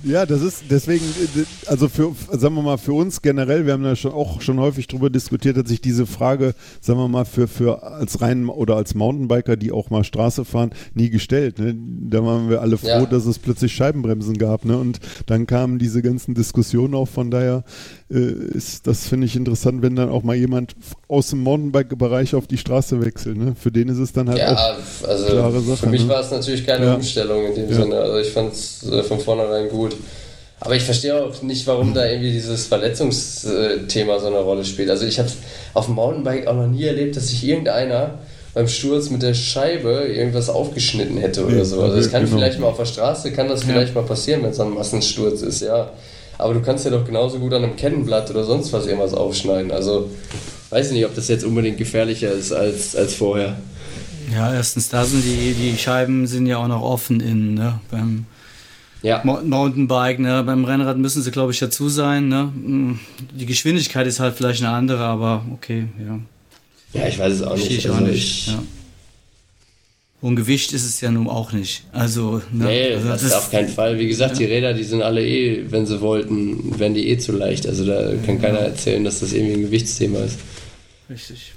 ja, 0.07 0.25
das 0.25 0.43
ist 0.43 0.65
deswegen, 0.71 1.05
also 1.67 1.89
für, 1.89 2.15
sagen 2.31 2.55
wir 2.55 2.63
mal, 2.63 2.79
für 2.79 2.93
uns 2.93 3.23
generell, 3.23 3.67
wir 3.67 3.73
haben 3.73 3.83
da 3.83 3.97
schon 3.97 4.13
auch 4.13 4.41
schon 4.41 4.61
häufig 4.61 4.87
drüber 4.87 5.11
diskutiert, 5.11 5.57
hat 5.57 5.69
sich 5.69 5.81
diese 5.81 6.07
Frage, 6.07 6.55
sagen 6.81 6.99
wir 6.99 7.09
mal, 7.09 7.25
für, 7.25 7.49
für 7.49 7.83
als 7.83 8.21
rein 8.21 8.49
oder 8.49 8.77
als 8.77 8.95
Mountainbiker, 8.95 9.57
die 9.57 9.73
auch 9.73 9.91
mal 9.91 10.05
Straße 10.05 10.45
fahren, 10.45 10.71
nie 10.95 11.11
gestellt. 11.11 11.59
Ne? 11.59 11.77
Da 12.09 12.25
waren 12.25 12.49
wir 12.49 12.61
alle 12.61 12.79
froh, 12.79 12.89
ja. 12.89 13.07
dass 13.07 13.27
es 13.27 13.39
plötzlich 13.39 13.75
Scheibenbremsen 13.75 14.39
gab. 14.39 14.65
Ne? 14.65 14.79
Und 14.79 15.01
dann 15.27 15.47
kamen 15.47 15.79
diese 15.79 16.03
ganzen 16.03 16.35
Diskussionen 16.35 16.95
auch, 16.95 17.09
von 17.09 17.31
daher 17.31 17.65
äh, 18.11 18.21
ist 18.55 18.87
das, 18.87 19.09
finde 19.09 19.27
ich, 19.27 19.35
interessant, 19.35 19.83
wenn 19.83 19.97
dann 19.97 20.09
auch 20.09 20.23
mal 20.23 20.37
jemand 20.37 20.77
aus 21.09 21.31
dem 21.31 21.43
Mountainbike-Bereich 21.43 22.35
auf 22.35 22.47
die 22.47 22.59
Straße 22.59 23.05
wechselt. 23.05 23.37
Ne? 23.37 23.55
Für 23.59 23.73
den 23.73 23.89
ist 23.89 23.99
es 23.99 24.13
dann 24.13 24.29
halt 24.29 24.39
ja, 24.39 24.55
auch 24.55 25.09
also 25.09 25.27
klare 25.27 25.61
Sache. 25.61 25.77
Für 25.79 25.89
mich 25.89 26.03
ne? 26.05 26.09
war 26.09 26.21
es 26.21 26.31
natürlich 26.31 26.65
keine. 26.65 26.95
Umstellung 26.95 27.47
in 27.47 27.55
dem. 27.55 27.73
Sinne. 27.73 27.97
Also 27.97 28.19
ich 28.19 28.33
fand 28.33 28.53
es 28.53 28.89
äh, 28.89 29.03
von 29.03 29.19
vornherein 29.19 29.69
gut. 29.69 29.96
Aber 30.61 30.75
ich 30.75 30.85
verstehe 30.85 31.15
auch 31.23 31.43
nicht, 31.43 31.67
warum 31.67 31.93
da 31.93 32.07
irgendwie 32.07 32.33
dieses 32.33 32.67
Verletzungsthema 32.67 34.19
so 34.19 34.27
eine 34.27 34.39
Rolle 34.39 34.65
spielt. 34.65 34.89
Also 34.89 35.05
ich 35.05 35.19
habe 35.19 35.29
auf 35.75 35.87
dem 35.87 35.97
Mountainbike 35.97 36.47
auch 36.47 36.55
noch 36.55 36.67
nie 36.67 36.85
erlebt, 36.85 37.17
dass 37.17 37.29
sich 37.29 37.45
irgendeiner 37.45 38.19
beim 38.55 38.69
Sturz 38.69 39.11
mit 39.11 39.23
der 39.23 39.35
Scheibe 39.35 39.91
irgendwas 40.09 40.49
aufgeschnitten 40.49 41.19
hätte 41.19 41.45
oder 41.45 41.63
so. 41.67 41.83
Also 41.83 41.97
das 41.97 42.11
kann 42.11 42.25
genau. 42.25 42.39
vielleicht 42.39 42.59
mal 42.59 42.69
auf 42.69 42.79
der 42.79 42.87
Straße, 42.87 43.33
kann 43.33 43.49
das 43.49 43.65
vielleicht 43.65 43.95
mal 43.95 44.05
passieren, 44.05 44.43
wenn 44.43 44.51
es 44.51 44.59
ein 44.59 44.71
Massensturz 44.71 45.43
ist, 45.43 45.61
ja. 45.61 45.91
Aber 46.39 46.55
du 46.55 46.63
kannst 46.63 46.87
ja 46.87 46.91
doch 46.91 47.05
genauso 47.05 47.39
gut 47.39 47.53
an 47.53 47.65
einem 47.65 47.77
Kettenblatt 47.77 48.31
oder 48.31 48.45
sonst 48.45 48.73
was 48.73 48.87
irgendwas 48.87 49.13
aufschneiden. 49.13 49.71
Also 49.71 50.09
weiß 50.71 50.87
ich 50.89 50.93
nicht, 50.95 51.05
ob 51.05 51.15
das 51.15 51.29
jetzt 51.29 51.45
unbedingt 51.45 51.77
gefährlicher 51.77 52.33
ist 52.33 52.53
als, 52.53 52.97
als 52.97 53.15
vorher. 53.15 53.57
Ja, 54.35 54.55
erstens, 54.55 54.89
da 54.89 55.05
sind 55.05 55.23
die, 55.23 55.53
die 55.53 55.77
Scheiben 55.77 56.27
sind 56.27 56.47
ja 56.47 56.57
auch 56.57 56.69
noch 56.69 56.83
offen 56.83 57.21
innen, 57.21 57.55
ne? 57.55 57.81
Beim 57.91 58.25
ja. 59.03 59.23
Mountainbike, 59.25 60.19
ne? 60.19 60.43
Beim 60.45 60.65
Rennrad 60.65 60.99
müssen 60.99 61.23
sie, 61.23 61.31
glaube 61.31 61.53
ich, 61.53 61.59
dazu 61.59 61.89
sein, 61.89 62.29
ne? 62.29 62.53
Hm, 62.55 62.99
die 63.35 63.47
Geschwindigkeit 63.47 64.07
ist 64.07 64.21
halt 64.21 64.37
vielleicht 64.37 64.63
eine 64.63 64.73
andere, 64.73 65.05
aber 65.05 65.45
okay, 65.53 65.87
ja. 65.99 66.21
Ja, 66.93 67.09
ich 67.09 67.19
weiß 67.19 67.35
es 67.35 67.43
auch 67.43 67.57
nicht. 67.57 67.71
Ich 67.71 67.89
also 67.91 68.05
auch 68.05 68.07
nicht. 68.07 68.49
Ja. 68.49 68.63
Und 70.23 70.37
Gewicht 70.37 70.73
ist 70.73 70.85
es 70.85 71.01
ja 71.01 71.11
nun 71.11 71.29
auch 71.29 71.53
nicht. 71.53 71.85
Also, 71.93 72.41
ne? 72.51 72.65
Nee, 72.65 72.95
also 72.95 73.09
das, 73.09 73.21
das, 73.23 73.31
ist 73.31 73.37
auf 73.37 73.51
keinen 73.51 73.69
Fall. 73.69 73.99
Wie 73.99 74.09
gesagt, 74.09 74.33
ja. 74.33 74.39
die 74.39 74.45
Räder, 74.53 74.73
die 74.73 74.83
sind 74.83 75.03
alle 75.03 75.25
eh, 75.25 75.71
wenn 75.71 75.85
sie 75.87 76.01
wollten, 76.01 76.79
wären 76.79 76.95
die 76.95 77.09
eh 77.11 77.19
zu 77.19 77.33
leicht. 77.33 77.67
Also 77.67 77.85
da 77.85 78.13
kann 78.25 78.41
keiner 78.41 78.59
erzählen, 78.59 79.05
dass 79.05 79.21
das 79.21 79.33
irgendwie 79.33 79.55
ein 79.55 79.63
Gewichtsthema 79.63 80.21
ist. 80.21 80.39
Richtig. 81.11 81.53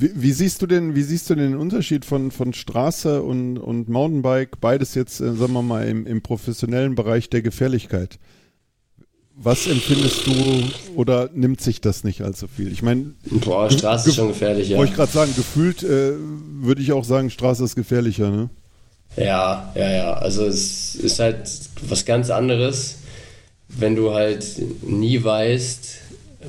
Wie, 0.00 0.10
wie, 0.14 0.32
siehst 0.32 0.62
du 0.62 0.66
denn, 0.66 0.94
wie 0.94 1.02
siehst 1.02 1.28
du 1.28 1.34
den 1.34 1.54
Unterschied 1.54 2.06
von, 2.06 2.30
von 2.30 2.54
Straße 2.54 3.22
und, 3.22 3.58
und 3.58 3.90
Mountainbike, 3.90 4.58
beides 4.58 4.94
jetzt, 4.94 5.20
äh, 5.20 5.34
sagen 5.34 5.52
wir 5.52 5.60
mal, 5.60 5.86
im, 5.86 6.06
im 6.06 6.22
professionellen 6.22 6.94
Bereich 6.94 7.28
der 7.28 7.42
Gefährlichkeit? 7.42 8.18
Was 9.36 9.66
empfindest 9.66 10.26
du 10.26 10.32
oder 10.94 11.28
nimmt 11.34 11.60
sich 11.60 11.82
das 11.82 12.02
nicht 12.02 12.22
allzu 12.22 12.48
viel? 12.48 12.72
Ich 12.72 12.82
meine, 12.82 13.12
Boah, 13.44 13.70
Straße 13.70 14.08
ist 14.08 14.16
schon 14.16 14.28
gefährlich, 14.28 14.70
ja. 14.70 14.78
Wollte 14.78 14.92
ich 14.92 14.96
gerade 14.96 15.12
sagen, 15.12 15.32
gefühlt 15.36 15.82
äh, 15.82 16.12
würde 16.16 16.80
ich 16.80 16.92
auch 16.92 17.04
sagen, 17.04 17.28
Straße 17.28 17.62
ist 17.62 17.74
gefährlicher, 17.74 18.30
ne? 18.30 18.48
Ja, 19.18 19.70
ja, 19.74 19.90
ja. 19.90 20.12
Also 20.14 20.46
es 20.46 20.94
ist 20.94 21.18
halt 21.18 21.50
was 21.88 22.06
ganz 22.06 22.30
anderes, 22.30 22.96
wenn 23.68 23.96
du 23.96 24.14
halt 24.14 24.46
nie 24.82 25.22
weißt, 25.22 25.98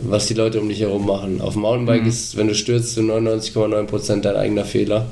was 0.03 0.27
die 0.27 0.33
Leute 0.33 0.61
um 0.61 0.69
dich 0.69 0.79
herum 0.79 1.05
machen. 1.05 1.41
Auf 1.41 1.53
dem 1.53 1.63
Mountainbike 1.63 2.03
mhm. 2.03 2.09
ist, 2.09 2.37
wenn 2.37 2.47
du 2.47 2.55
stürzt, 2.55 2.93
zu 2.93 3.01
99,9% 3.01 4.21
dein 4.21 4.35
eigener 4.35 4.65
Fehler. 4.65 5.07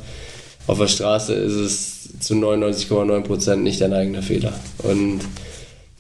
Auf 0.68 0.80
der 0.80 0.88
Straße 0.88 1.34
ist 1.34 1.54
es 1.54 2.20
zu 2.20 2.36
99,9% 2.36 3.58
nicht 3.58 3.82
dein 3.82 3.94
eigener 3.94 4.22
Fehler. 4.22 4.54
Und 4.84 5.22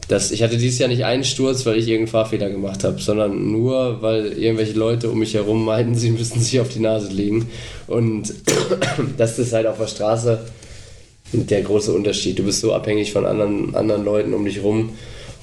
das, 0.07 0.31
ich 0.31 0.41
hatte 0.41 0.57
dieses 0.57 0.79
Jahr 0.79 0.89
nicht 0.89 1.05
einen 1.05 1.23
Sturz, 1.23 1.65
weil 1.65 1.77
ich 1.77 1.87
irgendeinen 1.87 2.07
Fahrfehler 2.07 2.49
gemacht 2.49 2.83
habe, 2.83 2.99
sondern 2.99 3.51
nur, 3.51 4.01
weil 4.01 4.33
irgendwelche 4.33 4.73
Leute 4.73 5.09
um 5.09 5.19
mich 5.19 5.35
herum 5.35 5.65
meinten, 5.65 5.95
sie 5.95 6.11
müssten 6.11 6.39
sich 6.39 6.59
auf 6.59 6.69
die 6.69 6.79
Nase 6.79 7.11
legen. 7.11 7.49
Und 7.87 8.33
das 9.17 9.39
ist 9.39 9.53
halt 9.53 9.67
auf 9.67 9.77
der 9.77 9.87
Straße 9.87 10.39
der 11.31 11.61
große 11.61 11.93
Unterschied. 11.93 12.39
Du 12.39 12.43
bist 12.43 12.61
so 12.61 12.73
abhängig 12.73 13.11
von 13.11 13.25
anderen, 13.25 13.75
anderen 13.75 14.03
Leuten 14.03 14.33
um 14.33 14.45
dich 14.45 14.57
herum. 14.57 14.91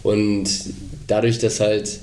Und 0.03 0.49
dadurch, 1.07 1.39
dass 1.39 1.61
halt 1.61 2.01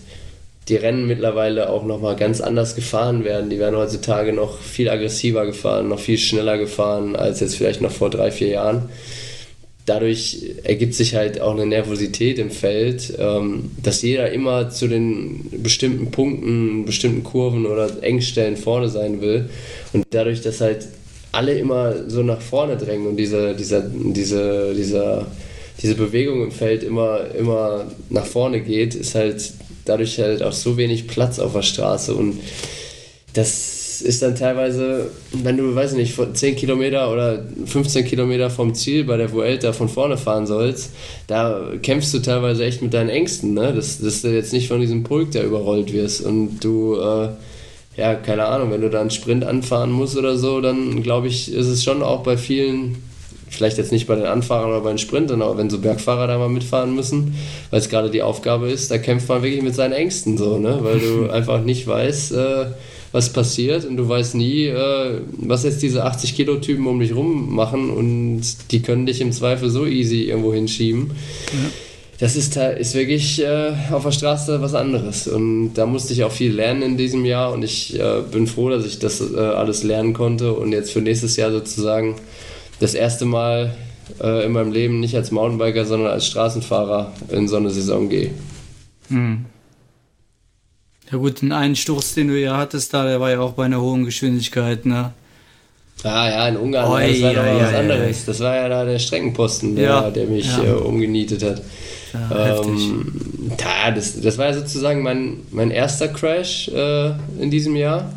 die 0.69 0.75
Rennen 0.75 1.07
mittlerweile 1.07 1.69
auch 1.69 1.83
nochmal 1.83 2.15
ganz 2.15 2.39
anders 2.41 2.75
gefahren 2.75 3.23
werden. 3.23 3.49
Die 3.49 3.59
werden 3.59 3.75
heutzutage 3.75 4.33
noch 4.33 4.59
viel 4.59 4.89
aggressiver 4.89 5.45
gefahren, 5.45 5.89
noch 5.89 5.99
viel 5.99 6.17
schneller 6.17 6.57
gefahren 6.57 7.15
als 7.15 7.39
jetzt 7.39 7.57
vielleicht 7.57 7.81
noch 7.81 7.91
vor 7.91 8.09
drei, 8.09 8.31
vier 8.31 8.49
Jahren 8.49 8.89
dadurch 9.85 10.55
ergibt 10.63 10.93
sich 10.93 11.15
halt 11.15 11.41
auch 11.41 11.51
eine 11.51 11.65
Nervosität 11.65 12.39
im 12.39 12.51
Feld, 12.51 13.13
ähm, 13.17 13.71
dass 13.81 14.01
jeder 14.01 14.31
immer 14.31 14.69
zu 14.69 14.87
den 14.87 15.49
bestimmten 15.61 16.11
Punkten, 16.11 16.85
bestimmten 16.85 17.23
Kurven 17.23 17.65
oder 17.65 18.01
Engstellen 18.01 18.55
vorne 18.57 18.89
sein 18.89 19.21
will. 19.21 19.49
Und 19.91 20.05
dadurch, 20.11 20.41
dass 20.41 20.61
halt 20.61 20.87
alle 21.31 21.53
immer 21.57 22.09
so 22.09 22.21
nach 22.23 22.41
vorne 22.41 22.77
drängen 22.77 23.07
und 23.07 23.17
diese, 23.17 23.55
dieser, 23.55 23.81
diese, 23.81 24.73
dieser, 24.75 25.27
diese 25.81 25.95
Bewegung 25.95 26.43
im 26.43 26.51
Feld 26.51 26.83
immer, 26.83 27.33
immer 27.37 27.85
nach 28.09 28.25
vorne 28.25 28.61
geht, 28.61 28.95
ist 28.95 29.15
halt 29.15 29.51
dadurch 29.85 30.19
halt 30.19 30.43
auch 30.43 30.53
so 30.53 30.77
wenig 30.77 31.07
Platz 31.07 31.39
auf 31.39 31.53
der 31.53 31.61
Straße 31.61 32.13
und 32.13 32.39
das 33.33 34.01
ist 34.01 34.21
dann 34.21 34.35
teilweise, 34.35 35.09
wenn 35.31 35.57
du, 35.57 35.75
weiß 35.75 35.93
nicht, 35.93 36.15
10 36.33 36.55
Kilometer 36.55 37.11
oder 37.11 37.43
15 37.65 38.05
Kilometer 38.05 38.49
vom 38.49 38.73
Ziel 38.73 39.03
bei 39.03 39.17
der 39.17 39.31
Vuelta 39.31 39.73
von 39.73 39.89
vorne 39.89 40.17
fahren 40.17 40.45
sollst, 40.45 40.91
da 41.27 41.71
kämpfst 41.81 42.13
du 42.13 42.19
teilweise 42.19 42.65
echt 42.65 42.81
mit 42.81 42.93
deinen 42.93 43.09
Ängsten, 43.09 43.53
ne? 43.53 43.73
dass, 43.73 43.99
dass 43.99 44.21
du 44.21 44.33
jetzt 44.33 44.53
nicht 44.53 44.67
von 44.67 44.81
diesem 44.81 45.03
Pulk 45.03 45.31
da 45.31 45.41
überrollt 45.41 45.93
wirst 45.93 46.21
und 46.21 46.59
du, 46.63 46.95
äh, 46.95 47.29
ja, 47.95 48.15
keine 48.15 48.45
Ahnung, 48.45 48.71
wenn 48.71 48.81
du 48.81 48.89
da 48.89 49.01
einen 49.01 49.11
Sprint 49.11 49.43
anfahren 49.43 49.91
musst 49.91 50.17
oder 50.17 50.37
so, 50.37 50.61
dann 50.61 51.03
glaube 51.03 51.27
ich, 51.27 51.53
ist 51.53 51.67
es 51.67 51.83
schon 51.83 52.01
auch 52.01 52.23
bei 52.23 52.37
vielen 52.37 52.97
vielleicht 53.53 53.77
jetzt 53.77 53.91
nicht 53.91 54.07
bei 54.07 54.15
den 54.15 54.25
Anfahrern 54.25 54.69
oder 54.69 54.81
bei 54.81 54.89
den 54.89 54.97
Sprintern, 54.97 55.41
aber 55.41 55.57
wenn 55.57 55.69
so 55.69 55.79
Bergfahrer 55.79 56.27
da 56.27 56.37
mal 56.37 56.49
mitfahren 56.49 56.95
müssen, 56.95 57.35
weil 57.69 57.79
es 57.79 57.89
gerade 57.89 58.09
die 58.09 58.21
Aufgabe 58.21 58.69
ist, 58.69 58.91
da 58.91 58.97
kämpft 58.97 59.29
man 59.29 59.43
wirklich 59.43 59.61
mit 59.61 59.75
seinen 59.75 59.93
Ängsten 59.93 60.37
so, 60.37 60.57
ne? 60.57 60.79
weil 60.81 60.99
du 60.99 61.29
einfach 61.31 61.61
nicht 61.61 61.87
weißt, 61.87 62.33
äh, 62.33 62.65
was 63.11 63.31
passiert 63.31 63.85
und 63.85 63.95
du 63.95 64.09
weißt 64.09 64.35
nie, 64.35 64.65
äh, 64.65 65.21
was 65.37 65.63
jetzt 65.63 65.83
diese 65.83 66.03
80 66.03 66.35
Kilo 66.35 66.55
Typen 66.57 66.87
um 66.87 66.99
dich 66.99 67.15
rum 67.15 67.55
machen 67.55 67.91
und 67.91 68.41
die 68.71 68.81
können 68.81 69.05
dich 69.05 69.21
im 69.21 69.31
Zweifel 69.31 69.69
so 69.69 69.85
easy 69.85 70.23
irgendwo 70.23 70.53
hinschieben. 70.53 71.11
Ja. 71.51 71.69
Das 72.19 72.35
ist, 72.35 72.55
ist 72.55 72.95
wirklich 72.95 73.41
äh, 73.41 73.73
auf 73.91 74.03
der 74.03 74.11
Straße 74.11 74.61
was 74.61 74.73
anderes 74.73 75.27
und 75.27 75.73
da 75.73 75.85
musste 75.85 76.13
ich 76.13 76.23
auch 76.23 76.31
viel 76.31 76.53
lernen 76.53 76.81
in 76.81 76.97
diesem 76.97 77.25
Jahr 77.25 77.51
und 77.51 77.63
ich 77.63 77.99
äh, 77.99 78.21
bin 78.31 78.47
froh, 78.47 78.69
dass 78.69 78.85
ich 78.85 78.99
das 78.99 79.21
äh, 79.21 79.37
alles 79.37 79.83
lernen 79.83 80.13
konnte 80.13 80.53
und 80.53 80.71
jetzt 80.71 80.91
für 80.91 81.01
nächstes 81.01 81.35
Jahr 81.35 81.51
sozusagen 81.51 82.15
das 82.83 82.93
erste 82.93 83.25
Mal 83.25 83.73
äh, 84.21 84.45
in 84.45 84.51
meinem 84.51 84.71
Leben 84.71 84.99
nicht 84.99 85.15
als 85.15 85.31
Mountainbiker, 85.31 85.85
sondern 85.85 86.11
als 86.11 86.27
Straßenfahrer 86.27 87.13
in 87.29 87.47
so 87.47 87.55
eine 87.55 87.69
Saison 87.69 88.09
gehe. 88.09 88.31
Mhm. 89.09 89.45
Ja 91.09 91.17
gut, 91.17 91.41
den 91.41 91.51
einen 91.51 91.75
Sturz, 91.75 92.13
den 92.13 92.27
du 92.27 92.39
ja 92.39 92.57
hattest 92.57 92.93
da, 92.93 93.05
der 93.05 93.19
war 93.21 93.31
ja 93.31 93.39
auch 93.39 93.53
bei 93.53 93.65
einer 93.65 93.81
hohen 93.81 94.03
Geschwindigkeit, 94.03 94.85
ne? 94.85 95.13
Ah 96.03 96.27
ja, 96.29 96.47
in 96.49 96.57
Ungarn, 96.57 96.91
Oi, 96.91 97.11
das 97.11 97.21
war 97.21 97.31
ja, 97.33 97.59
was 97.61 97.73
anderes. 97.73 98.19
Ja, 98.19 98.25
das 98.25 98.39
war 98.41 98.55
ja 98.55 98.67
da 98.67 98.83
der 98.83 98.99
Streckenposten, 98.99 99.75
der, 99.75 100.11
der 100.11 100.25
mich 100.25 100.49
äh, 100.57 100.71
umgenietet 100.71 101.43
hat. 101.43 101.61
Ja, 102.13 102.59
ähm, 102.59 103.51
da, 103.57 103.91
das, 103.91 104.19
das 104.19 104.37
war 104.37 104.47
ja 104.47 104.53
sozusagen 104.53 105.03
mein, 105.03 105.41
mein 105.51 105.71
erster 105.71 106.09
Crash 106.09 106.67
äh, 106.67 107.11
in 107.39 107.49
diesem 107.49 107.75
Jahr. 107.75 108.11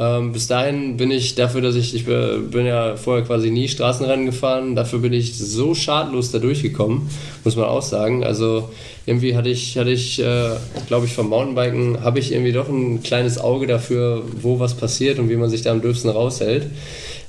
Ähm, 0.00 0.30
bis 0.30 0.46
dahin 0.46 0.96
bin 0.96 1.10
ich 1.10 1.34
dafür, 1.34 1.60
dass 1.60 1.74
ich, 1.74 1.92
ich 1.92 2.04
bin 2.06 2.64
ja 2.64 2.94
vorher 2.94 3.24
quasi 3.24 3.50
nie 3.50 3.66
Straßenrennen 3.66 4.26
gefahren, 4.26 4.76
dafür 4.76 5.00
bin 5.00 5.12
ich 5.12 5.36
so 5.36 5.74
schadlos 5.74 6.30
da 6.30 6.38
durchgekommen, 6.38 7.10
muss 7.42 7.56
man 7.56 7.64
auch 7.64 7.82
sagen. 7.82 8.22
Also 8.22 8.68
irgendwie 9.06 9.34
hatte 9.34 9.48
ich, 9.48 9.76
hatte 9.76 9.90
ich 9.90 10.20
äh, 10.20 10.50
glaube 10.86 11.06
ich, 11.06 11.14
vom 11.14 11.30
Mountainbiken 11.30 12.04
habe 12.04 12.20
ich 12.20 12.30
irgendwie 12.30 12.52
doch 12.52 12.68
ein 12.68 13.02
kleines 13.02 13.40
Auge 13.40 13.66
dafür, 13.66 14.22
wo 14.40 14.60
was 14.60 14.74
passiert 14.74 15.18
und 15.18 15.30
wie 15.30 15.36
man 15.36 15.50
sich 15.50 15.62
da 15.62 15.72
am 15.72 15.82
dürfsten 15.82 16.10
raushält. 16.10 16.66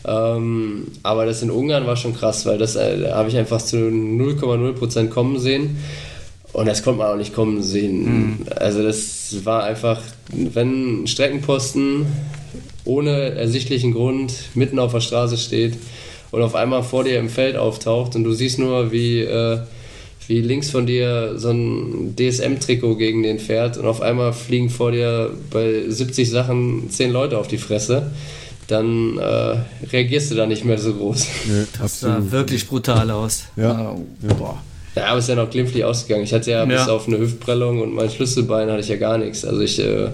Ähm, 0.05 0.87
aber 1.01 1.25
das 1.25 1.41
in 1.41 1.49
Ungarn 1.49 1.87
war 1.87 1.95
schon 1.95 2.15
krass, 2.15 2.45
weil 2.45 2.59
das 2.59 2.75
äh, 2.75 3.09
habe 3.11 3.29
ich 3.29 3.37
einfach 3.37 3.63
zu 3.63 3.77
0,0% 3.77 5.07
kommen 5.07 5.39
sehen. 5.39 5.77
Und 6.53 6.67
das 6.67 6.83
konnte 6.83 6.99
man 6.99 7.07
auch 7.07 7.17
nicht 7.17 7.33
kommen 7.33 7.63
sehen. 7.63 8.03
Mhm. 8.03 8.37
Also 8.55 8.83
das 8.83 9.43
war 9.43 9.63
einfach, 9.63 10.01
wenn 10.31 11.03
ein 11.03 11.07
Streckenposten 11.07 12.05
ohne 12.85 13.31
ersichtlichen 13.35 13.93
Grund 13.93 14.34
mitten 14.56 14.80
auf 14.80 14.93
der 14.93 15.01
Straße 15.01 15.38
steht 15.38 15.73
und 16.31 16.41
auf 16.41 16.56
einmal 16.56 16.84
vor 16.84 17.03
dir 17.03 17.19
im 17.19 17.30
Feld 17.30 17.56
auftaucht 17.56 18.15
und 18.15 18.23
du 18.23 18.34
siehst 18.34 18.60
nur, 18.60 18.91
wie, 18.91 19.22
äh, 19.22 19.60
wie 20.27 20.41
links 20.41 20.69
von 20.69 20.85
dir 20.85 21.34
so 21.38 21.49
ein 21.49 22.15
DSM-Trikot 22.15 22.95
gegen 22.95 23.23
den 23.23 23.39
fährt 23.39 23.77
und 23.77 23.85
auf 23.85 24.01
einmal 24.01 24.34
fliegen 24.34 24.69
vor 24.69 24.91
dir 24.91 25.31
bei 25.49 25.84
70 25.88 26.30
Sachen 26.30 26.89
10 26.89 27.11
Leute 27.11 27.38
auf 27.38 27.47
die 27.47 27.57
Fresse 27.57 28.11
dann 28.69 29.18
äh, 29.18 29.57
reagierst 29.91 30.31
du 30.31 30.35
da 30.35 30.45
nicht 30.45 30.64
mehr 30.64 30.77
so 30.77 30.93
groß. 30.93 31.27
Nee, 31.47 31.65
das 31.80 32.01
sah 32.01 32.19
wirklich 32.31 32.68
brutal 32.68 33.10
aus. 33.10 33.45
Ja. 33.56 33.95
ja. 34.22 34.34
Boah. 34.35 34.61
Ja, 34.95 35.07
aber 35.07 35.19
es 35.19 35.26
ist 35.26 35.30
ja 35.30 35.35
noch 35.35 35.49
glimpflich 35.49 35.84
ausgegangen. 35.84 36.23
Ich 36.23 36.34
hatte 36.34 36.51
ja, 36.51 36.60
ja, 36.60 36.65
bis 36.65 36.88
auf 36.88 37.07
eine 37.07 37.18
Hüftprellung 37.18 37.81
und 37.81 37.93
mein 37.93 38.10
Schlüsselbein 38.10 38.69
hatte 38.69 38.81
ich 38.81 38.89
ja 38.89 38.97
gar 38.97 39.18
nichts. 39.18 39.45
Also 39.45 39.61
ich, 39.61 39.80
äh, 39.80 40.10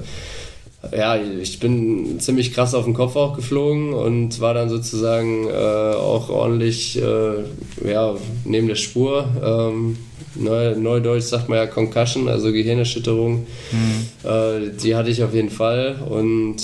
ja, 0.92 1.18
ich 1.18 1.60
bin 1.60 2.20
ziemlich 2.20 2.54
krass 2.54 2.74
auf 2.74 2.86
den 2.86 2.94
Kopf 2.94 3.16
auch 3.16 3.36
geflogen 3.36 3.94
und 3.94 4.40
war 4.40 4.54
dann 4.54 4.70
sozusagen 4.70 5.48
äh, 5.48 5.54
auch 5.54 6.30
ordentlich 6.30 7.02
äh, 7.02 7.90
ja, 7.90 8.16
neben 8.44 8.68
der 8.68 8.76
Spur. 8.76 9.28
Ähm, 9.44 9.98
Neu, 10.38 10.76
Neudeutsch 10.76 11.24
sagt 11.24 11.48
man 11.48 11.58
ja 11.58 11.66
Concussion, 11.66 12.28
also 12.28 12.52
Gehirnerschütterung. 12.52 13.48
Mhm. 13.72 14.30
Äh, 14.30 14.72
die 14.82 14.96
hatte 14.96 15.10
ich 15.10 15.24
auf 15.24 15.34
jeden 15.34 15.50
Fall 15.50 15.96
und 16.10 16.58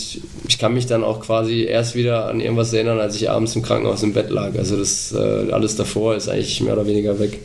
ich 0.47 0.57
kann 0.57 0.73
mich 0.73 0.87
dann 0.87 1.03
auch 1.03 1.21
quasi 1.21 1.63
erst 1.63 1.95
wieder 1.95 2.27
an 2.27 2.41
irgendwas 2.41 2.73
erinnern, 2.73 2.99
als 2.99 3.15
ich 3.15 3.29
abends 3.29 3.55
im 3.55 3.61
Krankenhaus 3.61 4.03
im 4.03 4.13
Bett 4.13 4.29
lag. 4.29 4.57
Also 4.57 4.77
das 4.77 5.13
äh, 5.13 5.51
alles 5.51 5.75
davor 5.75 6.15
ist 6.15 6.27
eigentlich 6.27 6.59
mehr 6.61 6.73
oder 6.73 6.85
weniger 6.85 7.17
weg. 7.19 7.39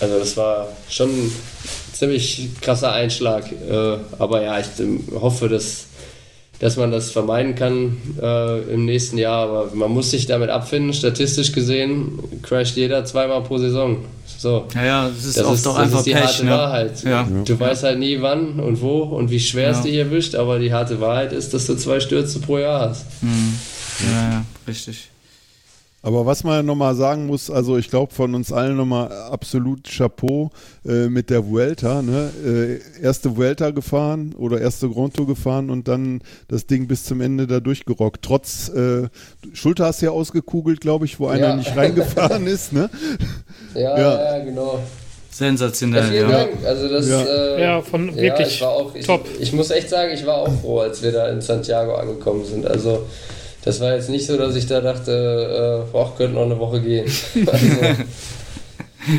Also 0.00 0.18
das 0.18 0.36
war 0.36 0.68
schon 0.90 1.10
ziemlich 1.98 2.48
krasser 2.60 2.92
Einschlag. 2.92 3.44
Äh, 3.50 3.98
aber 4.18 4.42
ja, 4.42 4.58
ich 4.58 4.66
hoffe, 5.20 5.48
dass 5.48 5.86
dass 6.58 6.76
man 6.76 6.90
das 6.90 7.10
vermeiden 7.10 7.54
kann 7.54 7.96
äh, 8.20 8.60
im 8.72 8.86
nächsten 8.86 9.18
Jahr. 9.18 9.48
Aber 9.48 9.70
man 9.74 9.90
muss 9.90 10.10
sich 10.10 10.26
damit 10.26 10.48
abfinden. 10.48 10.92
Statistisch 10.92 11.52
gesehen 11.52 12.18
crasht 12.42 12.76
jeder 12.76 13.04
zweimal 13.04 13.42
pro 13.42 13.58
Saison. 13.58 13.98
So. 14.38 14.66
Ja, 14.74 14.84
ja, 14.84 15.08
das 15.08 15.24
ist 15.24 15.36
das 15.38 15.44
oft 15.44 15.54
ist, 15.56 15.66
doch 15.66 15.76
einfach 15.76 15.98
ist 15.98 16.06
die 16.06 16.12
Pech, 16.12 16.24
harte 16.24 16.44
ne? 16.44 16.50
Wahrheit. 16.50 17.04
Ja. 17.04 17.28
Du 17.44 17.52
ja. 17.52 17.60
weißt 17.60 17.84
halt 17.84 17.98
nie 17.98 18.20
wann 18.20 18.60
und 18.60 18.80
wo 18.80 19.02
und 19.02 19.30
wie 19.30 19.40
schwer 19.40 19.70
es 19.70 19.82
dich 19.82 19.94
erwischt, 19.94 20.34
aber 20.34 20.58
die 20.58 20.72
harte 20.72 21.00
Wahrheit 21.00 21.32
ist, 21.32 21.54
dass 21.54 21.66
du 21.66 21.74
zwei 21.74 22.00
Stürze 22.00 22.38
pro 22.40 22.58
Jahr 22.58 22.90
hast. 22.90 23.04
Mhm. 23.22 23.58
Ja, 24.00 24.30
ja, 24.30 24.44
richtig. 24.68 25.10
Aber 26.06 26.24
was 26.24 26.44
man 26.44 26.64
nochmal 26.64 26.94
sagen 26.94 27.26
muss, 27.26 27.50
also 27.50 27.76
ich 27.76 27.90
glaube 27.90 28.14
von 28.14 28.36
uns 28.36 28.52
allen 28.52 28.76
nochmal 28.76 29.10
absolut 29.10 29.88
Chapeau 29.88 30.52
äh, 30.86 31.08
mit 31.08 31.30
der 31.30 31.48
Vuelta. 31.48 32.00
Ne? 32.00 32.30
Äh, 32.46 33.02
erste 33.02 33.36
Vuelta 33.36 33.70
gefahren 33.70 34.32
oder 34.38 34.60
erste 34.60 34.88
Grand 34.88 35.14
Tour 35.14 35.26
gefahren 35.26 35.68
und 35.68 35.88
dann 35.88 36.20
das 36.46 36.68
Ding 36.68 36.86
bis 36.86 37.02
zum 37.02 37.20
Ende 37.20 37.48
da 37.48 37.58
durchgerockt. 37.58 38.22
Trotz 38.22 38.68
äh, 38.68 39.08
Schulter 39.52 39.86
hast 39.86 40.00
du 40.00 40.06
ja 40.06 40.12
ausgekugelt, 40.12 40.80
glaube 40.80 41.06
ich, 41.06 41.18
wo 41.18 41.26
einer 41.26 41.48
ja. 41.48 41.56
nicht 41.56 41.76
reingefahren 41.76 42.46
ist. 42.46 42.72
Ne? 42.72 42.88
Ja, 43.74 43.98
ja, 43.98 44.36
ja, 44.38 44.44
genau. 44.44 44.78
Sensationell. 45.28 46.04
Ja, 46.04 46.08
vielen 46.08 46.30
ja. 46.30 46.38
Dank. 46.38 46.50
Also 46.64 46.88
das, 46.88 47.08
ja. 47.08 47.22
Äh, 47.24 47.60
ja 47.60 47.82
von 47.82 48.14
wirklich 48.14 48.46
ich 48.46 48.60
war 48.60 48.70
auch, 48.70 48.94
ich, 48.94 49.04
top. 49.04 49.26
Ich 49.40 49.52
muss 49.52 49.72
echt 49.72 49.88
sagen, 49.88 50.12
ich 50.14 50.24
war 50.24 50.36
auch 50.36 50.60
froh, 50.60 50.78
als 50.78 51.02
wir 51.02 51.10
da 51.10 51.28
in 51.30 51.40
Santiago 51.40 51.96
angekommen 51.96 52.44
sind. 52.44 52.64
Also 52.64 53.06
das 53.66 53.80
war 53.80 53.96
jetzt 53.96 54.08
nicht 54.08 54.24
so, 54.24 54.36
dass 54.36 54.54
ich 54.54 54.66
da 54.66 54.80
dachte, 54.80 55.82
äh, 55.84 55.92
boah, 55.92 56.14
könnte 56.16 56.36
noch 56.36 56.44
eine 56.44 56.56
Woche 56.56 56.80
gehen. 56.80 57.04
also, 57.34 57.66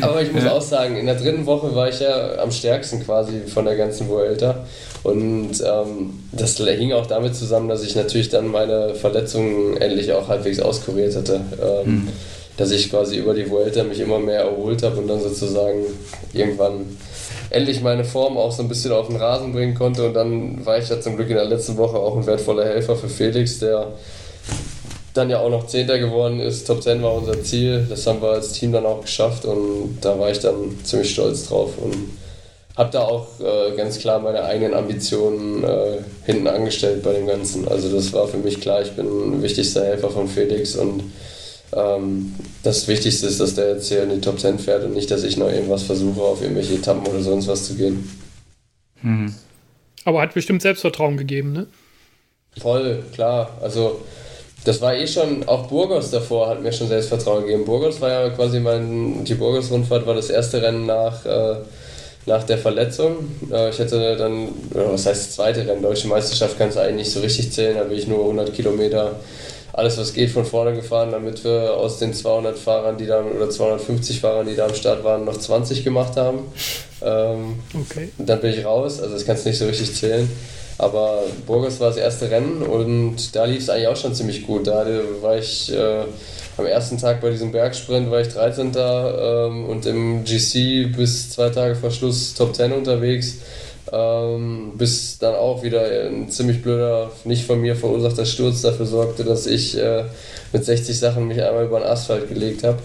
aber 0.00 0.22
ich 0.22 0.32
muss 0.32 0.44
ja. 0.44 0.52
auch 0.52 0.62
sagen, 0.62 0.96
in 0.96 1.04
der 1.04 1.16
dritten 1.16 1.44
Woche 1.44 1.74
war 1.74 1.90
ich 1.90 2.00
ja 2.00 2.38
am 2.38 2.50
stärksten 2.50 3.04
quasi 3.04 3.42
von 3.46 3.66
der 3.66 3.76
ganzen 3.76 4.08
Vuelta. 4.08 4.64
Und 5.02 5.50
ähm, 5.60 6.20
das 6.32 6.56
hing 6.56 6.94
auch 6.94 7.04
damit 7.04 7.36
zusammen, 7.36 7.68
dass 7.68 7.84
ich 7.84 7.94
natürlich 7.94 8.30
dann 8.30 8.48
meine 8.48 8.94
Verletzungen 8.94 9.76
endlich 9.76 10.14
auch 10.14 10.28
halbwegs 10.28 10.60
auskuriert 10.60 11.14
hatte. 11.14 11.42
Ähm, 11.62 11.92
mhm. 11.92 12.08
Dass 12.56 12.70
ich 12.70 12.88
quasi 12.88 13.18
über 13.18 13.34
die 13.34 13.50
Vuelta 13.50 13.84
mich 13.84 14.00
immer 14.00 14.18
mehr 14.18 14.40
erholt 14.40 14.82
habe 14.82 14.96
und 14.96 15.08
dann 15.08 15.20
sozusagen 15.20 15.84
irgendwann 16.32 16.96
endlich 17.50 17.82
meine 17.82 18.04
Form 18.04 18.38
auch 18.38 18.52
so 18.52 18.62
ein 18.62 18.68
bisschen 18.68 18.92
auf 18.92 19.08
den 19.08 19.16
Rasen 19.16 19.52
bringen 19.52 19.74
konnte. 19.74 20.06
Und 20.06 20.14
dann 20.14 20.64
war 20.64 20.78
ich 20.78 20.88
ja 20.88 20.98
zum 21.02 21.16
Glück 21.16 21.28
in 21.28 21.36
der 21.36 21.44
letzten 21.44 21.76
Woche 21.76 21.98
auch 21.98 22.16
ein 22.16 22.26
wertvoller 22.26 22.64
Helfer 22.64 22.96
für 22.96 23.10
Felix, 23.10 23.58
der 23.58 23.92
dann 25.18 25.30
ja 25.30 25.40
auch 25.40 25.50
noch 25.50 25.66
Zehnter 25.66 25.98
geworden 25.98 26.40
ist. 26.40 26.66
Top 26.66 26.82
10 26.82 27.02
war 27.02 27.14
unser 27.14 27.42
Ziel. 27.42 27.86
Das 27.88 28.06
haben 28.06 28.22
wir 28.22 28.30
als 28.30 28.52
Team 28.52 28.72
dann 28.72 28.86
auch 28.86 29.02
geschafft 29.02 29.44
und 29.44 29.98
da 30.00 30.18
war 30.18 30.30
ich 30.30 30.38
dann 30.38 30.78
ziemlich 30.84 31.10
stolz 31.10 31.48
drauf 31.48 31.72
und 31.76 31.96
habe 32.76 32.90
da 32.92 33.00
auch 33.00 33.26
äh, 33.40 33.76
ganz 33.76 33.98
klar 33.98 34.20
meine 34.20 34.44
eigenen 34.44 34.72
Ambitionen 34.72 35.64
äh, 35.64 35.98
hinten 36.24 36.46
angestellt 36.46 37.02
bei 37.02 37.12
dem 37.12 37.26
Ganzen. 37.26 37.66
Also 37.66 37.92
das 37.94 38.12
war 38.12 38.28
für 38.28 38.36
mich 38.36 38.60
klar, 38.60 38.80
ich 38.80 38.92
bin 38.92 39.42
wichtigster 39.42 39.84
Helfer 39.84 40.10
von 40.10 40.28
Felix 40.28 40.76
und 40.76 41.02
ähm, 41.72 42.34
das 42.62 42.86
Wichtigste 42.86 43.26
ist, 43.26 43.40
dass 43.40 43.56
der 43.56 43.74
jetzt 43.74 43.88
hier 43.88 44.04
in 44.04 44.10
die 44.10 44.20
Top 44.20 44.38
10 44.38 44.60
fährt 44.60 44.84
und 44.84 44.94
nicht, 44.94 45.10
dass 45.10 45.24
ich 45.24 45.36
noch 45.36 45.50
irgendwas 45.50 45.82
versuche, 45.82 46.22
auf 46.22 46.40
irgendwelche 46.40 46.74
Etappen 46.74 47.06
oder 47.06 47.20
sonst 47.20 47.48
was 47.48 47.66
zu 47.66 47.74
gehen. 47.74 48.08
Hm. 49.02 49.34
Aber 50.04 50.22
hat 50.22 50.34
bestimmt 50.34 50.62
Selbstvertrauen 50.62 51.16
gegeben, 51.16 51.52
ne? 51.52 51.66
Voll, 52.56 53.02
klar. 53.12 53.58
Also 53.60 54.00
das 54.64 54.80
war 54.80 54.94
eh 54.94 55.06
schon, 55.06 55.46
auch 55.48 55.66
Burgos 55.66 56.10
davor 56.10 56.48
hat 56.48 56.62
mir 56.62 56.72
schon 56.72 56.88
Selbstvertrauen 56.88 57.44
gegeben. 57.44 57.64
Burgos 57.64 58.00
war 58.00 58.10
ja 58.10 58.30
quasi 58.30 58.60
mein, 58.60 59.24
die 59.24 59.34
Burgos-Rundfahrt 59.34 60.06
war 60.06 60.14
das 60.14 60.30
erste 60.30 60.60
Rennen 60.62 60.86
nach, 60.86 61.24
äh, 61.24 61.56
nach 62.26 62.44
der 62.44 62.58
Verletzung. 62.58 63.16
Äh, 63.50 63.70
ich 63.70 63.78
hätte 63.78 64.16
dann, 64.16 64.48
was 64.70 65.06
heißt 65.06 65.26
das 65.26 65.34
zweite 65.36 65.66
Rennen, 65.66 65.82
Deutsche 65.82 66.08
Meisterschaft 66.08 66.58
kannst 66.58 66.76
du 66.76 66.80
eigentlich 66.80 67.06
nicht 67.06 67.12
so 67.12 67.20
richtig 67.20 67.52
zählen, 67.52 67.76
da 67.76 67.84
bin 67.84 67.98
ich 67.98 68.06
nur 68.06 68.20
100 68.20 68.52
Kilometer 68.52 69.14
alles 69.78 69.96
was 69.96 70.12
geht 70.12 70.30
von 70.30 70.44
vorne 70.44 70.74
gefahren, 70.74 71.12
damit 71.12 71.44
wir 71.44 71.74
aus 71.74 72.00
den 72.00 72.12
200 72.12 72.58
Fahrern, 72.58 72.98
die 72.98 73.06
da 73.06 73.22
oder 73.22 73.48
250 73.48 74.20
Fahrern, 74.20 74.46
die 74.48 74.56
da 74.56 74.66
am 74.66 74.74
Start 74.74 75.04
waren, 75.04 75.24
noch 75.24 75.36
20 75.36 75.84
gemacht 75.84 76.16
haben. 76.16 76.40
Ähm, 77.00 77.60
okay. 77.74 78.08
Dann 78.18 78.40
bin 78.40 78.50
ich 78.50 78.64
raus, 78.64 79.00
also 79.00 79.14
das 79.14 79.24
kannst 79.24 79.44
du 79.44 79.50
nicht 79.50 79.58
so 79.58 79.66
richtig 79.66 79.94
zählen. 79.94 80.28
Aber 80.78 81.24
Burgos 81.44 81.80
war 81.80 81.88
das 81.88 81.96
erste 81.96 82.30
Rennen 82.30 82.62
und 82.62 83.34
da 83.34 83.44
lief 83.44 83.62
es 83.62 83.70
eigentlich 83.70 83.88
auch 83.88 83.96
schon 83.96 84.14
ziemlich 84.14 84.46
gut. 84.46 84.68
Da 84.68 84.86
war 85.20 85.36
ich 85.36 85.72
äh, 85.72 86.04
am 86.56 86.66
ersten 86.66 86.98
Tag 86.98 87.20
bei 87.20 87.30
diesem 87.30 87.50
Bergsprint 87.50 88.10
war 88.10 88.20
ich 88.20 88.28
13. 88.28 88.72
Ähm, 88.76 89.64
und 89.64 89.86
im 89.86 90.24
GC 90.24 90.96
bis 90.96 91.30
zwei 91.30 91.50
Tage 91.50 91.74
vor 91.74 91.90
Schluss 91.90 92.34
Top 92.34 92.54
10 92.54 92.72
unterwegs. 92.72 93.38
Ähm, 93.90 94.72
bis 94.76 95.18
dann 95.18 95.34
auch 95.34 95.62
wieder 95.62 95.82
ein 95.82 96.30
ziemlich 96.30 96.62
blöder, 96.62 97.10
nicht 97.24 97.46
von 97.46 97.60
mir 97.60 97.74
verursachter 97.74 98.26
Sturz 98.26 98.60
dafür 98.60 98.86
sorgte, 98.86 99.24
dass 99.24 99.46
ich 99.46 99.78
äh, 99.78 100.04
mit 100.52 100.64
60 100.64 100.98
Sachen 100.98 101.26
mich 101.26 101.42
einmal 101.42 101.64
über 101.64 101.80
den 101.80 101.88
Asphalt 101.88 102.28
gelegt 102.28 102.64
habe 102.64 102.78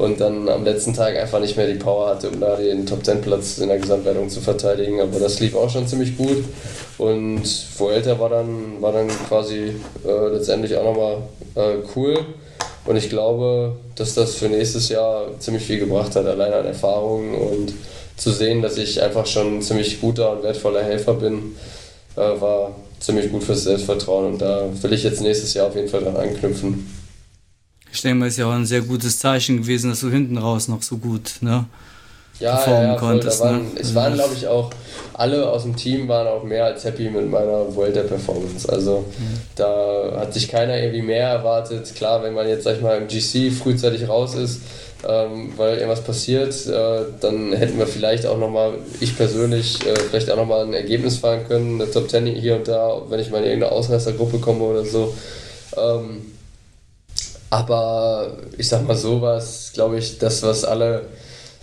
und 0.00 0.18
dann 0.18 0.48
am 0.48 0.64
letzten 0.64 0.94
Tag 0.94 1.16
einfach 1.16 1.40
nicht 1.40 1.58
mehr 1.58 1.66
die 1.66 1.78
Power 1.78 2.08
hatte, 2.08 2.30
um 2.30 2.40
da 2.40 2.56
den 2.56 2.86
Top 2.86 3.04
10 3.04 3.20
Platz 3.20 3.58
in 3.58 3.68
der 3.68 3.78
Gesamtwertung 3.78 4.30
zu 4.30 4.40
verteidigen. 4.40 4.98
Aber 5.00 5.20
das 5.20 5.40
lief 5.40 5.54
auch 5.54 5.68
schon 5.68 5.86
ziemlich 5.86 6.16
gut. 6.16 6.42
Und 6.96 7.42
Vuelta 7.76 8.18
war 8.18 8.30
dann, 8.30 8.80
war 8.80 8.92
dann 8.92 9.08
quasi 9.28 9.74
äh, 10.06 10.28
letztendlich 10.32 10.74
auch 10.76 10.84
nochmal 10.84 11.16
äh, 11.54 11.82
cool. 11.94 12.18
Und 12.86 12.96
ich 12.96 13.10
glaube, 13.10 13.76
dass 13.94 14.14
das 14.14 14.36
für 14.36 14.48
nächstes 14.48 14.88
Jahr 14.88 15.26
ziemlich 15.38 15.64
viel 15.64 15.78
gebracht 15.78 16.16
hat, 16.16 16.24
allein 16.24 16.54
an 16.54 16.64
Erfahrungen 16.64 17.34
und 17.34 17.74
zu 18.16 18.30
sehen, 18.30 18.62
dass 18.62 18.78
ich 18.78 19.02
einfach 19.02 19.26
schon 19.26 19.58
ein 19.58 19.62
ziemlich 19.62 20.00
guter 20.00 20.32
und 20.32 20.42
wertvoller 20.42 20.82
Helfer 20.82 21.12
bin, 21.12 21.56
äh, 22.16 22.20
war 22.40 22.72
ziemlich 23.00 23.30
gut 23.30 23.44
fürs 23.44 23.64
Selbstvertrauen. 23.64 24.32
Und 24.32 24.38
da 24.40 24.64
will 24.80 24.94
ich 24.94 25.02
jetzt 25.02 25.20
nächstes 25.20 25.52
Jahr 25.52 25.66
auf 25.66 25.76
jeden 25.76 25.88
Fall 25.88 26.02
dran 26.02 26.16
anknüpfen. 26.16 26.99
Ich 27.92 28.02
denke 28.02 28.18
mal, 28.18 28.26
ist 28.26 28.38
ja 28.38 28.46
auch 28.46 28.52
ein 28.52 28.66
sehr 28.66 28.82
gutes 28.82 29.18
Zeichen 29.18 29.58
gewesen, 29.58 29.90
dass 29.90 30.00
du 30.00 30.10
hinten 30.10 30.38
raus 30.38 30.68
noch 30.68 30.82
so 30.82 30.96
gut 30.96 31.32
ne, 31.40 31.66
ja, 32.38 32.56
performen 32.56 32.82
ja, 32.82 32.92
ja, 32.94 32.98
konntest. 32.98 33.40
Waren, 33.40 33.74
ne? 33.74 33.80
Es 33.80 33.94
waren, 33.94 34.14
glaube 34.14 34.34
ich, 34.34 34.46
auch 34.46 34.70
alle 35.14 35.48
aus 35.48 35.64
dem 35.64 35.76
Team 35.76 36.08
waren 36.08 36.26
auch 36.26 36.42
mehr 36.42 36.64
als 36.64 36.84
happy 36.84 37.10
mit 37.10 37.30
meiner 37.30 37.74
Vuelta-Performance. 37.74 38.68
Also 38.68 39.04
mhm. 39.18 39.40
da 39.56 40.12
hat 40.16 40.32
sich 40.32 40.48
keiner 40.48 40.78
irgendwie 40.78 41.02
mehr 41.02 41.28
erwartet. 41.28 41.94
Klar, 41.94 42.22
wenn 42.22 42.32
man 42.34 42.48
jetzt, 42.48 42.64
sag 42.64 42.76
ich 42.76 42.82
mal, 42.82 42.96
im 42.96 43.08
GC 43.08 43.52
frühzeitig 43.52 44.08
raus 44.08 44.34
ist, 44.34 44.62
ähm, 45.06 45.52
weil 45.56 45.74
irgendwas 45.74 46.02
passiert, 46.02 46.54
äh, 46.66 47.02
dann 47.20 47.52
hätten 47.52 47.78
wir 47.78 47.86
vielleicht 47.86 48.26
auch 48.26 48.38
nochmal, 48.38 48.74
ich 49.00 49.16
persönlich, 49.16 49.86
äh, 49.86 49.94
vielleicht 49.94 50.30
auch 50.30 50.36
nochmal 50.36 50.64
ein 50.64 50.74
Ergebnis 50.74 51.18
fahren 51.18 51.40
können, 51.48 51.80
eine 51.80 51.90
Top 51.90 52.10
10 52.10 52.26
hier 52.26 52.56
und 52.56 52.68
da, 52.68 53.02
wenn 53.08 53.20
ich 53.20 53.30
mal 53.30 53.38
in 53.38 53.44
irgendeine 53.44 53.72
Ausreißergruppe 53.72 54.38
komme 54.38 54.64
oder 54.64 54.84
so. 54.84 55.14
Ähm, 55.76 56.22
aber 57.50 58.32
ich 58.56 58.68
sag 58.68 58.86
mal, 58.86 58.96
sowas, 58.96 59.72
glaube 59.74 59.98
ich, 59.98 60.18
das, 60.18 60.42
was 60.42 60.64
alle 60.64 61.02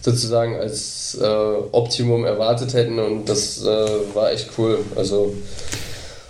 sozusagen 0.01 0.55
als 0.55 1.17
äh, 1.19 1.25
Optimum 1.71 2.25
erwartet 2.25 2.73
hätten 2.73 2.99
und 2.99 3.25
das 3.27 3.63
äh, 3.63 3.87
war 4.13 4.31
echt 4.31 4.49
cool. 4.57 4.79
Also 4.95 5.33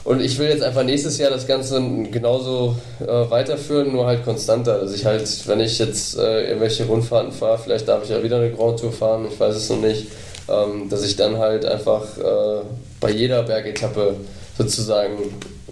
und 0.08 0.22
ich 0.22 0.40
will 0.40 0.48
jetzt 0.48 0.64
einfach 0.64 0.84
nächstes 0.84 1.18
Jahr 1.18 1.32
das 1.32 1.48
Ganze 1.48 1.82
genauso 2.10 2.78
äh, 3.02 3.30
weiterführen, 3.30 3.92
nur 3.92 4.06
halt 4.06 4.24
konstanter. 4.24 4.80
Dass 4.80 4.96
ich 4.96 5.04
halt, 5.04 5.28
wenn 5.48 5.60
ich 5.60 5.80
jetzt 5.80 6.18
äh, 6.18 6.48
irgendwelche 6.48 6.86
Rundfahrten 6.86 7.34
fahre, 7.34 7.58
vielleicht 7.58 7.90
darf 7.90 8.06
ich 8.06 8.10
ja 8.12 8.24
wieder 8.24 8.38
eine 8.38 8.52
Grand 8.52 8.80
Tour 8.80 8.94
fahren, 8.94 9.28
ich 9.30 9.38
weiß 9.38 9.54
es 9.54 9.70
noch 9.70 9.82
nicht, 9.82 10.08
ähm, 10.48 10.88
dass 10.90 11.04
ich 11.04 11.18
dann 11.18 11.38
halt 11.40 11.66
einfach 11.66 12.04
äh, 12.20 12.62
bei 13.02 13.12
jeder 13.12 13.44
Bergetappe 13.44 14.16
sozusagen 14.58 15.18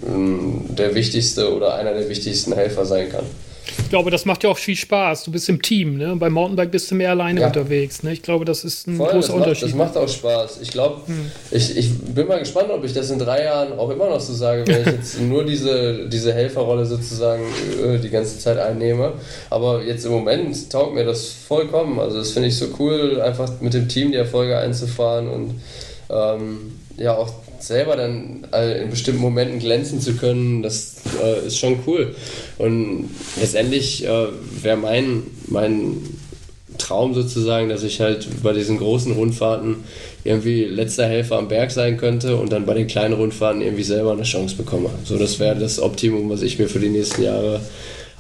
ähm, 0.06 0.66
der 0.68 0.94
wichtigste 0.96 1.56
oder 1.56 1.76
einer 1.76 1.94
der 1.94 2.10
wichtigsten 2.10 2.52
Helfer 2.52 2.86
sein 2.86 3.10
kann. 3.10 3.24
Ich 3.80 3.90
glaube, 3.90 4.12
das 4.12 4.26
macht 4.26 4.44
ja 4.44 4.50
auch 4.50 4.58
viel 4.58 4.76
Spaß. 4.76 5.26
Du 5.26 5.32
bist 5.32 5.48
im 5.50 5.62
Team, 5.62 5.98
ne? 5.98 6.16
Beim 6.16 6.34
Mountainbike 6.34 6.72
bist 6.72 6.90
du 6.90 6.96
mehr 6.96 7.12
alleine 7.12 7.42
ja. 7.42 7.48
unterwegs. 7.48 8.04
Ne? 8.04 8.14
Ich 8.14 8.22
glaube, 8.22 8.46
das 8.46 8.64
ist 8.64 8.88
ein 8.88 8.98
Voll, 8.98 9.12
großer 9.12 9.34
das 9.34 9.36
Unterschied. 9.36 9.76
Macht, 9.76 9.96
das 9.96 9.96
macht 9.96 10.10
auch 10.10 10.14
Spaß. 10.14 10.60
Ich 10.62 10.72
glaube, 10.72 11.02
hm. 11.08 11.32
ich, 11.52 11.78
ich 11.78 11.98
bin 12.00 12.28
mal 12.28 12.40
gespannt, 12.40 12.70
ob 12.72 12.84
ich 12.84 12.94
das 12.94 13.10
in 13.12 13.20
drei 13.20 13.44
Jahren 13.44 13.78
auch 13.78 13.90
immer 13.90 14.10
noch 14.10 14.20
so 14.20 14.34
sage, 14.34 14.68
wenn 14.68 14.82
ich 14.82 14.88
jetzt 14.88 15.22
nur 15.22 15.46
diese, 15.46 16.08
diese 16.10 16.34
Helferrolle 16.34 16.86
sozusagen 16.86 17.44
äh, 17.84 18.00
die 18.00 18.10
ganze 18.10 18.40
Zeit 18.40 18.58
einnehme. 18.58 19.14
Aber 19.50 19.84
jetzt 19.84 20.06
im 20.06 20.12
Moment 20.12 20.70
taugt 20.72 20.94
mir 20.94 21.06
das 21.06 21.30
vollkommen. 21.30 22.00
Also 22.00 22.18
das 22.18 22.32
finde 22.32 22.50
ich 22.50 22.58
so 22.58 22.68
cool, 22.80 23.22
einfach 23.22 23.50
mit 23.62 23.74
dem 23.74 23.88
Team 23.88 24.12
die 24.12 24.18
Erfolge 24.18 24.58
einzufahren 24.58 25.28
und 25.28 25.62
ähm, 26.10 26.80
ja 26.98 27.16
auch 27.16 27.32
selber 27.60 27.96
dann 27.96 28.48
äh, 28.54 28.84
in 28.84 28.90
bestimmten 28.90 29.22
Momenten 29.22 29.60
glänzen 29.60 30.00
zu 30.02 30.16
können, 30.16 30.64
das 30.64 30.96
äh, 31.24 31.48
ist 31.48 31.58
schon 31.58 31.80
cool. 31.88 32.16
Und 32.58 33.10
letztendlich 33.40 34.06
äh, 34.06 34.28
wäre 34.62 34.78
mein, 34.78 35.24
mein 35.48 35.98
Traum 36.78 37.14
sozusagen, 37.14 37.70
dass 37.70 37.84
ich 37.84 38.02
halt 38.02 38.28
bei 38.44 38.54
diesen 38.54 38.78
großen 38.78 39.14
Rundfahrten 39.14 39.78
irgendwie 40.24 40.66
letzter 40.66 41.08
Helfer 41.08 41.38
am 41.38 41.48
Berg 41.48 41.72
sein 41.72 41.98
könnte 41.98 42.36
und 42.38 42.52
dann 42.52 42.66
bei 42.66 42.74
den 42.74 42.88
kleinen 42.88 43.14
Rundfahrten 43.14 43.62
irgendwie 43.62 43.84
selber 43.84 44.12
eine 44.12 44.24
Chance 44.24 44.56
bekomme. 44.56 44.90
So, 45.04 45.18
das 45.18 45.40
wäre 45.40 45.56
das 45.56 45.80
Optimum, 45.80 46.30
was 46.30 46.42
ich 46.42 46.60
mir 46.60 46.68
für 46.68 46.80
die 46.80 46.90
nächsten 46.90 47.24
Jahre 47.24 47.62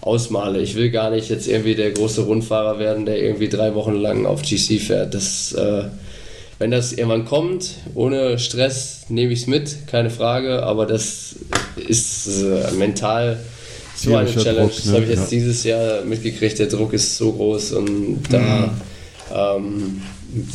ausmale. 0.02 0.62
Ich 0.62 0.76
will 0.76 0.92
gar 0.92 1.10
nicht 1.10 1.30
jetzt 1.30 1.48
irgendwie 1.48 1.76
der 1.76 1.92
große 1.92 2.22
Rundfahrer 2.22 2.80
werden, 2.80 3.06
der 3.06 3.22
irgendwie 3.22 3.50
drei 3.50 3.74
Wochen 3.74 3.96
lang 3.96 4.26
auf 4.26 4.44
GC 4.44 4.80
fährt. 4.80 5.14
Das 5.14 5.54
äh, 5.54 5.86
wenn 6.60 6.72
das 6.72 6.94
irgendwann 6.94 7.26
kommt, 7.26 7.76
ohne 7.96 8.40
Stress, 8.40 9.06
nehme 9.10 9.34
ich 9.34 9.42
es 9.42 9.48
mit, 9.48 9.88
keine 9.88 10.10
Frage, 10.10 10.64
aber 10.64 10.86
das 10.86 11.36
ist 11.76 12.28
äh, 12.44 12.72
mental 12.78 13.40
so 13.96 14.16
eine 14.16 14.30
Challenge. 14.30 14.68
Druck, 14.68 14.72
ne? 14.72 14.82
Das 14.84 14.94
habe 14.94 15.04
ich 15.04 15.10
jetzt 15.10 15.32
ja. 15.32 15.38
dieses 15.38 15.64
Jahr 15.64 16.02
mitgekriegt. 16.04 16.60
Der 16.60 16.68
Druck 16.68 16.94
ist 16.94 17.18
so 17.18 17.32
groß 17.34 17.74
und 17.74 18.24
da 18.30 18.74
mhm. 19.32 19.32
ähm, 19.34 20.02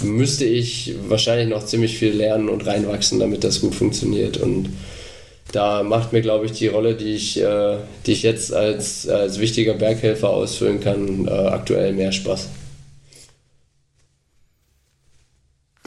müsste 0.03 0.45
ich 0.45 0.95
wahrscheinlich 1.09 1.49
noch 1.49 1.65
ziemlich 1.65 1.99
viel 1.99 2.13
lernen 2.13 2.49
und 2.49 2.67
reinwachsen, 2.67 3.19
damit 3.19 3.45
das 3.45 3.61
gut 3.61 3.75
funktioniert. 3.75 4.37
Und 4.39 4.71
da 5.53 5.83
macht 5.83 6.13
mir, 6.13 6.21
glaube 6.21 6.47
ich, 6.47 6.53
die 6.53 6.69
Rolle, 6.69 6.95
die 6.95 7.15
ich, 7.15 7.41
äh, 7.41 7.77
die 8.07 8.13
ich 8.13 8.23
jetzt 8.23 8.53
als, 8.53 9.09
als 9.09 9.41
wichtiger 9.41 9.75
Berghelfer 9.75 10.31
ausfüllen 10.31 10.81
kann, 10.81 11.27
äh, 11.27 11.31
aktuell 11.31 11.93
mehr 11.93 12.13
Spaß. 12.13 12.49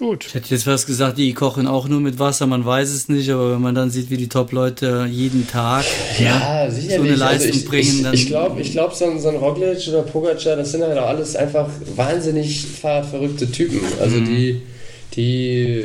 Gut. 0.04 0.26
Ich 0.28 0.34
hätte 0.34 0.50
jetzt 0.54 0.68
was 0.68 0.86
gesagt, 0.86 1.18
die 1.18 1.34
kochen 1.34 1.66
auch 1.66 1.88
nur 1.88 2.02
mit 2.02 2.20
Wasser, 2.20 2.46
man 2.46 2.66
weiß 2.66 2.90
es 2.90 3.08
nicht, 3.08 3.30
aber 3.30 3.54
wenn 3.54 3.62
man 3.62 3.74
dann 3.74 3.90
sieht, 3.90 4.10
wie 4.10 4.18
die 4.18 4.28
Top-Leute 4.28 5.08
jeden 5.10 5.48
Tag 5.48 5.86
ja, 6.20 6.66
ja, 6.66 6.70
so 6.70 6.96
eine 6.96 7.12
also 7.12 7.24
Leistung 7.24 7.48
also 7.48 7.60
ich, 7.60 7.66
bringen, 7.66 8.04
dann. 8.04 8.14
Ich 8.14 8.28
glaube, 8.28 8.60
ich 8.60 8.74
glaub, 8.74 8.94
so, 8.94 9.06
ein, 9.06 9.22
so 9.22 9.30
ein 9.30 9.38
Roglic 9.38 9.88
oder 9.88 10.02
Pogacar, 10.02 10.58
das 10.58 10.74
sind 10.74 10.84
halt 10.84 10.98
auch 10.98 11.08
alles 11.08 11.38
einfach 11.38 11.70
wahnsinnig 11.96 12.66
fahrradverrückte 12.66 13.50
Typen. 13.50 13.80
Also 14.02 14.18
mhm. 14.18 14.26
die 14.26 14.62
die 15.15 15.84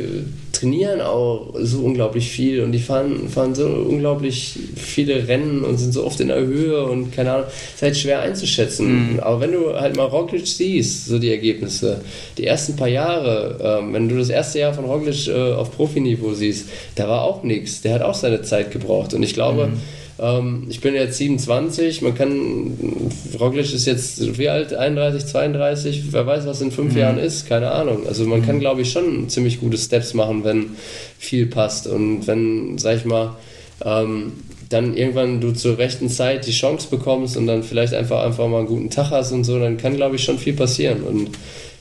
trainieren 0.53 1.01
auch 1.01 1.55
so 1.61 1.81
unglaublich 1.81 2.31
viel 2.31 2.63
und 2.63 2.73
die 2.73 2.79
fahren, 2.79 3.29
fahren 3.29 3.55
so 3.55 3.67
unglaublich 3.67 4.59
viele 4.75 5.29
Rennen 5.29 5.63
und 5.63 5.77
sind 5.77 5.93
so 5.93 6.05
oft 6.05 6.19
in 6.21 6.29
der 6.29 6.39
Höhe 6.39 6.83
und 6.85 7.13
keine 7.13 7.33
Ahnung, 7.33 7.47
ist 7.75 7.83
halt 7.83 7.97
schwer 7.97 8.23
einzuschätzen. 8.23 9.13
Mhm. 9.13 9.21
Aber 9.21 9.41
wenn 9.41 9.53
du 9.53 9.75
halt 9.79 9.97
mal 9.97 10.07
Roglic 10.07 10.47
siehst, 10.47 11.07
so 11.07 11.19
die 11.19 11.31
Ergebnisse, 11.31 12.01
die 12.39 12.47
ersten 12.47 12.75
paar 12.77 12.89
Jahre, 12.89 13.81
ähm, 13.83 13.93
wenn 13.93 14.09
du 14.09 14.17
das 14.17 14.31
erste 14.31 14.61
Jahr 14.61 14.73
von 14.73 14.87
Roglic 14.87 15.29
äh, 15.29 15.53
auf 15.53 15.71
Profiniveau 15.77 16.33
siehst, 16.33 16.69
da 16.95 17.09
war 17.09 17.23
auch 17.23 17.43
nichts. 17.43 17.83
Der 17.83 17.95
hat 17.95 18.03
auch 18.03 18.15
seine 18.15 18.43
Zeit 18.43 18.71
gebraucht 18.71 19.15
und 19.15 19.23
ich 19.23 19.35
glaube, 19.35 19.69
mhm 19.69 19.79
ähm, 20.19 20.67
ich 20.69 20.81
bin 20.81 20.95
jetzt 20.95 21.19
27, 21.19 22.03
man 22.03 22.15
kann, 22.15 23.13
Roglic 23.39 23.73
ist 23.73 23.87
jetzt 23.87 24.39
wie 24.39 24.49
alt? 24.49 24.75
31, 24.75 25.27
32, 25.27 26.13
wer 26.13 26.27
weiß, 26.27 26.47
was 26.47 26.61
in 26.61 26.73
fünf 26.73 26.95
mhm. 26.95 26.99
Jahren 26.99 27.19
ist, 27.19 27.49
keine 27.49 27.71
Ahnung. 27.71 28.07
Also 28.07 28.25
man 28.25 28.41
mhm. 28.41 28.47
kann, 28.47 28.61
glaube 28.61 28.83
ich, 28.83 28.91
schon 28.91 29.29
ziemlich 29.29 29.61
gute 29.61 29.79
Steps 29.79 30.15
machen, 30.15 30.45
wenn 30.45 30.71
viel 31.19 31.47
passt 31.47 31.87
und 31.87 32.27
wenn, 32.27 32.79
sag 32.79 32.97
ich 32.97 33.05
mal, 33.05 33.37
ähm, 33.85 34.33
dann 34.69 34.97
irgendwann 34.97 35.41
du 35.41 35.53
zur 35.53 35.79
rechten 35.79 36.09
Zeit 36.09 36.47
die 36.47 36.53
Chance 36.53 36.89
bekommst 36.91 37.37
und 37.37 37.47
dann 37.47 37.63
vielleicht 37.63 37.95
einfach, 37.95 38.25
einfach 38.25 38.49
mal 38.49 38.59
einen 38.59 38.67
guten 38.67 38.91
Tag 38.91 39.11
hast 39.11 39.33
und 39.33 39.45
so, 39.45 39.59
dann 39.59 39.79
kann, 39.79 39.97
glaube 39.97 40.17
ich, 40.17 40.25
schon 40.25 40.39
viel 40.39 40.53
passieren. 40.53 41.03
Und 41.03 41.31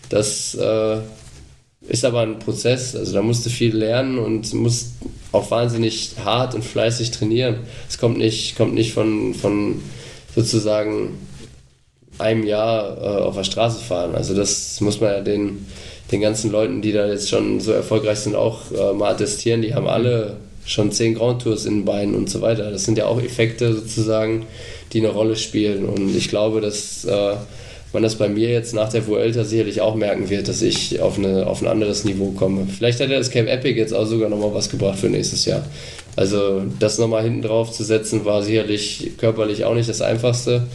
das 0.09 0.55
äh, 0.55 0.99
ist 1.87 2.05
aber 2.05 2.21
ein 2.21 2.39
Prozess, 2.39 2.95
also 2.95 3.13
da 3.13 3.21
musst 3.21 3.45
du 3.45 3.49
viel 3.49 3.75
lernen 3.75 4.19
und 4.19 4.53
musst 4.53 4.93
auch 5.31 5.51
wahnsinnig 5.51 6.11
hart 6.23 6.55
und 6.55 6.63
fleißig 6.63 7.11
trainieren. 7.11 7.57
Es 7.89 7.97
kommt 7.97 8.17
nicht, 8.17 8.55
kommt 8.55 8.73
nicht 8.73 8.93
von, 8.93 9.33
von 9.33 9.81
sozusagen 10.35 11.17
einem 12.17 12.45
Jahr 12.45 12.97
äh, 12.97 13.21
auf 13.23 13.35
der 13.35 13.43
Straße 13.43 13.79
fahren. 13.79 14.15
Also 14.15 14.33
das 14.33 14.79
muss 14.81 15.01
man 15.01 15.11
ja 15.11 15.21
den, 15.21 15.67
den 16.11 16.21
ganzen 16.21 16.51
Leuten, 16.51 16.81
die 16.81 16.91
da 16.91 17.07
jetzt 17.07 17.29
schon 17.29 17.59
so 17.59 17.71
erfolgreich 17.71 18.19
sind, 18.19 18.35
auch 18.35 18.71
äh, 18.71 18.93
mal 18.93 19.13
attestieren. 19.13 19.61
Die 19.61 19.73
haben 19.73 19.87
alle 19.87 20.37
schon 20.65 20.91
zehn 20.91 21.15
Grand 21.15 21.41
Tours 21.41 21.65
in 21.65 21.79
den 21.79 21.85
Beinen 21.85 22.15
und 22.15 22.29
so 22.29 22.41
weiter. 22.41 22.71
Das 22.71 22.85
sind 22.85 22.97
ja 22.97 23.05
auch 23.05 23.21
Effekte 23.21 23.73
sozusagen, 23.73 24.45
die 24.93 24.99
eine 24.99 25.09
Rolle 25.09 25.35
spielen. 25.35 25.85
Und 25.85 26.15
ich 26.15 26.29
glaube, 26.29 26.61
dass 26.61 27.05
äh, 27.05 27.35
man 27.97 28.03
das 28.03 28.13
bei 28.13 28.29
mir 28.29 28.49
jetzt 28.51 28.75
nach 28.75 28.89
der 28.89 29.07
Vuelta 29.07 29.43
sicherlich 29.43 29.81
auch 29.81 29.95
merken 29.95 30.29
wird, 30.29 30.47
dass 30.47 30.61
ich 30.61 30.99
auf, 30.99 31.17
eine, 31.17 31.47
auf 31.47 31.63
ein 31.63 31.67
anderes 31.67 32.03
Niveau 32.03 32.29
komme. 32.29 32.67
Vielleicht 32.67 32.99
hat 32.99 33.09
ja 33.09 33.17
das 33.17 33.31
Camp 33.31 33.49
Epic 33.49 33.75
jetzt 33.75 33.91
auch 33.91 34.05
sogar 34.05 34.29
nochmal 34.29 34.53
was 34.53 34.69
gebracht 34.69 34.99
für 34.99 35.09
nächstes 35.09 35.45
Jahr. 35.45 35.65
Also 36.15 36.61
das 36.79 36.99
nochmal 36.99 37.23
hinten 37.23 37.41
drauf 37.41 37.71
zu 37.71 37.83
setzen, 37.83 38.23
war 38.23 38.43
sicherlich 38.43 39.13
körperlich 39.17 39.65
auch 39.65 39.73
nicht 39.73 39.89
das 39.89 40.01
Einfachste. 40.01 40.67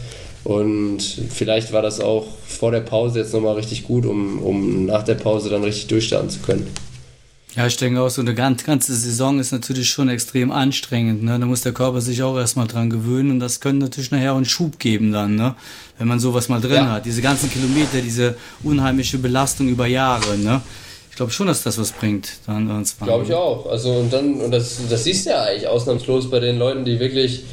Und 0.43 0.99
vielleicht 0.99 1.71
war 1.71 1.81
das 1.81 2.01
auch 2.01 2.25
vor 2.45 2.71
der 2.71 2.81
Pause 2.81 3.19
jetzt 3.19 3.33
nochmal 3.33 3.55
richtig 3.55 3.85
gut, 3.85 4.05
um, 4.05 4.43
um 4.43 4.85
nach 4.85 5.03
der 5.03 5.15
Pause 5.15 5.49
dann 5.49 5.63
richtig 5.63 5.87
durchstarten 5.87 6.29
zu 6.29 6.39
können. 6.39 6.67
Ja, 7.55 7.67
ich 7.67 7.77
denke 7.77 8.01
auch, 8.01 8.09
so 8.09 8.21
eine 8.21 8.33
ganze 8.33 8.95
Saison 8.95 9.39
ist 9.39 9.51
natürlich 9.51 9.87
schon 9.87 10.09
extrem 10.09 10.51
anstrengend. 10.51 11.23
Ne? 11.23 11.37
Da 11.39 11.45
muss 11.45 11.61
der 11.61 11.71
Körper 11.71 12.01
sich 12.01 12.23
auch 12.23 12.35
erstmal 12.35 12.67
dran 12.67 12.89
gewöhnen 12.89 13.29
und 13.29 13.39
das 13.39 13.59
könnte 13.59 13.85
natürlich 13.85 14.09
nachher 14.09 14.33
auch 14.33 14.37
einen 14.37 14.45
Schub 14.45 14.79
geben 14.79 15.11
dann, 15.11 15.35
ne? 15.35 15.53
wenn 15.99 16.07
man 16.07 16.19
sowas 16.19 16.49
mal 16.49 16.59
drin 16.59 16.73
ja. 16.73 16.91
hat. 16.93 17.05
Diese 17.05 17.21
ganzen 17.21 17.51
Kilometer, 17.51 18.01
diese 18.01 18.35
unheimliche 18.63 19.19
Belastung 19.19 19.67
über 19.67 19.85
Jahre. 19.85 20.35
Ne? 20.37 20.61
Ich 21.11 21.15
glaube 21.15 21.31
schon, 21.31 21.45
dass 21.45 21.61
das 21.61 21.77
was 21.77 21.91
bringt. 21.91 22.37
Dann 22.47 22.67
Glaube 22.99 23.25
ich 23.25 23.33
auch. 23.35 23.67
Also 23.67 23.91
und 23.91 24.11
dann, 24.11 24.41
und 24.41 24.49
das, 24.49 24.79
das 24.89 25.03
siehst 25.03 25.27
du 25.27 25.29
ja 25.29 25.43
eigentlich 25.43 25.67
ausnahmslos 25.67 26.31
bei 26.31 26.39
den 26.39 26.57
Leuten, 26.57 26.85
die 26.85 26.99
wirklich 26.99 27.43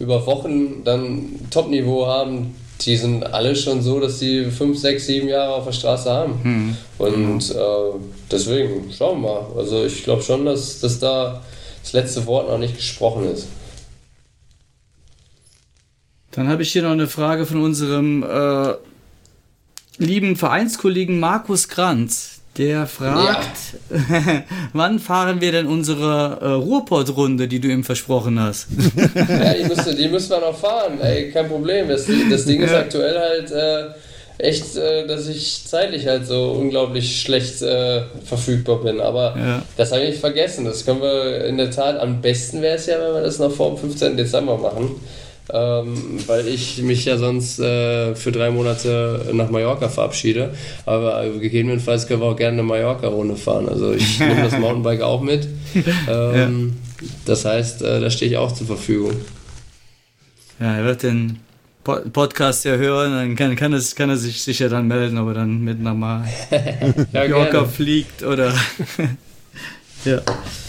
über 0.00 0.26
Wochen 0.26 0.82
dann 0.82 1.28
Top-Niveau 1.50 2.08
haben, 2.08 2.56
die 2.80 2.96
sind 2.96 3.22
alle 3.22 3.54
schon 3.56 3.82
so, 3.82 4.00
dass 4.00 4.18
sie 4.18 4.50
fünf, 4.50 4.78
sechs, 4.78 5.06
sieben 5.06 5.28
Jahre 5.28 5.54
auf 5.54 5.64
der 5.64 5.72
Straße 5.72 6.10
haben. 6.10 6.40
Mhm. 6.42 6.76
Und 6.98 7.50
äh, 7.50 7.98
deswegen, 8.30 8.92
schauen 8.92 9.22
wir 9.22 9.28
mal. 9.28 9.46
Also 9.56 9.84
ich 9.84 10.02
glaube 10.04 10.22
schon, 10.22 10.44
dass, 10.44 10.80
dass 10.80 10.98
da 10.98 11.42
das 11.82 11.92
letzte 11.92 12.26
Wort 12.26 12.48
noch 12.48 12.58
nicht 12.58 12.76
gesprochen 12.76 13.30
ist. 13.32 13.48
Dann 16.32 16.48
habe 16.48 16.62
ich 16.62 16.72
hier 16.72 16.82
noch 16.82 16.90
eine 16.90 17.06
Frage 17.06 17.46
von 17.46 17.62
unserem 17.62 18.24
äh, 18.24 18.74
lieben 19.98 20.34
Vereinskollegen 20.34 21.20
Markus 21.20 21.68
Kranz. 21.68 22.33
Der 22.56 22.86
fragt, 22.86 23.56
ja. 23.90 24.42
wann 24.72 25.00
fahren 25.00 25.40
wir 25.40 25.50
denn 25.50 25.66
unsere 25.66 26.38
äh, 26.40 26.46
Ruhrpott-Runde, 26.50 27.48
die 27.48 27.58
du 27.58 27.66
ihm 27.66 27.82
versprochen 27.82 28.38
hast? 28.38 28.68
ja, 29.14 29.54
die 29.54 29.64
müssen, 29.64 29.96
die 29.96 30.08
müssen 30.08 30.30
wir 30.30 30.40
noch 30.40 30.56
fahren, 30.56 31.00
ey, 31.00 31.32
kein 31.32 31.48
Problem. 31.48 31.88
Das, 31.88 32.06
das 32.30 32.44
Ding 32.44 32.62
ist 32.62 32.72
aktuell 32.72 33.18
halt 33.18 33.50
äh, 33.50 33.86
echt, 34.38 34.76
äh, 34.76 35.06
dass 35.06 35.26
ich 35.26 35.64
zeitlich 35.66 36.06
halt 36.06 36.26
so 36.26 36.52
unglaublich 36.52 37.20
schlecht 37.20 37.60
äh, 37.62 38.02
verfügbar 38.24 38.82
bin. 38.82 39.00
Aber 39.00 39.34
ja. 39.36 39.62
das 39.76 39.90
habe 39.90 40.04
ich 40.04 40.20
vergessen. 40.20 40.64
Das 40.64 40.84
können 40.84 41.02
wir 41.02 41.44
in 41.46 41.56
der 41.56 41.72
Tat, 41.72 41.98
am 41.98 42.20
besten 42.20 42.62
wäre 42.62 42.76
es 42.76 42.86
ja, 42.86 43.00
wenn 43.00 43.14
wir 43.14 43.22
das 43.22 43.40
noch 43.40 43.50
vor 43.50 43.70
dem 43.70 43.78
15. 43.78 44.16
Dezember 44.16 44.56
machen. 44.58 45.00
Ähm, 45.52 46.20
weil 46.26 46.48
ich 46.48 46.78
mich 46.82 47.04
ja 47.04 47.18
sonst 47.18 47.58
äh, 47.58 48.14
für 48.14 48.32
drei 48.32 48.50
Monate 48.50 49.26
nach 49.32 49.50
Mallorca 49.50 49.88
verabschiede. 49.90 50.54
Aber 50.86 51.22
gegebenenfalls 51.38 52.06
können 52.06 52.22
wir 52.22 52.28
auch 52.28 52.36
gerne 52.36 52.54
eine 52.54 52.62
Mallorca-Runde 52.62 53.36
fahren. 53.36 53.68
Also 53.68 53.92
ich 53.92 54.18
nehme 54.20 54.42
das 54.42 54.58
Mountainbike 54.58 55.02
auch 55.02 55.20
mit. 55.20 55.46
Ähm, 56.08 56.74
ja. 57.00 57.08
Das 57.26 57.44
heißt, 57.44 57.82
äh, 57.82 58.00
da 58.00 58.08
stehe 58.08 58.30
ich 58.30 58.36
auch 58.38 58.52
zur 58.52 58.66
Verfügung. 58.66 59.12
Ja, 60.60 60.76
er 60.76 60.84
wird 60.84 61.02
den 61.02 61.40
Podcast 61.82 62.64
ja 62.64 62.76
hören, 62.76 63.12
dann 63.12 63.36
kann, 63.36 63.54
kann, 63.56 63.72
es, 63.74 63.94
kann 63.94 64.08
er 64.08 64.16
sich 64.16 64.40
sicher 64.40 64.70
dann 64.70 64.88
melden, 64.88 65.18
ob 65.18 65.28
er 65.28 65.34
dann 65.34 65.62
mit 65.62 65.82
nach 65.82 65.94
Mallorca 67.12 67.64
fliegt 67.66 68.22
oder. 68.22 68.54
ja. 70.04 70.20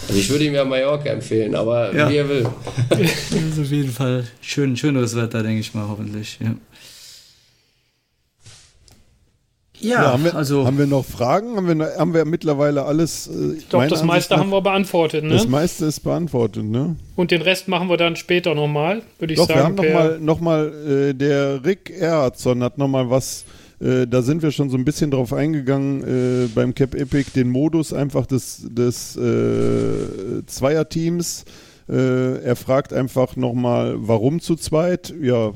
Also 0.08 0.20
ich 0.20 0.30
würde 0.30 0.44
ihm 0.44 0.54
ja 0.54 0.64
Mallorca 0.64 1.08
empfehlen, 1.08 1.54
aber 1.54 1.94
ja. 1.94 2.08
wie 2.08 2.16
er 2.16 2.28
will. 2.28 2.46
das 2.90 3.00
ist 3.30 3.58
auf 3.60 3.70
jeden 3.70 3.90
Fall 3.90 4.24
schön, 4.40 4.76
schöneres 4.76 5.16
Wetter, 5.16 5.42
denke 5.42 5.60
ich 5.60 5.74
mal, 5.74 5.88
hoffentlich. 5.88 6.38
Ja. 6.40 6.54
Ja, 9.78 10.02
ja 10.02 10.12
haben, 10.12 10.24
wir, 10.24 10.34
also 10.34 10.66
haben 10.66 10.78
wir 10.78 10.86
noch 10.86 11.04
Fragen? 11.04 11.56
Haben 11.56 11.78
wir, 11.78 11.98
haben 11.98 12.14
wir 12.14 12.24
mittlerweile 12.24 12.84
alles? 12.84 13.26
Äh, 13.26 13.58
ich 13.58 13.68
glaube, 13.68 13.88
das 13.88 14.02
meiste 14.02 14.34
nach, 14.34 14.40
haben 14.40 14.50
wir 14.50 14.62
beantwortet. 14.62 15.24
Ne? 15.24 15.30
Das 15.30 15.46
meiste 15.46 15.86
ist 15.86 16.00
beantwortet, 16.00 16.64
ne? 16.64 16.96
Und 17.14 17.30
den 17.30 17.42
Rest 17.42 17.68
machen 17.68 17.88
wir 17.88 17.96
dann 17.96 18.16
später 18.16 18.54
nochmal, 18.54 19.02
würde 19.18 19.34
ich 19.34 19.38
Doch, 19.38 19.48
sagen. 19.48 19.76
Wir 19.76 19.94
haben 19.94 20.20
nochmal, 20.20 20.20
noch 20.20 20.40
mal, 20.40 21.10
äh, 21.10 21.14
der 21.14 21.64
Rick 21.64 21.90
Erhardsson 21.90 22.62
hat 22.62 22.78
nochmal 22.78 23.10
was, 23.10 23.44
äh, 23.80 24.06
da 24.06 24.22
sind 24.22 24.42
wir 24.42 24.50
schon 24.50 24.70
so 24.70 24.76
ein 24.76 24.84
bisschen 24.84 25.10
drauf 25.10 25.32
eingegangen 25.32 26.02
äh, 26.02 26.48
beim 26.54 26.74
Cap 26.74 26.94
Epic, 26.94 27.30
den 27.34 27.50
Modus 27.50 27.92
einfach 27.92 28.26
des, 28.26 28.66
des 28.70 29.16
äh, 29.16 30.44
Zweierteams. 30.46 31.44
Äh, 31.88 32.42
er 32.42 32.56
fragt 32.56 32.92
einfach 32.92 33.36
nochmal, 33.36 33.96
warum 33.98 34.40
zu 34.40 34.56
zweit? 34.56 35.14
Ja, 35.20 35.52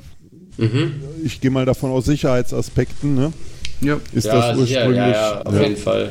mhm. 0.59 0.95
ich 1.25 1.41
gehe 1.41 1.51
mal 1.51 1.65
davon 1.65 1.91
aus 1.91 2.05
Sicherheitsaspekten, 2.05 3.15
ne? 3.15 3.33
Ja. 3.81 3.99
Ist 4.13 4.27
ja, 4.27 4.35
das 4.35 4.59
ursprünglich? 4.59 4.97
Ja, 4.97 5.11
ja, 5.11 5.43
auf 5.43 5.55
ja. 5.55 5.63
jeden 5.63 5.77
Fall. 5.77 6.11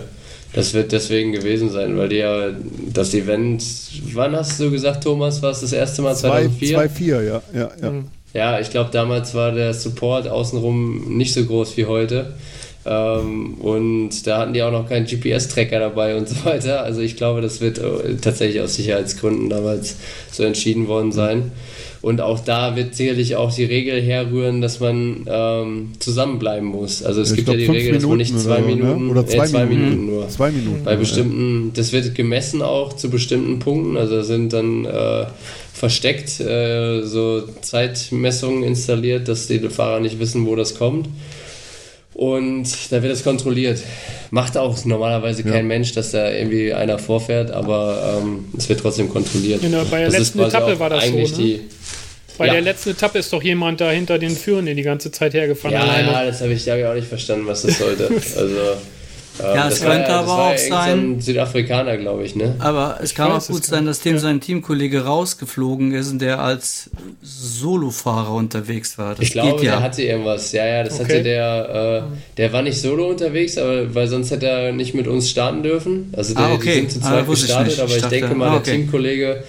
Das 0.53 0.73
wird 0.73 0.91
deswegen 0.91 1.31
gewesen 1.31 1.69
sein, 1.69 1.95
weil 1.95 2.09
die 2.09 2.17
ja 2.17 2.49
das 2.91 3.13
Event, 3.13 3.63
wann 4.13 4.35
hast 4.35 4.59
du 4.59 4.71
gesagt, 4.71 5.03
Thomas, 5.03 5.43
war 5.43 5.51
es 5.51 5.61
das 5.61 5.73
erste 5.73 6.01
Mal 6.01 6.15
2004? 6.15 6.69
2004, 6.69 7.21
ja. 7.21 7.41
Ja, 7.53 7.71
ja. 7.79 7.91
Mhm. 7.91 8.05
Ja, 8.33 8.59
ich 8.59 8.69
glaube, 8.69 8.89
damals 8.91 9.33
war 9.33 9.51
der 9.51 9.73
Support 9.73 10.27
außenrum 10.27 11.17
nicht 11.17 11.33
so 11.33 11.43
groß 11.43 11.77
wie 11.77 11.85
heute. 11.85 12.33
Ähm, 12.85 13.55
und 13.55 14.25
da 14.25 14.39
hatten 14.39 14.53
die 14.53 14.63
auch 14.63 14.71
noch 14.71 14.87
keinen 14.87 15.05
GPS-Tracker 15.05 15.79
dabei 15.79 16.15
und 16.15 16.29
so 16.29 16.35
weiter. 16.45 16.83
Also 16.83 17.01
ich 17.01 17.17
glaube, 17.17 17.41
das 17.41 17.61
wird 17.61 17.77
äh, 17.77 18.15
tatsächlich 18.21 18.61
aus 18.61 18.75
Sicherheitsgründen 18.75 19.49
damals 19.49 19.97
so 20.31 20.43
entschieden 20.43 20.87
worden 20.87 21.11
sein. 21.11 21.51
Und 22.01 22.21
auch 22.21 22.39
da 22.39 22.77
wird 22.77 22.95
sicherlich 22.95 23.35
auch 23.35 23.53
die 23.53 23.65
Regel 23.65 24.01
herrühren, 24.01 24.61
dass 24.61 24.79
man 24.79 25.25
ähm, 25.27 25.91
zusammenbleiben 25.99 26.65
muss. 26.65 27.03
Also 27.03 27.21
es 27.21 27.31
ja, 27.31 27.35
gibt 27.35 27.49
ja 27.49 27.55
die 27.55 27.65
Regel, 27.65 27.95
dass 27.95 28.05
man 28.05 28.17
nicht 28.17 28.39
zwei 28.39 28.59
oder 28.59 28.67
Minuten 28.67 29.05
ne? 29.05 29.11
oder 29.11 29.27
zwei, 29.27 29.43
äh, 29.43 29.47
zwei 29.47 29.65
Minuten, 29.65 29.89
Minuten, 29.89 30.05
nur. 30.05 30.29
Zwei 30.29 30.51
Minuten. 30.51 30.83
Bei 30.85 30.95
bestimmten, 30.95 31.71
das 31.73 31.91
wird 31.91 32.15
gemessen 32.15 32.61
auch 32.61 32.93
zu 32.93 33.09
bestimmten 33.09 33.59
Punkten. 33.59 33.97
Also 33.97 34.21
sind 34.21 34.53
dann 34.53 34.85
äh, 34.85 35.25
versteckt 35.79 36.41
äh, 36.41 37.03
so 37.03 37.41
Zeitmessungen 37.61 38.63
installiert, 38.63 39.29
dass 39.29 39.47
die 39.47 39.59
Fahrer 39.69 40.01
nicht 40.01 40.19
wissen, 40.19 40.45
wo 40.45 40.57
das 40.57 40.75
kommt. 40.75 41.07
Und 42.13 42.67
da 42.91 43.01
wird 43.01 43.13
es 43.13 43.23
kontrolliert. 43.23 43.81
Macht 44.29 44.57
auch 44.57 44.83
normalerweise 44.83 45.41
ja. 45.43 45.51
kein 45.51 45.67
Mensch, 45.67 45.93
dass 45.93 46.11
da 46.11 46.29
irgendwie 46.29 46.73
einer 46.73 46.99
vorfährt, 46.99 47.49
aber 47.51 48.19
ähm, 48.21 48.45
es 48.57 48.67
wird 48.67 48.81
trotzdem 48.81 49.07
kontrolliert. 49.07 49.61
Genau, 49.61 49.85
bei 49.85 49.99
der 49.99 50.07
das 50.07 50.17
letzten 50.17 50.39
Etappe 50.41 50.77
war 50.77 50.89
das 50.89 51.07
so. 51.07 51.15
Ne? 51.15 51.23
Die, 51.23 51.61
bei 52.37 52.47
ja. 52.47 52.53
der 52.53 52.61
letzten 52.61 52.89
Etappe 52.89 53.19
ist 53.19 53.31
doch 53.31 53.41
jemand 53.41 53.79
da 53.79 53.89
hinter 53.89 54.19
den 54.19 54.35
Führenden 54.35 54.75
die 54.75 54.83
ganze 54.83 55.11
Zeit 55.11 55.33
hergefahren. 55.33 55.73
Ja, 55.73 55.83
alleine. 55.83 56.11
ja 56.11 56.25
das 56.25 56.41
habe 56.41 56.51
ich, 56.51 56.67
hab 56.67 56.77
ich 56.77 56.85
auch 56.85 56.93
nicht 56.93 57.07
verstanden, 57.07 57.47
was 57.47 57.61
das 57.61 57.77
sollte. 57.77 58.07
also 58.37 58.75
ähm, 59.39 59.55
ja, 59.55 59.67
es 59.67 59.81
könnte 59.81 60.09
aber 60.09 60.49
auch 60.49 60.57
sein. 60.57 61.15
So 61.19 61.27
Südafrikaner, 61.27 61.97
glaube 61.97 62.23
ich, 62.23 62.35
ne? 62.35 62.55
Aber 62.59 62.97
es 63.01 63.11
ich 63.11 63.15
kann 63.15 63.31
auch 63.31 63.45
gut 63.45 63.65
sein, 63.65 63.85
dass 63.85 64.01
dem 64.01 64.15
ja. 64.15 64.19
sein 64.19 64.41
Teamkollege 64.41 65.05
rausgeflogen 65.05 65.93
ist 65.93 66.11
und 66.11 66.19
der 66.19 66.39
als 66.39 66.89
Solofahrer 67.21 68.33
unterwegs 68.33 68.97
war. 68.97 69.15
Das 69.15 69.23
ich 69.23 69.31
glaube, 69.31 69.63
ja. 69.63 69.71
der 69.71 69.81
hatte 69.81 70.03
irgendwas. 70.03 70.51
Ja, 70.51 70.65
ja, 70.65 70.83
das 70.83 70.99
okay. 70.99 71.03
hatte 71.03 71.23
der. 71.23 72.03
Äh, 72.09 72.37
der 72.37 72.53
war 72.53 72.61
nicht 72.61 72.79
solo 72.79 73.09
unterwegs, 73.09 73.57
aber 73.57 73.93
weil 73.93 74.07
sonst 74.07 74.31
hätte 74.31 74.47
er 74.47 74.71
nicht 74.71 74.93
mit 74.93 75.07
uns 75.07 75.29
starten 75.29 75.63
dürfen. 75.63 76.13
Also 76.15 76.33
der, 76.33 76.43
ah, 76.43 76.53
okay. 76.53 76.65
die 76.65 76.79
sind 76.79 76.91
zu 76.91 77.01
zweit 77.01 77.25
ah, 77.27 77.29
gestartet, 77.29 77.73
ich 77.73 77.81
aber 77.81 77.95
ich, 77.95 78.03
ich 78.03 78.09
denke 78.09 78.35
mal, 78.35 78.49
ah, 78.49 78.55
okay. 78.55 78.63
der 78.65 78.73
Teamkollege 78.75 79.43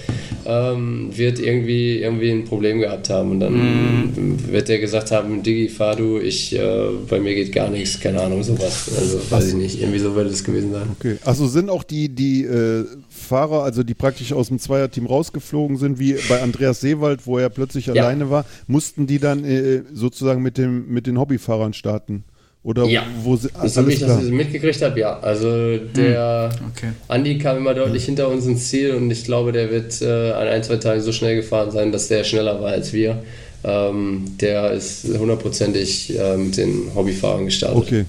ähm, 0.47 1.11
wird 1.17 1.39
irgendwie, 1.39 1.99
irgendwie 1.99 2.31
ein 2.31 2.45
Problem 2.45 2.81
gehabt 2.81 3.11
haben. 3.11 3.33
Und 3.33 3.41
dann 3.41 3.55
mm. 3.55 4.53
wird 4.53 4.69
er 4.69 4.79
gesagt 4.79 5.11
haben, 5.11 5.43
Digi, 5.43 5.69
fahr 5.69 5.97
du, 5.97 6.19
ich, 6.19 6.57
äh, 6.59 6.89
bei 7.09 7.21
mir 7.21 7.35
geht 7.35 7.53
gar 7.53 7.71
nichts, 7.71 8.01
keine 8.01 8.21
Ahnung, 8.21 8.43
sowas. 8.43 8.91
Also 8.99 9.21
weiß 9.31 9.49
ich 9.49 9.55
nicht, 9.55 9.81
irgendwie 9.81 9.99
so 9.99 10.15
wird 10.15 10.31
es 10.31 10.45
gewesen 10.45 10.73
sein. 10.73 10.89
Okay, 10.99 11.17
also 11.25 11.47
sind 11.47 11.71
auch 11.71 11.85
die, 11.85 12.09
die 12.09 12.45
äh, 12.45 12.85
Fahrer, 13.09 13.63
also 13.63 13.83
die 13.83 13.95
praktisch 13.95 14.33
aus 14.33 14.49
dem 14.49 14.59
Zweierteam 14.59 15.07
rausgeflogen 15.07 15.77
sind, 15.77 15.99
wie 15.99 16.17
bei 16.29 16.41
Andreas 16.41 16.81
Seewald, 16.81 17.27
wo 17.27 17.39
er 17.39 17.49
plötzlich 17.51 17.87
ja. 17.87 17.95
alleine 17.95 18.31
war, 18.31 18.45
mussten 18.67 19.07
die 19.07 19.19
dann 19.19 19.45
äh, 19.45 19.83
sozusagen 19.93 20.43
mit, 20.43 20.59
dem, 20.59 20.89
mit 20.89 21.07
den 21.07 21.19
Hobbyfahrern 21.19 21.73
starten? 21.73 22.25
Oder 22.63 22.85
ja, 22.85 23.05
wo 23.23 23.37
sie, 23.37 23.49
das 23.61 23.77
habe 23.79 23.91
ich, 23.91 24.01
dass 24.01 24.23
ich 24.23 24.31
mitgekriegt 24.31 24.83
habe, 24.83 25.01
ja. 25.01 25.19
Also 25.21 25.79
der 25.79 26.51
hm. 26.53 26.67
okay. 26.69 26.93
Andi 27.09 27.39
kam 27.39 27.57
immer 27.57 27.73
deutlich 27.73 28.05
hinter 28.05 28.29
uns 28.29 28.45
ins 28.47 28.69
Ziel 28.69 28.95
und 28.95 29.11
ich 29.11 29.25
glaube, 29.25 29.53
der 29.53 29.71
wird 29.71 30.03
äh, 30.03 30.33
an 30.33 30.47
ein, 30.47 30.63
zwei 30.63 30.77
Tagen 30.77 31.01
so 31.01 31.11
schnell 31.13 31.37
gefahren 31.37 31.71
sein, 31.71 31.91
dass 31.91 32.09
der 32.09 32.23
schneller 32.23 32.61
war 32.61 32.73
als 32.73 32.93
wir. 32.93 33.23
Ähm, 33.65 34.25
der 34.41 34.73
ist 34.73 35.07
hundertprozentig 35.07 36.19
äh, 36.19 36.37
mit 36.37 36.57
den 36.57 36.95
Hobbyfahrern 36.95 37.47
gestartet. 37.47 37.79
Okay. 37.79 38.05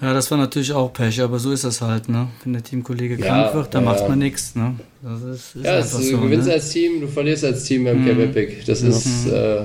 Ja, 0.00 0.12
das 0.14 0.30
war 0.30 0.38
natürlich 0.38 0.72
auch 0.72 0.92
Pech, 0.92 1.20
aber 1.20 1.38
so 1.38 1.52
ist 1.52 1.64
das 1.64 1.80
halt, 1.80 2.08
ne? 2.08 2.28
Wenn 2.42 2.54
der 2.54 2.64
Teamkollege 2.64 3.16
ja, 3.16 3.26
krank 3.26 3.54
wird, 3.54 3.74
dann 3.74 3.84
ja. 3.84 3.92
macht 3.92 4.08
man 4.08 4.18
nichts, 4.18 4.56
ne? 4.56 4.74
Das 5.00 5.22
ist, 5.22 5.56
ist 5.56 5.64
ja, 5.64 5.78
es, 5.78 5.92
du 5.92 6.02
so, 6.02 6.20
gewinnst 6.20 6.48
ne? 6.48 6.54
als 6.54 6.70
Team, 6.70 7.00
du 7.00 7.06
verlierst 7.06 7.44
als 7.44 7.64
Team 7.64 7.84
beim 7.84 8.02
mhm. 8.02 8.06
Cap 8.08 8.18
Epic. 8.18 8.64
Das 8.66 8.82
ja. 8.82 8.88
ist 8.88 9.26
mhm. 9.26 9.32
äh, 9.32 9.60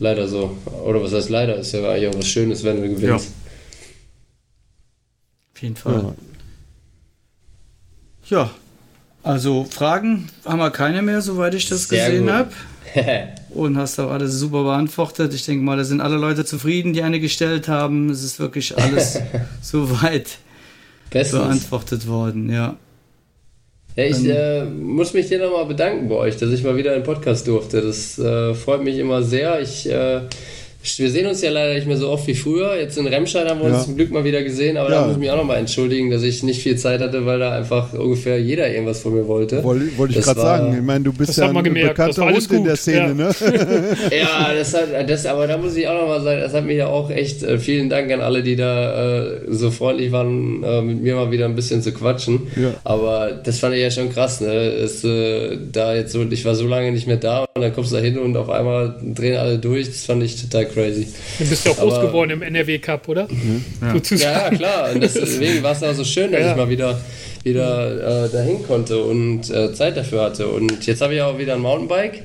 leider 0.00 0.26
so. 0.26 0.56
Oder 0.84 1.02
was 1.02 1.12
heißt 1.12 1.30
leider? 1.30 1.56
Ist 1.56 1.72
ja 1.72 1.88
eigentlich 1.88 2.08
auch 2.08 2.18
was 2.18 2.26
Schönes, 2.26 2.64
wenn 2.64 2.82
du 2.82 2.88
gewinnst. 2.88 3.04
Ja. 3.04 3.16
Auf 5.54 5.62
jeden 5.62 5.76
Fall. 5.76 6.14
Ja. 8.24 8.38
ja. 8.38 8.50
Also 9.22 9.64
Fragen 9.64 10.28
haben 10.46 10.58
wir 10.58 10.70
keine 10.70 11.02
mehr, 11.02 11.20
soweit 11.20 11.54
ich 11.54 11.68
das 11.68 11.84
Sehr 11.84 12.10
gesehen 12.10 12.30
habe. 12.30 12.50
Und 13.50 13.76
hast 13.76 13.98
auch 14.00 14.10
alles 14.10 14.34
super 14.34 14.64
beantwortet. 14.64 15.34
Ich 15.34 15.44
denke 15.44 15.62
mal, 15.62 15.76
da 15.76 15.84
sind 15.84 16.00
alle 16.00 16.16
Leute 16.16 16.44
zufrieden, 16.44 16.92
die 16.92 17.02
eine 17.02 17.20
gestellt 17.20 17.68
haben. 17.68 18.10
Es 18.10 18.22
ist 18.22 18.38
wirklich 18.38 18.76
alles 18.78 19.18
soweit 19.62 20.38
beantwortet 21.10 22.06
worden, 22.06 22.50
ja. 22.50 22.76
Ja, 23.96 24.04
ich 24.04 24.24
äh, 24.24 24.64
muss 24.64 25.14
mich 25.14 25.28
dir 25.28 25.38
nochmal 25.38 25.66
bedanken 25.66 26.08
bei 26.08 26.14
euch, 26.14 26.36
dass 26.36 26.50
ich 26.50 26.62
mal 26.62 26.76
wieder 26.76 26.92
einen 26.92 27.02
Podcast 27.02 27.46
durfte. 27.48 27.82
Das 27.82 28.18
äh, 28.18 28.54
freut 28.54 28.84
mich 28.84 28.98
immer 28.98 29.22
sehr. 29.22 29.60
Ich 29.60 29.88
äh, 29.90 30.20
wir 30.82 31.10
sehen 31.10 31.26
uns 31.26 31.42
ja 31.42 31.50
leider 31.50 31.74
nicht 31.74 31.86
mehr 31.86 31.98
so 31.98 32.08
oft 32.08 32.26
wie 32.26 32.34
früher. 32.34 32.74
Jetzt 32.78 32.96
in 32.96 33.06
Remscheid 33.06 33.48
haben 33.48 33.60
wir 33.60 33.66
uns 33.66 33.84
zum 33.84 33.96
Glück 33.96 34.10
mal 34.10 34.24
wieder 34.24 34.42
gesehen, 34.42 34.78
aber 34.78 34.90
ja. 34.90 35.00
da 35.00 35.06
muss 35.06 35.12
ich 35.14 35.18
mich 35.18 35.30
auch 35.30 35.36
nochmal 35.36 35.58
entschuldigen, 35.58 36.10
dass 36.10 36.22
ich 36.22 36.42
nicht 36.42 36.62
viel 36.62 36.76
Zeit 36.76 37.00
hatte, 37.00 37.26
weil 37.26 37.38
da 37.38 37.52
einfach 37.52 37.92
ungefähr 37.92 38.40
jeder 38.40 38.68
irgendwas 38.70 39.00
von 39.00 39.14
mir 39.14 39.28
wollte. 39.28 39.62
Wollte 39.62 39.98
wollt 39.98 40.16
ich 40.16 40.22
gerade 40.22 40.40
sagen. 40.40 40.74
Ich 40.74 40.82
meine, 40.82 41.04
du 41.04 41.12
bist 41.12 41.36
ja 41.36 41.50
ein 41.50 41.62
gemerkt. 41.62 41.96
bekannter 41.96 42.30
Hund 42.30 42.50
in 42.50 42.64
der 42.64 42.76
Szene, 42.76 43.08
ja. 43.08 43.14
ne? 43.14 43.30
ja, 44.10 44.54
das 44.54 44.72
hat, 44.72 44.88
das, 45.08 45.26
aber 45.26 45.46
da 45.46 45.58
muss 45.58 45.76
ich 45.76 45.86
auch 45.86 46.00
nochmal 46.00 46.22
sagen, 46.22 46.40
das 46.40 46.54
hat 46.54 46.64
mich 46.64 46.78
ja 46.78 46.86
auch 46.86 47.10
echt, 47.10 47.42
äh, 47.42 47.58
vielen 47.58 47.90
Dank 47.90 48.10
an 48.10 48.22
alle, 48.22 48.42
die 48.42 48.56
da 48.56 49.26
äh, 49.26 49.40
so 49.48 49.70
freundlich 49.70 50.12
waren, 50.12 50.62
äh, 50.62 50.80
mit 50.80 51.02
mir 51.02 51.14
mal 51.14 51.30
wieder 51.30 51.44
ein 51.44 51.56
bisschen 51.56 51.82
zu 51.82 51.92
quatschen. 51.92 52.48
Ja. 52.56 52.72
Aber 52.84 53.32
das 53.32 53.58
fand 53.58 53.74
ich 53.74 53.82
ja 53.82 53.90
schon 53.90 54.10
krass, 54.10 54.40
ne? 54.40 54.50
Es, 54.50 55.04
äh, 55.04 55.58
da 55.70 55.94
jetzt 55.94 56.12
so, 56.12 56.22
ich 56.22 56.44
war 56.46 56.54
so 56.54 56.66
lange 56.66 56.90
nicht 56.90 57.06
mehr 57.06 57.18
da 57.18 57.44
und 57.54 57.60
dann 57.60 57.74
kommst 57.74 57.92
du 57.92 57.96
da 57.96 58.02
hin 58.02 58.18
und 58.18 58.36
auf 58.38 58.48
einmal 58.48 58.94
drehen 59.02 59.36
alle 59.36 59.58
durch. 59.58 59.88
Das 59.88 60.06
fand 60.06 60.22
ich 60.22 60.40
total 60.40 60.69
crazy. 60.72 61.08
Du 61.38 61.44
bist 61.46 61.64
ja 61.64 61.72
auch 61.72 61.76
groß 61.76 62.00
geworden 62.00 62.30
im 62.30 62.42
NRW 62.42 62.78
Cup, 62.78 63.08
oder? 63.08 63.28
Mhm. 63.30 63.64
Ja. 63.80 64.16
ja. 64.16 64.50
klar. 64.50 64.92
Und 64.92 65.02
deswegen 65.02 65.62
war 65.62 65.72
es 65.72 65.82
auch 65.82 65.94
so 65.94 66.04
schön, 66.04 66.32
dass 66.32 66.40
ja. 66.40 66.50
ich 66.50 66.56
mal 66.56 66.68
wieder 66.68 67.00
wieder 67.44 68.24
äh, 68.24 68.28
dahin 68.28 68.62
konnte 68.66 69.02
und 69.02 69.50
äh, 69.50 69.72
Zeit 69.72 69.96
dafür 69.96 70.22
hatte. 70.22 70.48
Und 70.48 70.86
jetzt 70.86 71.00
habe 71.00 71.14
ich 71.14 71.22
auch 71.22 71.38
wieder 71.38 71.54
ein 71.54 71.60
Mountainbike. 71.60 72.22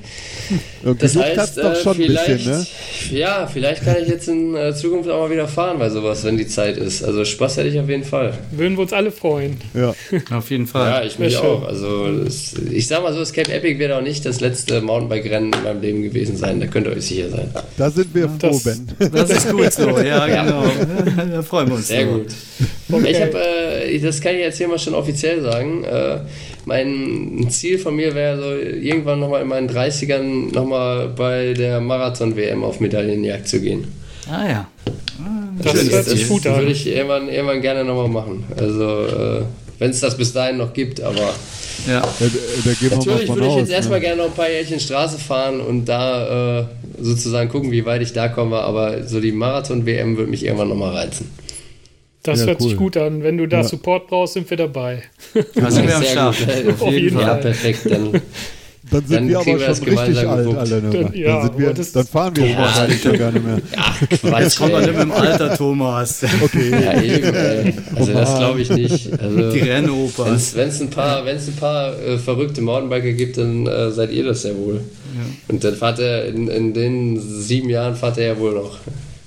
Und 0.84 1.02
das 1.02 1.16
heißt, 1.16 1.58
doch 1.58 1.72
äh, 1.72 1.76
schon 1.76 2.00
ein 2.00 2.06
bisschen, 2.06 2.44
ne? 2.44 2.66
Ja, 3.10 3.46
vielleicht 3.46 3.84
kann 3.84 3.96
ich 4.00 4.08
jetzt 4.08 4.28
in 4.28 4.54
äh, 4.54 4.74
Zukunft 4.74 5.08
auch 5.10 5.20
mal 5.20 5.30
wieder 5.30 5.48
fahren 5.48 5.78
bei 5.78 5.90
sowas, 5.90 6.24
wenn 6.24 6.36
die 6.36 6.46
Zeit 6.46 6.76
ist. 6.76 7.02
Also 7.02 7.24
Spaß 7.24 7.56
hätte 7.56 7.68
ich 7.68 7.80
auf 7.80 7.88
jeden 7.88 8.04
Fall. 8.04 8.34
Würden 8.52 8.76
wir 8.76 8.82
uns 8.82 8.92
alle 8.92 9.10
freuen. 9.10 9.56
Ja, 9.74 9.94
auf 10.30 10.50
jeden 10.50 10.66
Fall. 10.66 10.90
Ja, 10.90 11.02
ich 11.02 11.18
mich 11.18 11.36
auch. 11.38 11.66
Also 11.66 12.24
das, 12.24 12.54
ich 12.70 12.86
sag 12.86 13.02
mal 13.02 13.12
so, 13.12 13.20
das 13.20 13.32
Cape 13.32 13.52
Epic 13.52 13.78
wird 13.78 13.92
auch 13.92 14.02
nicht 14.02 14.24
das 14.24 14.40
letzte 14.40 14.80
Mountainbike-Rennen 14.80 15.52
in 15.52 15.62
meinem 15.62 15.80
Leben 15.80 16.02
gewesen 16.02 16.36
sein. 16.36 16.60
Da 16.60 16.66
könnt 16.66 16.86
ihr 16.86 16.92
euch 16.92 17.06
sicher 17.06 17.30
sein. 17.30 17.50
Da 17.76 17.90
sind 17.90 18.14
wir 18.14 18.28
froh, 18.28 18.36
das, 18.50 18.64
Ben. 18.64 18.88
Das 19.12 19.30
ist 19.30 19.50
gut 19.50 19.72
so, 19.72 19.98
ja, 19.98 20.26
genau. 20.26 20.64
da 21.30 21.42
freuen 21.42 21.68
wir 21.68 21.76
uns. 21.76 21.88
Sehr 21.88 22.06
so. 22.06 22.12
gut. 22.18 22.26
Okay. 22.92 23.10
Ich 23.10 23.20
habe, 23.20 23.38
äh, 23.38 23.98
das 23.98 24.20
kann 24.20 24.34
ich 24.34 24.40
jetzt 24.40 24.58
hier 24.58 24.68
mal 24.68 24.78
schon 24.78 24.94
offiziell 25.06 25.42
sagen. 25.42 25.84
Äh, 25.84 26.18
mein 26.64 27.46
Ziel 27.48 27.78
von 27.78 27.94
mir 27.94 28.14
wäre 28.14 28.40
so, 28.40 28.76
irgendwann 28.76 29.20
nochmal 29.20 29.42
in 29.42 29.48
meinen 29.48 29.70
30ern 29.70 30.52
nochmal 30.52 31.08
bei 31.08 31.54
der 31.54 31.80
Marathon-WM 31.80 32.64
auf 32.64 32.80
Medaillenjagd 32.80 33.46
zu 33.46 33.60
gehen. 33.60 33.86
Ah 34.28 34.48
ja. 34.48 34.68
Das, 35.62 35.72
das 35.72 35.90
hört 35.90 36.04
sich 36.06 36.28
gut 36.28 36.46
an. 36.46 36.56
würde 36.56 36.72
ich 36.72 36.86
irgendwann, 36.86 37.28
irgendwann 37.28 37.62
gerne 37.62 37.84
nochmal 37.84 38.08
machen. 38.08 38.44
Also, 38.56 39.06
äh, 39.06 39.42
wenn 39.78 39.90
es 39.90 40.00
das 40.00 40.16
bis 40.16 40.32
dahin 40.32 40.56
noch 40.56 40.72
gibt, 40.72 41.00
aber. 41.00 41.34
Ja. 41.86 42.00
Da, 42.00 42.08
da 42.20 42.96
Natürlich 42.96 43.28
würde 43.28 43.46
ich 43.46 43.56
jetzt 43.56 43.68
ne? 43.68 43.74
erstmal 43.74 44.00
gerne 44.00 44.16
noch 44.22 44.26
ein 44.26 44.34
paar 44.34 44.50
Jährchen 44.50 44.80
Straße 44.80 45.18
fahren 45.18 45.60
und 45.60 45.84
da 45.84 46.60
äh, 46.60 46.64
sozusagen 47.00 47.48
gucken, 47.48 47.70
wie 47.70 47.84
weit 47.84 48.02
ich 48.02 48.12
da 48.12 48.28
komme, 48.28 48.58
aber 48.58 49.04
so 49.04 49.20
die 49.20 49.32
Marathon-WM 49.32 50.16
würde 50.16 50.30
mich 50.30 50.44
irgendwann 50.44 50.68
nochmal 50.68 50.94
reizen. 50.96 51.30
Das 52.26 52.40
ja, 52.40 52.46
hört 52.46 52.60
cool. 52.60 52.68
sich 52.68 52.76
gut 52.76 52.96
an. 52.96 53.22
Wenn 53.22 53.38
du 53.38 53.46
da 53.46 53.58
ja. 53.58 53.64
Support 53.64 54.08
brauchst, 54.08 54.34
sind 54.34 54.50
wir 54.50 54.56
dabei. 54.56 55.02
Da 55.54 55.70
sind 55.70 55.86
wir 55.86 55.96
am 55.96 56.02
Start. 56.02 56.36
Auf, 56.68 56.82
Auf 56.82 56.92
jeden 56.92 57.16
Fall. 57.16 57.26
Ja, 57.26 57.34
perfekt. 57.34 57.80
Dann, 57.88 58.20
dann 58.90 59.00
sind 59.06 59.10
dann 59.10 59.28
wir 59.28 59.38
aber 59.40 59.74
schon 59.74 59.88
richtig 59.88 60.28
alt, 60.28 60.56
alle. 60.56 60.80
Dann, 60.80 61.12
ja, 61.12 61.48
dann, 61.48 61.58
wir, 61.58 61.72
dann, 61.72 62.06
fahren 62.06 62.36
wir 62.36 62.46
ja, 62.46 62.58
wahrscheinlich 62.58 63.02
schon 63.02 63.18
gar 63.18 63.32
nicht 63.32 63.44
mehr. 63.44 63.60
Ja, 63.76 64.06
Quatsch, 64.16 64.42
Jetzt 64.42 64.58
kommen 64.58 64.72
wir 64.72 64.80
nicht 64.80 64.92
mit 64.92 65.02
dem 65.02 65.12
Alter, 65.12 65.56
Thomas. 65.56 66.24
Okay. 66.42 66.70
Ja, 66.70 67.02
eben. 67.02 67.78
Also 67.94 68.12
das 68.12 68.38
glaube 68.38 68.60
ich 68.60 68.70
nicht. 68.70 69.20
Also, 69.20 69.50
Die 69.52 69.58
Rennoper. 69.58 70.26
Wenn 70.54 70.68
es 70.68 70.80
ein 70.80 70.90
paar, 70.90 71.24
wenn's 71.24 71.48
ein 71.48 71.56
paar 71.56 71.98
äh, 72.00 72.18
verrückte 72.18 72.60
Mountainbiker 72.60 73.12
gibt, 73.12 73.38
dann 73.38 73.66
äh, 73.66 73.90
seid 73.90 74.12
ihr 74.12 74.24
das 74.24 74.44
ja 74.44 74.56
wohl. 74.56 74.74
Ja. 74.74 75.22
Und 75.48 75.64
dann 75.64 75.74
fahrt 75.74 75.98
er, 75.98 76.26
in, 76.26 76.48
in 76.48 76.74
den 76.74 77.20
sieben 77.20 77.70
Jahren 77.70 77.94
fahrt 77.96 78.18
er 78.18 78.26
ja 78.26 78.38
wohl 78.38 78.54
noch. 78.54 78.78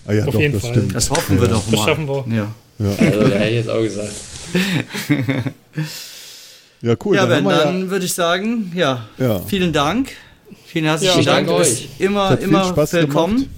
Ah 0.08 0.14
ja, 0.14 0.26
Auf 0.26 0.34
doch, 0.34 0.40
jeden 0.40 0.54
das 0.54 0.64
Fall. 0.64 0.72
stimmt. 0.72 0.96
Das 0.96 1.10
hoffen 1.10 1.40
wir 1.40 1.48
doch 1.48 1.70
mal. 1.70 1.78
Das 1.78 1.86
schaffen 1.86 2.08
wir. 2.08 2.26
Ja. 2.36 2.48
Ja. 2.80 2.90
Also, 2.98 3.22
hätte 3.28 3.50
ich 3.50 3.56
jetzt 3.56 3.70
auch 3.70 3.82
gesagt. 3.82 4.12
ja, 6.82 6.96
cool. 7.06 7.16
Ja, 7.16 7.26
dann, 7.26 7.44
dann 7.44 7.82
ja 7.82 7.90
würde 7.90 8.06
ich 8.06 8.14
sagen, 8.14 8.72
ja, 8.76 9.06
ja, 9.18 9.40
vielen 9.42 9.74
Dank. 9.74 10.12
Vielen 10.66 10.86
herzlichen 10.86 11.24
ja, 11.24 11.34
Dank. 11.34 11.48
Dank 11.48 11.60
euch. 11.60 11.90
Immer, 12.00 12.40
immer 12.40 12.76
willkommen. 12.76 13.50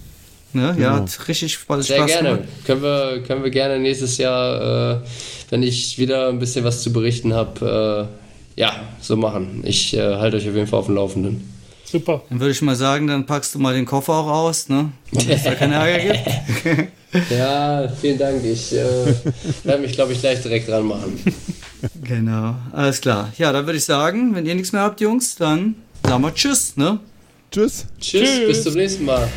Ne, 0.54 0.64
ja, 0.64 0.72
genau. 0.72 0.90
hat 1.04 1.28
richtig 1.28 1.54
Spaß, 1.54 1.88
Sehr 1.88 2.06
gerne. 2.06 2.30
Gemacht. 2.30 2.50
Können 2.66 2.82
wir, 2.82 3.24
können 3.26 3.44
wir 3.44 3.52
gerne 3.52 3.80
nächstes 3.80 4.18
Jahr, 4.18 4.98
äh, 4.98 5.02
wenn 5.50 5.64
ich 5.64 5.98
wieder 5.98 6.28
ein 6.28 6.40
bisschen 6.40 6.66
was 6.66 6.82
zu 6.82 6.92
berichten 6.92 7.34
habe, 7.34 8.10
äh, 8.58 8.60
ja, 8.60 8.74
so 9.00 9.16
machen. 9.16 9.62
Ich 9.66 9.96
äh, 9.96 10.16
halte 10.18 10.38
euch 10.38 10.50
auf 10.50 10.56
jeden 10.56 10.68
Fall 10.68 10.80
auf 10.80 10.88
dem 10.88 10.96
Laufenden. 10.96 11.51
Super. 11.92 12.22
Dann 12.30 12.40
würde 12.40 12.52
ich 12.52 12.62
mal 12.62 12.76
sagen, 12.76 13.08
dann 13.08 13.26
packst 13.26 13.54
du 13.54 13.60
mal 13.60 13.74
den 13.74 13.86
Koffer 13.86 14.14
auch 14.14 14.28
aus, 14.28 14.70
ne? 14.70 14.92
Damit 15.12 15.30
es 15.30 15.44
da 15.44 15.56
keine 15.56 15.76
Ärger 15.76 16.14
gibt. 16.14 16.88
Ja, 17.30 17.90
vielen 18.00 18.18
Dank. 18.18 18.42
Ich 18.46 18.72
äh, 18.74 19.14
werde 19.66 19.82
mich, 19.82 19.92
glaube 19.92 20.14
ich, 20.14 20.22
gleich 20.22 20.42
direkt 20.42 20.70
dran 20.70 20.86
machen. 20.86 21.20
Genau, 22.02 22.56
alles 22.72 23.02
klar. 23.02 23.34
Ja, 23.38 23.52
dann 23.52 23.66
würde 23.66 23.78
ich 23.78 23.84
sagen, 23.84 24.34
wenn 24.34 24.46
ihr 24.46 24.56
nichts 24.56 24.72
mehr 24.72 24.84
habt, 24.84 25.02
Jungs, 25.02 25.36
dann 25.36 25.76
sagen 26.06 26.22
wir 26.24 26.34
Tschüss, 26.34 26.78
ne? 26.78 27.00
Tschüss. 27.52 27.86
Tschüss, 28.00 28.30
Tschüss. 28.30 28.48
bis 28.48 28.64
zum 28.64 28.74
nächsten 28.76 29.04
Mal. 29.04 29.28